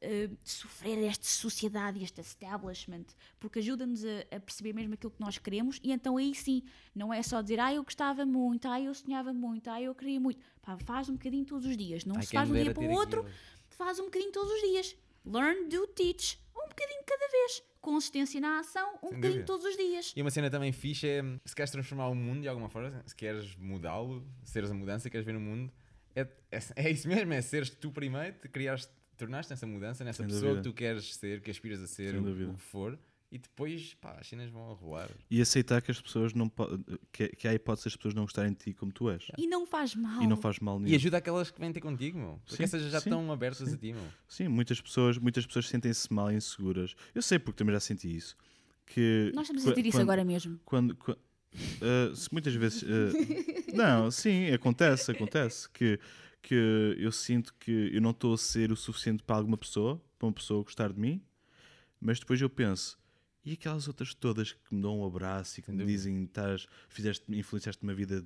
eh, 0.02 0.30
sofrer 0.44 1.04
esta 1.04 1.26
sociedade 1.26 2.00
e 2.00 2.04
este 2.04 2.22
establishment, 2.22 3.06
porque 3.40 3.60
ajuda-nos 3.60 4.04
a, 4.06 4.36
a 4.36 4.40
perceber 4.40 4.74
mesmo 4.74 4.94
aquilo 4.94 5.12
que 5.12 5.20
nós 5.20 5.38
queremos 5.38 5.80
e 5.84 5.92
então 5.92 6.16
aí 6.18 6.34
sim, 6.34 6.64
não 6.96 7.14
é 7.14 7.22
só 7.22 7.42
dizer, 7.42 7.60
ah, 7.60 7.74
eu 7.74 7.84
gostava 7.84 8.26
muito, 8.26 8.68
ah, 8.68 8.80
eu 8.80 8.94
sonhava 8.94 9.34
muito, 9.34 9.70
ah, 9.70 9.82
eu 9.82 9.94
queria 9.94 10.20
muito. 10.20 10.40
Pá, 10.62 10.78
faz 10.78 11.10
um 11.10 11.14
bocadinho 11.14 11.46
todos 11.46 11.66
os 11.66 11.76
dias, 11.76 12.06
não 12.06 12.16
Ai, 12.16 12.24
se 12.24 12.34
faz 12.34 12.48
de 12.48 12.54
um 12.54 12.64
dia 12.64 12.74
para 12.74 12.84
o 12.84 12.90
outro, 12.92 13.22
aquilo. 13.22 13.36
faz 13.70 14.00
um 14.00 14.06
bocadinho 14.06 14.32
todos 14.32 14.52
os 14.52 14.62
dias. 14.62 14.96
Learn, 15.26 15.68
do, 15.68 15.86
teach. 15.88 16.40
Um 16.56 16.68
bocadinho 16.70 17.04
cada 17.06 17.28
vez. 17.28 17.64
Consistência 17.82 18.40
na 18.42 18.60
ação, 18.60 18.90
um 19.04 19.10
Sem 19.10 19.18
bocadinho 19.18 19.32
dúvida. 19.32 19.46
todos 19.46 19.66
os 19.66 19.78
dias. 19.78 20.14
E 20.16 20.22
uma 20.22 20.30
cena 20.32 20.50
também 20.50 20.72
fixe 20.72 21.08
é 21.08 21.22
se 21.46 21.56
queres 21.56 21.72
transformar 21.72 22.08
o 22.08 22.16
mundo 22.16 22.42
de 22.42 22.48
alguma 22.48 22.70
forma, 22.70 23.04
se 23.06 23.16
queres 23.16 23.56
mudá-lo, 23.56 24.26
seres 24.44 24.70
a 24.72 24.74
mudança, 24.74 25.10
queres 25.10 25.26
ver 25.26 25.34
no 25.34 25.40
mundo, 25.40 25.72
é, 26.16 26.22
é, 26.52 26.60
é 26.76 26.90
isso 26.90 27.08
mesmo, 27.08 27.32
é 27.34 27.42
seres 27.42 27.70
tu 27.70 27.92
primeiro, 27.92 28.38
te 28.38 28.50
criares 28.50 28.90
tornaste 29.20 29.52
nessa 29.52 29.68
mudança, 29.68 30.04
nessa 30.04 30.24
Sem 30.24 30.28
pessoa 30.28 30.52
dúvida. 30.54 30.64
que 30.64 30.70
tu 30.70 30.74
queres 30.76 31.16
ser, 31.16 31.42
que 31.42 31.52
aspiras 31.52 31.82
a 31.82 31.88
ser, 31.88 32.12
Sem 32.12 32.20
o, 32.20 32.24
dúvida. 32.24 32.50
o 32.52 32.54
que 32.56 32.62
for, 32.62 32.98
e 33.32 33.38
depois, 33.38 33.94
pá, 34.02 34.18
as 34.20 34.28
cenas 34.28 34.50
vão 34.50 34.72
a 34.72 34.74
rolar. 34.74 35.08
E 35.30 35.40
aceitar 35.40 35.82
que 35.84 35.92
as 35.92 36.02
pessoas 36.02 36.34
não 36.34 36.52
que, 37.12 37.28
que 37.30 37.48
há 37.48 37.54
hipótese 37.54 37.86
das 37.86 37.96
pessoas 37.96 38.16
não 38.16 38.24
gostarem 38.24 38.52
de 38.54 38.58
ti 38.58 38.74
como 38.74 38.92
tu 38.92 39.08
és. 39.10 39.28
E 39.38 39.46
não 39.46 39.68
faz 39.68 39.94
mal. 39.94 40.24
E 40.24 40.26
não 40.28 40.36
faz 40.36 40.58
mal 40.60 40.80
nenhum. 40.80 40.92
E 40.92 40.96
ajuda 40.96 41.18
aquelas 41.18 41.52
que 41.52 41.60
vêm 41.60 41.72
ter 41.72 41.80
contigo, 41.82 42.18
meu. 42.18 42.40
Porque 42.44 42.56
Sim, 42.58 42.64
essas 42.64 42.82
já 42.92 43.00
sim, 43.00 43.10
estão 43.10 43.32
abertas 43.32 43.68
sim. 43.70 43.76
a 43.76 43.78
ti, 43.78 43.94
meu. 43.94 44.04
Sim, 44.28 44.48
muitas 44.48 44.82
pessoas, 44.82 45.18
muitas 45.20 45.46
pessoas 45.46 45.68
sentem-se 45.68 46.12
mal 46.12 46.32
e 46.32 46.36
inseguras. 46.36 46.96
Eu 47.14 47.22
sei 47.22 47.38
porque 47.38 47.58
também 47.60 47.74
já 47.76 47.80
senti 47.80 48.16
isso. 48.16 48.36
Que 48.88 49.32
Nós 49.36 49.44
estamos 49.44 49.64
a 49.64 49.68
sentir 49.70 49.86
isso 49.86 49.98
quando- 49.98 50.02
agora 50.02 50.26
mesmo. 50.26 50.60
Quando, 50.66 50.96
qua- 50.96 51.18
ah, 51.84 52.16
se 52.16 52.30
muitas 52.32 52.56
vezes. 52.56 52.84
ah, 52.84 53.72
não, 53.76 54.10
sim, 54.10 54.48
acontece, 54.52 55.12
acontece. 55.12 55.70
Que, 55.70 56.00
que 56.42 56.96
eu 56.98 57.12
sinto 57.12 57.54
que 57.60 57.90
eu 57.94 58.02
não 58.02 58.12
estou 58.12 58.34
a 58.34 58.38
ser 58.38 58.72
o 58.72 58.76
suficiente 58.76 59.24
para 59.24 59.36
alguma 59.36 59.58
pessoa, 59.58 60.02
para 60.18 60.28
uma 60.28 60.34
pessoa 60.34 60.64
gostar 60.64 60.92
de 60.94 61.00
mim, 61.00 61.22
mas 62.00 62.20
depois 62.20 62.42
eu 62.42 62.50
penso. 62.50 62.98
E 63.46 63.54
aquelas 63.54 63.88
outras 63.88 64.14
todas 64.14 64.52
que 64.52 64.76
me 64.76 64.82
dão 64.82 65.00
um 65.00 65.06
abraço 65.06 65.60
e 65.60 65.64
que 65.64 65.72
me 65.72 65.86
dizem 65.86 66.24
estás, 66.26 66.68
fizeste, 66.90 67.24
influenciaste 67.30 67.82
uma 67.82 67.94
vida, 67.94 68.24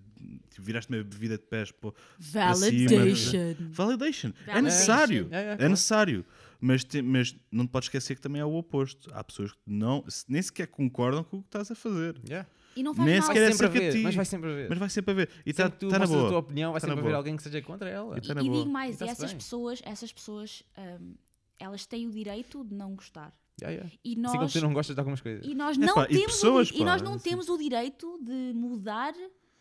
tipo, 0.49 0.61
viraste 0.63 0.91
uma 0.91 1.03
vida 1.03 1.37
de 1.37 1.43
pés 1.43 1.71
para, 1.71 1.93
Validation. 2.19 3.55
Validation. 3.71 4.27
É 4.47 4.53
Validation. 4.53 4.63
necessário. 4.63 5.27
É, 5.31 5.43
é, 5.43 5.57
É 5.65 5.69
necessário. 5.69 6.25
Mas, 6.59 6.83
te- 6.83 7.01
mas 7.01 7.35
não 7.51 7.65
te 7.67 7.69
podes 7.69 7.85
esquecer 7.87 8.15
que 8.15 8.21
também 8.21 8.41
é 8.41 8.45
o 8.45 8.53
oposto. 8.53 9.09
Há 9.13 9.23
pessoas 9.23 9.51
que 9.51 9.59
não, 9.67 10.03
nem 10.27 10.41
sequer 10.41 10.67
concordam 10.67 11.23
com 11.23 11.37
o 11.37 11.41
que 11.41 11.47
estás 11.47 11.69
a 11.69 11.75
fazer. 11.75 12.19
Yeah. 12.27 12.49
E 12.75 12.83
não 12.83 12.93
faz 12.93 13.05
Nem 13.07 13.19
mal. 13.19 13.27
sequer 13.27 13.39
Vai 13.53 13.65
é 13.65 13.69
haver, 13.69 13.91
ti. 13.93 13.97
mas 13.99 14.15
vai 14.15 14.25
sempre 14.25 14.51
haver. 14.51 14.69
Mas 14.69 14.77
vai 14.79 14.89
sempre 14.89 15.11
haver. 15.11 15.29
E 15.45 15.49
está 15.51 15.69
tá 15.69 15.85
na 15.85 15.99
mostras 15.99 16.11
a 16.11 16.15
boa. 16.17 16.29
tua 16.29 16.37
opinião, 16.39 16.71
vai 16.71 16.81
Tá 16.81 16.87
na 16.87 16.91
sempre 16.93 17.01
haver 17.01 17.09
boa. 17.11 17.17
alguém 17.17 17.37
que 17.37 17.43
seja 17.43 17.61
contra 17.61 17.89
ela. 17.89 18.17
E 18.17 18.21
tá 18.21 18.31
E 18.31 18.35
boa. 18.35 18.57
digo 18.57 18.69
mais, 18.69 18.99
E 19.01 19.03
essas 19.05 19.29
bem. 19.31 19.37
pessoas, 19.37 19.81
essas 19.85 20.11
pessoas, 20.11 20.63
hum, 20.77 21.13
elas 21.59 21.85
têm 21.85 22.07
o 22.07 22.11
direito 22.11 22.63
de 22.65 22.73
não 22.73 22.95
gostar. 22.95 23.31
Yeah, 23.61 23.75
yeah. 23.75 23.95
E 24.03 24.11
Assim 24.13 24.37
nós, 24.37 24.55
não 24.55 24.73
gostas 24.73 24.95
de 24.95 24.99
algumas 24.99 25.21
coisas. 25.21 25.45
e 25.45 25.53
nós 25.53 25.77
não 25.77 26.03
e 26.03 26.07
temos 26.07 26.23
pessoas, 26.25 26.71
o, 26.71 26.75
e 26.75 26.83
nós 26.83 27.01
pá, 27.01 27.07
não 27.07 27.15
assim. 27.15 27.29
temos 27.29 27.49
o 27.49 27.57
direito 27.57 28.19
de 28.21 28.51
mudar 28.55 29.13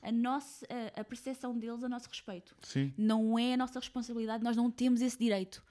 a 0.02 0.10
nossa 0.10 0.66
a, 0.96 1.00
a 1.02 1.04
percepção 1.04 1.56
deles 1.58 1.84
a 1.84 1.88
nosso 1.90 2.08
respeito. 2.08 2.56
Sim. 2.62 2.92
Não 2.96 3.38
é 3.38 3.52
a 3.52 3.56
nossa 3.58 3.78
responsabilidade, 3.78 4.42
nós 4.42 4.56
não 4.56 4.70
temos 4.70 5.02
esse 5.02 5.18
direito. 5.18 5.62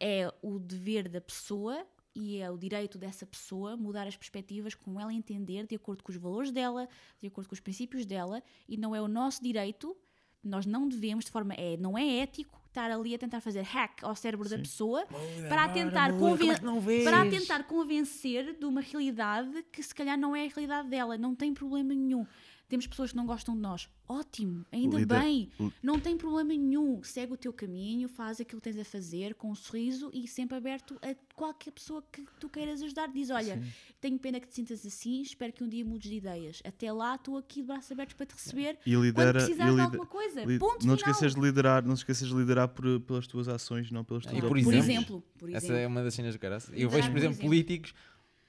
É 0.00 0.32
o 0.40 0.58
dever 0.58 1.08
da 1.08 1.20
pessoa 1.20 1.84
e 2.18 2.38
é 2.40 2.50
o 2.50 2.58
direito 2.58 2.98
dessa 2.98 3.24
pessoa 3.24 3.76
mudar 3.76 4.06
as 4.06 4.16
perspectivas 4.16 4.74
como 4.74 5.00
ela 5.00 5.12
entender, 5.12 5.66
de 5.66 5.76
acordo 5.76 6.02
com 6.02 6.10
os 6.10 6.18
valores 6.18 6.50
dela, 6.50 6.88
de 7.20 7.28
acordo 7.28 7.48
com 7.48 7.54
os 7.54 7.60
princípios 7.60 8.04
dela, 8.04 8.42
e 8.68 8.76
não 8.76 8.94
é 8.94 9.00
o 9.00 9.06
nosso 9.06 9.42
direito, 9.42 9.96
nós 10.42 10.66
não 10.66 10.88
devemos, 10.88 11.24
de 11.24 11.30
forma. 11.30 11.54
É, 11.54 11.76
não 11.76 11.96
é 11.96 12.18
ético 12.18 12.58
estar 12.66 12.90
ali 12.90 13.14
a 13.14 13.18
tentar 13.18 13.40
fazer 13.40 13.62
hack 13.62 14.02
ao 14.04 14.14
cérebro 14.14 14.48
da 14.48 14.56
Sim. 14.56 14.62
pessoa 14.62 15.06
para 15.48 15.64
a 15.64 15.68
tentar 15.68 16.12
conven- 16.18 16.50
é 16.50 17.04
para 17.04 17.22
a 17.22 17.30
tentar 17.30 17.64
convencer 17.64 18.56
de 18.58 18.64
uma 18.64 18.80
realidade 18.80 19.64
que 19.72 19.82
se 19.82 19.94
calhar 19.94 20.18
não 20.18 20.34
é 20.36 20.44
a 20.44 20.48
realidade 20.48 20.88
dela, 20.88 21.16
não 21.16 21.34
tem 21.34 21.52
problema 21.54 21.94
nenhum. 21.94 22.26
Temos 22.68 22.86
pessoas 22.86 23.12
que 23.12 23.16
não 23.16 23.24
gostam 23.24 23.54
de 23.54 23.62
nós. 23.62 23.88
Ótimo, 24.06 24.64
ainda 24.70 24.98
Lida- 24.98 25.18
bem. 25.20 25.50
Não 25.82 25.98
tem 25.98 26.18
problema 26.18 26.50
nenhum. 26.50 27.02
Segue 27.02 27.32
o 27.32 27.36
teu 27.36 27.50
caminho, 27.50 28.08
faz 28.10 28.40
aquilo 28.42 28.60
que 28.60 28.70
tens 28.70 28.78
a 28.78 28.84
fazer 28.84 29.34
com 29.36 29.50
um 29.50 29.54
sorriso 29.54 30.10
e 30.12 30.28
sempre 30.28 30.54
aberto 30.56 30.98
a 31.00 31.14
qualquer 31.34 31.70
pessoa 31.72 32.04
que 32.12 32.22
tu 32.38 32.46
queiras 32.48 32.82
ajudar. 32.82 33.08
Diz: 33.08 33.30
Olha, 33.30 33.58
tenho 34.02 34.18
pena 34.18 34.38
que 34.38 34.46
te 34.48 34.54
sintas 34.54 34.84
assim, 34.84 35.22
espero 35.22 35.50
que 35.50 35.64
um 35.64 35.68
dia 35.68 35.82
mudes 35.82 36.10
de 36.10 36.16
ideias. 36.16 36.60
Até 36.62 36.92
lá 36.92 37.14
estou 37.14 37.38
aqui 37.38 37.62
de 37.62 37.66
braços 37.68 37.90
abertos 37.90 38.14
para 38.14 38.26
te 38.26 38.34
receber 38.34 38.78
E 38.84 38.92
quando 38.92 39.02
lidera. 39.04 39.32
precisares 39.32 39.72
e 39.72 39.76
de 39.76 39.80
alguma 39.82 40.06
coisa. 40.06 40.44
li- 40.44 40.58
Ponto 40.58 40.72
não 40.72 40.78
final. 40.80 40.96
te 40.96 41.00
esqueças 41.00 41.34
de 41.34 41.40
liderar, 41.40 41.84
não 41.86 41.94
esqueças 41.94 42.28
de 42.28 42.34
liderar 42.34 42.68
por, 42.68 43.00
pelas 43.00 43.26
tuas 43.26 43.48
ações, 43.48 43.90
não 43.90 44.04
pelas 44.04 44.24
E 44.24 44.28
tuas 44.28 44.40
por 44.40 44.50
opiniões. 44.50 44.66
Por 44.66 44.74
exemplo, 44.74 44.98
exemplo, 45.16 45.24
por 45.38 45.48
Essa 45.48 45.66
exemplo. 45.66 45.76
é 45.82 45.86
uma 45.86 46.02
das 46.02 46.12
cenas 46.12 46.34
do 46.34 46.38
caraças. 46.38 46.68
Eu 46.78 46.90
vejo, 46.90 47.04
por 47.08 47.12
por 47.12 47.18
exemplo, 47.18 47.32
exemplo. 47.34 47.46
políticos. 47.48 47.94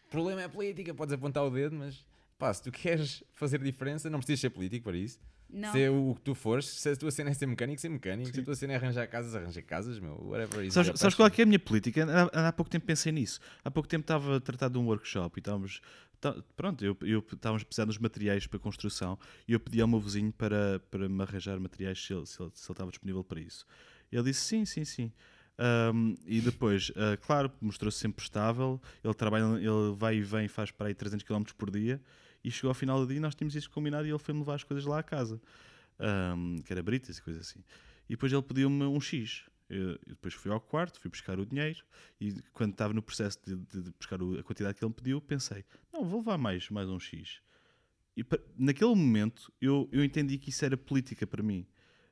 O 0.08 0.10
problema 0.12 0.42
é 0.42 0.46
a 0.46 0.50
política, 0.50 0.94
podes 0.94 1.14
apontar 1.14 1.46
o 1.46 1.50
dedo, 1.50 1.76
mas 1.76 2.04
pá, 2.40 2.52
se 2.54 2.64
tu 2.64 2.72
queres 2.74 3.24
fazer 3.36 3.60
diferença, 3.62 4.10
não 4.10 4.18
precisas 4.20 4.40
ser 4.40 4.50
político 4.50 4.86
para 4.86 4.98
isso. 4.98 5.20
Não. 5.52 5.72
Se 5.72 5.82
é 5.82 5.90
o 5.90 6.14
que 6.16 6.22
tu 6.22 6.36
fores, 6.36 6.66
se 6.66 6.90
a 6.90 6.96
tua 6.96 7.10
cena 7.10 7.32
é 7.32 7.34
ser 7.34 7.48
mecânico, 7.48 7.82
ser 7.82 7.90
mecânico. 7.90 8.32
Se 8.32 8.40
a 8.40 8.44
tua 8.44 8.56
cena 8.56 8.74
é 8.74 8.76
arranjar 8.76 9.08
casas, 9.08 9.36
arranjar 9.36 9.64
casas, 9.64 10.00
meu. 10.00 10.14
Whatever 10.24 10.64
is 10.64 10.74
Sabes, 10.76 11.00
sabes 11.00 11.16
qual 11.16 11.28
é 11.28 11.32
que 11.32 11.42
é 11.42 11.44
a 11.44 11.48
minha 11.48 11.58
política? 11.58 12.06
Há, 12.32 12.50
há 12.50 12.54
pouco 12.54 12.70
tempo 12.70 12.86
pensei 12.86 13.12
nisso. 13.12 13.40
Há 13.64 13.72
pouco 13.72 13.90
tempo 13.90 14.02
estava 14.04 14.38
a 14.38 14.40
tratar 14.40 14.70
de 14.70 14.78
um 14.78 14.86
workshop 14.86 15.38
e 15.38 15.42
estávamos. 15.42 15.82
tá- 16.22 16.36
pronto, 16.56 16.86
eu, 16.86 16.96
eu 17.02 17.26
estávamos 17.34 17.64
precisando 17.64 17.88
dos 17.88 17.98
materiais 17.98 18.46
para 18.46 18.60
construção 18.60 19.18
e 19.48 19.54
eu 19.54 19.60
pedi 19.60 19.82
ao 19.82 19.88
meu 19.88 20.00
vizinho 20.00 20.32
para, 20.32 20.80
para 20.92 21.10
me 21.10 21.24
arranjar 21.24 21.60
materiais 21.60 22.00
se 22.00 22.14
ele, 22.14 22.28
se, 22.28 22.40
ele, 22.40 22.52
se 22.54 22.66
ele 22.68 22.74
estava 22.74 22.92
disponível 22.92 23.24
para 23.24 23.40
isso. 23.40 23.66
Ele 24.12 24.22
disse 24.24 24.42
sim, 24.42 24.66
sim, 24.66 24.86
sim. 24.86 25.12
Ahm, 25.58 26.14
e 26.28 26.40
depois, 26.42 26.92
ah, 26.96 27.18
claro, 27.18 27.52
mostrou-se 27.60 27.98
sempre 27.98 28.24
estável. 28.24 28.80
Ele 29.04 29.14
trabalha, 29.16 29.44
ele 29.58 29.96
vai 29.96 30.18
e 30.18 30.22
vem, 30.22 30.48
faz 30.48 30.70
para 30.70 30.90
aí 30.90 30.94
300 30.94 31.26
km 31.26 31.44
por 31.58 31.72
dia. 31.72 32.00
E 32.44 32.50
chegou 32.52 32.70
ao 32.70 32.74
final 32.76 33.00
do 33.00 33.08
dia 33.08 33.18
e 33.18 33.20
nós 33.20 33.36
tínhamos 33.36 33.56
isto 33.56 33.70
combinado 33.70 34.08
e 34.08 34.10
ele 34.12 34.18
foi-me 34.20 34.40
levar 34.40 34.56
as 34.56 34.64
coisas 34.64 34.86
lá 34.86 35.00
a 35.00 35.04
casa, 35.04 35.42
Ahm, 36.00 36.58
que 36.64 36.72
era 36.72 36.82
britas 36.82 37.18
e 37.18 37.22
coisas 37.22 37.48
assim. 37.48 37.60
E 38.08 38.14
depois 38.14 38.32
ele 38.32 38.42
pediu-me 38.42 38.84
um 38.86 39.02
X. 39.02 39.44
Eu, 39.70 40.00
depois 40.08 40.34
fui 40.34 40.50
ao 40.52 40.60
quarto, 40.60 41.00
fui 41.00 41.12
buscar 41.12 41.38
o 41.40 41.46
dinheiro 41.46 41.84
e 42.20 42.42
quando 42.54 42.72
estava 42.72 42.92
no 42.94 43.04
processo 43.04 43.38
de, 43.46 43.56
de- 43.56 43.84
de 43.84 43.92
buscar 43.92 44.20
o- 44.22 44.40
a 44.40 44.44
quantidade 44.44 44.76
que 44.78 44.84
ele 44.84 44.90
me 44.90 44.96
pediu, 44.96 45.22
pensei: 45.22 45.64
não, 45.94 46.04
vou 46.06 46.20
levar 46.20 46.38
mais, 46.38 46.70
mais 46.70 46.90
um 46.90 47.00
X. 47.00 47.42
E 48.18 48.26
naquele 48.58 48.90
momento 48.96 49.54
eu, 49.62 49.88
eu 49.92 50.04
entendi 50.04 50.38
que 50.40 50.50
isso 50.50 50.66
era 50.66 50.76
política 50.76 51.28
para 51.28 51.44
mim. 51.44 51.68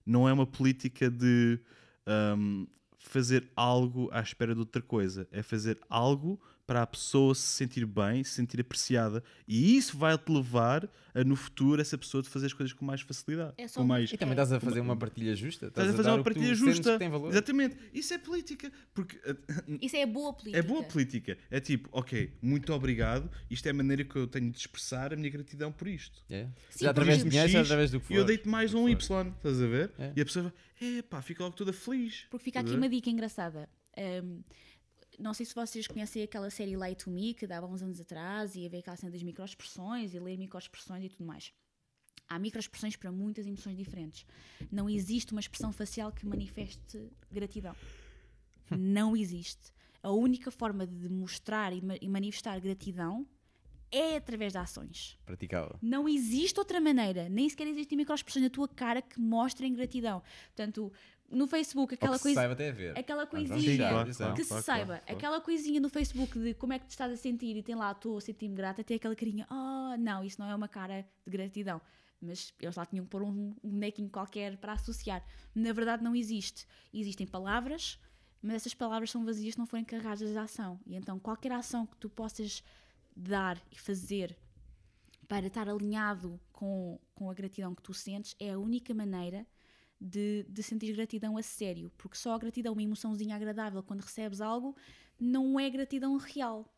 Não 0.05 0.29
é 0.29 0.33
uma 0.33 0.45
política 0.45 1.09
de 1.09 1.59
ahm, 2.05 2.65
fazer 2.99 3.49
algo 3.55 4.07
à 4.11 4.21
espera 4.21 4.53
de 4.53 4.59
outra 4.59 4.81
coisa. 4.81 5.27
É 5.31 5.41
fazer 5.41 5.79
algo 5.89 6.39
para 6.67 6.81
a 6.81 6.85
pessoa 6.87 7.33
se 7.33 7.43
sentir 7.43 7.85
bem, 7.85 8.21
se 8.25 8.31
sentir 8.31 8.59
apreciada. 8.59 9.23
E 9.47 9.77
isso 9.77 9.97
vai-te 9.97 10.29
levar 10.29 10.87
a, 11.15 11.23
no 11.23 11.37
futuro, 11.37 11.81
essa 11.81 11.97
pessoa 11.97 12.21
de 12.21 12.27
fazer 12.27 12.47
as 12.47 12.53
coisas 12.53 12.73
com 12.73 12.83
mais 12.83 12.99
facilidade. 12.99 13.53
É 13.57 13.69
só 13.69 13.75
com 13.75 13.81
uma- 13.85 13.95
mais, 13.95 14.11
E 14.11 14.17
também 14.17 14.33
estás 14.33 14.51
a 14.51 14.59
fazer 14.59 14.81
uma 14.81 14.97
partilha 14.97 15.33
justa. 15.33 15.67
Estás 15.67 15.87
a 15.87 15.91
fazer 15.93 16.09
dar 16.09 16.15
uma 16.15 16.23
partilha 16.25 16.53
justa. 16.53 16.91
Que 16.93 16.99
tem 16.99 17.09
valor. 17.09 17.31
Exatamente. 17.31 17.77
Isso 17.93 18.13
é 18.13 18.17
política. 18.17 18.69
Porque 18.93 19.15
uh, 19.15 19.37
Isso 19.81 19.95
é 19.95 20.05
boa 20.05 20.33
política. 20.33 20.57
é 20.59 20.61
boa 20.61 20.83
política. 20.83 21.37
É 21.49 21.59
tipo, 21.61 21.87
ok, 21.93 22.33
muito 22.41 22.73
obrigado. 22.73 23.31
Isto 23.49 23.67
é 23.67 23.71
a 23.71 23.73
maneira 23.73 24.03
que 24.03 24.17
eu 24.17 24.27
tenho 24.27 24.51
de 24.51 24.57
expressar 24.57 25.13
a 25.13 25.15
minha 25.15 25.29
gratidão 25.29 25.71
por 25.71 25.87
isto. 25.87 26.21
É. 26.29 26.47
Sim, 26.69 26.83
Já 26.83 26.91
através 26.91 27.23
de 27.23 27.29
dinheiro, 27.29 27.49
já 27.49 27.59
X, 27.59 27.65
através 27.67 27.91
do 27.91 28.01
que 28.01 28.07
for. 28.07 28.13
E 28.13 28.17
eu 28.17 28.25
deito 28.25 28.49
mais 28.49 28.73
um 28.73 28.89
Y, 28.89 29.27
estás 29.37 29.61
a 29.61 29.67
ver? 29.67 29.91
É. 29.97 30.11
E 30.17 30.21
a 30.21 30.25
pessoa 30.25 30.51
vai, 30.81 30.97
epá, 30.99 31.21
fica 31.21 31.43
logo 31.43 31.55
toda 31.55 31.71
feliz. 31.71 32.25
Porque 32.29 32.43
fica 32.43 32.59
Estás 32.59 32.71
aqui 32.71 32.75
a 32.75 32.77
uma 32.85 32.89
dica 32.89 33.09
engraçada. 33.09 33.69
Um, 33.97 34.43
não 35.17 35.33
sei 35.33 35.45
se 35.45 35.55
vocês 35.55 35.87
conhecem 35.87 36.23
aquela 36.23 36.49
série 36.49 36.75
Lie 36.75 36.95
to 36.95 37.09
Me, 37.09 37.33
que 37.33 37.47
dava 37.47 37.65
uns 37.65 37.81
anos 37.81 37.99
atrás, 37.99 38.55
e 38.55 38.65
havia 38.65 38.79
aquela 38.79 38.95
cena 38.97 39.11
das 39.11 39.23
microexpressões 39.23 40.13
e 40.13 40.19
ler 40.19 40.37
microexpressões 40.37 41.03
e 41.05 41.09
tudo 41.09 41.25
mais. 41.25 41.51
Há 42.29 42.37
microexpressões 42.37 42.95
para 42.95 43.11
muitas 43.11 43.47
emoções 43.47 43.77
diferentes. 43.77 44.25
Não 44.71 44.89
existe 44.89 45.31
uma 45.31 45.39
expressão 45.41 45.71
facial 45.71 46.11
que 46.11 46.25
manifeste 46.25 47.09
gratidão. 47.31 47.75
Não 48.69 49.15
existe. 49.15 49.71
A 50.03 50.11
única 50.11 50.51
forma 50.51 50.85
de 50.85 51.09
mostrar 51.09 51.73
e 51.73 51.81
ma- 51.81 51.95
e 52.01 52.07
manifestar 52.09 52.59
gratidão 52.59 53.25
é 53.89 54.17
através 54.17 54.51
de 54.51 54.59
ações. 54.59 55.17
Praticável. 55.25 55.77
Não 55.81 56.07
existe 56.09 56.59
outra 56.59 56.81
maneira, 56.81 57.29
nem 57.29 57.47
sequer 57.49 57.67
existem 57.67 57.97
microexpressões 57.97 58.43
na 58.43 58.49
tua 58.49 58.67
cara 58.67 59.01
que 59.01 59.19
mostrem 59.19 59.73
gratidão. 59.73 60.21
Portanto, 60.47 60.91
no 61.29 61.47
Facebook, 61.47 61.93
aquela 61.93 62.13
que 62.13 62.17
se 62.19 62.23
coisa. 62.23 62.39
saiba 62.39 62.53
até 62.53 62.69
a 62.69 62.71
ver. 62.71 62.97
Aquela 62.97 63.27
coisinha. 63.27 63.59
Sim, 63.59 63.77
claro, 63.77 63.97
atenção. 63.97 64.33
Que 64.33 64.43
se 64.43 64.49
claro, 64.49 64.63
saiba, 64.63 64.85
claro, 64.85 65.01
claro. 65.01 65.17
aquela 65.17 65.41
coisinha 65.41 65.79
no 65.79 65.89
Facebook 65.89 66.39
de 66.39 66.53
como 66.53 66.73
é 66.73 66.79
que 66.79 66.87
te 66.87 66.91
estás 66.91 67.11
a 67.11 67.17
sentir 67.17 67.55
e 67.57 67.63
tem 67.63 67.75
lá, 67.75 67.91
estou 67.91 68.17
a 68.17 68.21
sentir-me 68.21 68.55
grata, 68.55 68.83
tem 68.83 68.95
aquela 68.95 69.15
carinha, 69.15 69.47
oh, 69.51 69.97
não, 69.97 70.23
isso 70.23 70.39
não 70.39 70.49
é 70.49 70.55
uma 70.55 70.67
cara 70.67 71.01
de 71.25 71.31
gratidão. 71.31 71.81
Mas 72.21 72.53
eles 72.59 72.75
lá 72.75 72.85
tinham 72.85 73.05
que 73.05 73.11
pôr 73.11 73.21
um, 73.21 73.53
um 73.63 73.69
bonequinho 73.69 74.09
qualquer 74.09 74.57
para 74.57 74.73
associar. 74.73 75.23
Na 75.53 75.71
verdade, 75.71 76.03
não 76.03 76.15
existe. 76.15 76.65
Existem 76.93 77.27
palavras, 77.27 77.99
mas 78.41 78.55
essas 78.55 78.73
palavras 78.73 79.11
são 79.11 79.23
vazias 79.23 79.53
se 79.53 79.59
não 79.59 79.67
forem 79.67 79.85
carregadas 79.85 80.31
de 80.31 80.37
ação. 80.37 80.79
E 80.87 80.95
então, 80.95 81.19
qualquer 81.19 81.51
ação 81.51 81.85
que 81.85 81.95
tu 81.97 82.09
possas 82.09 82.63
dar 83.15 83.61
e 83.71 83.77
fazer 83.77 84.35
para 85.27 85.47
estar 85.47 85.67
alinhado 85.67 86.39
com, 86.51 86.99
com 87.13 87.29
a 87.29 87.33
gratidão 87.33 87.75
que 87.75 87.81
tu 87.81 87.93
sentes 87.93 88.35
é 88.39 88.51
a 88.51 88.57
única 88.57 88.93
maneira 88.93 89.45
de, 89.99 90.45
de 90.47 90.63
sentir 90.63 90.93
gratidão 90.95 91.37
a 91.37 91.43
sério. 91.43 91.91
Porque 91.97 92.17
só 92.17 92.33
a 92.33 92.37
gratidão, 92.37 92.73
uma 92.73 92.83
emoçãozinha 92.83 93.35
agradável 93.35 93.81
quando 93.83 94.01
recebes 94.01 94.41
algo, 94.41 94.75
não 95.19 95.59
é 95.59 95.69
gratidão 95.69 96.15
real. 96.17 96.73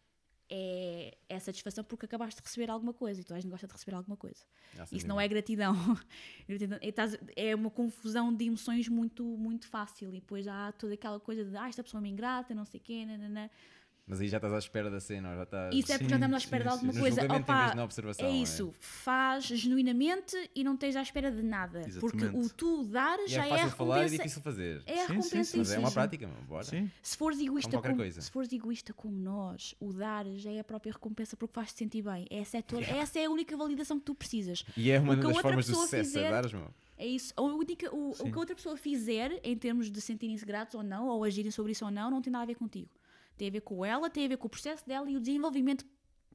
É, 0.52 1.16
é 1.30 1.38
satisfação 1.40 1.84
porque 1.84 2.08
acabaste 2.08 2.42
de 2.42 2.48
receber 2.48 2.72
alguma 2.72 2.92
coisa 2.92 3.22
e 3.22 3.24
tu 3.24 3.36
a 3.36 3.40
gente 3.40 3.52
gosta 3.52 3.68
de 3.68 3.74
receber 3.74 3.96
alguma 3.96 4.18
coisa. 4.18 4.44
Ah, 4.80 4.86
Isso 4.92 5.08
não 5.08 5.22
é 5.22 5.28
gratidão. 5.28 5.76
É, 7.36 7.50
é 7.50 7.56
uma 7.56 7.70
confusão 7.70 8.34
de 8.34 8.46
emoções 8.46 8.90
muito, 8.90 9.24
muito 9.24 9.68
fácil. 9.68 10.10
E 10.10 10.20
depois 10.20 10.48
há 10.48 10.72
toda 10.72 10.96
aquela 10.96 11.20
coisa 11.20 11.46
de 11.46 11.56
ah, 11.56 11.70
esta 11.70 11.84
pessoa 11.84 12.02
me 12.02 12.10
ingrata, 12.10 12.56
não 12.56 12.66
sei 12.66 12.80
o 12.80 12.84
quê, 12.84 13.06
nananã. 13.06 13.48
Mas 14.10 14.20
aí 14.22 14.28
já 14.28 14.38
estás 14.38 14.52
à 14.54 14.58
espera 14.58 14.90
da 14.90 15.00
cena, 15.00 15.36
já 15.36 15.44
estás. 15.44 15.76
Isso 15.76 15.92
é 15.92 15.96
porque 16.00 16.06
Sim, 16.06 16.10
já 16.10 16.16
estamos 16.16 16.34
à 16.34 16.38
espera 16.40 16.64
sim, 16.64 16.68
de 16.68 16.74
alguma 16.74 16.94
sim. 16.94 17.00
Coisa. 17.00 17.22
em 17.22 17.26
Opa, 17.26 17.76
é 18.18 18.26
é? 18.26 18.32
isso. 18.32 18.74
Faz 18.80 19.44
genuinamente 19.46 20.36
e 20.56 20.64
não 20.64 20.74
esteja 20.74 21.00
à 21.00 21.04
espera 21.04 21.32
de 21.32 21.44
nada. 21.44 21.82
Porque 22.00 22.18
Exatamente. 22.18 22.48
o 22.48 22.50
tu 22.50 22.84
dar 22.86 23.20
E 23.20 23.28
já 23.28 23.46
é 23.46 23.50
é, 23.50 23.54
a 23.54 23.58
fácil 23.60 23.78
falar 23.78 23.98
e 23.98 24.02
recompensa. 24.02 24.18
difícil 24.24 24.42
fazer. 24.42 24.82
É 24.88 24.94
a 25.04 25.08
Sim, 25.08 25.14
recompensa 25.14 25.58
Mas 25.58 25.72
é 25.72 25.78
uma 25.80 25.92
prática, 25.92 26.28
meu. 26.28 26.36
Bora. 26.48 26.64
Se 27.04 27.18
fores 27.18 27.40
egoísta 27.40 27.80
como, 27.80 27.96
coisa. 27.96 28.22
se 28.22 28.32
fores 28.32 28.52
egoísta 28.52 28.94
como 28.94 29.16
nós, 29.16 29.76
o 29.80 29.94
dar 29.94 30.26
já 30.38 30.52
é 30.52 30.60
a 30.60 30.64
própria 30.64 30.92
recompensa 30.92 31.38
porque 31.38 31.54
faz-te 31.54 31.78
sentir 31.78 32.02
bem. 32.02 32.26
Essa 32.32 32.58
é, 32.58 32.62
toda- 32.64 32.82
essa 32.86 33.20
é 33.20 33.26
a 33.26 33.30
única 33.30 33.56
validação 33.56 34.00
que 34.00 34.06
tu 34.06 34.16
precisas. 34.16 34.66
E 34.76 34.90
é 34.90 35.00
uma 35.00 35.14
O 35.14 35.16
que 35.18 35.20
a 35.22 35.28
das 35.28 35.36
outra 35.36 35.42
formas 35.44 35.66
de 35.66 35.72
pessoa 35.72 35.86
sucesso, 35.86 36.10
fizer- 36.10 36.24
é 36.26 36.32
dares, 36.32 36.52
meu. 36.52 36.68
É 36.98 37.06
isso. 37.06 37.32
A 37.38 37.42
única, 37.44 37.96
o, 37.96 38.10
o 38.10 38.14
que 38.16 38.34
a 38.36 38.40
outra 38.40 38.56
pessoa 38.56 38.76
fizer 38.76 39.40
em 39.44 39.56
termos 39.56 39.90
de 39.90 40.02
sentirem-se 40.02 40.46
gratos 40.46 40.74
ou 40.76 40.84
não, 40.84 41.08
ou 41.08 41.24
agirem 41.24 41.52
sobre 41.52 41.72
isso 41.72 41.86
ou 41.86 41.92
não, 41.92 42.10
não 42.12 42.22
tem 42.22 42.32
nada 42.34 42.44
a 42.44 42.48
ver 42.48 42.56
contigo. 42.56 42.90
Tem 43.40 43.48
a 43.48 43.52
ver 43.52 43.62
com 43.62 43.86
ela, 43.86 44.10
tem 44.10 44.26
a 44.26 44.28
ver 44.28 44.38
com 44.38 44.48
o 44.48 44.50
processo 44.50 44.86
dela 44.86 45.10
e 45.10 45.16
o 45.16 45.20
desenvolvimento 45.22 45.86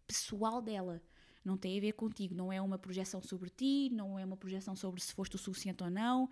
pessoal 0.07 0.62
dela. 0.62 1.02
Não 1.44 1.55
tem 1.55 1.76
a 1.76 1.80
ver 1.82 1.92
contigo. 1.92 2.34
Não 2.34 2.50
é 2.50 2.62
uma 2.62 2.78
projeção 2.78 3.20
sobre 3.20 3.50
ti, 3.50 3.90
não 3.92 4.18
é 4.18 4.24
uma 4.24 4.38
projeção 4.38 4.74
sobre 4.74 5.02
se 5.02 5.12
foste 5.12 5.36
o 5.36 5.38
suficiente 5.38 5.84
ou 5.84 5.90
não. 5.90 6.30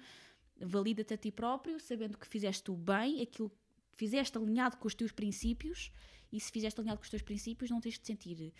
Valida-te 0.58 1.12
a 1.12 1.18
ti 1.18 1.30
próprio, 1.30 1.78
sabendo 1.78 2.16
que 2.16 2.26
fizeste 2.26 2.70
o 2.70 2.74
bem, 2.74 3.20
aquilo 3.20 3.50
que 3.50 3.98
fizeste 3.98 4.38
alinhado 4.38 4.78
com 4.78 4.88
os 4.88 4.94
teus 4.94 5.12
princípios, 5.12 5.92
e 6.32 6.40
se 6.40 6.50
fizeste 6.50 6.80
alinhado 6.80 7.00
com 7.00 7.04
os 7.04 7.10
teus 7.10 7.22
princípios, 7.22 7.70
não 7.70 7.78
tens 7.78 7.98
de 7.98 8.06
sentir 8.06 8.54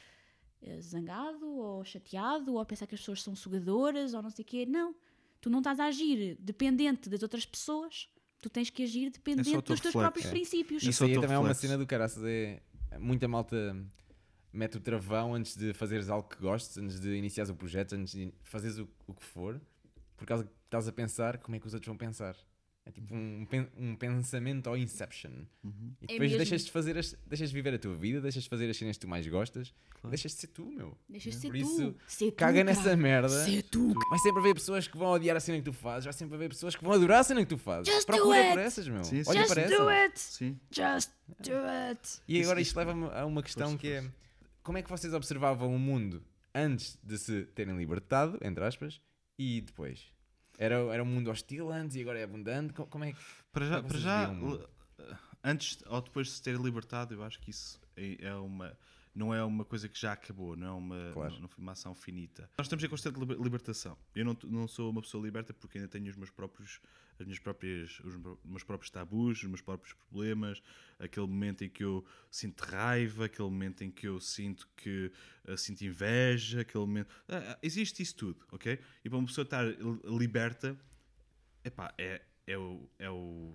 eh, 0.60 0.80
zangado 0.82 1.48
ou 1.48 1.82
chateado 1.82 2.56
ou 2.56 2.66
pensar 2.66 2.86
que 2.86 2.94
as 2.94 3.00
pessoas 3.00 3.22
são 3.22 3.34
sugadoras 3.34 4.12
ou 4.12 4.20
não 4.20 4.28
sei 4.28 4.42
o 4.42 4.46
quê. 4.46 4.66
Não. 4.66 4.94
Tu 5.40 5.48
não 5.48 5.60
estás 5.60 5.80
a 5.80 5.86
agir 5.86 6.36
dependente 6.38 7.08
das 7.08 7.22
outras 7.22 7.46
pessoas, 7.46 8.10
tu 8.43 8.51
tens 8.51 8.68
que 8.68 8.82
agir 8.82 9.09
dependente 9.11 9.49
É 9.49 9.53
teu 9.53 9.61
dos 9.62 9.66
teus 9.66 9.78
reflexo. 9.78 9.99
próprios 9.99 10.26
É. 10.26 10.30
princípios. 10.30 10.82
Isso 10.82 10.90
Isso 10.90 11.05
aí 11.05 11.14
também 11.14 11.36
é 11.36 11.38
uma 11.38 11.55
cena 11.55 11.78
do 11.78 11.86
caraças. 11.86 12.22
É 12.24 12.61
muita 12.99 13.26
malta 13.26 13.74
mete 14.53 14.76
o 14.76 14.80
travão 14.80 15.32
antes 15.34 15.57
de 15.57 15.72
fazeres 15.72 16.11
algo 16.11 16.28
que 16.28 16.36
gostes, 16.36 16.76
antes 16.76 17.01
de 17.01 17.14
iniciares 17.14 17.49
o 17.51 17.55
projeto, 17.55 17.95
antes 17.95 18.12
de 18.12 18.34
fazeres 18.43 18.76
o, 18.78 18.86
o 19.07 19.14
que 19.14 19.24
for, 19.24 19.59
por 20.16 20.26
causa 20.26 20.45
que 20.45 20.51
estás 20.66 20.86
a 20.86 20.93
pensar 20.93 21.38
como 21.38 21.57
é 21.57 21.59
que 21.61 21.66
os 21.66 21.72
outros 21.72 21.86
vão 21.86 21.97
pensar. 21.97 22.36
É 22.85 22.91
tipo 22.91 23.14
um, 23.14 23.47
um 23.76 23.95
pensamento 23.95 24.66
ao 24.68 24.76
Inception. 24.76 25.30
Uhum. 25.62 25.95
E 26.01 26.05
É 26.05 26.07
depois 26.09 26.18
mesmo. 26.33 26.37
deixas 26.39 26.64
de 26.64 26.70
fazer 26.72 26.99
as, 26.99 27.16
deixas 27.28 27.51
de 27.51 27.55
viver 27.55 27.72
a 27.74 27.78
tua 27.78 27.95
vida, 27.97 28.20
deixas 28.20 28.43
de 28.43 28.49
fazer 28.49 28.68
as 28.68 28.76
cenas 28.76 28.97
que 28.97 29.03
tu 29.03 29.09
mais 29.09 29.24
gostas, 29.28 29.72
deixas 30.03 30.33
de 30.33 30.39
ser 30.39 30.47
tu, 30.49 30.66
meu. 30.66 30.99
Deixas 31.09 31.35
de 31.35 31.41
ser 31.41 31.47
Por 31.47 31.59
tu. 31.59 31.62
isso, 31.62 31.95
Ser 32.09 32.33
tu, 32.33 32.37
Caga 32.37 32.53
cara. 32.55 32.64
nessa 32.64 32.97
merda. 32.97 33.28
Ser 33.28 33.62
tu. 33.62 33.95
Vai 34.11 34.18
sempre 34.18 34.41
haver 34.41 34.55
pessoas 34.55 34.89
que 34.89 34.99
vão 34.99 35.11
odiar 35.12 35.37
a 35.37 35.41
cena 35.41 35.59
que 35.59 35.64
tu 35.64 35.72
fazes, 35.72 36.07
vai 36.07 36.12
sempre 36.12 36.35
haver 36.35 36.49
pessoas 36.49 36.74
que 36.74 36.83
vão 36.83 36.93
adorar 36.93 37.20
a 37.20 37.22
cena 37.22 37.41
que 37.43 37.47
tu 37.51 37.57
fazes. 37.59 37.87
Just 37.87 38.05
do 38.09 38.16
Procura 38.16 38.37
it. 38.39 38.51
por 38.51 38.59
essas, 38.59 38.89
meu. 38.89 39.05
Sim, 39.05 39.22
sim. 39.22 39.30
Olha 39.30 39.41
Just 39.43 39.55
para 39.55 39.68
do 39.68 39.89
essas. 39.91 40.03
it! 40.11 40.20
Sim. 40.20 40.61
Just 40.72 41.11
do 41.39 41.57
it! 41.89 42.20
E 42.26 42.43
agora 42.43 42.61
Isso- 42.61 42.70
isto 42.70 42.76
leva-me 42.78 43.07
a 43.14 43.24
uma 43.24 43.45
questão 43.45 43.68
Força, 43.68 43.78
que 43.78 43.89
é 43.93 44.05
como 44.64 44.78
é 44.78 44.83
que 44.83 44.91
vocês 44.91 45.14
observavam 45.14 45.72
o 45.72 45.78
mundo 45.78 46.20
antes 46.53 46.99
de 47.01 47.16
se 47.16 47.45
terem 47.55 47.76
libertado, 47.78 48.41
entre 48.43 48.64
aspas, 48.64 49.01
e 49.39 49.61
depois? 49.61 50.11
Era, 50.59 50.74
era 50.92 51.03
um 51.03 51.07
mundo 51.07 51.30
hostil 51.30 51.70
antes 51.72 51.96
e 51.96 52.00
agora 52.03 52.18
é 52.18 52.24
abundante? 52.24 52.72
Co- 52.72 52.86
Como 52.86 53.05
é 53.05 53.12
que. 53.12 53.18
Para 53.53 53.66
já, 53.66 53.76
é 53.78 53.82
que 53.82 53.88
para 53.88 53.98
já 53.98 54.34
antes 55.44 55.78
ou 55.86 56.00
depois 56.00 56.26
de 56.28 56.32
se 56.34 56.42
ter 56.42 56.57
libertado, 56.59 57.14
eu 57.14 57.22
acho 57.22 57.38
que 57.40 57.50
isso 57.50 57.80
é, 57.96 58.16
é 58.26 58.34
uma. 58.34 58.76
Não 59.14 59.32
é 59.34 59.44
uma 59.44 59.62
coisa 59.64 59.88
que 59.90 60.00
já 60.00 60.12
acabou, 60.12 60.56
não 60.56 60.66
é 60.66 60.70
uma, 60.70 61.10
Claro. 61.12 61.38
não, 61.38 61.46
foi 61.46 61.62
uma 61.62 61.72
ação 61.72 61.94
finita. 61.94 62.48
Nós 62.56 62.66
estamos 62.66 62.82
em 62.82 62.88
constante 62.88 63.18
liber- 63.20 63.38
libertação. 63.38 63.96
Eu 64.14 64.24
não, 64.24 64.36
não 64.44 64.66
sou 64.66 64.90
uma 64.90 65.02
pessoa 65.02 65.22
liberta 65.22 65.52
porque 65.52 65.76
ainda 65.76 65.88
tenho 65.88 66.08
os 66.08 66.16
meus 66.16 66.30
próprios, 66.30 66.80
as 67.20 67.26
minhas 67.26 67.38
próprias, 67.38 68.00
os 68.00 68.16
meu- 68.16 68.40
meus 68.42 68.64
próprios 68.64 68.90
tabus, 68.90 69.42
os 69.42 69.48
meus 69.48 69.60
próprios 69.60 69.92
problemas, 69.92 70.62
aquele 70.98 71.26
momento 71.26 71.62
em 71.62 71.68
que 71.68 71.84
eu 71.84 72.02
sinto 72.30 72.62
raiva, 72.62 73.26
aquele 73.26 73.50
momento 73.50 73.84
em 73.84 73.90
que 73.90 74.08
eu 74.08 74.18
sinto 74.18 74.66
que 74.74 75.12
eh, 75.44 75.56
sinto 75.58 75.82
inveja, 75.82 76.62
aquele 76.62 76.84
momento. 76.86 77.08
Ah, 77.28 77.52
ah, 77.52 77.58
existe 77.62 78.02
isso 78.02 78.16
tudo, 78.16 78.46
ok? 78.50 78.78
E 79.04 79.10
para 79.10 79.18
uma 79.18 79.26
pessoa 79.26 79.42
estar 79.42 79.62
li- 79.62 79.76
liberta, 80.18 80.74
epá, 81.62 81.92
é, 81.98 82.22
é 82.46 82.56
o. 82.56 82.88
É 82.98 83.10
o 83.10 83.54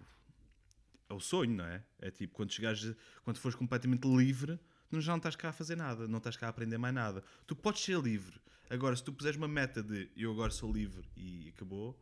é 1.10 1.14
o 1.14 1.22
sonho, 1.22 1.56
não 1.56 1.64
é? 1.66 1.82
É 2.00 2.12
tipo, 2.12 2.34
quando 2.36 2.52
chegares, 2.52 2.94
quando 3.24 3.38
fores 3.38 3.56
completamente 3.56 4.06
livre, 4.06 4.60
tu 4.90 5.02
já 5.02 5.12
não 5.12 5.18
estás 5.18 5.36
cá 5.36 5.50
a 5.50 5.54
fazer 5.54 5.76
nada, 5.76 6.08
não 6.08 6.18
estás 6.18 6.36
cá 6.38 6.48
a 6.48 6.50
aprender 6.50 6.78
mais 6.78 6.94
nada. 6.94 7.24
Tu 7.46 7.56
podes 7.56 7.82
ser 7.84 8.00
livre. 8.00 8.40
Agora, 8.70 8.96
se 8.96 9.04
tu 9.04 9.14
puseres 9.14 9.38
uma 9.38 9.48
meta 9.48 9.82
de 9.82 10.10
eu 10.16 10.32
agora 10.32 10.52
sou 10.52 10.72
livre 10.72 11.04
e 11.16 11.50
acabou, 11.56 11.98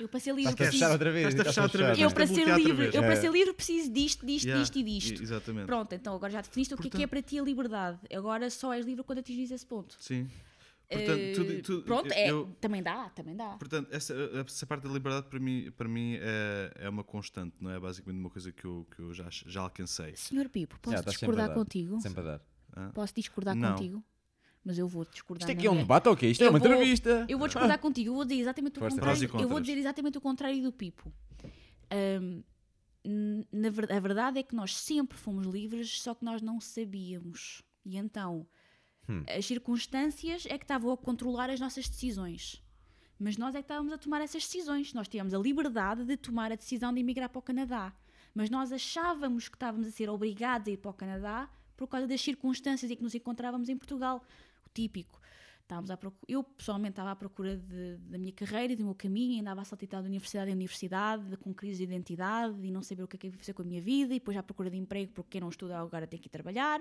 Eu 0.00 0.08
para 0.08 0.18
ser 0.18 0.34
livre 0.34 0.54
preciso. 0.56 0.84
outra 0.90 1.12
vez. 1.12 1.28
Estás 1.28 1.46
a 1.46 1.50
estás 1.50 1.54
fechar 1.54 1.62
outra 1.64 1.86
vez. 1.94 1.98
Eu 2.00 2.10
para 2.10 2.26
ser 2.26 2.56
livre, 2.56 2.86
eu 2.86 3.02
para 3.02 3.12
É. 3.12 3.16
ser 3.16 3.30
livre 3.30 3.52
preciso 3.52 3.92
disto, 3.92 4.26
disto, 4.26 4.46
Yeah, 4.46 4.60
disto 4.62 4.78
e 4.78 4.82
disto. 4.82 5.22
Exatamente. 5.22 5.66
Pronto, 5.66 5.92
então 5.94 6.14
agora 6.14 6.32
já 6.32 6.40
definiste 6.40 6.74
o 6.74 6.76
que 6.76 6.88
é 6.88 6.90
que 6.90 6.96
é 6.96 7.00
Portanto- 7.06 7.10
para 7.10 7.22
ti 7.22 7.38
a 7.38 7.42
liberdade. 7.42 7.98
Agora 8.12 8.48
só 8.50 8.72
és 8.74 8.84
livre 8.86 9.04
quando 9.04 9.18
atingires 9.18 9.50
esse 9.52 9.66
ponto. 9.66 9.94
Sim. 10.00 10.28
Portanto, 10.92 11.18
Eh, 11.20 11.32
tudo, 11.34 11.62
tudo- 11.62 11.82
pronto, 11.84 12.12
é, 12.12 12.30
eu- 12.30 12.54
também 12.60 12.82
dá, 12.82 13.08
também 13.10 13.36
dá. 13.36 13.56
Portanto, 13.56 13.88
essa, 13.92 14.14
essa 14.46 14.66
parte 14.66 14.82
da 14.84 14.90
liberdade 14.90 15.26
para 15.28 15.38
mim, 15.40 15.70
para 15.76 15.88
mim 15.88 16.16
é, 16.20 16.72
é 16.76 16.88
uma 16.88 17.02
constante, 17.04 17.56
não 17.60 17.70
é? 17.70 17.78
Basicamente 17.80 18.18
uma 18.20 18.30
coisa 18.30 18.52
que 18.52 18.64
eu, 18.64 18.86
que 18.94 19.00
eu 19.00 19.12
já, 19.14 19.26
já 19.30 19.60
alcancei. 19.62 20.14
Senhor 20.16 20.48
Pipo, 20.48 20.78
posso 20.80 20.96
Já, 20.96 20.98
sempre 21.02 21.10
a 21.10 21.12
discordar 21.18 21.48
dar. 21.48 21.54
contigo? 21.54 22.00
Sempre 22.00 22.20
a 22.20 22.22
dar. 22.22 22.92
Posso 22.92 23.14
discordar 23.14 23.54
Não. 23.56 23.74
contigo? 23.74 24.04
Mas 24.64 24.78
eu 24.78 24.86
vou 24.86 25.04
discordar. 25.04 25.48
Isto 25.48 25.54
na 25.54 25.58
aqui 25.60 25.66
é 25.66 25.70
um 25.70 25.76
debate 25.76 26.08
ou 26.08 26.16
quê? 26.16 26.28
Isto 26.28 26.42
é 26.44 26.46
Eu 26.46 26.50
uma 26.50 26.58
vou- 26.60 26.68
entrevista. 26.68 27.26
Eu 27.28 27.38
vou 27.38 27.48
discordar 27.48 27.78
contigo, 27.80 28.10
eu 28.10 28.14
vou 28.14 28.24
dizer 28.24 28.40
exatamente 28.40 28.76
o 28.76 28.80
Força. 28.80 28.96
contrário. 28.96 29.30
Eu 29.40 29.48
vou 29.48 29.60
dizer 29.60 29.76
exatamente 29.78 30.18
o 30.18 30.20
contrário 30.20 30.62
do 30.62 30.72
Pipo. 30.72 31.12
N- 33.04 33.46
na 33.52 33.68
a 33.68 34.00
verdade 34.00 34.38
é 34.38 34.42
que 34.42 34.54
nós 34.54 34.76
sempre 34.76 35.18
fomos 35.18 35.46
livres, 35.46 36.00
só 36.00 36.14
que 36.14 36.24
nós 36.24 36.40
não 36.40 36.60
sabíamos. 36.60 37.62
E 37.84 37.96
então, 37.96 38.46
Hum. 39.08 39.24
as 39.28 39.44
circunstâncias 39.46 40.46
é 40.46 40.56
que 40.56 40.64
estavam 40.64 40.92
a 40.92 40.96
controlar 40.96 41.50
as 41.50 41.58
nossas 41.60 41.88
decisões. 41.88 42.62
Mas 43.18 43.36
nós 43.36 43.54
é 43.54 43.58
que 43.58 43.64
estávamos 43.64 43.92
a 43.92 43.98
tomar 43.98 44.20
essas 44.20 44.42
decisões. 44.44 44.92
Nós 44.94 45.08
tínhamos 45.08 45.32
a 45.34 45.38
liberdade 45.38 46.04
de 46.04 46.16
tomar 46.16 46.50
a 46.52 46.56
decisão 46.56 46.92
de 46.92 47.00
emigrar 47.00 47.28
para 47.28 47.38
o 47.38 47.42
Canadá. 47.42 47.92
Mas 48.34 48.48
nós 48.50 48.72
achávamos 48.72 49.48
que 49.48 49.56
estávamos 49.56 49.86
a 49.86 49.90
ser 49.90 50.08
obrigados 50.08 50.66
a 50.68 50.70
ir 50.72 50.76
para 50.78 50.90
o 50.90 50.94
Canadá 50.94 51.48
por 51.76 51.86
causa 51.86 52.06
das 52.06 52.20
circunstâncias 52.20 52.90
em 52.90 52.96
que 52.96 53.02
nos 53.02 53.14
encontrávamos 53.14 53.68
em 53.68 53.76
Portugal. 53.76 54.24
O 54.66 54.70
típico. 54.72 55.20
Estávamos 55.62 55.90
à 55.90 55.96
procu- 55.96 56.24
Eu, 56.28 56.42
pessoalmente, 56.42 56.92
estava 56.92 57.12
à 57.12 57.16
procura 57.16 57.56
de- 57.56 57.96
da 57.98 58.18
minha 58.18 58.32
carreira 58.32 58.72
e 58.72 58.76
do 58.76 58.84
meu 58.84 58.94
caminho, 58.94 59.40
andava 59.40 59.60
a 59.62 59.64
saltitar 59.64 60.02
de 60.02 60.08
universidade 60.08 60.50
em 60.50 60.54
universidade, 60.54 61.36
com 61.38 61.54
crise 61.54 61.78
de 61.78 61.84
identidade 61.84 62.56
e 62.66 62.70
não 62.70 62.82
saber 62.82 63.02
o 63.04 63.08
que 63.08 63.16
é 63.16 63.18
que 63.18 63.26
ia 63.28 63.32
fazer 63.32 63.52
com 63.52 63.62
a 63.62 63.64
minha 63.64 63.80
vida, 63.80 64.12
e 64.12 64.18
depois 64.18 64.36
à 64.36 64.42
procura 64.42 64.68
de 64.70 64.76
emprego, 64.76 65.12
porque 65.12 65.30
quem 65.32 65.40
não 65.40 65.48
estuda 65.48 65.78
agora 65.78 66.06
tem 66.06 66.18
que 66.18 66.26
ir 66.26 66.30
trabalhar. 66.30 66.80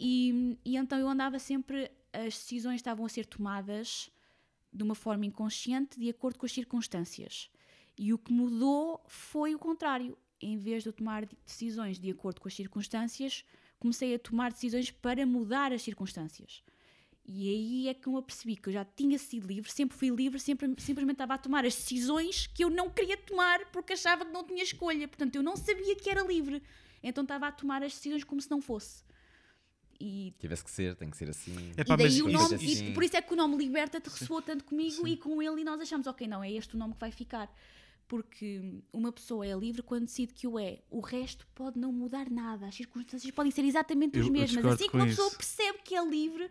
E, 0.00 0.56
e 0.64 0.76
então 0.78 0.98
eu 0.98 1.06
andava 1.06 1.38
sempre, 1.38 1.90
as 2.10 2.34
decisões 2.34 2.76
estavam 2.76 3.04
a 3.04 3.08
ser 3.08 3.26
tomadas 3.26 4.10
de 4.72 4.82
uma 4.82 4.94
forma 4.94 5.26
inconsciente, 5.26 6.00
de 6.00 6.08
acordo 6.08 6.38
com 6.38 6.46
as 6.46 6.52
circunstâncias. 6.52 7.50
E 7.98 8.14
o 8.14 8.18
que 8.18 8.32
mudou 8.32 9.04
foi 9.06 9.54
o 9.54 9.58
contrário. 9.58 10.16
Em 10.40 10.56
vez 10.56 10.82
de 10.82 10.88
eu 10.88 10.92
tomar 10.94 11.26
decisões 11.44 11.98
de 11.98 12.10
acordo 12.10 12.40
com 12.40 12.48
as 12.48 12.54
circunstâncias, 12.54 13.44
comecei 13.78 14.14
a 14.14 14.18
tomar 14.18 14.52
decisões 14.52 14.90
para 14.90 15.26
mudar 15.26 15.70
as 15.70 15.82
circunstâncias. 15.82 16.62
E 17.26 17.48
aí 17.50 17.88
é 17.88 17.94
que 17.94 18.08
eu 18.08 18.14
me 18.14 18.18
apercebi 18.20 18.56
que 18.56 18.70
eu 18.70 18.72
já 18.72 18.84
tinha 18.84 19.18
sido 19.18 19.46
livre, 19.46 19.70
sempre 19.70 19.98
fui 19.98 20.08
livre, 20.08 20.40
sempre, 20.40 20.66
simplesmente 20.78 21.16
estava 21.16 21.34
a 21.34 21.38
tomar 21.38 21.66
as 21.66 21.74
decisões 21.74 22.46
que 22.46 22.64
eu 22.64 22.70
não 22.70 22.88
queria 22.88 23.18
tomar 23.18 23.70
porque 23.70 23.92
achava 23.92 24.24
que 24.24 24.32
não 24.32 24.44
tinha 24.44 24.62
escolha. 24.62 25.06
Portanto, 25.06 25.36
eu 25.36 25.42
não 25.42 25.56
sabia 25.56 25.94
que 25.94 26.08
era 26.08 26.22
livre. 26.22 26.62
Então 27.02 27.22
estava 27.22 27.48
a 27.48 27.52
tomar 27.52 27.82
as 27.82 27.92
decisões 27.92 28.24
como 28.24 28.40
se 28.40 28.50
não 28.50 28.62
fosse. 28.62 29.04
E 30.00 30.34
Tivesse 30.38 30.64
que 30.64 30.70
ser, 30.70 30.96
tem 30.96 31.10
que 31.10 31.16
ser 31.16 31.28
assim. 31.28 31.54
É 31.76 31.82
e 31.82 31.96
daí 31.96 32.22
o 32.22 32.28
nome, 32.28 32.56
e 32.56 32.94
por 32.94 33.02
isso 33.02 33.16
é 33.16 33.20
que 33.20 33.34
o 33.34 33.36
nome 33.36 33.58
Liberta-te 33.58 34.08
ressoou 34.08 34.40
tanto 34.40 34.64
comigo 34.64 35.06
e 35.06 35.14
com 35.16 35.42
ele, 35.42 35.60
e 35.60 35.64
nós 35.64 35.78
achamos, 35.78 36.06
ok, 36.06 36.26
não, 36.26 36.42
é 36.42 36.50
este 36.50 36.74
o 36.74 36.78
nome 36.78 36.94
que 36.94 37.00
vai 37.00 37.12
ficar. 37.12 37.54
Porque 38.08 38.82
uma 38.92 39.12
pessoa 39.12 39.46
é 39.46 39.54
livre 39.54 39.82
quando 39.82 40.06
decide 40.06 40.32
que 40.34 40.46
o 40.46 40.58
é. 40.58 40.78
O 40.90 41.00
resto 41.00 41.46
pode 41.54 41.78
não 41.78 41.92
mudar 41.92 42.28
nada. 42.28 42.66
As 42.66 42.74
circunstâncias 42.74 43.30
podem 43.30 43.52
ser 43.52 43.64
exatamente 43.64 44.18
as 44.18 44.26
eu 44.26 44.32
mesmas. 44.32 44.64
Assim 44.64 44.88
que 44.88 44.96
uma 44.96 45.06
pessoa 45.06 45.28
isso. 45.28 45.36
percebe 45.36 45.78
que 45.84 45.94
é 45.94 46.04
livre, 46.04 46.50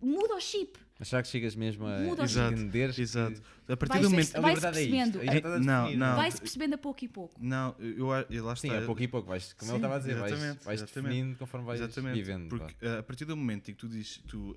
muda 0.00 0.34
o 0.34 0.40
chip. 0.40 0.78
Mas 0.98 1.08
será 1.08 1.22
que 1.22 1.28
chegas 1.28 1.56
mesmo 1.56 1.86
a 1.86 1.98
Muda 1.98 2.22
Exato, 2.22 2.54
entender 2.54 2.96
exato. 2.98 3.42
A 3.66 3.76
partir 3.76 3.94
Vai 3.94 4.02
do 4.02 4.10
momento. 4.10 4.36
é 4.36 4.52
isto? 4.52 4.60
percebendo. 4.62 5.24
Já 5.24 5.34
está 5.34 5.54
a 5.54 5.58
Não, 5.58 5.82
definir, 5.84 5.98
não. 5.98 6.16
Vai-se 6.16 6.40
percebendo 6.40 6.74
a 6.74 6.78
pouco 6.78 7.04
e 7.04 7.08
pouco. 7.08 7.34
Não, 7.44 7.74
eu, 7.80 8.10
eu, 8.12 8.26
eu 8.30 8.44
lá 8.44 8.54
Sim, 8.54 8.68
está. 8.68 8.78
a 8.80 8.86
pouco 8.86 9.02
e 9.02 9.08
pouco 9.08 9.28
vais, 9.28 9.52
como 9.54 9.70
Sim, 9.70 9.76
ele 9.76 9.78
estava 9.78 9.96
a 9.96 9.98
dizer, 9.98 10.14
vais, 10.14 10.32
exatamente, 10.32 10.64
vais 10.64 10.80
exatamente. 10.82 11.12
definindo 11.14 11.38
conforme 11.38 11.66
vais 11.66 11.80
Exatamente, 11.80 12.14
vivendo. 12.14 12.48
pá. 12.48 12.58
porque 12.58 12.86
uh, 12.86 12.98
a 12.98 13.02
partir 13.02 13.24
do 13.24 13.36
momento 13.36 13.70
em 13.70 13.74
que 13.74 13.80
tu 13.80 13.88
dizes, 13.88 14.18
tu, 14.28 14.54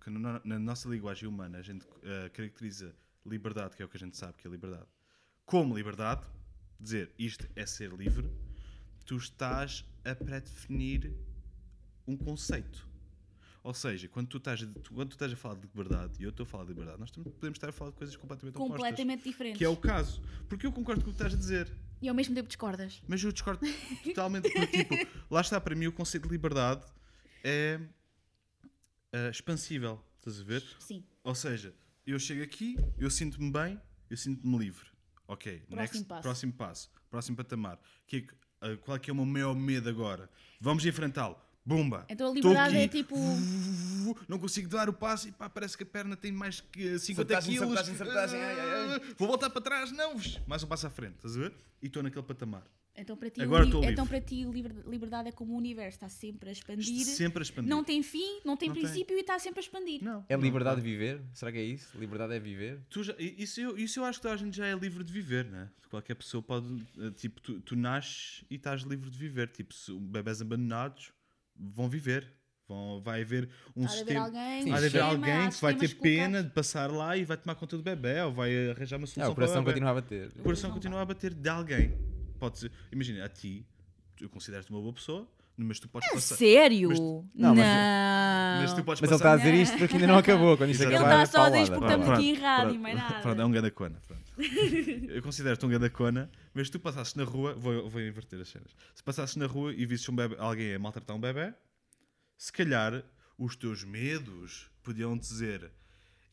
que 0.00 0.10
na, 0.10 0.40
na 0.44 0.58
nossa 0.60 0.88
linguagem 0.88 1.28
humana 1.28 1.58
a 1.58 1.62
gente 1.62 1.84
uh, 1.84 2.30
caracteriza 2.32 2.94
liberdade, 3.26 3.74
que 3.74 3.82
é 3.82 3.84
o 3.84 3.88
que 3.88 3.96
a 3.96 4.00
gente 4.00 4.16
sabe 4.16 4.34
que 4.38 4.46
é 4.46 4.50
liberdade, 4.50 4.86
como 5.44 5.74
liberdade, 5.76 6.22
dizer 6.78 7.10
isto 7.18 7.48
é 7.56 7.66
ser 7.66 7.90
livre, 7.92 8.30
tu 9.04 9.16
estás 9.16 9.84
a 10.04 10.14
pré-definir 10.14 11.12
um 12.06 12.16
conceito. 12.16 12.86
Ou 13.64 13.72
seja, 13.72 14.06
quando 14.08 14.28
tu, 14.28 14.36
estás, 14.36 14.62
quando 14.92 15.08
tu 15.08 15.12
estás 15.12 15.32
a 15.32 15.36
falar 15.36 15.54
de 15.54 15.62
liberdade 15.62 16.12
e 16.20 16.24
eu 16.24 16.28
estou 16.28 16.44
a 16.44 16.46
falar 16.46 16.64
de 16.64 16.68
liberdade, 16.68 17.00
nós 17.00 17.10
podemos 17.10 17.56
estar 17.56 17.70
a 17.70 17.72
falar 17.72 17.92
de 17.92 17.96
coisas 17.96 18.14
completamente 18.14 18.56
opostas. 18.56 18.76
Completamente 18.76 19.24
diferente. 19.24 19.56
Que 19.56 19.64
é 19.64 19.68
o 19.70 19.76
caso. 19.76 20.20
Porque 20.50 20.66
eu 20.66 20.70
concordo 20.70 21.02
com 21.02 21.10
o 21.10 21.14
que 21.14 21.18
estás 21.18 21.32
a 21.32 21.36
dizer. 21.36 21.72
E 22.02 22.06
ao 22.06 22.14
mesmo 22.14 22.34
tempo 22.34 22.46
discordas. 22.46 23.02
Mas 23.08 23.24
eu 23.24 23.32
discordo 23.32 23.66
totalmente, 24.04 24.52
porque, 24.52 24.84
tipo, 24.84 24.94
lá 25.30 25.40
está, 25.40 25.58
para 25.58 25.74
mim 25.74 25.86
o 25.86 25.92
conceito 25.92 26.24
de 26.24 26.34
liberdade 26.34 26.84
é 27.42 27.80
ah, 29.14 29.30
expansível, 29.30 29.98
estás 30.18 30.38
a 30.38 30.44
ver? 30.44 30.62
Sim. 30.78 31.02
Ou 31.22 31.34
seja, 31.34 31.74
eu 32.06 32.18
chego 32.18 32.42
aqui, 32.42 32.76
eu 32.98 33.08
sinto-me 33.08 33.50
bem, 33.50 33.80
eu 34.10 34.16
sinto-me 34.18 34.58
livre. 34.58 34.84
Ok, 35.26 35.62
Próximo 35.70 36.04
passo. 36.04 36.22
próximo 36.22 36.52
passo, 36.52 36.90
próximo 37.08 37.36
patamar. 37.38 37.80
Que 38.06 38.18
é 38.18 38.26
ah, 38.60 38.76
qual 38.76 38.98
é 38.98 39.00
que 39.00 39.08
é 39.08 39.12
o 39.12 39.16
meu 39.16 39.24
maior 39.24 39.54
medo 39.54 39.88
agora? 39.88 40.28
Vamos 40.60 40.84
enfrentá-lo. 40.84 41.38
Bumba! 41.66 42.04
Então 42.10 42.30
a 42.30 42.34
liberdade 42.34 42.76
é 42.76 42.86
tipo. 42.88 43.16
Não 44.28 44.38
consigo 44.38 44.68
dar 44.68 44.88
o 44.88 44.92
passo 44.92 45.28
e 45.28 45.32
pá, 45.32 45.48
parece 45.48 45.76
que 45.76 45.82
a 45.82 45.86
perna 45.86 46.14
tem 46.16 46.30
mais 46.30 46.60
que 46.60 46.98
50 46.98 47.40
Sabotagem, 47.40 47.94
quilos. 47.94 48.14
ai, 48.34 48.60
ai, 48.60 48.90
ai. 48.92 49.00
Vou 49.16 49.28
voltar 49.28 49.48
para 49.50 49.62
trás, 49.62 49.90
não! 49.92 50.14
Mais 50.46 50.62
um 50.62 50.66
passo 50.66 50.86
à 50.86 50.90
frente, 50.90 51.14
estás 51.16 51.36
a 51.36 51.40
ver? 51.40 51.54
E 51.82 51.86
estou 51.86 52.02
naquele 52.02 52.24
patamar. 52.24 52.64
Então 52.96 53.16
para 53.16 53.28
ti, 53.28 53.40
Agora 53.42 53.64
livre. 53.64 53.90
então 53.90 54.06
para 54.06 54.20
ti 54.20 54.44
liber- 54.44 54.86
liberdade 54.86 55.28
é 55.28 55.32
como 55.32 55.54
o 55.54 55.56
universo, 55.56 55.96
está 55.96 56.08
sempre 56.08 56.50
a 56.50 56.52
expandir. 56.52 57.04
Sempre 57.04 57.40
a 57.40 57.42
expandir. 57.42 57.68
Não 57.68 57.82
tem 57.82 58.02
fim, 58.04 58.40
não 58.44 58.56
tem 58.56 58.68
Não 58.68 58.74
tem. 58.76 58.84
princípio 58.84 59.16
e 59.16 59.20
está 59.20 59.36
sempre 59.38 59.58
a 59.58 59.62
expandir. 59.62 60.00
Não. 60.04 60.24
É 60.28 60.36
liberdade 60.36 60.76
não. 60.76 60.84
de 60.84 60.90
viver? 60.90 61.20
Será 61.32 61.50
que 61.50 61.58
é 61.58 61.64
isso? 61.64 61.98
Liberdade 61.98 62.34
é 62.34 62.38
viver? 62.38 62.80
Tu 62.90 63.02
já- 63.02 63.16
isso, 63.18 63.60
eu, 63.60 63.76
isso 63.76 63.98
eu 63.98 64.04
acho 64.04 64.20
que 64.20 64.28
a 64.28 64.36
gente 64.36 64.56
já 64.56 64.66
é 64.66 64.74
livre 64.76 65.02
de 65.02 65.12
viver, 65.12 65.44
né? 65.46 65.68
Qualquer 65.90 66.14
pessoa 66.14 66.40
pode. 66.42 66.68
eh, 67.00 67.10
Tipo, 67.16 67.40
tu, 67.40 67.60
tu 67.62 67.74
nasces 67.74 68.44
e 68.48 68.54
estás 68.56 68.82
livre 68.82 69.10
de 69.10 69.18
viver. 69.18 69.48
Tipo, 69.48 69.74
se 69.74 69.92
bebés 69.98 70.40
abandonados 70.40 71.10
vão 71.56 71.88
viver. 71.88 72.32
Vão, 72.66 73.02
vai 73.02 73.20
haver 73.20 73.46
um 73.76 73.84
Há 73.84 73.88
de 73.88 73.92
haver 73.92 73.98
sistema. 73.98 74.24
alguém, 74.24 74.62
Sim, 74.62 74.72
Há 74.72 74.80
de 74.80 74.86
haver 74.86 75.02
alguém 75.02 75.50
que 75.50 75.60
vai 75.60 75.74
ter 75.74 75.94
pena 75.96 76.42
de 76.42 76.48
passar 76.48 76.90
lá 76.90 77.14
e 77.14 77.22
vai 77.22 77.36
tomar 77.36 77.54
conta 77.56 77.76
do 77.76 77.82
bebê 77.82 78.22
ou 78.22 78.32
vai 78.32 78.70
arranjar 78.70 78.96
uma 78.96 79.06
solução 79.06 79.32
o 79.32 79.34
para 79.34 79.44
o 79.44 79.46
coração 79.46 79.64
continua 79.64 79.90
a 79.90 79.94
bater. 79.94 80.28
O 80.38 80.42
coração 80.42 80.70
Não 80.70 80.74
continua 80.74 81.02
a 81.02 81.04
bater 81.04 81.34
de 81.34 81.48
alguém. 81.48 81.92
Pode 82.38 82.58
ser, 82.58 82.72
imagina, 82.90 83.22
a 83.22 83.28
ti, 83.28 83.66
eu 84.18 84.30
considero-te 84.30 84.70
uma 84.70 84.80
boa 84.80 84.94
pessoa, 84.94 85.28
mas 85.56 85.78
tu 85.78 85.88
podes 85.88 86.08
passar. 86.10 86.36
Sério? 86.36 86.88
Mas- 86.90 86.98
não. 87.00 87.24
Não, 87.34 87.54
mas- 87.54 88.60
Mas 88.62 88.72
tu 88.74 88.84
podes 88.84 89.00
Mas 89.00 89.10
ele 89.10 89.16
está 89.16 89.30
passar. 89.30 89.32
a 89.32 89.36
dizer 89.36 89.54
isto 89.62 89.78
porque 89.78 89.94
ainda 89.94 90.06
não 90.06 90.18
acabou. 90.18 90.56
Quando 90.56 90.70
isto. 90.70 90.82
Ele 90.82 90.94
acabar, 90.96 91.22
está 91.24 91.38
só 91.38 91.44
a 91.46 91.50
dizer 91.50 91.62
isto 91.62 91.72
porque 91.72 91.84
estamos 91.92 92.08
aqui 92.10 92.28
em 92.30 92.34
rádio 92.34 92.74
e 92.74 92.78
mais 92.78 92.96
nada. 92.96 93.20
Pronto, 93.20 93.40
é 93.40 93.44
um 93.44 93.50
ganda 93.50 93.70
cona. 93.70 94.00
pronto. 94.06 94.24
Eu 95.10 95.22
considero-te 95.22 95.64
um 95.66 95.68
ganda 95.68 95.88
cona, 95.90 96.30
mas 96.52 96.66
se 96.66 96.72
tu 96.72 96.80
passasses 96.80 97.14
na 97.14 97.24
rua, 97.24 97.54
vou, 97.54 97.88
vou 97.88 98.00
inverter 98.00 98.40
as 98.40 98.48
cenas. 98.48 98.70
Se 98.94 99.02
passasses 99.02 99.36
na 99.36 99.46
rua 99.46 99.72
e 99.72 99.84
visses 99.86 100.08
um 100.08 100.14
bebé, 100.16 100.36
alguém 100.38 100.74
a 100.74 100.78
maltratar 100.78 101.14
um 101.16 101.20
bebê, 101.20 101.54
se 102.36 102.52
calhar 102.52 103.02
os 103.38 103.54
teus 103.56 103.84
medos 103.84 104.70
podiam 104.82 105.16
dizer. 105.16 105.70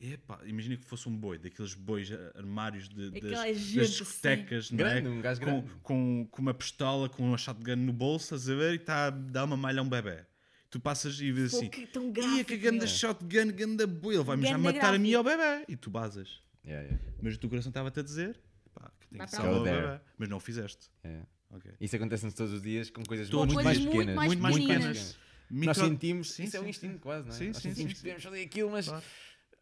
Epá, 0.03 0.39
imagina 0.45 0.75
que 0.77 0.85
fosse 0.85 1.07
um 1.07 1.15
boi, 1.15 1.37
daqueles 1.37 1.75
bois 1.75 2.09
eh, 2.09 2.31
armários 2.35 2.89
de, 2.89 3.11
das, 3.11 3.21
das 3.21 3.57
gente, 3.57 3.79
assim. 3.81 4.03
discotecas, 4.03 4.71
não 4.71 4.79
é? 4.87 4.99
Grande, 5.01 5.07
um 5.09 5.21
gajo 5.21 5.39
com, 5.41 5.45
grande. 5.45 5.67
com, 5.83 6.27
com 6.31 6.41
uma 6.41 6.53
pistola, 6.55 7.07
com 7.07 7.23
uma 7.23 7.37
shotgun 7.37 7.75
no 7.75 7.93
bolso, 7.93 8.33
estás 8.35 8.49
a 8.49 8.55
ver? 8.55 8.73
E 8.73 8.75
está 8.77 9.07
a 9.07 9.09
dar 9.11 9.43
uma 9.43 9.55
malha 9.55 9.79
a 9.79 9.83
um 9.83 9.89
bebê. 9.89 10.25
Tu 10.71 10.79
passas 10.79 11.19
e 11.21 11.31
vês 11.31 11.51
Pô, 11.51 11.57
assim: 11.57 11.69
que 11.69 11.85
tão 11.85 12.05
Ia 12.07 12.11
gráfico, 12.13 12.45
que 12.45 12.57
ganda 12.57 12.77
meu." 12.79 12.87
shotgun, 12.87 13.51
ganda 13.53 13.85
boi, 13.85 14.15
ele 14.15 14.23
vai-me 14.23 14.47
já 14.47 14.57
matar 14.57 14.93
a 14.95 14.97
mim 14.97 15.13
ao 15.13 15.23
gráfico. 15.23 15.43
bebê. 15.59 15.65
E 15.67 15.75
tu 15.75 15.91
basas. 15.91 16.41
Yeah, 16.65 16.83
yeah, 16.87 17.03
Mas 17.21 17.35
o 17.35 17.37
teu 17.39 17.49
coração 17.49 17.69
estava-te 17.69 17.99
a 17.99 18.03
dizer 18.03 18.39
pá, 18.73 18.91
que 18.99 19.07
tem 19.07 19.19
que 19.25 19.31
salvar 19.31 19.53
o 19.53 19.63
bebê. 19.63 19.99
Mas 20.17 20.29
não 20.29 20.37
o 20.37 20.39
fizeste. 20.39 20.89
yeah. 21.05 21.27
Ok. 21.51 21.71
Isso 21.79 21.95
acontece-nos 21.95 22.33
todos 22.33 22.53
os 22.53 22.61
dias 22.61 22.89
com 22.89 23.03
coisas 23.03 23.29
Todos 23.29 23.53
muito 23.53 23.65
mais. 23.65 23.77
Muito 23.77 23.91
pequenas. 23.91 24.15
mais 24.15 24.27
Muito 24.29 24.41
mais 24.41 24.55
pequenas. 24.55 24.83
pequenas. 24.97 25.17
Nós 25.53 25.77
sentimos, 25.77 26.31
Sim, 26.31 26.43
isso 26.45 26.55
é 26.55 26.59
um 26.61 26.63
sim, 26.63 26.69
instinto 26.69 26.93
sim. 26.93 26.99
quase, 26.99 27.27
não 27.27 27.35
é? 27.35 27.37
Sim, 27.37 27.47
Nós 27.47 27.57
sim, 27.57 27.69
sentimos 27.69 27.91
sim, 27.91 27.95
que 27.95 28.01
podemos 28.01 28.23
fazer 28.23 28.41
aquilo, 28.41 28.71
mas 28.71 28.87
Claro. 28.87 29.03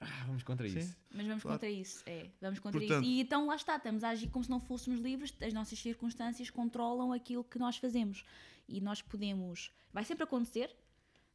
Ah, 0.02 0.24
vamos 0.28 0.44
contra 0.44 0.68
Sim. 0.70 0.80
isso. 0.80 0.98
Mas 1.12 1.26
vamos 1.28 1.42
Claro. 1.44 1.58
contra 1.60 1.70
isso, 1.70 2.04
é. 2.06 2.30
Vamos 2.42 2.60
contra 2.60 2.80
Portanto- 2.80 3.04
isso. 3.04 3.12
E 3.12 3.20
então 3.22 3.46
lá 3.48 3.56
está, 3.56 3.76
estamos 3.76 4.04
a 4.04 4.10
agir 4.10 4.30
como 4.30 4.44
se 4.44 4.50
não 4.50 4.60
fôssemos 4.60 5.00
livres, 5.02 5.34
as 5.42 5.54
nossas 5.54 5.78
circunstâncias 5.80 6.50
controlam 6.50 7.12
aquilo 7.12 7.44
que 7.44 7.60
nós 7.60 7.78
fazemos. 7.78 8.24
E 8.68 8.80
nós 8.80 9.02
podemos. 9.02 9.72
Vai 9.92 10.04
sempre 10.06 10.24
acontecer. 10.24 10.76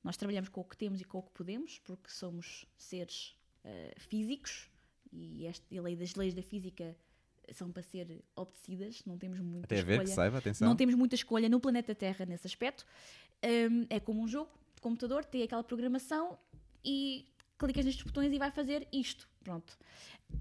Nós 0.03 0.17
trabalhamos 0.17 0.49
com 0.51 0.61
o 0.61 0.65
que 0.65 0.77
temos 0.77 1.01
e 1.01 1.05
com 1.05 1.19
o 1.19 1.23
que 1.23 1.31
podemos, 1.33 1.79
porque 1.81 2.11
somos 2.11 2.67
seres 2.77 3.35
eh, 3.65 3.95
físicos 3.97 4.71
e, 5.11 5.47
este, 5.47 5.65
e 5.71 5.79
a 5.79 5.83
lei 5.83 5.97
das 5.97 6.15
leis 6.15 6.35
da 6.35 6.43
física 6.43 6.95
são 7.53 7.71
para 7.73 7.83
ser 7.83 8.23
obedecidas, 8.37 9.03
não 9.07 9.17
temos 9.19 9.39
muita 9.41 9.67
Até 9.67 9.81
a 9.81 9.83
ver 9.83 9.99
que 9.99 10.05
escolha. 10.05 10.15
saiba, 10.15 10.39
atenção. 10.39 10.69
Não 10.69 10.77
temos 10.77 10.95
muita 10.95 11.15
escolha 11.15 11.49
no 11.49 11.59
planeta 11.61 11.95
Terra 11.95 12.25
nesse 12.27 12.47
aspecto. 12.47 12.87
Hum, 13.43 13.87
é 13.91 13.99
como 14.01 14.23
um 14.23 14.29
jogo 14.29 14.51
de 14.75 14.81
computador, 14.83 15.25
tem 15.25 15.43
aquela 15.43 15.65
programação 15.65 16.39
e 16.85 17.27
clicas 17.65 17.85
nestes 17.85 18.05
botões 18.05 18.33
e 18.33 18.39
vai 18.39 18.51
fazer 18.51 18.87
isto. 18.93 19.29
Pronto. 19.43 19.77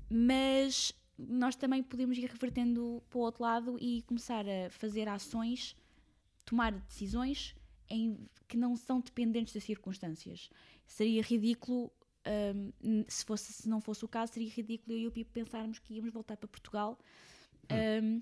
Mas 0.09 0.93
nós 1.17 1.55
também 1.55 1.81
podemos 1.81 2.17
ir 2.17 2.25
revertendo 2.25 3.01
para 3.09 3.19
o 3.19 3.21
outro 3.21 3.43
lado 3.43 3.77
e 3.79 4.01
começar 4.03 4.45
a 4.47 4.69
fazer 4.69 5.07
ações, 5.07 5.75
tomar 6.45 6.73
decisões 6.73 7.55
em, 7.89 8.17
que 8.47 8.57
não 8.57 8.75
são 8.75 8.99
dependentes 8.99 9.53
das 9.53 9.63
circunstâncias. 9.63 10.49
Seria 10.85 11.21
ridículo. 11.21 11.91
hum, 12.83 13.05
se, 13.07 13.23
fosse, 13.25 13.53
se 13.53 13.69
não 13.69 13.79
fosse 13.79 14.03
o 14.03 14.07
caso, 14.07 14.33
seria 14.33 14.49
ridículo 14.49 14.95
eu 14.95 15.01
e 15.03 15.07
o 15.07 15.11
Pipo 15.11 15.31
pensarmos 15.31 15.79
que 15.79 15.93
íamos 15.93 16.11
voltar 16.11 16.37
para 16.37 16.47
Portugal 16.47 16.97
hum, 18.01 18.21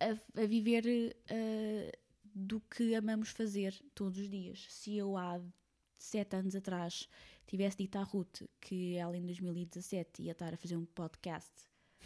a, 0.00 0.42
a 0.42 0.46
viver 0.46 0.84
uh, 0.86 1.98
do 2.34 2.60
que 2.60 2.94
amamos 2.94 3.30
fazer 3.30 3.74
todos 3.94 4.18
os 4.18 4.28
dias. 4.28 4.66
Se 4.68 4.96
eu 4.96 5.16
há 5.16 5.40
sete 5.98 6.36
anos 6.36 6.54
atrás 6.54 7.08
tivesse 7.46 7.76
dito 7.78 7.96
à 7.96 8.02
Ruth 8.02 8.42
que 8.60 8.94
ela 8.96 9.16
em 9.16 9.22
2017 9.24 10.22
ia 10.22 10.32
estar 10.32 10.52
a 10.54 10.56
fazer 10.56 10.76
um 10.76 10.84
podcast 10.84 11.50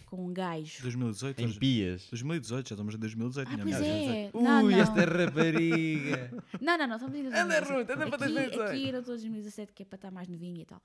com 0.06 0.26
um 0.26 0.32
gajo. 0.32 0.82
2018? 0.82 1.40
Em 1.42 1.52
pias. 1.52 2.06
2018, 2.10 2.68
já 2.68 2.74
estamos 2.74 2.94
em 2.94 2.98
2018. 2.98 3.48
Ah, 3.50 3.58
pois 3.62 3.76
é. 3.80 4.30
Ui, 4.32 4.42
não, 4.42 4.62
não. 4.62 4.70
esta 4.70 5.04
rapariga. 5.04 6.30
Não, 6.60 6.76
não, 6.78 6.86
não, 6.86 6.96
estamos 6.96 7.16
em 7.18 7.22
2017. 7.22 7.40
Anda, 7.40 7.60
Ruth, 7.60 7.90
anda 7.90 8.06
para 8.16 8.26
aqui, 8.26 8.34
2018. 8.34 8.62
aqui 8.62 8.88
era 8.88 8.98
todos 9.02 9.20
2017, 9.22 9.72
que 9.72 9.82
é 9.82 9.86
para 9.86 9.96
estar 9.96 10.10
mais 10.10 10.28
novinha 10.28 10.62
e 10.62 10.64
tal. 10.64 10.82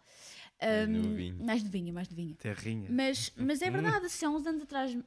Mais 0.61 0.89
Hum, 0.89 0.91
novinho. 1.09 1.45
mais 1.45 1.63
novinha, 1.63 1.93
mais 1.93 2.09
novinha. 2.09 2.35
Terrinha. 2.35 2.87
Mas, 2.89 3.31
mas 3.35 3.61
é 3.61 3.69
verdade, 3.69 4.09
se 4.09 4.23
há 4.25 4.29
uns 4.29 4.45
anos 4.45 4.61
atrás 4.63 4.97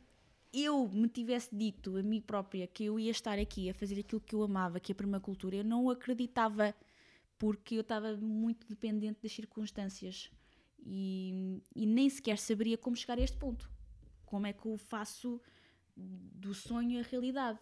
eu 0.53 0.88
me 0.88 1.09
tivesse 1.09 1.55
dito 1.55 1.96
a 1.96 2.03
mim 2.03 2.20
própria 2.20 2.66
que 2.66 2.84
eu 2.84 2.99
ia 2.99 3.11
estar 3.11 3.38
aqui 3.38 3.68
a 3.70 3.74
fazer 3.74 4.01
aquilo 4.01 4.20
que 4.20 4.34
eu 4.34 4.42
amava, 4.42 4.80
que 4.80 4.92
é 4.92 4.94
a 4.94 4.96
permacultura, 4.96 5.57
eu 5.57 5.64
não 5.64 5.90
acreditava 5.90 6.74
porque 7.39 7.76
eu 7.76 7.82
estava 7.82 8.16
muito 8.16 8.66
dependente 8.66 9.20
das 9.22 9.32
circunstâncias 9.32 10.30
e, 10.84 11.62
e 11.74 11.86
nem 11.86 12.09
sequer 12.09 12.39
saberia 12.39 12.76
como 12.76 12.97
chegar 12.97 13.18
a 13.18 13.22
este 13.22 13.36
ponto. 13.36 13.70
Como 14.24 14.47
é 14.47 14.53
que 14.53 14.66
eu 14.66 14.76
faço 14.76 15.41
do 15.97 16.53
sonho 16.53 17.01
a 17.01 17.03
realidade? 17.03 17.59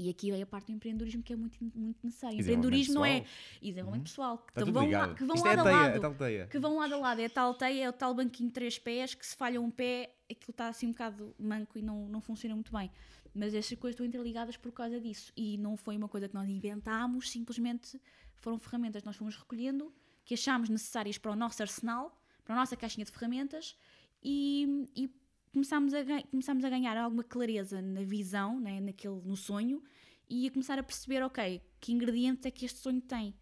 E 0.00 0.08
aqui 0.08 0.30
é 0.30 0.40
a 0.40 0.46
parte 0.46 0.66
do 0.66 0.72
empreendedorismo 0.72 1.24
que 1.24 1.32
é 1.32 1.36
muito, 1.36 1.58
muito 1.74 1.98
necessário. 2.04 2.38
Empreendedorismo 2.38 2.94
não 2.94 3.04
é 3.04 3.24
e 3.60 3.70
desenvolvimento 3.70 4.06
pessoal, 4.06 4.38
que, 4.38 4.64
vão, 4.70 4.84
ligado. 4.84 5.08
lá, 5.08 5.14
que 5.14 5.24
vão 5.24 5.34
Isto 5.34 5.46
lado 5.46 5.58
é 5.58 5.60
a 5.60 5.64
lado 5.64 5.96
é 5.96 6.00
tal 6.00 6.14
teia. 6.14 6.46
que 6.46 6.58
vão 6.60 6.78
lado 6.78 6.94
a 6.94 6.98
lado. 6.98 7.20
É 7.20 7.24
a 7.24 7.30
tal 7.30 7.54
teia, 7.54 7.84
é 7.84 7.88
o 7.88 7.92
tal 7.92 8.14
banquinho 8.14 8.48
de 8.48 8.54
três 8.54 8.78
pés 8.78 9.14
que 9.14 9.26
se 9.26 9.34
falha 9.34 9.60
um 9.60 9.72
pé, 9.72 10.14
aquilo 10.30 10.50
está 10.50 10.68
assim 10.68 10.86
um 10.86 10.92
bocado 10.92 11.34
manco 11.36 11.76
e 11.76 11.82
não, 11.82 12.08
não 12.08 12.20
funciona 12.20 12.54
muito 12.54 12.70
bem. 12.70 12.92
Mas 13.34 13.54
estas 13.54 13.78
coisas 13.78 13.94
estão 13.94 14.06
interligadas 14.06 14.56
por 14.56 14.72
causa 14.72 15.00
disso. 15.00 15.32
E 15.36 15.56
não 15.58 15.76
foi 15.76 15.96
uma 15.96 16.08
coisa 16.08 16.28
que 16.28 16.34
nós 16.34 16.48
inventámos, 16.48 17.30
simplesmente 17.30 18.00
foram 18.36 18.58
ferramentas 18.58 19.02
que 19.02 19.06
nós 19.06 19.16
fomos 19.16 19.36
recolhendo, 19.36 19.92
que 20.24 20.34
achámos 20.34 20.68
necessárias 20.68 21.18
para 21.18 21.32
o 21.32 21.36
nosso 21.36 21.62
arsenal, 21.62 22.20
para 22.44 22.54
a 22.54 22.58
nossa 22.58 22.76
caixinha 22.76 23.04
de 23.04 23.12
ferramentas 23.12 23.76
e, 24.22 24.86
e 24.96 25.10
começámos, 25.52 25.92
a, 25.94 26.02
começámos 26.30 26.64
a 26.64 26.70
ganhar 26.70 26.96
alguma 26.96 27.24
clareza 27.24 27.80
na 27.82 28.02
visão, 28.02 28.60
né, 28.60 28.80
naquele, 28.80 29.20
no 29.24 29.36
sonho 29.36 29.82
e 30.28 30.46
a 30.46 30.50
começar 30.50 30.78
a 30.78 30.82
perceber, 30.82 31.22
ok, 31.22 31.62
que 31.80 31.92
ingredientes 31.92 32.46
é 32.46 32.50
que 32.50 32.64
este 32.64 32.78
sonho 32.78 33.00
tem. 33.00 33.34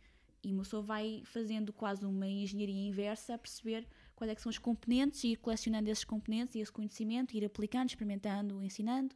E 0.43 0.53
uma 0.53 0.62
pessoa 0.62 0.82
vai 0.82 1.22
fazendo 1.24 1.72
quase 1.72 2.07
uma 2.07 2.26
engenharia 2.26 2.89
inversa 2.89 3.34
a 3.34 3.39
perceber 3.39 3.87
quais 4.14 4.32
é 4.32 4.37
são 4.37 4.51
os 4.51 4.59
componentes 4.59 5.24
e 5.24 5.32
ir 5.32 5.37
colecionando 5.37 5.91
esses 5.91 6.05
componentes 6.05 6.55
e 6.55 6.61
esse 6.61 6.70
conhecimento, 6.70 7.37
ir 7.37 7.45
aplicando, 7.45 7.89
experimentando, 7.89 8.62
ensinando, 8.62 9.14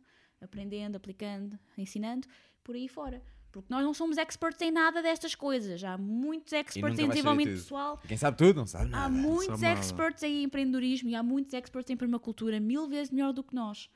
aprendendo, 0.51 0.97
aplicando, 0.97 1.59
ensinando, 1.76 2.26
por 2.64 2.74
aí 2.74 2.88
fora. 2.88 3.22
Porque 3.53 3.66
nós 3.68 3.82
não 3.82 3.93
somos 3.93 4.16
experts 4.16 4.61
em 4.62 4.70
nada 4.70 5.03
destas 5.03 5.34
coisas. 5.34 5.82
Há 5.82 5.99
muitos 5.99 6.53
experts 6.53 6.99
em 7.01 7.09
desenvolvimento 7.09 7.57
pessoal, 7.57 7.98
Quem 8.06 8.16
sabe 8.16 8.36
tudo, 8.36 8.56
não 8.56 8.66
sabe 8.66 8.85
há 8.86 8.89
nada. 8.89 9.09
muitos 9.09 9.60
nada. 9.60 9.81
experts 9.81 10.23
em 10.23 10.44
empreendedorismo 10.44 11.09
e 11.09 11.16
há 11.16 11.23
muitos 11.23 11.52
experts 11.52 11.90
em 11.90 11.97
permacultura, 11.97 12.60
mil 12.60 12.89
vezes 12.89 13.10
melhor 13.10 13.32
do 13.32 13.43
que 13.43 13.55
nós. 13.55 13.90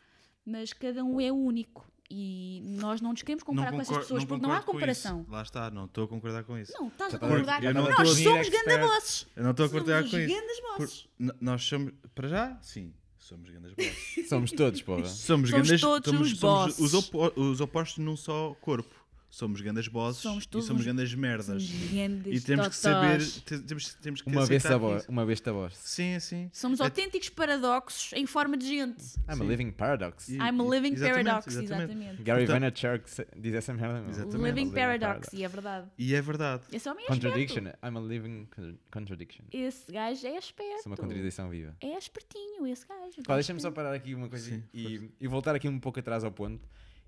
Mas 0.45 0.73
cada 0.73 1.05
um 1.05 1.21
é 1.21 1.31
único. 1.31 1.89
E 2.11 2.61
nós 2.65 3.01
não 3.01 3.13
nos 3.13 3.23
queremos 3.23 3.43
comparar 3.45 3.71
com 3.73 3.81
essas 3.81 3.97
pessoas 3.97 4.25
porque 4.25 4.43
não 4.43 4.53
há 4.53 4.61
com 4.61 4.73
comparação. 4.73 5.25
Lá 5.29 5.41
está, 5.43 5.71
não 5.71 5.87
estou 5.87 6.05
a 6.05 6.09
concordar 6.09 6.45
com 6.45 6.59
isso. 6.59 6.73
Não, 6.79 6.89
estás 6.89 7.15
a 7.15 7.19
concordar. 7.19 7.63
Não 7.63 7.89
Nós 7.91 8.09
somos 8.11 8.49
gandabosses. 8.49 9.27
Eu 9.35 9.43
não 9.45 9.53
estou 9.53 9.67
a 9.67 9.69
concordar 9.69 10.03
com 10.11 10.19
isso. 10.19 10.43
Por- 10.77 11.35
nós 11.41 11.63
somos, 11.65 11.93
para 12.15 12.29
já, 12.29 12.59
sim, 12.61 12.93
somos 13.25 13.51
grandes 13.51 13.73
bosses. 13.75 14.29
Somos 14.29 14.53
todos, 14.53 14.83
porra. 14.83 15.05
Somos, 15.07 15.19
Somos 15.21 15.51
grandes, 15.51 15.81
todos 15.81 16.05
somos, 16.11 16.33
os 16.33 16.39
somos 16.39 16.67
bosses. 16.67 16.81
os, 16.81 16.95
opo- 16.95 17.33
os 17.41 17.61
opostos 17.61 18.05
num 18.05 18.17
só 18.17 18.55
corpo. 18.61 18.95
Somos 19.35 19.61
grandes 19.61 19.89
bosses 19.89 20.23
Somos 20.23 20.45
e 20.53 20.63
somos 20.63 20.85
grandes 20.85 21.15
merdas. 21.15 21.65
Grandes 21.93 22.43
E 22.43 22.47
temos 22.47 22.69
que 22.69 22.77
saber, 22.77 23.19
totós. 23.19 23.43
te- 23.45 23.59
temos, 23.61 23.95
temos 23.95 24.23
que 24.23 24.29
Uma 24.31 24.47
besta 24.47 24.79
boss. 24.79 25.03
isso. 25.03 25.11
Uma 25.11 25.27
besta 25.27 25.53
boss. 25.53 25.75
Sim, 25.77 26.19
sim. 26.21 26.51
Somos 26.53 26.81
É- 26.81 26.85
autênticos 26.85 27.29
paradoxos 27.29 28.13
em 28.15 28.27
forma 28.27 28.57
de 28.57 28.67
gente. 28.67 29.03
I'm 29.29 29.33
a 29.33 29.37
Sim. 29.37 29.47
living 29.49 29.71
paradox. 29.73 30.29
E- 30.29 30.37
I'm 30.37 30.41
a 30.43 30.51
living 30.51 30.93
exatamente, 30.95 31.25
paradox, 31.25 31.47
exatamente. 31.49 31.93
exatamente. 31.93 32.23
Gary 32.23 32.47
Portanto- 32.47 32.61
Vaynerchuk 32.83 33.27
diz 33.41 33.55
essa 33.55 33.75
merda. 33.75 33.95
a 33.99 34.39
Living 34.45 34.71
paradox, 34.71 35.33
e 35.33 35.43
é 35.45 35.49
verdade. 35.49 35.89
E 35.99 36.15
é 36.15 36.21
verdade. 36.23 36.63
Esse 36.73 36.89
homem 36.89 37.05
é 37.05 37.09
Contradiction. 37.09 37.59
esperto. 37.65 37.79
I'm 37.87 37.97
a 37.97 38.01
living 38.01 38.47
con- 38.55 38.77
contradiction. 38.93 39.45
Esse 39.53 39.91
gajo 39.91 40.11
é 40.13 40.15
Isso 40.15 40.27
é 40.27 40.39
esperto. 40.39 40.87
uma 40.87 40.97
contradição 40.97 41.49
viva. 41.51 41.75
É 41.81 41.97
espertinho 41.99 42.67
esse 42.67 42.87
gajo. 42.87 43.23
Deixa-me 43.27 43.61
só 43.61 43.71
parar 43.71 43.93
aqui 43.95 44.15
uma 44.15 44.29
coisa 44.29 44.49
Sim, 44.51 44.63
e, 44.73 45.11
e 45.21 45.27
voltar 45.27 45.55
aqui 45.55 45.69
um 45.69 45.79
pouco 45.81 45.99
atrás 45.99 46.23
ao 46.25 46.31
ponto 46.31 46.61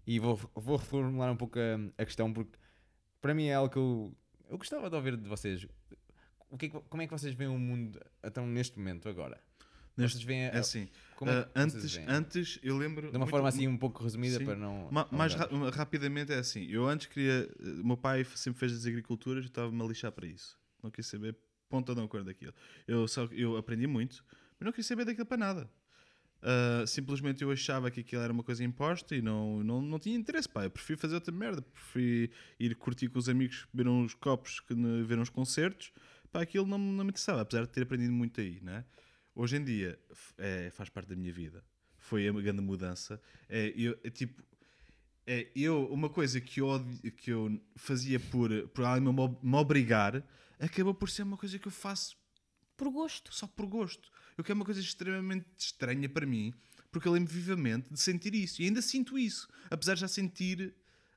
e 0.07 0.19
vou, 0.19 0.37
vou 0.55 0.77
reformular 0.77 1.33
um 1.33 1.37
pouco 1.37 1.59
a, 1.59 2.03
a 2.03 2.05
questão 2.05 2.33
porque 2.33 2.59
para 3.21 3.35
mim 3.35 3.47
é 3.47 3.55
algo 3.55 3.71
que 3.71 3.79
eu, 3.79 4.15
eu 4.49 4.59
gostava 4.59 4.89
de 4.89 4.97
ouvir 4.97 5.17
de 5.17 5.29
vocês. 5.29 5.67
O 6.51 6.57
que 6.57 6.67
é 6.67 6.69
que- 6.69 6.81
como 6.89 7.03
é 7.03 7.07
que 7.07 7.13
vocês 7.13 7.35
veem 7.35 7.51
o 7.51 7.59
mundo 7.59 8.01
então, 8.23 8.47
neste 8.47 8.79
momento 8.79 9.09
agora? 9.09 9.41
Neste- 9.97 10.19
vocês 10.19 10.25
veem 10.25 10.45
a- 10.47 10.49
É 10.51 10.59
assim. 10.59 10.89
como 11.17 11.31
é 11.31 11.43
vocês 11.43 11.97
antes, 11.97 11.99
antes, 12.07 12.59
eu 12.63 12.77
lembro. 12.77 13.03
de 13.11 13.17
uma 13.17 13.21
muito- 13.21 13.31
forma 13.31 13.49
assim 13.49 13.67
um 13.67 13.77
pouco 13.79 14.03
resumida 14.03 14.39
Sim. 14.39 14.45
para 14.45 14.55
não. 14.57 14.89
Ma- 14.93 15.09
mais 15.11 15.35
ra- 15.35 15.49
rapidamente 15.73 16.33
é 16.33 16.37
assim. 16.39 16.67
Eu 16.71 16.87
antes 16.87 17.07
queria. 17.07 17.51
O 17.83 17.87
meu 17.87 17.97
pai 17.97 18.23
sempre 18.37 18.61
fez 18.61 18.73
as 18.75 18.87
agriculturas 18.87 19.45
e 19.45 19.49
estava-me 19.49 19.83
a 19.83 19.87
lixar 19.87 20.13
para 20.13 20.27
isso. 20.27 20.57
Não 20.83 20.91
quis 20.91 21.07
saber 21.07 21.35
ponta 21.69 21.95
não 21.95 22.07
cor 22.07 22.23
daquilo. 22.23 22.53
Eu, 22.87 23.09
só, 23.09 23.25
eu 23.33 23.57
aprendi 23.57 23.87
muito, 23.89 24.23
mas 24.61 24.67
não 24.67 24.73
quis 24.73 24.87
saber 24.87 25.05
daquilo 25.05 25.27
para 25.27 25.37
nada. 25.39 25.71
Ah, 26.43 26.85
simplesmente 26.87 27.43
eu 27.43 27.51
achava 27.51 27.91
que 27.91 28.01
aquilo 28.01 28.23
era 28.23 28.33
uma 28.33 28.43
coisa 28.43 28.63
imposta 28.63 29.17
e 29.17 29.23
não, 29.23 29.63
não, 29.65 29.83
não 29.83 29.99
tinha 29.99 30.17
interesse, 30.17 30.49
pá. 30.49 30.65
Eu 30.65 30.71
prefiro 30.71 30.99
fazer 30.99 31.15
outra 31.15 31.33
merda. 31.33 31.63
Prefiro 31.63 32.33
ir 32.59 32.75
curtir 32.77 33.09
com 33.09 33.19
os 33.19 33.29
amigos, 33.29 33.67
beber 33.73 33.89
uns 33.91 34.15
copos, 34.15 34.61
que 34.61 34.75
ver 34.75 35.19
uns 35.19 35.29
concertos. 35.29 35.93
Pá, 36.31 36.43
aquilo 36.43 36.67
não, 36.67 36.79
não 36.79 37.05
me 37.05 37.11
interessava, 37.11 37.41
apesar 37.43 37.63
de 37.63 37.69
ter 37.71 37.83
aprendido 37.83 38.13
muito 38.13 38.41
aí, 38.41 38.61
né? 38.61 38.85
Hoje 39.35 39.57
em 39.57 39.65
dia 39.65 39.99
é, 40.39 40.71
faz 40.71 40.89
parte 40.89 41.09
da 41.09 41.17
minha 41.17 41.33
vida. 41.33 41.65
Foi 41.99 42.29
a 42.29 42.33
grande 42.33 42.63
mudança. 42.63 43.21
É, 43.49 43.73
eu, 43.77 43.99
é 44.05 44.11
tipo, 44.11 44.43
é, 45.27 45.51
eu, 45.57 45.87
uma 45.93 46.09
coisa 46.09 46.41
que 46.41 46.61
eu, 46.61 46.69
que 47.17 47.33
eu 47.33 47.61
fazia 47.75 48.21
por, 48.21 48.51
por 48.69 48.85
alguém 48.85 49.13
me 49.43 49.57
obrigar, 49.57 50.23
acabou 50.61 50.95
por 50.95 51.11
ser 51.11 51.23
uma 51.25 51.37
coisa 51.37 51.59
que 51.59 51.67
eu 51.67 51.73
faço 51.73 52.17
Por 52.77 52.91
gosto. 52.91 53.35
só 53.35 53.47
por 53.47 53.67
gosto. 53.67 54.11
Eu 54.37 54.45
quero 54.45 54.59
uma 54.59 54.65
coisa 54.65 54.81
extremamente 54.81 55.47
estranha 55.57 56.09
para 56.09 56.27
mim, 56.27 56.53
porque 56.91 57.09
eu 57.09 57.13
lembro 57.13 57.33
vivamente 57.33 57.93
de 57.93 58.01
sentir 58.01 58.35
isso. 58.35 58.61
E 58.63 58.67
ainda 58.67 58.83
sinto 58.83 59.19
isso, 59.19 59.49
apesar 59.71 59.95
de 59.95 60.01
já 60.01 60.09
sentir 60.09 60.75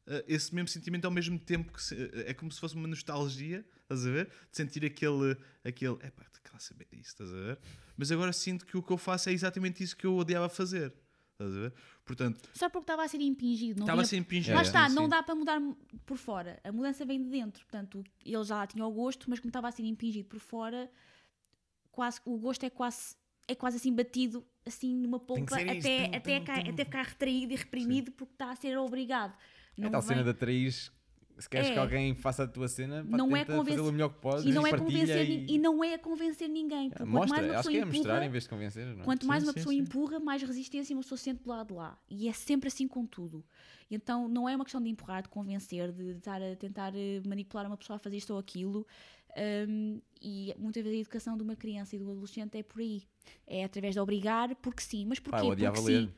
eh, 0.07 0.25
esse 0.27 0.53
mesmo 0.55 0.67
sentimento 0.69 1.05
ao 1.05 1.11
mesmo 1.11 1.37
tempo 1.37 1.71
que 1.73 1.83
se- 1.83 1.95
eh, 1.95 2.29
é 2.31 2.33
como 2.33 2.51
se 2.51 2.59
fosse 2.59 2.75
uma 2.75 2.87
nostalgia, 2.87 3.63
estás 3.83 4.05
a 4.07 4.09
ver? 4.09 4.25
De 4.51 4.57
sentir 4.57 4.83
aquele, 4.85 5.37
aquele, 5.63 5.97
é 6.01 6.09
pá, 6.09 6.25
quer 6.43 6.51
lá 6.53 6.59
saber 6.59 6.87
disso, 6.91 7.09
estás 7.11 7.29
a 7.31 7.35
ver? 7.35 7.59
Mas 7.97 8.11
agora 8.11 8.33
sinto 8.33 8.65
que 8.65 8.75
o 8.77 8.81
que 8.81 8.91
eu 8.91 8.97
faço 8.97 9.29
é 9.29 9.33
exatamente 9.33 9.83
isso 9.83 9.95
que 9.95 10.05
eu 10.07 10.15
odiava 10.15 10.49
fazer, 10.49 10.91
estás 11.33 11.51
a 11.55 11.59
ver? 11.59 11.73
Portanto, 12.05 12.39
Só 12.53 12.69
porque 12.69 12.83
estava 12.85 13.03
a 13.03 13.07
ser 13.07 13.21
impingido. 13.21 13.79
Não 13.79 13.85
estava 13.85 14.01
vinha- 14.01 14.07
sempre 14.09 14.37
impingido. 14.37 14.55
Lá 14.55 14.61
É, 14.61 14.63
está, 14.63 14.89
sim, 14.89 14.95
não 14.95 15.03
sim. 15.03 15.09
dá 15.09 15.21
para 15.21 15.35
mudar 15.35 15.61
por 16.07 16.17
fora. 16.17 16.59
A 16.63 16.71
mudança 16.71 17.05
vem 17.05 17.21
de 17.21 17.29
dentro. 17.29 17.61
Portanto, 17.65 18.03
ele 18.25 18.43
já 18.43 18.65
tinha 18.65 18.83
o 18.85 18.91
gosto, 18.91 19.29
mas 19.29 19.39
como 19.39 19.49
estava 19.49 19.67
a 19.67 19.71
ser 19.71 19.83
impingido 19.83 20.27
por 20.27 20.39
fora, 20.39 20.89
quase, 21.99 22.21
o 22.23 22.37
gosto 22.37 22.63
é 22.65 22.69
quase, 22.69 23.13
é 23.45 23.53
quase 23.53 23.75
assim 23.75 23.93
batido 23.93 24.45
assim 24.65 24.95
numa 24.95 25.19
polpa 25.19 25.55
ser 25.55 25.67
isto, 25.75 25.85
até, 25.85 26.07
tum, 26.07 26.15
até, 26.15 26.39
tum, 26.39 26.69
até 26.71 26.85
ficar 26.85 27.01
retraído 27.03 27.51
e 27.51 27.55
reprimido 27.57 28.11
porque 28.13 28.33
está 28.33 28.51
a 28.51 28.55
ser 28.55 28.77
obrigado. 28.77 29.33
É 29.77 29.81
Não 29.81 29.91
tal 29.91 30.01
vem- 30.01 30.07
cena 30.09 30.23
de 30.23 30.29
atrair. 30.29 30.73
Se 31.39 31.49
queres 31.49 31.69
É. 31.69 31.73
que 31.73 31.79
alguém 31.79 32.13
faça 32.13 32.43
a 32.43 32.47
tua 32.47 32.67
cena, 32.67 33.03
pá, 33.09 33.17
Não 33.17 33.35
é 33.35 33.45
convencer- 33.45 33.79
o 33.79 33.91
melhor 33.91 34.09
que 34.09 34.19
podes 34.19 34.45
e 34.45 34.51
não, 34.51 34.67
é 34.67 34.77
convencer, 34.77 35.29
e... 35.29 35.45
e 35.53 35.57
não 35.57 35.81
é 35.83 35.93
a 35.93 35.99
convencer 35.99 36.49
ninguém. 36.49 36.89
Quanto 36.89 37.07
Mostra, 37.07 37.29
mais 37.41 37.43
uma 37.53 37.59
acho 37.59 37.69
que 37.69 37.75
é 37.75 37.79
empurra, 37.79 37.93
mostrar 37.95 38.23
em 38.25 38.29
vez 38.29 38.43
de 38.43 38.49
convencer. 38.49 38.85
Não 38.87 39.01
é? 39.01 39.05
Quanto 39.05 39.25
mais 39.25 39.41
Sim, 39.43 39.47
uma 39.47 39.53
sim, 39.53 39.59
pessoa 39.59 39.73
sim. 39.73 39.79
empurra, 39.79 40.19
mais 40.19 40.43
resistência 40.43 40.93
uma 40.95 41.01
pessoa 41.01 41.17
sente 41.17 41.41
do 41.43 41.49
lado 41.49 41.67
de 41.67 41.73
lá. 41.73 41.97
E 42.09 42.27
é 42.27 42.33
sempre 42.33 42.67
assim 42.67 42.87
com 42.87 43.05
tudo. 43.05 43.43
Então 43.89 44.27
não 44.27 44.47
é 44.49 44.55
uma 44.55 44.65
questão 44.65 44.81
de 44.81 44.89
empurrar, 44.89 45.23
de 45.23 45.29
convencer, 45.29 45.91
de 45.93 46.11
estar 46.17 46.41
a 46.41 46.55
tentar 46.55 46.93
eh, 46.95 47.21
manipular 47.25 47.65
uma 47.65 47.77
pessoa 47.77 47.95
a 47.95 47.99
fazer 47.99 48.17
isto 48.17 48.31
ou 48.33 48.39
aquilo. 48.39 48.85
Hum, 49.67 50.01
e 50.21 50.53
muitas 50.57 50.83
vezes 50.83 50.97
a 50.97 51.01
educação 51.01 51.37
de 51.37 51.43
uma 51.43 51.55
criança 51.55 51.95
e 51.95 51.99
do 51.99 52.11
adolescente 52.11 52.57
é 52.57 52.63
por 52.63 52.81
aí. 52.81 53.03
É 53.47 53.63
através 53.63 53.93
de 53.93 53.99
obrigar, 54.01 54.55
porque 54.57 54.81
sim. 54.81 55.05
Mas 55.05 55.19
Pá, 55.19 55.31
porquê? 55.31 55.47
odiava 55.47 55.75
porque 55.75 55.91
sim. 55.91 56.09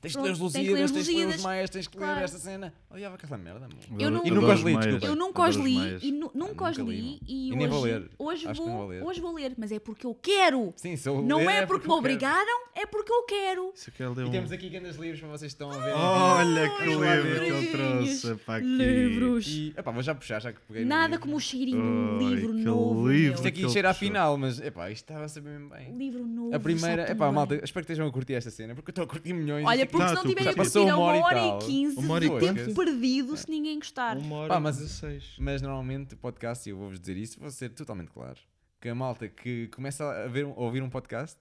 Tens 0.00 0.12
de 0.12 0.18
ler 0.20 0.30
os 0.32 0.38
Pronto, 0.38 0.52
tens 0.52 0.64
de 0.64 0.70
ler 0.72 0.80
Lusíadas, 0.82 0.90
os 0.90 0.96
tens 0.96 1.06
de 1.06 1.24
ler 1.26 1.34
os 1.36 1.42
Maias, 1.42 1.70
tens 1.70 1.88
de 1.88 1.98
ler 1.98 2.04
claro. 2.04 2.20
esta 2.24 2.38
cena. 2.38 2.74
Odiava 2.90 3.14
aquela 3.16 3.36
merda, 3.38 3.68
meu. 3.68 3.98
Eu 4.00 4.10
não- 4.10 4.24
E 4.24 4.30
nunca 4.30 4.54
os 4.54 4.60
li, 4.60 4.76
desculpa. 4.76 5.06
Eu 5.06 5.16
nunca 5.16 5.48
os 5.48 5.56
li 5.56 5.98
e 6.02 6.12
nu- 6.12 6.30
nunca 6.34 6.70
os 6.70 6.76
li, 6.78 7.20
e, 7.26 7.48
E 7.48 7.50
hoje, 7.50 7.56
nem 7.58 7.66
vou 7.68 7.80
ler. 7.82 8.10
Hoje, 8.18 8.46
que 8.46 8.54
vou, 8.54 8.66
vou 8.68 8.86
ler. 8.86 9.02
hoje 9.02 9.20
vou 9.20 9.34
ler, 9.34 9.54
mas 9.58 9.72
é 9.72 9.78
porque 9.80 10.06
eu 10.06 10.14
quero. 10.14 10.72
Sim, 10.76 10.96
se 10.96 11.08
eu 11.08 11.20
Não 11.22 11.38
ler 11.38 11.62
é 11.64 11.66
porque 11.66 11.86
me 11.88 11.92
eu 11.92 11.98
obrigaram, 11.98 12.66
é 12.76 12.86
porque 12.86 13.12
eu 13.12 13.22
quero. 13.24 13.72
É 13.98 14.08
ler 14.08 14.24
E 14.24 14.28
um- 14.28 14.30
temos 14.30 14.52
aqui 14.52 14.68
grandes 14.68 14.96
livros 14.96 15.18
para 15.20 15.28
vocês 15.30 15.52
que 15.52 15.62
estão 15.62 15.70
a 15.70 15.84
ver. 15.84 15.92
Olha 15.94 16.70
que 16.78 16.84
livro 16.84 17.40
que 17.40 17.50
ele 17.50 17.66
trouxe 17.66 18.34
para 18.44 18.56
aqui. 18.56 18.66
Livros. 18.66 19.46
E, 19.48 19.74
epá, 19.76 19.90
vou 19.90 20.02
já 20.02 20.14
puxar, 20.14 20.40
já 20.40 20.52
que 20.52 20.60
peguei 20.68 20.84
Nada 20.84 21.18
como 21.18 21.36
o 21.36 21.40
cheirinho 21.40 21.80
de 21.80 22.24
um 22.24 22.30
livro 22.30 22.52
que 22.54 22.62
novo. 22.62 23.10
Isto 23.12 23.48
aqui 23.48 23.68
cheira 23.70 23.88
puxou. 23.88 24.08
final, 24.08 24.38
mas 24.38 24.60
epá, 24.60 24.90
isto 24.90 25.02
estava 25.04 25.24
a 25.24 25.28
saber 25.28 25.50
mesmo 25.50 25.70
bem. 25.70 25.92
Livro 25.96 26.24
novo. 26.26 26.54
A 26.54 26.60
primeira, 26.60 27.10
epá, 27.10 27.32
malta, 27.32 27.54
espero 27.56 27.84
que 27.84 27.92
estejam 27.92 28.06
a 28.06 28.12
curtir 28.12 28.34
esta 28.34 28.50
cena, 28.50 28.74
porque 28.74 28.90
eu 28.90 28.92
estou 28.92 29.04
a 29.04 29.06
curtir 29.08 29.32
milhões. 29.32 29.66
Olha, 29.66 29.86
porque 29.88 30.08
se 30.08 30.14
não 30.14 30.22
tu 30.22 30.28
tiverem 30.28 30.48
a 30.48 30.52
já 30.52 30.56
passou 30.56 30.82
curtir 30.82 30.94
a 30.94 30.96
uma 30.98 31.06
hora 31.24 31.38
e 31.38 31.40
tal. 31.50 31.58
quinze, 31.60 31.96
Uma 31.98 32.14
hora 32.14 32.24
e 32.24 32.28
de 32.28 32.38
quinze. 32.38 32.54
tempo 32.54 32.74
perdido 32.84 33.36
se 33.36 33.50
ninguém 33.50 33.78
gostar. 33.78 34.16
Uma 34.16 34.36
hora 34.36 34.48
Pá, 34.48 34.56
e 34.58 34.60
mas- 34.62 34.76
16. 34.78 35.36
Mas 35.38 35.62
normalmente 35.62 36.14
podcast, 36.16 36.68
e 36.68 36.72
eu 36.72 36.76
vou-vos 36.78 36.98
dizer 37.00 37.16
isso, 37.16 37.38
vou 37.40 37.50
ser 37.50 37.70
totalmente 37.70 38.10
claro, 38.10 38.38
que 38.80 38.88
a 38.88 38.94
malta 38.94 39.28
que 39.28 39.68
começa 39.68 40.04
a, 40.04 40.26
ver, 40.28 40.44
a 40.44 40.48
ouvir 40.48 40.82
um 40.82 40.90
podcast 40.90 41.38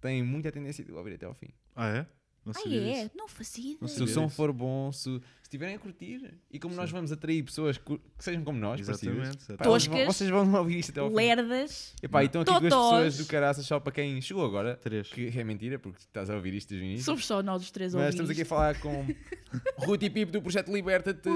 tem 0.00 0.22
muita 0.22 0.52
tendência 0.52 0.84
de 0.84 0.92
o 0.92 0.96
ouvir 0.96 1.14
até 1.14 1.26
ao 1.26 1.34
fim. 1.34 1.48
Ah, 1.74 1.88
é? 1.88 2.06
Não 2.54 2.62
Ah, 2.72 2.74
é? 2.74 3.02
disso. 3.02 3.10
Não 3.16 3.28
fazia 3.28 3.76
Não 3.80 3.88
Se 3.88 4.02
o 4.02 4.06
som 4.08 4.28
for 4.28 4.52
bom, 4.52 4.90
se 4.92 5.20
estiverem 5.42 5.74
a 5.76 5.78
curtir, 5.78 6.34
e 6.50 6.58
como 6.58 6.74
nós 6.74 6.90
vamos 6.90 7.10
atrair 7.10 7.42
pessoas 7.42 7.78
que, 7.78 7.98
sejam 8.18 8.42
como 8.44 8.58
nós, 8.58 8.80
Exatamente. 8.80 9.38
pá, 9.56 9.64
vão- 9.64 9.72
Toscas. 9.72 10.04
vocês 10.06 10.28
vão 10.30 10.52
ouvir 10.54 10.78
isto 10.78 10.90
até 10.90 11.00
ao 11.00 11.08
fim. 11.08 11.14
Lerdas. 11.16 11.94
Epá, 12.02 12.22
e 12.22 12.26
estão 12.26 12.42
aqui 12.42 12.50
duas 12.52 12.62
pessoas 12.64 13.16
do 13.18 13.24
caraças 13.26 13.64
só 13.66 13.80
para 13.80 13.92
quem 13.92 14.20
chegou 14.20 14.44
agora, 14.44 14.76
Três. 14.76 15.08
que 15.08 15.32
é 15.38 15.44
mentira, 15.44 15.78
porque 15.78 15.98
estás 16.00 16.28
a 16.28 16.34
ouvir 16.34 16.54
isto 16.54 16.68
desde 16.68 16.84
o 16.84 16.88
início. 16.88 17.04
Somos 17.04 17.26
só 17.26 17.42
nós 17.42 17.62
os 17.62 17.70
três 17.70 17.94
Mas 17.94 18.10
estamos 18.10 18.30
aqui 18.30 18.42
a 18.42 18.46
falar 18.46 18.78
com 18.80 19.06
Ruth 19.78 20.02
e 20.02 20.10
Pipo 20.10 20.32
do 20.32 20.42
Projeto 20.42 20.70
Liberta-te 20.72 21.28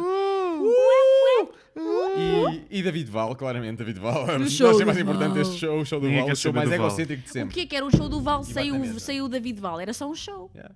e, 2.70 2.78
e 2.78 2.82
David 2.82 3.10
Val, 3.10 3.34
claramente 3.34 3.78
David 3.78 3.98
Val. 3.98 4.26
Nós 4.38 4.52
show 4.52 4.80
é 4.80 4.84
mais 4.84 4.98
importante 4.98 5.30
Val. 5.32 5.40
este 5.42 5.56
show, 5.58 5.80
o 5.80 5.84
show 5.84 6.00
do 6.00 6.10
Val, 6.10 6.26
quer 6.26 6.32
o 6.32 6.36
show 6.36 6.52
mais 6.52 6.70
egocêntrico 6.70 7.22
de 7.22 7.28
O 7.28 7.32
sempre. 7.32 7.54
que 7.54 7.60
é 7.60 7.66
que 7.66 7.76
era 7.76 7.86
o 7.86 7.90
show 7.90 8.08
do 8.08 8.20
Val? 8.20 8.42
Na 8.54 8.78
mesa. 8.78 8.98
saiu 9.00 9.24
o 9.24 9.28
David 9.28 9.60
Val. 9.60 9.80
Era 9.80 9.92
só 9.94 10.08
um 10.10 10.14
show. 10.14 10.50
Yeah. 10.54 10.74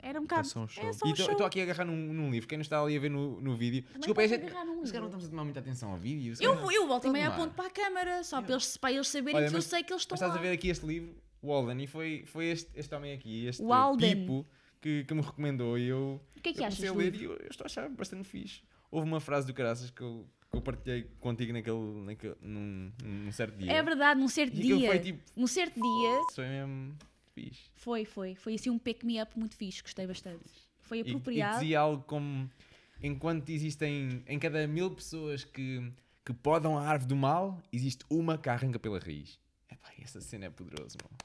Era 0.00 0.18
um 0.18 0.22
bocado. 0.22 0.46
só 0.46 0.60
um 0.60 0.68
show. 0.68 0.84
É 0.84 0.92
só 0.92 1.06
E 1.06 1.12
um 1.12 1.16
show. 1.16 1.30
estou 1.30 1.46
aqui 1.46 1.60
a 1.60 1.62
agarrar 1.64 1.84
num, 1.84 1.96
num 1.96 2.30
livro, 2.30 2.48
quem 2.48 2.58
não 2.58 2.62
está 2.62 2.80
ali 2.82 2.96
a 2.96 3.00
ver 3.00 3.10
no, 3.10 3.40
no 3.40 3.56
vídeo. 3.56 3.82
Também 3.82 3.98
Desculpa, 4.00 4.20
a 4.22 4.26
gente, 4.26 4.42
num 4.42 4.80
mas 4.80 4.90
cara, 4.90 5.00
não 5.00 5.06
estamos 5.08 5.26
a 5.26 5.28
tomar 5.30 5.44
muita 5.44 5.60
atenção 5.60 5.90
ao 5.92 5.98
vídeo. 5.98 6.34
se 6.36 6.42
Eu, 6.44 6.54
calhar- 6.56 6.72
eu 6.72 6.86
volto 6.86 7.06
e 7.06 7.10
lá. 7.20 7.26
aponto 7.28 7.54
para 7.54 7.66
a 7.66 7.70
câmara, 7.70 8.24
só 8.24 8.40
para 8.42 8.52
eles, 8.52 8.76
para 8.76 8.92
eles 8.92 9.08
saberem 9.08 9.36
Olha, 9.36 9.46
que 9.48 9.54
eu 9.54 9.58
mas- 9.58 9.64
sei 9.66 9.82
que 9.82 9.92
eles 9.92 10.02
estão 10.02 10.14
Mas 10.14 10.20
estás 10.22 10.34
lá. 10.34 10.38
a 10.38 10.42
ver 10.42 10.52
aqui 10.54 10.68
este 10.68 10.86
livro, 10.86 11.14
o 11.42 11.52
Alden, 11.52 11.82
e 11.82 11.86
foi, 11.86 12.24
foi 12.26 12.46
este, 12.46 12.70
este 12.74 12.94
homem 12.94 13.12
aqui, 13.12 13.46
este 13.46 13.62
O 13.62 13.72
Alden. 13.72 14.16
Pipo, 14.16 14.46
que, 14.80 15.04
que 15.04 15.14
me 15.14 15.20
recomendou 15.20 15.78
e 15.78 15.88
eu, 15.88 16.20
O 16.36 16.40
que 16.40 16.50
é 16.50 16.52
que 16.52 16.60
eu 16.60 16.66
achas 16.66 16.78
do 16.78 16.94
ler 16.96 17.14
e 17.14 17.24
eu, 17.24 17.32
eu 17.32 17.48
estou 17.50 17.64
a 17.64 17.66
achar 17.66 17.88
bastante 17.88 18.28
fixe. 18.28 18.62
Houve 18.90 19.06
uma 19.06 19.20
frase 19.20 19.46
do 19.46 19.52
Caraças 19.54 19.90
que 19.90 20.00
eu, 20.00 20.26
que 20.50 20.56
eu 20.56 20.62
partilhei 20.62 21.06
contigo 21.20 21.52
naquele, 21.52 22.00
naquele, 22.06 22.34
num, 22.40 22.90
num 23.04 23.32
certo 23.32 23.56
dia. 23.58 23.70
É 23.72 23.82
verdade, 23.82 24.18
num 24.20 24.28
certo 24.28 24.54
E 24.56 24.60
dia. 24.62 24.88
foi 24.88 24.98
tipo, 24.98 25.22
Num 25.36 25.46
certo 25.46 25.74
dia. 25.74 26.20
foi 26.34 26.46
mesmo 26.46 26.96
fixe. 27.42 27.70
Foi, 27.74 28.04
foi. 28.04 28.34
Foi 28.34 28.54
assim 28.54 28.70
um 28.70 28.78
pick-me-up 28.78 29.38
muito 29.38 29.56
fixe. 29.56 29.82
Gostei 29.82 30.06
bastante. 30.06 30.44
Foi 30.80 30.98
E, 30.98 31.00
e 31.02 31.08
apropriado. 31.10 31.60
dizia 31.60 31.80
algo 31.80 32.02
como: 32.04 32.50
enquanto 33.02 33.48
existem 33.50 34.22
em 34.26 34.38
cada 34.38 34.66
mil 34.66 34.90
pessoas 34.90 35.44
que, 35.44 35.92
que 36.24 36.32
podam 36.32 36.76
a 36.78 36.82
árvore 36.86 37.08
do 37.08 37.16
mal, 37.16 37.60
existe 37.72 38.04
uma 38.10 38.36
que 38.38 38.48
arranca 38.48 38.78
pela 38.78 38.98
raiz. 38.98 39.38
Epá, 39.70 39.90
essa 40.02 40.20
cena 40.20 40.46
é 40.46 40.50
poderosa, 40.50 40.96
mano. 41.02 41.16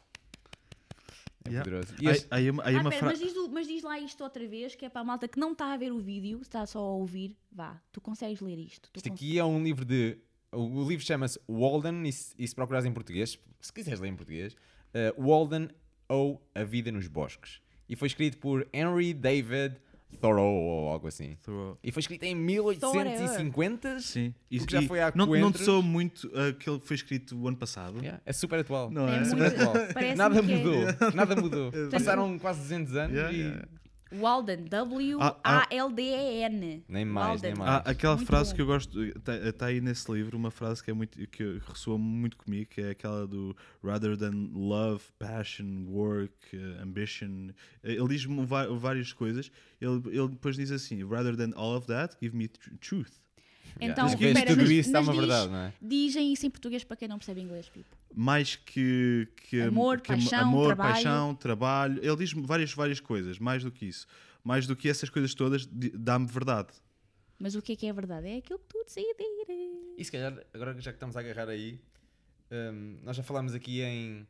É 1.46 1.50
Yeah. 1.50 1.64
poderoso. 1.70 1.94
E 2.02 2.08
Aí, 2.08 2.16
este- 2.16 2.28
aí, 2.32 2.50
uma- 2.50 2.64
aí 2.66 2.76
Ah, 2.78 2.82
uma 2.82 2.90
pera, 2.90 3.06
mas, 3.08 3.20
diz, 3.20 3.34
mas 3.52 3.68
diz 3.68 3.84
lá 3.84 4.00
isto 4.00 4.24
outra 4.24 4.48
vez, 4.48 4.76
que 4.76 4.86
é 4.86 4.90
para 4.90 5.02
a 5.02 5.04
malta 5.04 5.28
que 5.28 5.38
não 5.38 5.52
está 5.52 5.74
a 5.74 5.78
ver 5.78 5.92
o 5.92 6.00
vídeo, 6.00 6.40
está 6.42 6.66
só 6.66 6.80
a 6.80 6.92
ouvir. 6.96 7.36
Vá, 7.52 7.82
tu 7.92 8.00
consegues 8.00 8.40
ler 8.40 8.58
isto. 8.58 8.90
Isto 8.96 9.10
cons- 9.10 9.16
aqui 9.18 9.38
é 9.38 9.44
um 9.44 9.62
livro 9.62 9.84
de. 9.84 10.18
O 10.54 10.88
livro 10.88 11.04
chama-se 11.06 11.38
Walden, 11.50 12.08
e 12.08 12.12
se, 12.14 12.34
e 12.38 12.48
se 12.48 12.56
procurares 12.56 12.86
em 12.86 12.94
português, 12.94 13.38
se 13.60 13.74
quiseres 13.74 14.00
ler 14.00 14.08
em 14.10 14.16
português, 14.16 14.56
eh, 14.94 15.14
Walden 15.18 15.68
ou 16.14 16.42
A 16.54 16.64
Vida 16.64 16.92
nos 16.92 17.08
Bosques. 17.08 17.60
E 17.90 17.96
foi 17.96 18.08
escrito 18.08 18.38
por 18.38 18.68
Henry 18.74 19.14
David 19.14 19.76
Thoreau 20.22 20.46
ou 20.54 20.90
algo 20.90 21.08
assim. 21.08 21.36
Thoreau. 21.44 21.78
E 21.84 21.92
foi 21.92 22.00
escrito 22.02 22.24
em 22.24 22.36
1850. 22.36 24.00
Sim. 24.00 24.34
Já 24.70 24.82
foi 24.84 25.02
há 25.02 25.12
não, 25.16 25.26
não 25.26 25.54
sou 25.54 25.82
muito 25.82 26.28
aquele 26.38 26.80
que 26.80 26.88
foi 26.88 26.96
escrito 26.96 27.36
o 27.38 27.48
ano 27.48 27.58
passado. 27.58 27.98
Yeah, 28.00 28.22
é 28.26 28.32
super 28.34 28.60
atual. 28.60 28.90
Não 28.92 29.08
É 29.08 29.16
é? 29.16 29.20
muito- 29.20 29.30
Super 29.32 29.48
atual. 29.48 29.74
Nada 30.16 30.40
é- 30.40 30.42
mudou. 30.42 31.14
Nada 31.14 31.36
mudou. 31.36 31.72
Passaram 31.92 32.38
quase 32.40 32.60
200 32.62 32.96
anos 32.96 33.16
Yeah, 33.16 33.34
e 33.34 33.42
yeah. 33.42 33.68
Walden, 34.20 34.66
W-A-L-D-E-N. 35.64 36.84
Nem 36.88 37.06
mais, 37.06 37.42
nem 37.42 37.54
Walden. 37.54 37.56
mais. 37.56 37.70
Há 37.86 37.90
aquela 37.92 38.16
Muito 38.16 38.28
frase 38.28 38.50
bom. 38.52 38.56
que 38.56 38.62
eu 38.62 38.66
gosto, 38.66 39.04
está 39.04 39.66
aí 39.68 39.82
nesse 39.82 40.12
livro, 40.12 40.38
uma 40.38 40.52
frase 40.52 40.84
que 40.84 40.92
é 40.92 40.94
muito 40.94 41.18
que 41.28 41.60
ressoa 41.68 41.98
muito 41.98 42.38
comigo, 42.38 42.70
que 42.70 42.82
é 42.82 42.90
aquela 42.92 43.26
do 43.28 43.56
rather 43.84 44.18
than 44.18 44.50
love, 44.54 45.04
passion, 45.18 45.86
work, 45.88 46.34
eh, 46.54 46.82
ambition. 46.82 47.50
Ele 47.84 48.08
diz-me 48.08 48.46
va- 48.46 48.68
várias 48.68 49.12
coisas. 49.14 49.52
Ele, 49.82 50.02
ele 50.08 50.28
depois 50.30 50.56
diz 50.56 50.72
assim: 50.72 51.04
rather 51.04 51.36
than 51.36 51.52
all 51.56 51.76
of 51.78 51.88
that, 51.88 52.16
give 52.22 52.36
me 52.36 52.48
tr- 52.48 52.72
truth. 52.80 53.12
Então, 53.82 54.08
de 54.08 54.26
espera, 54.26 54.46
tudo 54.48 54.62
mas- 54.62 54.70
isso, 54.70 54.90
está 54.90 55.00
mas 55.00 55.08
uma 55.08 55.14
diz- 55.14 55.20
verdade, 55.22 55.52
não 55.52 55.58
é? 55.60 55.74
Dizem 55.82 56.34
isso 56.34 56.46
em 56.46 56.50
português 56.50 56.84
para 56.84 56.96
quem 56.98 57.08
não 57.08 57.18
percebe 57.18 57.42
inglês, 57.42 57.68
Pipo. 57.70 57.96
Mais 58.16 58.56
que, 58.56 59.28
que 59.50 59.62
Amor, 59.62 60.00
que 60.02 60.08
paixão, 60.10 60.40
amor, 60.42 60.68
trabalho. 60.68 60.94
paixão, 60.94 61.36
trabalho. 61.36 62.00
Ele 62.06 62.16
diz-me 62.16 62.46
várias, 62.46 62.72
várias 62.74 63.00
coisas, 63.00 63.40
mais 63.40 63.64
do 63.64 63.72
que 63.72 63.86
isso. 63.86 64.06
Mais 64.44 64.68
do 64.68 64.76
que 64.76 64.88
essas 64.90 65.10
coisas 65.10 65.34
todas, 65.34 65.66
dá-me 65.66 66.28
verdade. 66.28 66.70
Mas 67.40 67.56
o 67.56 67.62
que 67.62 67.74
é 67.74 67.76
que 67.76 67.88
é 67.88 67.94
verdade? 67.94 68.28
É 68.28 68.38
aquilo 68.38 68.60
que 68.60 68.66
tu 68.68 68.84
decidires. 68.86 69.16
E 69.98 70.04
se 70.06 70.12
calhar, 70.12 70.38
agora 70.54 70.74
já 70.80 70.92
que 70.92 70.96
estamos 70.98 71.16
a 71.18 71.20
agarrar 71.20 71.50
aí, 71.50 71.80
hum, 72.52 73.00
nós 73.04 73.16
já 73.18 73.24
falámos 73.24 73.54
aqui 73.54 73.82
em, 73.82 74.28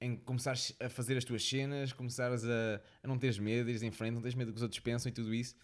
em 0.00 0.16
começares 0.16 0.74
a 0.80 0.88
fazer 0.88 1.16
as 1.16 1.24
tuas 1.24 1.46
cenas, 1.46 1.92
começares 1.92 2.44
a, 2.44 2.80
a 3.02 3.06
não 3.08 3.18
teres 3.18 3.38
medo, 3.38 3.68
ires 3.68 3.82
em 3.82 3.90
frente, 3.90 4.14
não 4.14 4.20
teres 4.22 4.34
medo 4.34 4.48
do 4.48 4.52
que 4.54 4.58
os 4.58 4.62
outros 4.62 4.80
pensam 4.80 5.10
e 5.10 5.12
tudo 5.12 5.34
isso, 5.34 5.54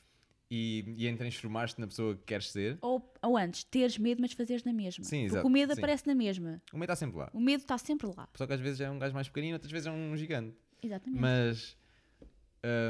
e, 0.50 0.84
e 0.96 1.08
em 1.08 1.16
transformar-te 1.16 1.80
na 1.80 1.86
pessoa 1.86 2.14
que 2.16 2.22
queres 2.24 2.50
ser. 2.50 2.78
Ou, 2.80 3.12
ou 3.22 3.36
antes, 3.36 3.64
teres 3.64 3.98
medo, 3.98 4.20
mas 4.20 4.32
fazeres 4.32 4.64
na 4.64 4.72
mesma. 4.72 5.04
Sim, 5.04 5.22
Porque 5.22 5.32
exato, 5.34 5.46
o 5.46 5.50
medo 5.50 5.74
sim. 5.74 5.80
aparece 5.80 6.06
na 6.06 6.14
mesma. 6.14 6.62
O 6.72 6.78
medo 6.78 6.92
está 6.92 6.96
sempre 6.96 7.18
lá. 7.18 7.30
O 7.32 7.40
medo 7.40 7.60
está 7.60 7.78
sempre 7.78 8.06
lá. 8.08 8.28
Só 8.34 8.46
que 8.46 8.52
às 8.52 8.60
vezes 8.60 8.80
é 8.80 8.90
um 8.90 8.98
gajo 8.98 9.14
mais 9.14 9.28
pequenino, 9.28 9.54
outras 9.54 9.72
vezes 9.72 9.86
é 9.86 9.90
um 9.90 10.16
gigante. 10.16 10.56
Exatamente. 10.82 11.20
Mas 11.20 11.76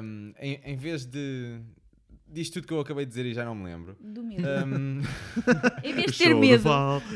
hum, 0.03 0.33
em, 0.39 0.61
em 0.65 0.77
vez 0.77 1.07
de 1.07 1.61
disto 2.27 2.55
tudo 2.55 2.67
que 2.67 2.73
eu 2.75 2.81
acabei 2.81 3.05
de 3.05 3.11
dizer 3.11 3.27
e 3.27 3.35
já 3.35 3.45
não 3.45 3.55
me 3.55 3.65
lembro. 3.65 3.97
Do 4.01 4.23
medo. 4.25 4.43
hum, 4.67 5.01
em 5.85 5.95
vez 5.95 6.13
de 6.13 6.19
ter 6.19 6.35
medo, 6.35 6.69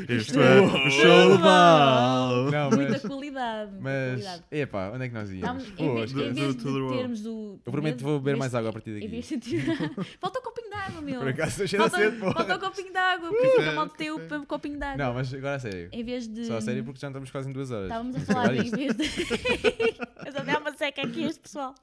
Isto 0.09 0.39
é 0.41 0.61
o 0.61 0.91
show 0.91 1.31
do 1.31 1.39
Val. 1.39 2.51
não, 2.51 2.71
muita 2.71 2.93
mas, 2.93 3.03
qualidade. 3.03 3.71
muita 3.73 3.83
mas 3.83 4.11
qualidade. 4.23 4.43
epá, 4.53 4.91
onde 4.95 5.05
é 5.05 5.09
que 5.09 5.15
nós 5.15 5.31
íamos? 5.33 5.63
Estamos, 5.65 5.81
em 5.81 5.95
vez, 5.95 6.13
do- 6.13 6.23
em 6.25 6.33
vez 6.33 6.55
do- 6.55 6.89
de 6.91 6.97
termos 6.97 7.27
o. 7.27 7.61
Eu 7.67 7.73
prometo 7.73 7.97
que 7.99 8.05
vou 8.05 8.19
beber 8.21 8.37
mais 8.37 8.55
água 8.55 8.71
a 8.71 8.73
partir 8.73 8.91
Em 8.91 8.95
daqui. 8.95 9.09
vez 9.09 9.27
de 9.29 9.39
ter... 9.39 9.65
Falta 10.21 10.39
o 10.39 10.43
copinho 10.43 10.69
de 10.71 10.75
água, 10.77 11.01
meu. 11.01 11.19
Por 11.21 11.29
acaso, 11.29 11.67
cheira 11.67 11.87
a 11.87 11.91
Falta, 11.91 12.05
cedo, 12.11 12.19
falta 12.33 12.57
o 12.57 12.61
copinho 12.61 12.93
de 12.93 12.99
água. 12.99 13.29
Porque 13.31 13.61
a 13.63 13.73
malta 13.73 13.95
tem 13.97 14.11
o 14.11 14.47
copinho 14.47 14.79
de 14.79 14.85
água. 14.85 15.05
Não, 15.05 15.15
mas 15.15 15.33
agora 15.35 15.57
a 15.57 15.59
sério. 15.59 15.89
Em 15.93 16.05
vez 16.05 16.29
de. 16.29 16.45
Só 16.45 16.57
a 16.57 16.61
sério 16.61 16.85
porque 16.85 17.01
já 17.01 17.09
estamos 17.09 17.31
quase 17.31 17.49
em 17.49 17.53
duas 17.53 17.71
horas. 17.71 17.87
Estávamos 17.87 18.17
a 18.17 18.21
falar 18.21 18.55
em 18.55 18.71
vez 18.71 18.95
de. 18.95 19.05
Eu 20.27 20.33
só 20.33 20.41
dei 20.43 20.55
uma 20.55 20.58
seca 20.79 21.03
aqui 21.03 21.23
este 21.25 21.41
pessoal. 21.41 21.75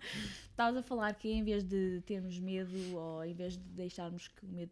Estávamos 0.50 0.80
a 0.80 0.84
falar 0.84 1.14
que 1.16 1.30
em 1.30 1.44
vez 1.44 1.64
de 1.64 2.02
termos 2.06 2.40
medo 2.40 2.96
ou 2.96 3.26
em 3.26 3.34
vez 3.34 3.58
de 3.58 3.64
deixarmos 3.74 4.30
que 4.30 4.46
o 4.46 4.48
medo. 4.48 4.72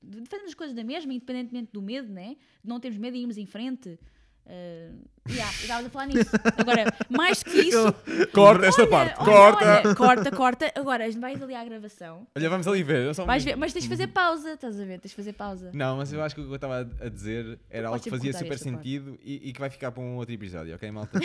de 0.00 0.24
fazermos 0.28 0.50
as 0.50 0.54
coisas 0.54 0.74
da 0.74 0.84
mesma, 0.84 1.12
independentemente 1.12 1.72
do 1.72 1.82
medo, 1.82 2.12
né? 2.12 2.36
Não 2.62 2.78
termos 2.78 2.98
medo 2.98 3.16
e 3.16 3.20
irmos 3.20 3.36
em 3.36 3.46
frente. 3.46 3.98
Uh, 4.46 5.04
yeah, 5.30 5.50
estávamos 5.52 5.86
a 5.86 5.90
falar 5.90 6.06
nisso. 6.06 6.30
Agora, 6.58 6.94
mais 7.08 7.42
do 7.42 7.50
que 7.50 7.60
isso. 7.60 7.94
Corta 8.32 8.66
esta 8.66 8.82
olha, 8.82 8.90
parte, 8.90 9.14
olha, 9.18 9.24
corta! 9.24 9.64
olha, 9.64 9.94
corta, 9.94 10.30
corta. 10.30 10.72
Agora, 10.74 11.10
vais 11.12 11.42
ali 11.42 11.54
à 11.54 11.64
gravação. 11.64 12.26
Olha, 12.36 12.50
vamos 12.50 12.66
ali 12.66 12.82
ver. 12.82 13.12
um 13.18 13.44
ver, 13.44 13.56
mas 13.56 13.72
tens 13.72 13.82
de 13.84 13.88
fazer 13.88 14.08
pausa, 14.08 14.52
estás 14.52 14.78
a 14.80 14.84
ver? 14.84 14.98
Tens 15.00 15.10
de 15.10 15.16
fazer 15.16 15.32
pausa. 15.32 15.70
Não, 15.72 15.96
mas 15.96 16.12
eu 16.12 16.22
acho 16.22 16.34
que 16.34 16.40
o 16.40 16.44
que 16.44 16.50
eu 16.50 16.54
estava 16.56 16.80
a 16.80 17.08
dizer 17.08 17.58
era 17.70 17.88
algo 17.88 18.00
que 18.00 18.10
fazia 18.10 18.32
super 18.32 18.54
esta 18.54 18.64
sentido 18.64 19.18
e, 19.22 19.48
e 19.48 19.52
que 19.52 19.60
vai 19.60 19.70
ficar 19.70 19.92
para 19.92 20.02
um 20.02 20.16
outro 20.16 20.34
episódio, 20.34 20.74
ok, 20.74 20.90
malta? 20.90 21.18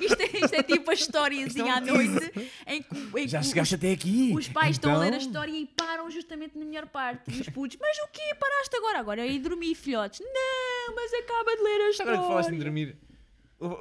Isto, 0.00 0.22
é, 0.22 0.26
isto 0.44 0.54
é 0.54 0.62
tipo 0.62 0.90
a 0.90 0.94
historiazinha 0.94 1.74
à 1.74 1.78
é 1.78 1.82
um 1.82 1.86
noite 1.86 2.32
em 2.66 2.82
que, 2.82 3.18
em 3.20 3.28
já 3.28 3.40
que 3.40 3.46
chegaste 3.46 3.74
até 3.74 3.92
aqui. 3.92 4.32
os 4.34 4.48
pais 4.48 4.76
estão 4.76 4.94
a 4.94 4.98
ler 4.98 5.04
a 5.04 5.08
Então, 5.16 5.18
história 5.18 5.50
e 5.52 5.66
param 5.66 6.10
justamente 6.10 6.58
na 6.58 6.64
melhor 6.64 6.86
parte. 6.86 7.30
E 7.30 7.40
os 7.40 7.48
putos, 7.48 7.78
mas 7.80 7.96
o 7.98 8.08
quê? 8.12 8.34
Paraste 8.38 8.76
agora? 8.76 8.98
Agora 8.98 9.20
é 9.22 9.26
ir 9.28 9.38
dormir, 9.40 9.74
filhotes. 9.74 10.20
Não, 10.20 10.94
mas 10.94 11.12
acaba 11.14 11.56
de 11.56 11.62
ler 11.62 11.80
a 11.80 11.90
história. 11.90 12.03
Agora 12.04 12.18
que 12.18 12.28
falaste 12.28 12.52
em 12.52 12.58
dormir, 12.58 12.96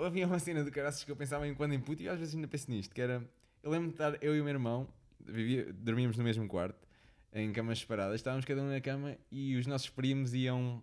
havia 0.05 0.25
uma 0.25 0.39
cena 0.39 0.63
de 0.63 0.71
caraças 0.71 1.03
que 1.03 1.11
eu 1.11 1.15
pensava 1.15 1.45
em 1.47 1.53
quando 1.53 1.73
em 1.73 1.79
puto 1.79 2.01
e 2.01 2.07
às 2.07 2.17
vezes 2.17 2.33
ainda 2.33 2.47
penso 2.47 2.71
nisto, 2.71 2.95
que 2.95 3.01
era, 3.01 3.21
eu 3.61 3.69
lembro 3.69 3.89
de 3.89 3.95
estar 3.95 4.23
eu 4.23 4.35
e 4.35 4.39
o 4.39 4.43
meu 4.43 4.53
irmão, 4.53 4.87
vivia, 5.19 5.73
dormíamos 5.73 6.17
no 6.17 6.23
mesmo 6.23 6.47
quarto, 6.47 6.87
em 7.33 7.51
camas 7.51 7.79
separadas, 7.79 8.15
estávamos 8.15 8.45
cada 8.45 8.61
um 8.61 8.69
na 8.69 8.79
cama 8.79 9.17
e 9.29 9.57
os 9.57 9.67
nossos 9.67 9.89
primos 9.89 10.33
iam, 10.33 10.81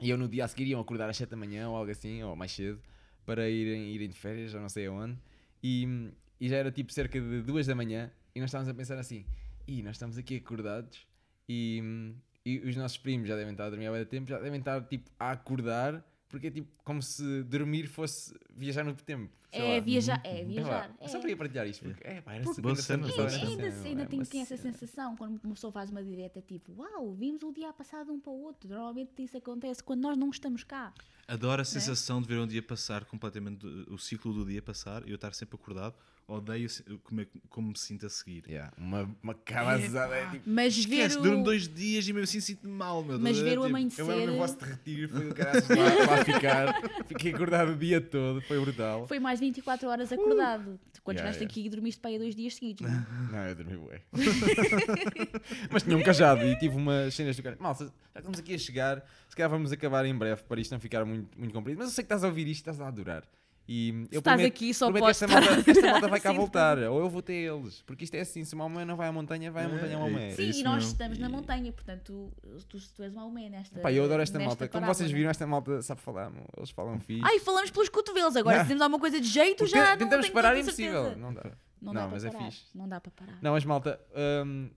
iam 0.00 0.16
no 0.16 0.28
dia 0.28 0.44
a 0.44 0.48
seguir, 0.48 0.68
iam 0.68 0.80
acordar 0.80 1.08
às 1.10 1.16
7 1.16 1.30
da 1.30 1.36
manhã 1.36 1.68
ou 1.68 1.76
algo 1.76 1.90
assim, 1.90 2.22
ou 2.22 2.36
mais 2.36 2.52
cedo, 2.52 2.80
para 3.26 3.48
irem, 3.48 3.92
irem 3.92 4.08
de 4.08 4.16
férias, 4.16 4.54
ou 4.54 4.60
não 4.60 4.68
sei 4.68 4.86
aonde, 4.86 5.18
e, 5.62 6.12
e 6.40 6.48
já 6.48 6.56
era 6.56 6.70
tipo 6.70 6.92
cerca 6.92 7.20
de 7.20 7.42
2 7.42 7.66
da 7.66 7.74
manhã 7.74 8.10
e 8.34 8.40
nós 8.40 8.50
estávamos 8.50 8.68
a 8.68 8.74
pensar 8.74 8.98
assim, 8.98 9.24
e 9.66 9.82
nós 9.82 9.96
estamos 9.96 10.16
aqui 10.16 10.36
acordados 10.36 11.06
e, 11.48 12.14
e 12.44 12.58
os 12.58 12.76
nossos 12.76 12.98
primos 12.98 13.28
já 13.28 13.36
devem 13.36 13.52
estar 13.52 13.66
a 13.66 13.70
dormir 13.70 13.86
há 13.86 13.90
muito 13.90 14.08
tempo, 14.08 14.28
já 14.28 14.38
devem 14.38 14.60
estar 14.60 14.80
tipo 14.82 15.10
a 15.18 15.32
acordar, 15.32 16.04
porque 16.32 16.48
é 16.48 16.50
tipo 16.50 16.68
como 16.82 17.00
se 17.02 17.42
dormir 17.44 17.86
fosse 17.86 18.34
viajar 18.56 18.82
no 18.82 18.94
tempo. 18.94 19.30
sei 19.52 19.60
É 19.60 19.74
lá. 19.74 19.80
viajar, 19.80 20.20
é 20.24 20.44
viajar. 20.44 20.96
eu 21.00 21.08
Só 21.08 21.18
é. 21.18 21.20
queria 21.20 21.36
partilhar 21.36 21.66
isto, 21.68 21.84
porque 21.84 22.04
é, 22.08 22.20
pá, 22.22 22.32
era 22.34 22.42
Porque- 22.42 22.54
super 22.56 22.62
Boa 22.62 22.72
interessante 22.72 23.04
cena, 23.12 23.16
boa 23.16 23.30
cena. 23.30 23.50
Ainda, 23.50 23.62
ainda 23.88 24.02
é 24.02 24.16
uma 24.16 24.24
tem 24.24 24.40
essa 24.40 24.56
sensação 24.56 25.14
quando 25.14 25.38
uma 25.44 25.54
pessoa 25.54 25.70
faz 25.72 25.90
uma 25.90 26.02
direta 26.02 26.40
tipo, 26.40 26.72
uau, 26.72 27.14
vimos 27.14 27.42
o 27.42 27.52
dia 27.52 27.70
passado 27.72 28.10
um 28.12 28.18
para 28.18 28.32
o 28.32 28.42
outro. 28.42 28.68
Normalmente 28.70 29.22
isso 29.22 29.36
acontece 29.36 29.84
quando 29.84 30.00
nós 30.00 30.16
não 30.16 30.30
estamos 30.30 30.64
cá. 30.64 30.92
Adoro 31.28 31.60
a 31.62 31.64
sensação 31.64 32.20
de 32.20 32.26
ver 32.28 32.38
um 32.40 32.46
dia 32.46 32.62
passar 32.62 33.04
completamente, 33.04 33.64
o 33.66 33.98
ciclo 33.98 34.32
do 34.32 34.44
dia 34.46 34.60
passar 34.62 35.06
e 35.06 35.10
eu 35.10 35.16
estar 35.16 35.34
sempre 35.34 35.54
acordado. 35.56 35.94
Odeio 36.26 36.68
como, 37.02 37.20
é- 37.20 37.26
como 37.50 37.68
me 37.68 37.78
sinto 37.78 38.06
a 38.06 38.08
seguir. 38.08 38.44
Yeah, 38.48 38.72
uma, 38.78 39.10
uma 39.22 39.34
cabazada, 39.34 40.14
é 40.14 40.30
tipo. 40.30 40.48
Mas 40.48 40.76
Esquece, 40.76 41.14
ver 41.16 41.18
o... 41.20 41.22
durmo 41.22 41.44
dois 41.44 41.68
dias 41.68 42.06
e 42.08 42.12
mesmo 42.12 42.24
assim 42.24 42.40
sinto-me 42.40 42.72
mal, 42.72 43.02
meu 43.04 43.18
Mas 43.18 43.36
Deus. 43.36 43.48
ver 43.48 43.58
o 43.58 43.62
É 43.62 43.66
tipo, 43.66 43.66
amanhecer... 43.66 44.00
Eu 44.00 44.06
lembro 44.06 44.32
no 44.32 44.38
vosso 44.38 44.56
de 44.58 44.64
retiro, 44.64 45.08
foi 45.08 45.28
o 45.30 45.34
caraças 45.34 45.68
lá, 45.68 46.14
lá 46.16 46.24
ficar. 46.24 46.74
Fiquei 47.06 47.34
acordado 47.34 47.72
o 47.72 47.76
dia 47.76 48.00
todo, 48.00 48.40
foi 48.42 48.58
brutal. 48.60 49.06
Foi 49.06 49.18
mais 49.18 49.40
24 49.40 49.88
horas 49.88 50.12
acordado. 50.12 50.78
Quando 51.02 51.16
Yeah, 51.16 51.32
chegaste 51.32 51.42
yeah. 51.42 51.52
aqui 51.52 51.66
e 51.66 51.68
dormiste 51.68 52.00
para 52.00 52.10
aí 52.12 52.18
dois 52.18 52.34
dias 52.34 52.54
seguidos. 52.54 52.82
não 52.82 52.90
é? 52.90 53.06
Não, 53.32 53.48
eu 53.48 53.54
dormi 53.56 53.76
bué. 53.76 54.00
Mas 55.70 55.82
tinha 55.82 55.96
um 55.96 56.02
cajado 56.02 56.44
e 56.46 56.56
tive 56.58 56.76
umas 56.76 57.12
cenas 57.14 57.36
do 57.36 57.42
cara. 57.42 57.56
Malta, 57.58 57.84
já 57.86 58.20
estamos 58.20 58.38
aqui 58.38 58.54
a 58.54 58.58
chegar, 58.58 59.04
se 59.28 59.34
calhar 59.36 59.50
vamos 59.50 59.72
acabar 59.72 60.04
em 60.06 60.14
breve 60.16 60.42
para 60.44 60.60
isto 60.60 60.70
não 60.72 60.80
ficar 60.80 61.04
muito, 61.04 61.36
muito 61.38 61.52
comprido. 61.52 61.78
Mas 61.78 61.88
eu 61.88 61.92
sei 61.94 62.04
que 62.04 62.06
estás 62.06 62.22
a 62.24 62.28
ouvir 62.28 62.46
isto, 62.46 62.60
estás 62.60 62.80
a 62.80 62.86
adorar. 62.88 63.24
E 63.68 63.90
eu 64.10 64.18
estás 64.18 64.36
prometo- 64.36 64.46
aqui, 64.48 64.74
só 64.74 64.86
prometo 64.86 65.02
podes 65.04 65.22
esta 65.22 65.38
estar 65.40 65.92
esta 65.94 66.08
vai 66.08 66.20
cá 66.20 66.30
sim, 66.32 66.36
voltar, 66.36 66.78
ou 66.78 66.98
eu 66.98 67.08
vou 67.08 67.22
ter 67.22 67.34
eles. 67.34 67.80
Porque 67.82 68.02
isto 68.04 68.14
é 68.16 68.20
assim: 68.20 68.44
se 68.44 68.54
uma 68.56 68.64
alma 68.64 68.84
não 68.84 68.96
vai 68.96 69.06
à 69.08 69.12
montanha, 69.12 69.52
vai 69.52 69.64
à 69.64 69.68
É, 69.68 69.72
montanha 69.72 69.96
uma 69.98 70.08
é 70.08 70.12
alma. 70.22 70.30
Sim, 70.34 70.48
isso 70.48 70.60
e 70.60 70.62
nós 70.64 70.74
mesmo. 70.76 70.90
estamos 70.90 71.18
na 71.18 71.28
montanha, 71.28 71.72
portanto, 71.72 72.32
tu, 72.68 72.78
tu 72.96 73.02
és 73.04 73.12
uma 73.12 73.22
almeia 73.22 73.48
nesta. 73.50 73.78
Pá, 73.80 73.92
eu 73.92 74.04
adoro 74.04 74.20
esta 74.20 74.38
malta. 74.40 74.66
Como 74.68 74.84
vocês 74.86 75.10
viram, 75.12 75.30
esta 75.30 75.46
malta 75.46 75.80
sabe 75.80 76.00
falar, 76.00 76.32
eles 76.56 76.70
falam 76.70 76.98
fixe. 76.98 77.22
Ai, 77.24 77.38
falamos 77.38 77.70
pelos 77.70 77.88
cotovelos 77.88 78.34
agora. 78.36 78.56
Não. 78.58 78.64
Se 78.64 78.68
temos 78.68 78.82
alguma 78.82 78.98
coisa 79.00 79.20
de 79.20 79.28
jeito, 79.28 79.58
Porque 79.58 79.70
já 79.78 79.90
não 79.90 79.96
tentamos 79.98 80.28
parar, 80.30 80.56
é 80.56 80.60
impossível. 80.60 81.02
certeza. 81.04 81.20
Não 81.20 81.32
dá. 81.32 81.42
Não, 81.80 81.92
Não, 81.92 82.02
dá 82.02 82.08
mas 82.08 82.24
é 82.24 82.30
parar. 82.30 82.44
fixe. 82.50 82.64
Não 82.74 82.88
dá 82.88 83.00
para 83.00 83.10
parar. 83.12 83.38
Não, 83.42 83.52
mas 83.52 83.64
malta, 83.64 84.00
hum, 84.44 84.70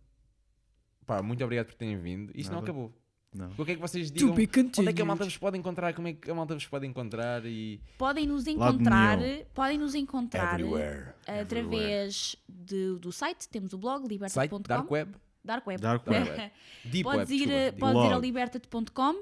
pá, 1.05 1.21
muito 1.23 1.43
obrigado 1.43 1.65
por 1.67 1.75
terem 1.75 1.97
vindo. 1.99 2.31
Isto 2.35 2.51
não 2.51 2.59
acabou. 2.59 2.93
Não. 3.37 3.49
O 3.57 3.65
que 3.65 3.71
é 3.73 3.75
que 3.75 3.81
vocês 3.81 4.09
digam? 4.11 4.29
Onde 4.33 4.89
é 4.89 4.93
que 4.93 5.01
a 5.01 5.05
malta 5.05 5.23
vos 5.25 5.37
pode 5.37 5.57
encontrar? 5.57 5.93
Como 5.93 6.07
é 6.07 6.13
que 6.13 6.31
a 6.31 6.33
malta 6.33 6.53
vos 6.53 6.65
pode 6.67 6.87
encontrar? 6.87 7.45
E 7.45 7.81
Podem 7.97 8.25
nos 8.27 8.47
encontrar, 8.47 9.19
podem 9.53 9.77
nos 9.77 9.93
encontrar 9.93 10.53
Everywhere. 10.59 11.13
através 11.27 12.35
de- 12.47 12.97
do 12.99 13.11
site, 13.11 13.47
temos 13.49 13.73
o 13.73 13.77
blog 13.77 14.07
liberta.com. 14.07 14.59
dark 14.61 14.89
web, 14.89 15.11
Dark 15.43 15.67
Web. 15.67 15.81
Dark 15.81 16.07
web. 16.07 16.51
deep 16.85 17.03
podes 17.03 17.29
web, 17.29 17.35
ir, 17.35 17.51
a- 17.51 17.69
desculpa. 17.71 17.93
podes 17.93 18.09
ir 18.09 18.13
a 18.13 18.17
liberta.com, 18.19 19.15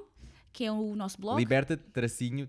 que 0.54 0.64
é 0.64 0.72
o 0.72 0.96
nosso 0.96 1.20
blog. 1.20 1.38
Liberta, 1.40 1.76
tracinho, 1.76 2.48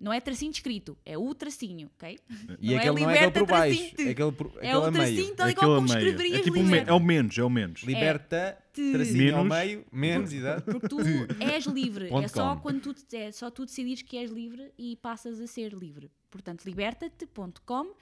Não 0.00 0.12
é 0.12 0.20
tracinho 0.20 0.52
escrito, 0.52 0.96
é 1.04 1.18
o 1.18 1.34
tracinho, 1.34 1.90
ok? 1.96 2.18
E 2.60 2.68
Não 2.68 2.74
é 2.74 2.78
aquele 2.78 3.00
não 3.00 3.10
é 3.10 3.14
aquele 3.14 3.30
por 3.32 3.46
baixo, 3.46 3.82
é 3.98 4.10
aquele, 4.10 4.32
por, 4.32 4.52
É 4.60 4.70
aquele 4.70 4.76
o 4.76 4.92
tracinho, 4.92 5.34
tal 5.34 5.48
e 5.48 5.50
Aquele 5.50 5.66
qual 5.66 5.74
como 5.74 5.86
escreverias 5.86 6.40
É 6.40 6.42
tipo 6.42 6.58
um 6.58 6.74
é 6.74 6.92
o 6.92 7.00
menos, 7.00 7.38
é 7.38 7.42
o 7.42 7.50
menos. 7.50 7.82
Liberta, 7.82 8.58
te. 8.72 8.92
tracinho 8.92 9.36
ao 9.36 9.44
Menos. 9.44 9.58
meio, 9.58 9.86
menos, 9.90 10.32
exato. 10.32 10.70
Porque 10.70 10.88
tu 10.88 10.98
és 11.42 11.64
livre. 11.66 12.08
É 12.14 12.28
só 12.28 12.54
com. 12.54 12.62
quando 12.62 12.80
tu, 12.80 13.16
é 13.16 13.32
só 13.32 13.50
tu 13.50 13.66
decidires 13.66 14.02
que 14.02 14.16
és 14.16 14.30
livre 14.30 14.72
e 14.78 14.96
passas 14.96 15.40
a 15.40 15.46
ser 15.48 15.72
livre. 15.72 16.10
Portanto, 16.30 16.64
liberta-te.com. 16.64 17.92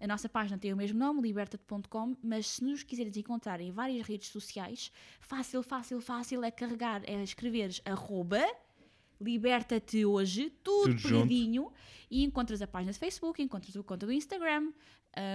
A 0.00 0.06
nossa 0.06 0.28
página 0.28 0.58
tem 0.58 0.72
o 0.72 0.76
mesmo 0.76 0.98
nome, 0.98 1.20
liberta-te.com, 1.20 2.16
mas 2.24 2.46
se 2.48 2.64
nos 2.64 2.82
quiseres 2.82 3.16
encontrar 3.16 3.60
em 3.60 3.70
várias 3.70 4.04
redes 4.04 4.30
sociais, 4.30 4.90
fácil, 5.20 5.62
fácil, 5.62 6.00
fácil 6.00 6.42
é 6.42 6.50
carregar, 6.50 7.02
é 7.04 7.22
escreveres 7.22 7.80
arroba 7.84 8.42
liberta-te 9.22 10.04
hoje, 10.04 10.50
tudo, 10.62 10.88
Tudo 10.90 10.98
junto. 10.98 11.28
pegadinho, 11.28 11.72
e 12.10 12.22
encontras 12.24 12.60
a 12.60 12.66
página 12.66 12.92
de 12.92 12.98
Facebook, 12.98 13.40
encontras 13.42 13.76
a 13.76 13.82
conta 13.82 14.04
do 14.06 14.12
Instagram, 14.12 14.72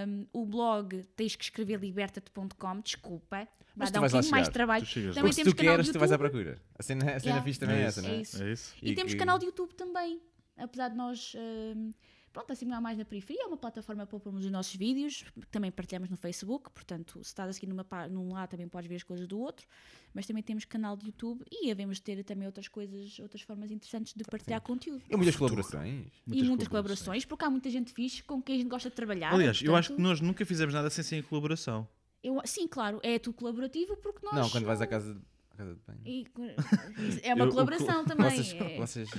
um, 0.07 0.26
o 0.34 0.45
blog 0.45 1.03
tens 1.15 1.35
que 1.35 1.43
escrever 1.43 1.80
liberta-te.com, 1.80 2.80
desculpa, 2.81 3.38
vai 3.38 3.47
Mas 3.76 3.89
tu 3.89 3.93
dar 3.93 3.99
um 4.01 4.03
bocadinho 4.07 4.31
mais 4.31 4.49
trabalho. 4.49 4.85
Tu. 4.85 5.14
Também 5.14 5.34
temos 5.34 5.53
tu 5.53 5.55
canal 5.57 5.73
queres, 5.76 5.85
de 5.88 5.91
tu 5.93 5.99
vais 5.99 6.11
à 6.11 6.15
YouTube. 6.15 6.31
procura. 6.31 6.61
A 6.77 6.84
cena, 6.84 7.01
a 7.03 7.19
cena 7.19 7.23
Yeah. 7.35 7.43
fixe 7.43 7.59
também 7.59 7.76
é, 7.77 7.80
É 7.80 7.84
essa, 7.84 8.01
não 8.01 8.09
é? 8.09 8.22
Isso. 8.22 8.43
É 8.43 8.51
isso. 8.51 8.76
E, 8.81 8.91
E 8.91 8.95
temos 8.95 9.14
que- 9.14 9.19
canal 9.19 9.38
de 9.39 9.45
YouTube 9.45 9.73
também. 9.76 10.19
Apesar 10.57 10.89
de 10.89 10.95
nós. 10.97 11.35
Pronto, 12.38 12.53
assim 12.53 12.65
mais 12.65 12.97
na 12.97 13.03
periferia, 13.05 13.43
é 13.43 13.47
uma 13.47 13.57
plataforma 13.57 14.05
para 14.05 14.19
pôrmos 14.19 14.45
os 14.45 14.51
nossos 14.51 14.76
vídeos, 14.76 15.23
que 15.41 15.47
também 15.47 15.72
partilhamos 15.72 16.09
no 16.09 16.18
Facebook, 16.18 16.69
portanto, 16.72 17.14
se 17.23 17.30
estás 17.30 17.49
a 17.49 17.53
seguir 17.53 17.68
numa, 17.68 17.85
num 18.09 18.31
lado 18.34 18.51
também 18.51 18.68
podes 18.68 18.88
ver 18.88 18.95
as 18.97 19.03
coisas 19.03 19.27
do 19.27 19.39
outro, 19.39 19.65
mas 20.14 20.27
também 20.27 20.43
temos 20.43 20.64
canal 20.65 20.95
de 20.95 21.07
YouTube 21.07 21.43
e 21.51 21.72
havemos 21.72 21.97
de 21.97 22.03
ter 22.03 22.23
também 22.23 22.45
outras 22.45 22.68
coisas, 22.68 23.18
outras 23.19 23.41
formas 23.41 23.72
interessantes 23.72 24.14
de 24.14 24.23
partilhar 24.23 24.61
conteúdo. 24.61 25.01
E 25.09 25.15
muitas 25.15 25.35
colaborações. 25.35 26.05
e 26.27 26.43
muitas 26.43 26.68
colaborações, 26.68 27.26
porque 27.26 27.43
há 27.45 27.49
muita 27.49 27.69
gente 27.72 27.91
fixe 27.91 28.22
com 28.23 28.41
quem 28.41 28.55
a 28.55 28.57
gente 28.59 28.69
gosta 28.69 28.89
de 28.89 28.95
trabalhar. 28.95 29.34
Aliás, 29.34 29.61
eu 29.61 29.76
acho 29.76 29.89
que 29.89 29.93
portanto, 29.95 30.07
nós 30.09 30.22
nunca 30.22 30.45
fizemos 30.45 30.73
nada 30.73 30.89
sem 30.91 31.03
ser 31.03 31.15
em 31.18 31.23
colaboração. 31.23 31.88
eu- 32.23 32.41
sim, 32.45 32.68
claro, 32.68 32.99
é 33.03 33.18
tudo 33.18 33.35
colaborativo 33.35 33.95
porque 33.97 34.19
nós. 34.26 34.35
Não, 34.35 34.49
quando 34.49 34.65
vais 34.65 34.81
à 34.81 34.85
casa, 34.88 35.19
casa 35.58 35.74
de 35.76 35.82
banho. 35.86 36.00
E- 36.06 36.26
é 37.24 37.34
uma 37.36 37.44
Eu- 37.46 37.48
o- 37.50 37.52
colaboração 37.52 38.06
também. 38.08 38.30
Vocês, 38.30 38.54
é. 38.54 38.78
vocês... 38.78 39.10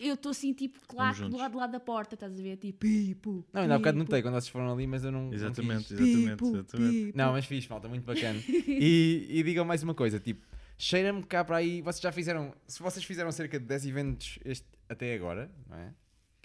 Eu- 0.00 0.14
estou 0.14 0.30
assim, 0.30 0.52
tipo, 0.52 0.80
claro, 0.88 1.28
do 1.28 1.36
lado 1.36 1.50
de 1.52 1.56
lá 1.56 1.66
da 1.66 1.78
porta, 1.78 2.14
estás 2.14 2.32
a 2.38 2.42
ver? 2.42 2.56
Tipo, 2.56 2.78
pipo. 2.80 3.44
Não, 3.52 3.62
ainda 3.62 3.74
há 3.74 3.78
bocado 3.78 3.98
notei 3.98 4.22
quando 4.22 4.34
vocês 4.34 4.48
foram 4.48 4.72
ali, 4.72 4.86
mas 4.86 5.04
eu 5.04 5.12
não. 5.12 5.26
não 5.26 5.32
Exatamente, 5.34 5.88
quis. 5.88 6.00
exatamente, 6.00 6.30
Pipo, 6.32 6.46
exatamente. 6.56 6.92
pipo. 7.06 7.18
Não, 7.18 7.32
mas 7.32 7.44
fixe, 7.44 7.68
malta, 7.70 7.88
muito 7.88 8.04
bacana. 8.04 8.40
E, 8.66 9.26
e 9.30 9.42
digam 9.42 9.64
mais 9.64 9.82
uma 9.82 9.94
coisa, 9.94 10.18
tipo, 10.18 10.46
cheira-me 10.78 11.22
cá 11.22 11.44
para 11.44 11.56
aí, 11.58 11.80
vocês 11.82 12.00
já 12.02 12.10
fizeram, 12.12 12.52
se 12.66 12.82
vocês 12.82 13.04
fizeram 13.04 13.30
cerca 13.32 13.58
de 13.60 13.64
10 13.66 13.86
eventos 13.86 14.38
este, 14.44 14.66
até 14.88 15.14
agora, 15.14 15.50
não 15.68 15.76
é? 15.76 15.92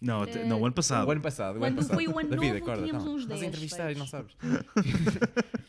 Não, 0.02 0.24
até- 0.24 0.44
não, 0.46 0.60
o 0.62 0.66
ano 0.66 0.74
passado. 0.74 1.08
O 1.08 1.12
ano 1.12 1.22
passado, 1.22 1.58
o 1.58 1.60
Quando 1.60 1.68
ano 1.68 1.76
passado. 1.78 1.94
foi 1.96 2.08
o 2.08 2.18
ano 2.18 2.30
David, 2.30 2.48
novo, 2.54 2.64
acorda, 2.64 2.84
tínhamos 2.84 3.06
não, 3.06 3.14
uns 3.16 3.22
Estás 3.22 3.40
a 3.40 3.44
10 3.44 3.54
entrevistar 3.54 3.92
e 3.92 3.96
não 3.96 4.08
sabes. 4.08 4.36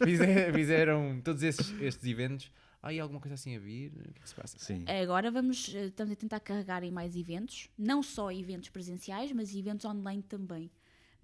Fizer- 0.05 0.53
fizeram 0.55 1.21
todos 1.23 1.43
esses, 1.43 1.75
estes 1.81 2.07
eventos. 2.09 2.51
Há 2.83 2.89
aí 2.89 2.99
alguma 2.99 3.21
coisa 3.21 3.35
assim 3.35 3.55
a 3.55 3.61
vir? 3.61 3.93
O 3.95 4.13
que 4.13 4.19
é 4.19 4.23
que 4.23 4.29
se 4.29 4.35
passa? 4.35 4.57
Sim. 4.59 4.85
Agora 4.89 5.31
vamos, 5.31 5.73
eh, 5.75 5.87
estamos 5.87 6.13
a 6.13 6.17
tentar 6.17 6.41
carregar 6.41 6.83
em 6.83 6.91
mais 6.91 7.15
eventos, 7.15 7.69
não 7.79 8.03
só 8.03 8.33
eventos 8.33 8.71
presenciais, 8.71 9.31
mas 9.33 9.55
eventos 9.55 9.85
online 9.85 10.23
também. 10.23 10.69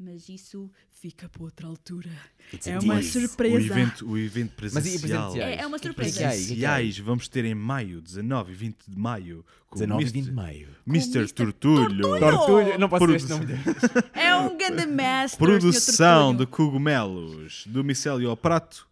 Mas 0.00 0.28
isso 0.28 0.70
fica 0.88 1.28
para 1.28 1.42
outra 1.42 1.66
altura. 1.66 2.08
It's 2.54 2.68
É 2.68 2.78
uma 2.78 3.02
surpresa. 3.02 3.56
O 3.56 3.58
evento, 3.58 4.08
o 4.10 4.16
evento 4.16 4.54
presencial. 4.54 5.36
É- 5.36 5.56
é 5.56 5.66
uma 5.66 5.76
surpresa. 5.76 6.24
há 6.24 6.30
aí? 6.30 6.36
Presenciais 6.36 6.98
vamos 7.00 7.26
ter 7.26 7.44
em 7.44 7.54
maio, 7.56 8.00
19 8.00 8.52
e 8.52 8.54
20 8.54 8.84
de 8.86 8.96
maio. 8.96 9.44
Com 9.66 9.80
19 9.80 10.04
e 10.04 10.06
o 10.06 10.12
20 10.12 10.24
de 10.26 10.30
Mr. 10.30 10.32
maio. 10.36 10.68
Mr. 10.86 11.32
Tortulho. 11.32 12.18
Tortulho, 12.20 12.78
não 12.78 12.88
posso 12.88 13.06
dizer 13.08 13.16
este 13.16 13.28
nome. 13.28 13.52
É 14.14 14.36
um 14.36 14.56
grande 14.56 14.86
mestre. 14.86 15.36
Produção 15.38 16.32
de 16.32 16.46
cogumelos 16.46 17.66
do 17.66 17.82
micélio 17.82 18.30
ao 18.30 18.36
prato. 18.36 18.87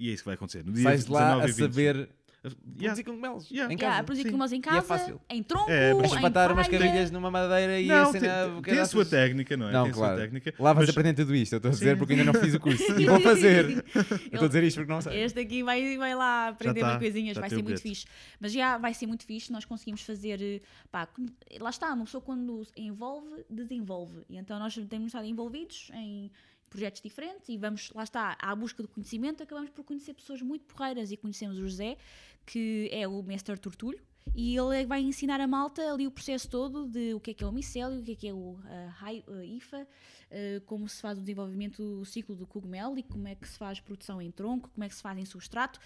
E 0.00 0.08
é 0.10 0.12
isso 0.12 0.22
que 0.22 0.26
vai 0.26 0.34
acontecer. 0.34 0.64
No 0.64 0.72
dia 0.72 0.82
Sais 0.82 1.06
lá 1.06 1.20
19 1.36 1.42
a 1.42 1.48
e 1.48 1.52
20. 1.52 1.72
saber 1.72 2.08
Yeah. 2.42 2.54
produzir 2.80 3.04
cogumelos 3.04 3.50
Yeah. 3.50 3.70
em 3.70 3.76
Yeah, 3.76 3.86
casa. 3.90 4.00
a 4.00 4.04
produzir 4.04 4.22
sim. 4.22 4.28
cogumelos 4.30 4.52
em 4.54 4.58
é 4.58 4.62
casa, 4.62 4.80
fácil. 4.82 5.20
em 5.28 5.42
tronco, 5.42 5.70
É, 5.70 5.92
mas 5.92 6.10
em 6.10 6.14
Espatar 6.14 6.50
umas 6.50 6.66
palha. 6.68 6.78
carrilhas 6.78 7.10
numa 7.10 7.30
madeira 7.30 7.78
e 7.78 7.86
Não, 7.86 8.08
a 8.08 8.12
tem, 8.12 8.20
cena... 8.22 8.46
tem 8.46 8.56
a 8.58 8.62
caraças. 8.62 8.88
sua 8.90 9.04
técnica, 9.04 9.56
não 9.58 9.68
é? 9.68 9.72
Não, 9.72 9.82
tem 9.82 9.92
a 9.92 9.94
claro. 9.94 10.14
sua 10.14 10.22
técnica. 10.22 10.54
Lá 10.58 10.72
vais 10.72 10.86
mas- 10.88 10.96
aprender 10.96 11.14
tudo 11.22 11.34
isto, 11.36 11.52
eu 11.52 11.56
estou 11.58 11.68
a 11.68 11.72
dizer 11.74 11.90
Sim. 11.92 11.98
porque 11.98 12.14
ainda 12.14 12.24
não 12.32 12.40
fiz 12.40 12.54
o 12.54 12.58
curso. 12.60 12.82
E 12.98 13.04
vou 13.04 13.20
fazer. 13.20 13.70
Eu 13.70 13.82
estou 14.32 14.44
a 14.44 14.46
dizer 14.46 14.64
isto 14.64 14.76
porque 14.78 14.90
não 14.90 15.02
sei. 15.02 15.22
Este 15.22 15.38
aqui 15.38 15.62
vai, 15.62 15.98
vai 15.98 16.14
lá 16.14 16.48
aprender 16.48 16.80
tá, 16.80 16.86
umas 16.86 16.98
coisinhas, 16.98 17.34
já 17.34 17.40
vai 17.42 17.50
tem 17.50 17.58
ser 17.58 17.62
o 17.62 17.64
muito 17.68 17.82
bilhete. 17.82 18.00
fixe. 18.06 18.16
Mas 18.40 18.52
já 18.52 18.78
vai 18.78 18.94
ser 18.94 19.06
muito 19.06 19.26
fixe, 19.26 19.52
nós 19.52 19.66
conseguimos 19.66 20.00
fazer, 20.00 20.40
eh, 20.40 20.60
pá, 20.90 21.04
com- 21.04 21.26
lá 21.60 21.68
está, 21.68 21.92
uma 21.92 22.06
pessoa 22.06 22.22
quando 22.22 22.66
envolve, 22.74 23.44
desenvolve. 23.50 24.22
E 24.30 24.38
então 24.38 24.58
nós 24.58 24.74
temos 24.88 25.08
estado 25.08 25.26
envolvidos 25.26 25.90
em 25.92 26.30
projetos 26.70 27.02
diferentes 27.02 27.48
e 27.48 27.58
vamos, 27.58 27.90
lá 27.94 28.04
está, 28.04 28.36
à 28.40 28.54
busca 28.54 28.82
do 28.82 28.88
conhecimento, 28.88 29.42
acabamos 29.42 29.70
por 29.70 29.84
conhecer 29.84 30.14
pessoas 30.14 30.40
muito 30.40 30.64
porreiras 30.64 31.10
e 31.10 31.16
conhecemos 31.16 31.58
o 31.58 31.60
José, 31.60 31.98
que 32.46 32.88
é 32.92 33.06
o 33.06 33.22
mestre 33.22 33.58
Tortulho, 33.58 34.00
e 34.34 34.56
ele 34.56 34.82
é 34.82 34.86
vai 34.86 35.02
ensinar 35.02 35.40
a 35.40 35.46
malta 35.48 35.92
ali 35.92 36.06
o 36.06 36.10
processo 36.10 36.48
todo 36.48 36.86
de 36.86 37.14
o 37.14 37.20
que 37.20 37.32
é 37.32 37.34
que 37.34 37.42
é 37.42 37.46
o 37.46 37.52
micélio, 37.52 38.00
o 38.00 38.02
que 38.02 38.12
é 38.12 38.14
que 38.14 38.28
é 38.28 38.32
o 38.32 38.58
ah, 38.64 39.12
IFA, 39.44 39.86
ah, 40.30 40.36
como 40.66 40.88
se 40.88 41.00
faz 41.00 41.18
o 41.18 41.20
desenvolvimento, 41.20 41.82
o 41.82 42.04
ciclo 42.04 42.36
do 42.36 42.46
cogumelo 42.46 42.96
e 42.98 43.02
como 43.02 43.26
é 43.26 43.34
que 43.34 43.48
se 43.48 43.58
faz 43.58 43.80
produção 43.80 44.22
em 44.22 44.30
tronco, 44.30 44.70
como 44.70 44.84
é 44.84 44.88
que 44.88 44.94
se 44.94 45.02
faz 45.02 45.18
em 45.18 45.24
substrato. 45.24 45.80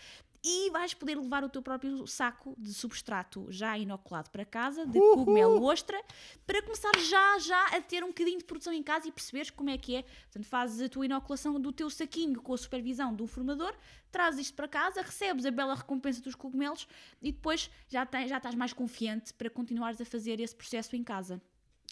E 0.46 0.68
vais 0.68 0.92
poder 0.92 1.16
levar 1.16 1.42
o 1.42 1.48
teu 1.48 1.62
próprio 1.62 2.06
saco 2.06 2.54
de 2.58 2.74
substrato 2.74 3.46
já 3.48 3.78
inoculado 3.78 4.28
para 4.28 4.44
casa, 4.44 4.84
de 4.84 4.98
cogumelo 4.98 5.64
ostra, 5.64 5.98
para 6.46 6.60
começar 6.60 6.92
já, 6.98 7.38
já 7.38 7.66
a 7.68 7.80
ter 7.80 8.04
um 8.04 8.08
bocadinho 8.08 8.36
de 8.36 8.44
produção 8.44 8.70
em 8.70 8.82
casa 8.82 9.08
e 9.08 9.12
perceberes 9.12 9.48
como 9.48 9.70
é 9.70 9.78
que 9.78 9.96
é. 9.96 10.02
Portanto, 10.02 10.44
fazes 10.44 10.82
a 10.82 10.88
tua 10.90 11.06
inoculação 11.06 11.58
do 11.58 11.72
teu 11.72 11.88
saquinho 11.88 12.42
com 12.42 12.52
a 12.52 12.58
supervisão 12.58 13.14
do 13.14 13.26
formador, 13.26 13.74
trazes 14.12 14.42
isto 14.42 14.54
para 14.54 14.68
casa, 14.68 15.00
recebes 15.00 15.46
a 15.46 15.50
bela 15.50 15.74
recompensa 15.74 16.20
dos 16.20 16.34
cogumelos 16.34 16.86
e 17.22 17.32
depois 17.32 17.70
já, 17.88 18.04
tens, 18.04 18.28
já 18.28 18.36
estás 18.36 18.54
mais 18.54 18.74
confiante 18.74 19.32
para 19.32 19.48
continuares 19.48 19.98
a 19.98 20.04
fazer 20.04 20.40
esse 20.40 20.54
processo 20.54 20.94
em 20.94 21.02
casa. 21.02 21.40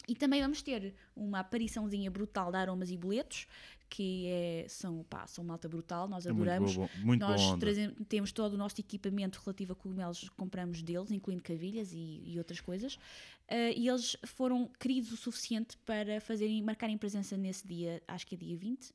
E 0.07 0.15
também 0.15 0.41
vamos 0.41 0.61
ter 0.61 0.93
uma 1.15 1.39
apariçãozinha 1.39 2.11
brutal 2.11 2.51
de 2.51 2.57
aromas 2.57 2.91
e 2.91 2.97
boletos, 2.97 3.47
que 3.89 4.27
é, 4.27 4.65
são, 4.67 5.03
pá, 5.03 5.27
são 5.27 5.43
malta 5.43 5.69
brutal, 5.69 6.07
nós 6.07 6.25
É 6.25 6.31
muito 6.31 6.41
adoramos. 6.49 6.75
boa, 6.75 6.89
muito 6.95 7.19
Nós 7.21 7.41
boa 7.41 7.53
onda. 7.53 7.59
trazem- 7.65 7.91
temos 8.09 8.31
todo 8.31 8.53
o 8.53 8.57
nosso 8.57 8.79
equipamento 8.81 9.39
relativo 9.39 9.73
a 9.73 9.75
cogumelos, 9.75 10.29
compramos 10.29 10.81
deles, 10.81 11.11
incluindo 11.11 11.43
cavilhas 11.43 11.93
e, 11.93 12.21
e 12.25 12.37
outras 12.37 12.59
coisas. 12.59 12.97
Ah, 13.47 13.69
e 13.75 13.87
eles 13.87 14.15
foram 14.25 14.67
queridos 14.79 15.11
o 15.11 15.17
suficiente 15.17 15.77
para 15.85 16.19
fazerem, 16.21 16.61
marcarem 16.61 16.97
presença 16.97 17.37
nesse 17.37 17.67
dia, 17.67 18.01
acho 18.07 18.25
que 18.25 18.35
é 18.35 18.37
dia 18.37 18.57
20, 18.57 18.91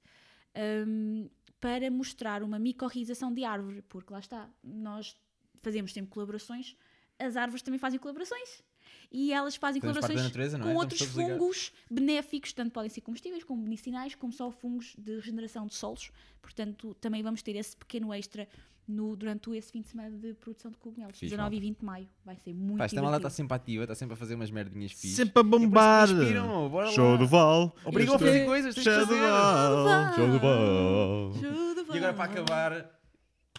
ahm, 0.55 1.29
para 1.61 1.91
mostrar 1.91 2.43
uma 2.43 2.59
micorrização 2.59 3.33
de 3.33 3.45
árvore, 3.45 3.83
porque 3.89 4.13
lá 4.13 4.19
está, 4.21 4.49
nós 4.63 5.17
fazemos 5.63 5.93
sempre 5.93 6.11
colaborações, 6.11 6.77
as 7.19 7.37
árvores 7.37 7.63
também 7.63 7.79
fazem 7.79 7.99
colaborações. 7.99 8.63
E 9.11 9.33
elas 9.33 9.57
fazem 9.57 9.81
da 9.81 9.89
colaborações 9.89 10.23
natureza, 10.23 10.57
é? 10.57 10.61
com 10.61 10.67
Estamos 10.67 10.83
outros 10.83 11.03
fungos 11.03 11.73
benéficos, 11.91 12.53
tanto 12.53 12.71
podem 12.73 12.91
ser 12.91 13.01
comestíveis 13.01 13.43
como 13.43 13.63
medicinais, 13.63 14.15
como 14.15 14.33
só 14.33 14.51
fungos 14.51 14.95
de 14.99 15.17
regeneração 15.17 15.67
de 15.67 15.75
solos. 15.75 16.11
Portanto, 16.43 16.95
também 17.01 17.23
vamos 17.23 17.43
ter 17.43 17.57
esse 17.57 17.77
pequeno 17.77 18.13
extra 18.13 18.47
no, 18.87 19.15
durante 19.17 19.51
esse 19.55 19.71
fim 19.73 19.83
de 19.83 19.89
semana 19.89 20.11
de 20.11 20.35
produção 20.35 20.71
de 20.71 20.79
cogumelos. 20.79 21.19
Fixe, 21.19 21.31
19 21.31 21.57
e 21.57 21.59
malta. 21.59 21.67
20 21.67 21.79
de 21.79 21.85
maio. 21.85 22.09
Vai 22.25 22.37
ser 22.37 22.55
muito 22.55 22.79
Pá, 22.79 22.85
esta 22.85 23.03
malta 23.03 23.17
está 23.19 23.31
sempre 23.31 23.55
ativa, 23.55 23.85
está 23.85 23.95
sempre 23.95 24.15
a 24.15 24.17
fazer 24.17 24.35
umas 24.35 24.51
merdinhas 24.51 24.93
fixes. 24.93 25.17
Sempre 25.17 25.41
a 25.41 25.43
bombar. 25.43 26.09
É 26.09 26.13
inspiram, 26.13 26.69
bora 26.69 26.91
Show 26.91 27.13
lá. 27.13 27.17
do 27.17 27.27
Val. 27.27 27.77
Obrigam 27.85 28.15
a 28.15 28.19
fazer 28.19 28.47
coisas, 28.47 28.75
tens 28.75 28.85
de 28.85 28.91
Show 28.91 29.07
do. 29.07 29.17
Val. 29.17 30.15
Show 30.15 30.29
do 30.29 30.41
bom. 30.41 31.33
Tudo 31.33 31.95
E 31.95 31.99
agora 31.99 32.13
bom. 32.13 32.17
para 32.19 32.33
acabar... 32.33 32.98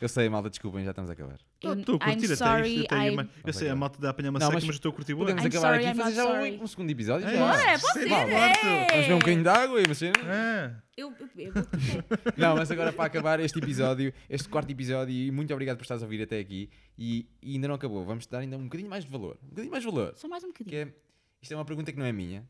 Eu 0.02 0.08
sei, 0.08 0.30
malta, 0.30 0.50
desculpem, 0.50 0.84
já 0.86 0.92
estamos 0.92 1.10
a 1.10 1.14
acabar. 1.14 1.38
Estou 1.56 1.72
Eu- 1.74 1.80
estou 1.80 1.96
a 1.96 2.00
curtir 2.00 2.22
I'm 2.22 2.26
até 2.26 2.36
sorry, 2.36 2.76
isto. 2.76 2.86
até 2.86 2.96
aí, 2.96 3.08
I'm- 3.10 3.16
mas- 3.18 3.28
Eu 3.46 3.54
sei, 3.54 3.70
a 3.70 3.76
malta 3.76 4.00
dá 4.02 4.08
a 4.08 4.12
apanhar 4.12 4.30
uma 4.30 4.40
Não, 4.40 4.48
seca, 4.48 4.56
mas 4.56 4.64
mas 4.66 4.76
estou 4.76 4.92
a 4.92 4.96
curtir. 4.96 5.16
Podemos 5.16 5.44
I'm 5.44 5.48
acabar 5.48 5.68
sorry, 5.74 5.86
aqui 5.88 6.00
e 6.00 6.02
fazer 6.04 6.16
já 6.16 6.26
um, 6.26 6.64
um 6.64 6.68
segundo 6.68 6.90
episódio. 6.90 7.28
É. 7.28 7.38
Bora, 7.38 7.80
pode 7.80 7.94
ser, 7.94 8.08
é. 8.12 8.88
Vamos 8.92 9.08
ver 9.08 9.14
um 9.14 9.20
bocadinho 9.20 9.44
de 9.44 9.50
água 9.50 9.82
e 9.82 9.86
uma 9.86 9.96
cena. 9.96 10.14
É. 10.26 10.76
Eu, 10.98 11.14
eu, 11.20 11.30
eu 11.38 11.52
vou- 11.54 11.64
Não, 12.38 12.56
mas 12.56 12.72
agora 12.72 12.94
para 12.94 13.06
acabar 13.06 13.40
este 13.40 13.58
episódio, 13.60 14.14
este 14.30 14.48
quarto 14.50 14.70
episódio, 14.72 15.14
e 15.14 15.32
muito 15.32 15.54
obrigado 15.54 15.78
por 15.78 15.84
estares 15.84 16.02
a 16.04 16.06
ouvir 16.06 16.22
até 16.22 16.40
aqui. 16.40 16.70
E, 16.98 17.28
e 17.42 17.54
ainda 17.56 17.68
não 17.68 17.76
acabou, 17.76 18.06
vamos 18.06 18.26
dar 18.28 18.40
ainda 18.40 18.58
um 18.58 18.64
bocadinho 18.64 18.90
mais 18.90 19.04
de 19.06 19.12
valor. 19.12 19.38
Um 19.44 19.50
bocadinho 19.50 19.72
mais 19.72 19.84
de 19.84 19.90
valor. 19.92 20.14
Só 20.16 20.28
mais 20.28 20.44
um 20.44 20.52
Que 20.54 20.64
bocadinho. 20.64 20.90
é, 20.90 20.94
isto 21.42 21.54
é 21.54 21.58
uma 21.58 21.66
pergunta 21.66 21.92
que 21.92 21.98
não 22.00 22.06
é 22.06 22.12
minha. 22.14 22.44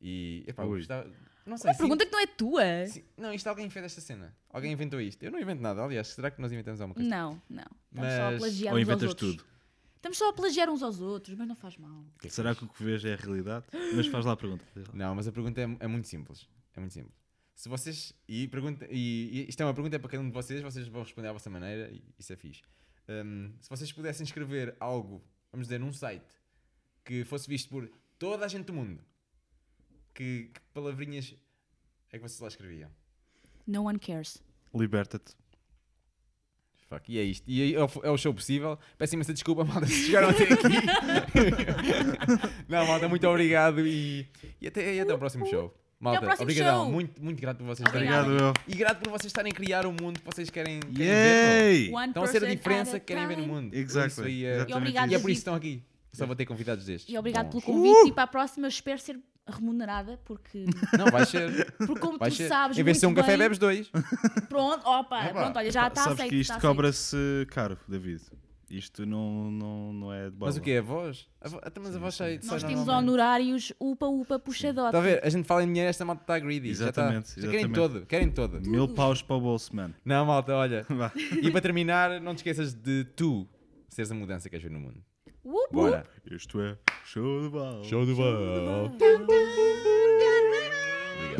E, 0.00 0.44
epá, 0.46 0.62
eu 0.62 0.68
gostava- 0.70 1.06
não 1.48 1.56
sei, 1.56 1.70
Uma 1.70 1.76
pergunta 1.76 2.06
que 2.06 2.12
não 2.12 2.20
é 2.20 2.26
tua. 2.26 2.62
não, 3.16 3.32
isto 3.32 3.46
alguém 3.46 3.68
fez 3.70 3.84
esta 3.86 4.00
cena. 4.00 4.36
Alguém 4.50 4.72
inventou 4.72 5.00
isto. 5.00 5.22
Eu 5.22 5.30
não 5.30 5.40
invento 5.40 5.62
nada, 5.62 5.82
aliás, 5.82 6.08
será 6.08 6.30
que 6.30 6.40
nós 6.40 6.52
inventamos 6.52 6.80
alguma 6.80 6.94
coisa? 6.94 7.08
Não, 7.08 7.40
não. 7.48 7.64
Estamos 7.92 8.12
só 8.14 8.34
a 8.34 8.38
plagiar 8.38 8.74
Ou 8.74 8.80
uns 8.80 8.88
aos 8.88 8.88
inventas 8.88 9.08
outros. 9.08 9.36
tudo. 9.36 9.44
Estamos 9.96 10.18
só 10.18 10.28
a 10.28 10.32
plagiar 10.32 10.70
uns 10.70 10.82
aos 10.82 11.00
outros, 11.00 11.36
mas 11.36 11.48
não 11.48 11.56
faz 11.56 11.76
mal. 11.76 12.04
Será 12.28 12.54
que 12.54 12.64
o 12.64 12.68
que 12.68 12.84
vês 12.84 13.04
é 13.04 13.14
a 13.14 13.16
realidade? 13.16 13.66
Mas 13.96 14.06
faz 14.06 14.24
lá 14.24 14.32
a 14.32 14.36
pergunta. 14.36 14.64
Não, 14.94 15.14
mas 15.14 15.26
a 15.26 15.32
pergunta 15.32 15.60
é, 15.60 15.64
é 15.80 15.86
muito 15.88 16.06
simples. 16.06 16.48
É 16.76 16.80
muito 16.80 16.92
simples. 16.92 17.14
Se 17.56 17.68
vocês. 17.68 18.14
E, 18.28 18.46
pergunta, 18.46 18.86
e, 18.88 19.30
e 19.46 19.48
isto 19.48 19.60
é 19.60 19.66
uma 19.66 19.74
pergunta 19.74 19.98
para 19.98 20.08
cada 20.08 20.22
um 20.22 20.26
de 20.26 20.32
vocês, 20.32 20.62
vocês 20.62 20.86
vão 20.86 21.02
responder 21.02 21.26
à 21.28 21.32
vossa 21.32 21.50
maneira 21.50 21.90
e 21.90 22.00
isso 22.16 22.32
é 22.32 22.36
fixe. 22.36 22.62
Hum, 23.08 23.52
se 23.60 23.68
vocês 23.68 23.90
pudessem 23.90 24.22
escrever 24.22 24.76
algo, 24.78 25.20
vamos 25.50 25.66
dizer, 25.66 25.80
num 25.80 25.92
site 25.92 26.24
que 27.04 27.24
fosse 27.24 27.48
visto 27.48 27.68
por 27.68 27.90
toda 28.18 28.44
a 28.44 28.48
gente 28.48 28.66
do 28.66 28.72
mundo, 28.72 29.02
que, 30.18 30.50
que 30.52 30.60
palavrinhas 30.74 31.32
é 32.12 32.18
que 32.18 32.22
vocês 32.22 32.40
lá 32.40 32.48
escreviam? 32.48 32.90
No 33.66 33.84
one 33.84 33.98
cares. 34.00 34.42
Liberta-te. 34.74 35.32
Fuck, 36.88 37.12
e 37.12 37.18
é 37.18 37.22
isto. 37.22 37.44
E 37.48 37.74
é 37.74 37.84
o, 37.84 37.88
é 38.02 38.10
o 38.10 38.16
show 38.16 38.32
possível. 38.34 38.78
Peço 38.96 39.14
imensa 39.14 39.32
desculpa, 39.34 39.62
malta, 39.62 39.86
se 39.86 40.06
chegaram 40.06 40.30
até 40.30 40.44
aqui. 40.44 40.64
Não, 42.68 42.86
malta, 42.86 43.08
muito 43.08 43.26
obrigado 43.28 43.86
e, 43.86 44.26
e, 44.60 44.66
até, 44.66 44.94
e 44.94 45.00
até 45.00 45.12
o 45.14 45.18
próximo 45.18 45.46
show. 45.46 45.74
Malta, 46.00 46.20
próximo 46.22 46.44
obrigadão. 46.44 46.84
show. 46.84 46.92
Muito, 46.92 47.22
muito 47.22 47.40
grato 47.40 47.58
por 47.58 47.66
vocês 47.66 47.86
estarem. 47.86 48.08
Obrigado, 48.08 48.30
eu. 48.42 48.54
E 48.66 48.74
grato 48.76 48.98
por 49.02 49.10
vocês 49.10 49.26
estarem 49.26 49.52
a 49.52 49.54
criar 49.54 49.84
o 49.86 49.92
mundo 49.92 50.18
que 50.20 50.24
vocês 50.26 50.48
querem, 50.48 50.80
querem 50.80 50.94
ver. 50.96 51.04
Yay! 51.04 51.92
One 51.94 52.08
Estão 52.08 52.22
a 52.22 52.26
ser 52.26 52.38
a 52.38 52.40
person 52.40 52.56
diferença 52.56 52.96
at 52.96 53.00
que 53.04 53.06
querem 53.12 53.26
ver 53.28 53.36
no 53.36 53.42
time. 53.42 53.54
mundo. 53.54 53.74
Exactly. 53.74 54.08
Isso 54.12 54.22
aí 54.22 54.44
é- 54.44 54.48
Exatamente 54.54 54.72
E 54.72 54.76
obrigado, 54.78 55.10
E 55.10 55.14
é 55.14 55.18
por 55.18 55.30
isso 55.30 55.38
que 55.38 55.40
estão 55.40 55.54
aqui. 55.54 55.82
Só 56.12 56.26
vou 56.26 56.34
ter 56.34 56.46
convidados 56.46 56.86
destes. 56.86 57.12
E 57.12 57.18
obrigado 57.18 57.50
Bons. 57.52 57.62
pelo 57.64 57.76
convite 57.76 58.08
e 58.08 58.12
para 58.12 58.22
a 58.24 58.26
próxima 58.26 58.66
eu 58.66 58.70
espero 58.70 58.98
ser 58.98 59.18
remunerada 59.50 60.18
porque, 60.24 60.64
Não, 60.98 61.06
vai 61.10 61.24
ser. 61.26 61.72
porque 61.78 62.00
como 62.00 62.18
Vai 62.18 62.30
tu 62.30 62.36
ser. 62.36 62.48
sabes 62.48 62.78
Em 62.78 62.82
vez 62.82 62.96
de 62.96 63.00
ser 63.00 63.06
um 63.06 63.10
muito 63.10 63.18
café, 63.20 63.32
bem- 63.32 63.38
bebes 63.38 63.58
dois. 63.58 63.90
Pronto, 64.48 64.86
opa, 64.86 65.24
Epá, 65.26 65.40
pronto, 65.42 65.56
olha, 65.56 65.70
já 65.70 65.88
está 65.88 66.02
Sabes 66.02 66.18
aceito. 66.20 66.30
que 66.30 66.36
isto 66.40 66.60
cobra-se 66.60 67.46
caro, 67.50 67.78
David. 67.88 68.20
Isto 68.70 69.06
não, 69.06 69.50
não, 69.50 69.92
não 69.94 70.12
é 70.12 70.24
de 70.26 70.36
bola. 70.36 70.50
Mas 70.50 70.58
o 70.58 70.60
quê? 70.60 70.72
A 70.72 70.82
voz? 70.82 71.26
A 71.40 71.48
vo... 71.48 71.58
Até 71.62 71.80
mas 71.80 71.96
a 71.96 71.98
voz 71.98 72.14
sai, 72.14 72.38
Nós 72.44 72.60
sai 72.60 72.70
temos 72.70 72.86
honorários 72.86 73.72
upa-upa 73.80 74.38
puxadote. 74.38 74.88
Está 74.88 74.98
a 74.98 75.00
ver? 75.00 75.24
A 75.24 75.28
gente 75.30 75.46
fala 75.46 75.62
em 75.64 75.68
dinheiro, 75.68 75.88
esta 75.88 76.04
malta 76.04 76.20
está 76.22 76.38
greedy. 76.38 76.68
Exatamente, 76.68 77.28
Já 77.28 77.34
está. 77.36 77.40
Já 77.46 77.50
querem 77.50 77.72
todo, 77.72 78.04
querem 78.06 78.30
todo. 78.30 78.60
Mil 78.68 78.86
paus 78.88 79.22
para 79.22 79.36
o 79.36 79.40
bolso, 79.40 79.74
mano. 79.74 79.94
Não, 80.04 80.26
malta, 80.26 80.52
olha. 80.54 80.84
E 81.42 81.50
para 81.50 81.62
terminar, 81.62 82.20
não 82.20 82.34
te 82.34 82.38
esqueças 82.38 82.74
de 82.74 83.04
tu 83.16 83.48
seres 83.88 84.10
a 84.10 84.14
mudança 84.14 84.50
que 84.50 84.50
queres 84.50 84.64
ver 84.64 84.70
no 84.70 84.80
mundo. 84.80 85.02
Up, 85.48 85.72
Bora. 85.72 86.04
Isto 86.30 86.60
é 86.60 86.76
show 87.06 87.40
de 87.40 87.48
bola. 87.48 87.82
Show 87.82 88.04
do 88.04 88.14
Val. 88.14 88.92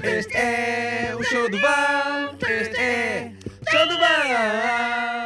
Este 0.02 0.34
é 0.34 1.14
o 1.14 1.22
show 1.22 1.50
do 1.50 1.58
Val. 1.60 2.34
Este 2.40 2.80
é 2.80 3.34
show 3.70 3.86
do 3.86 3.98
Val. 3.98 5.17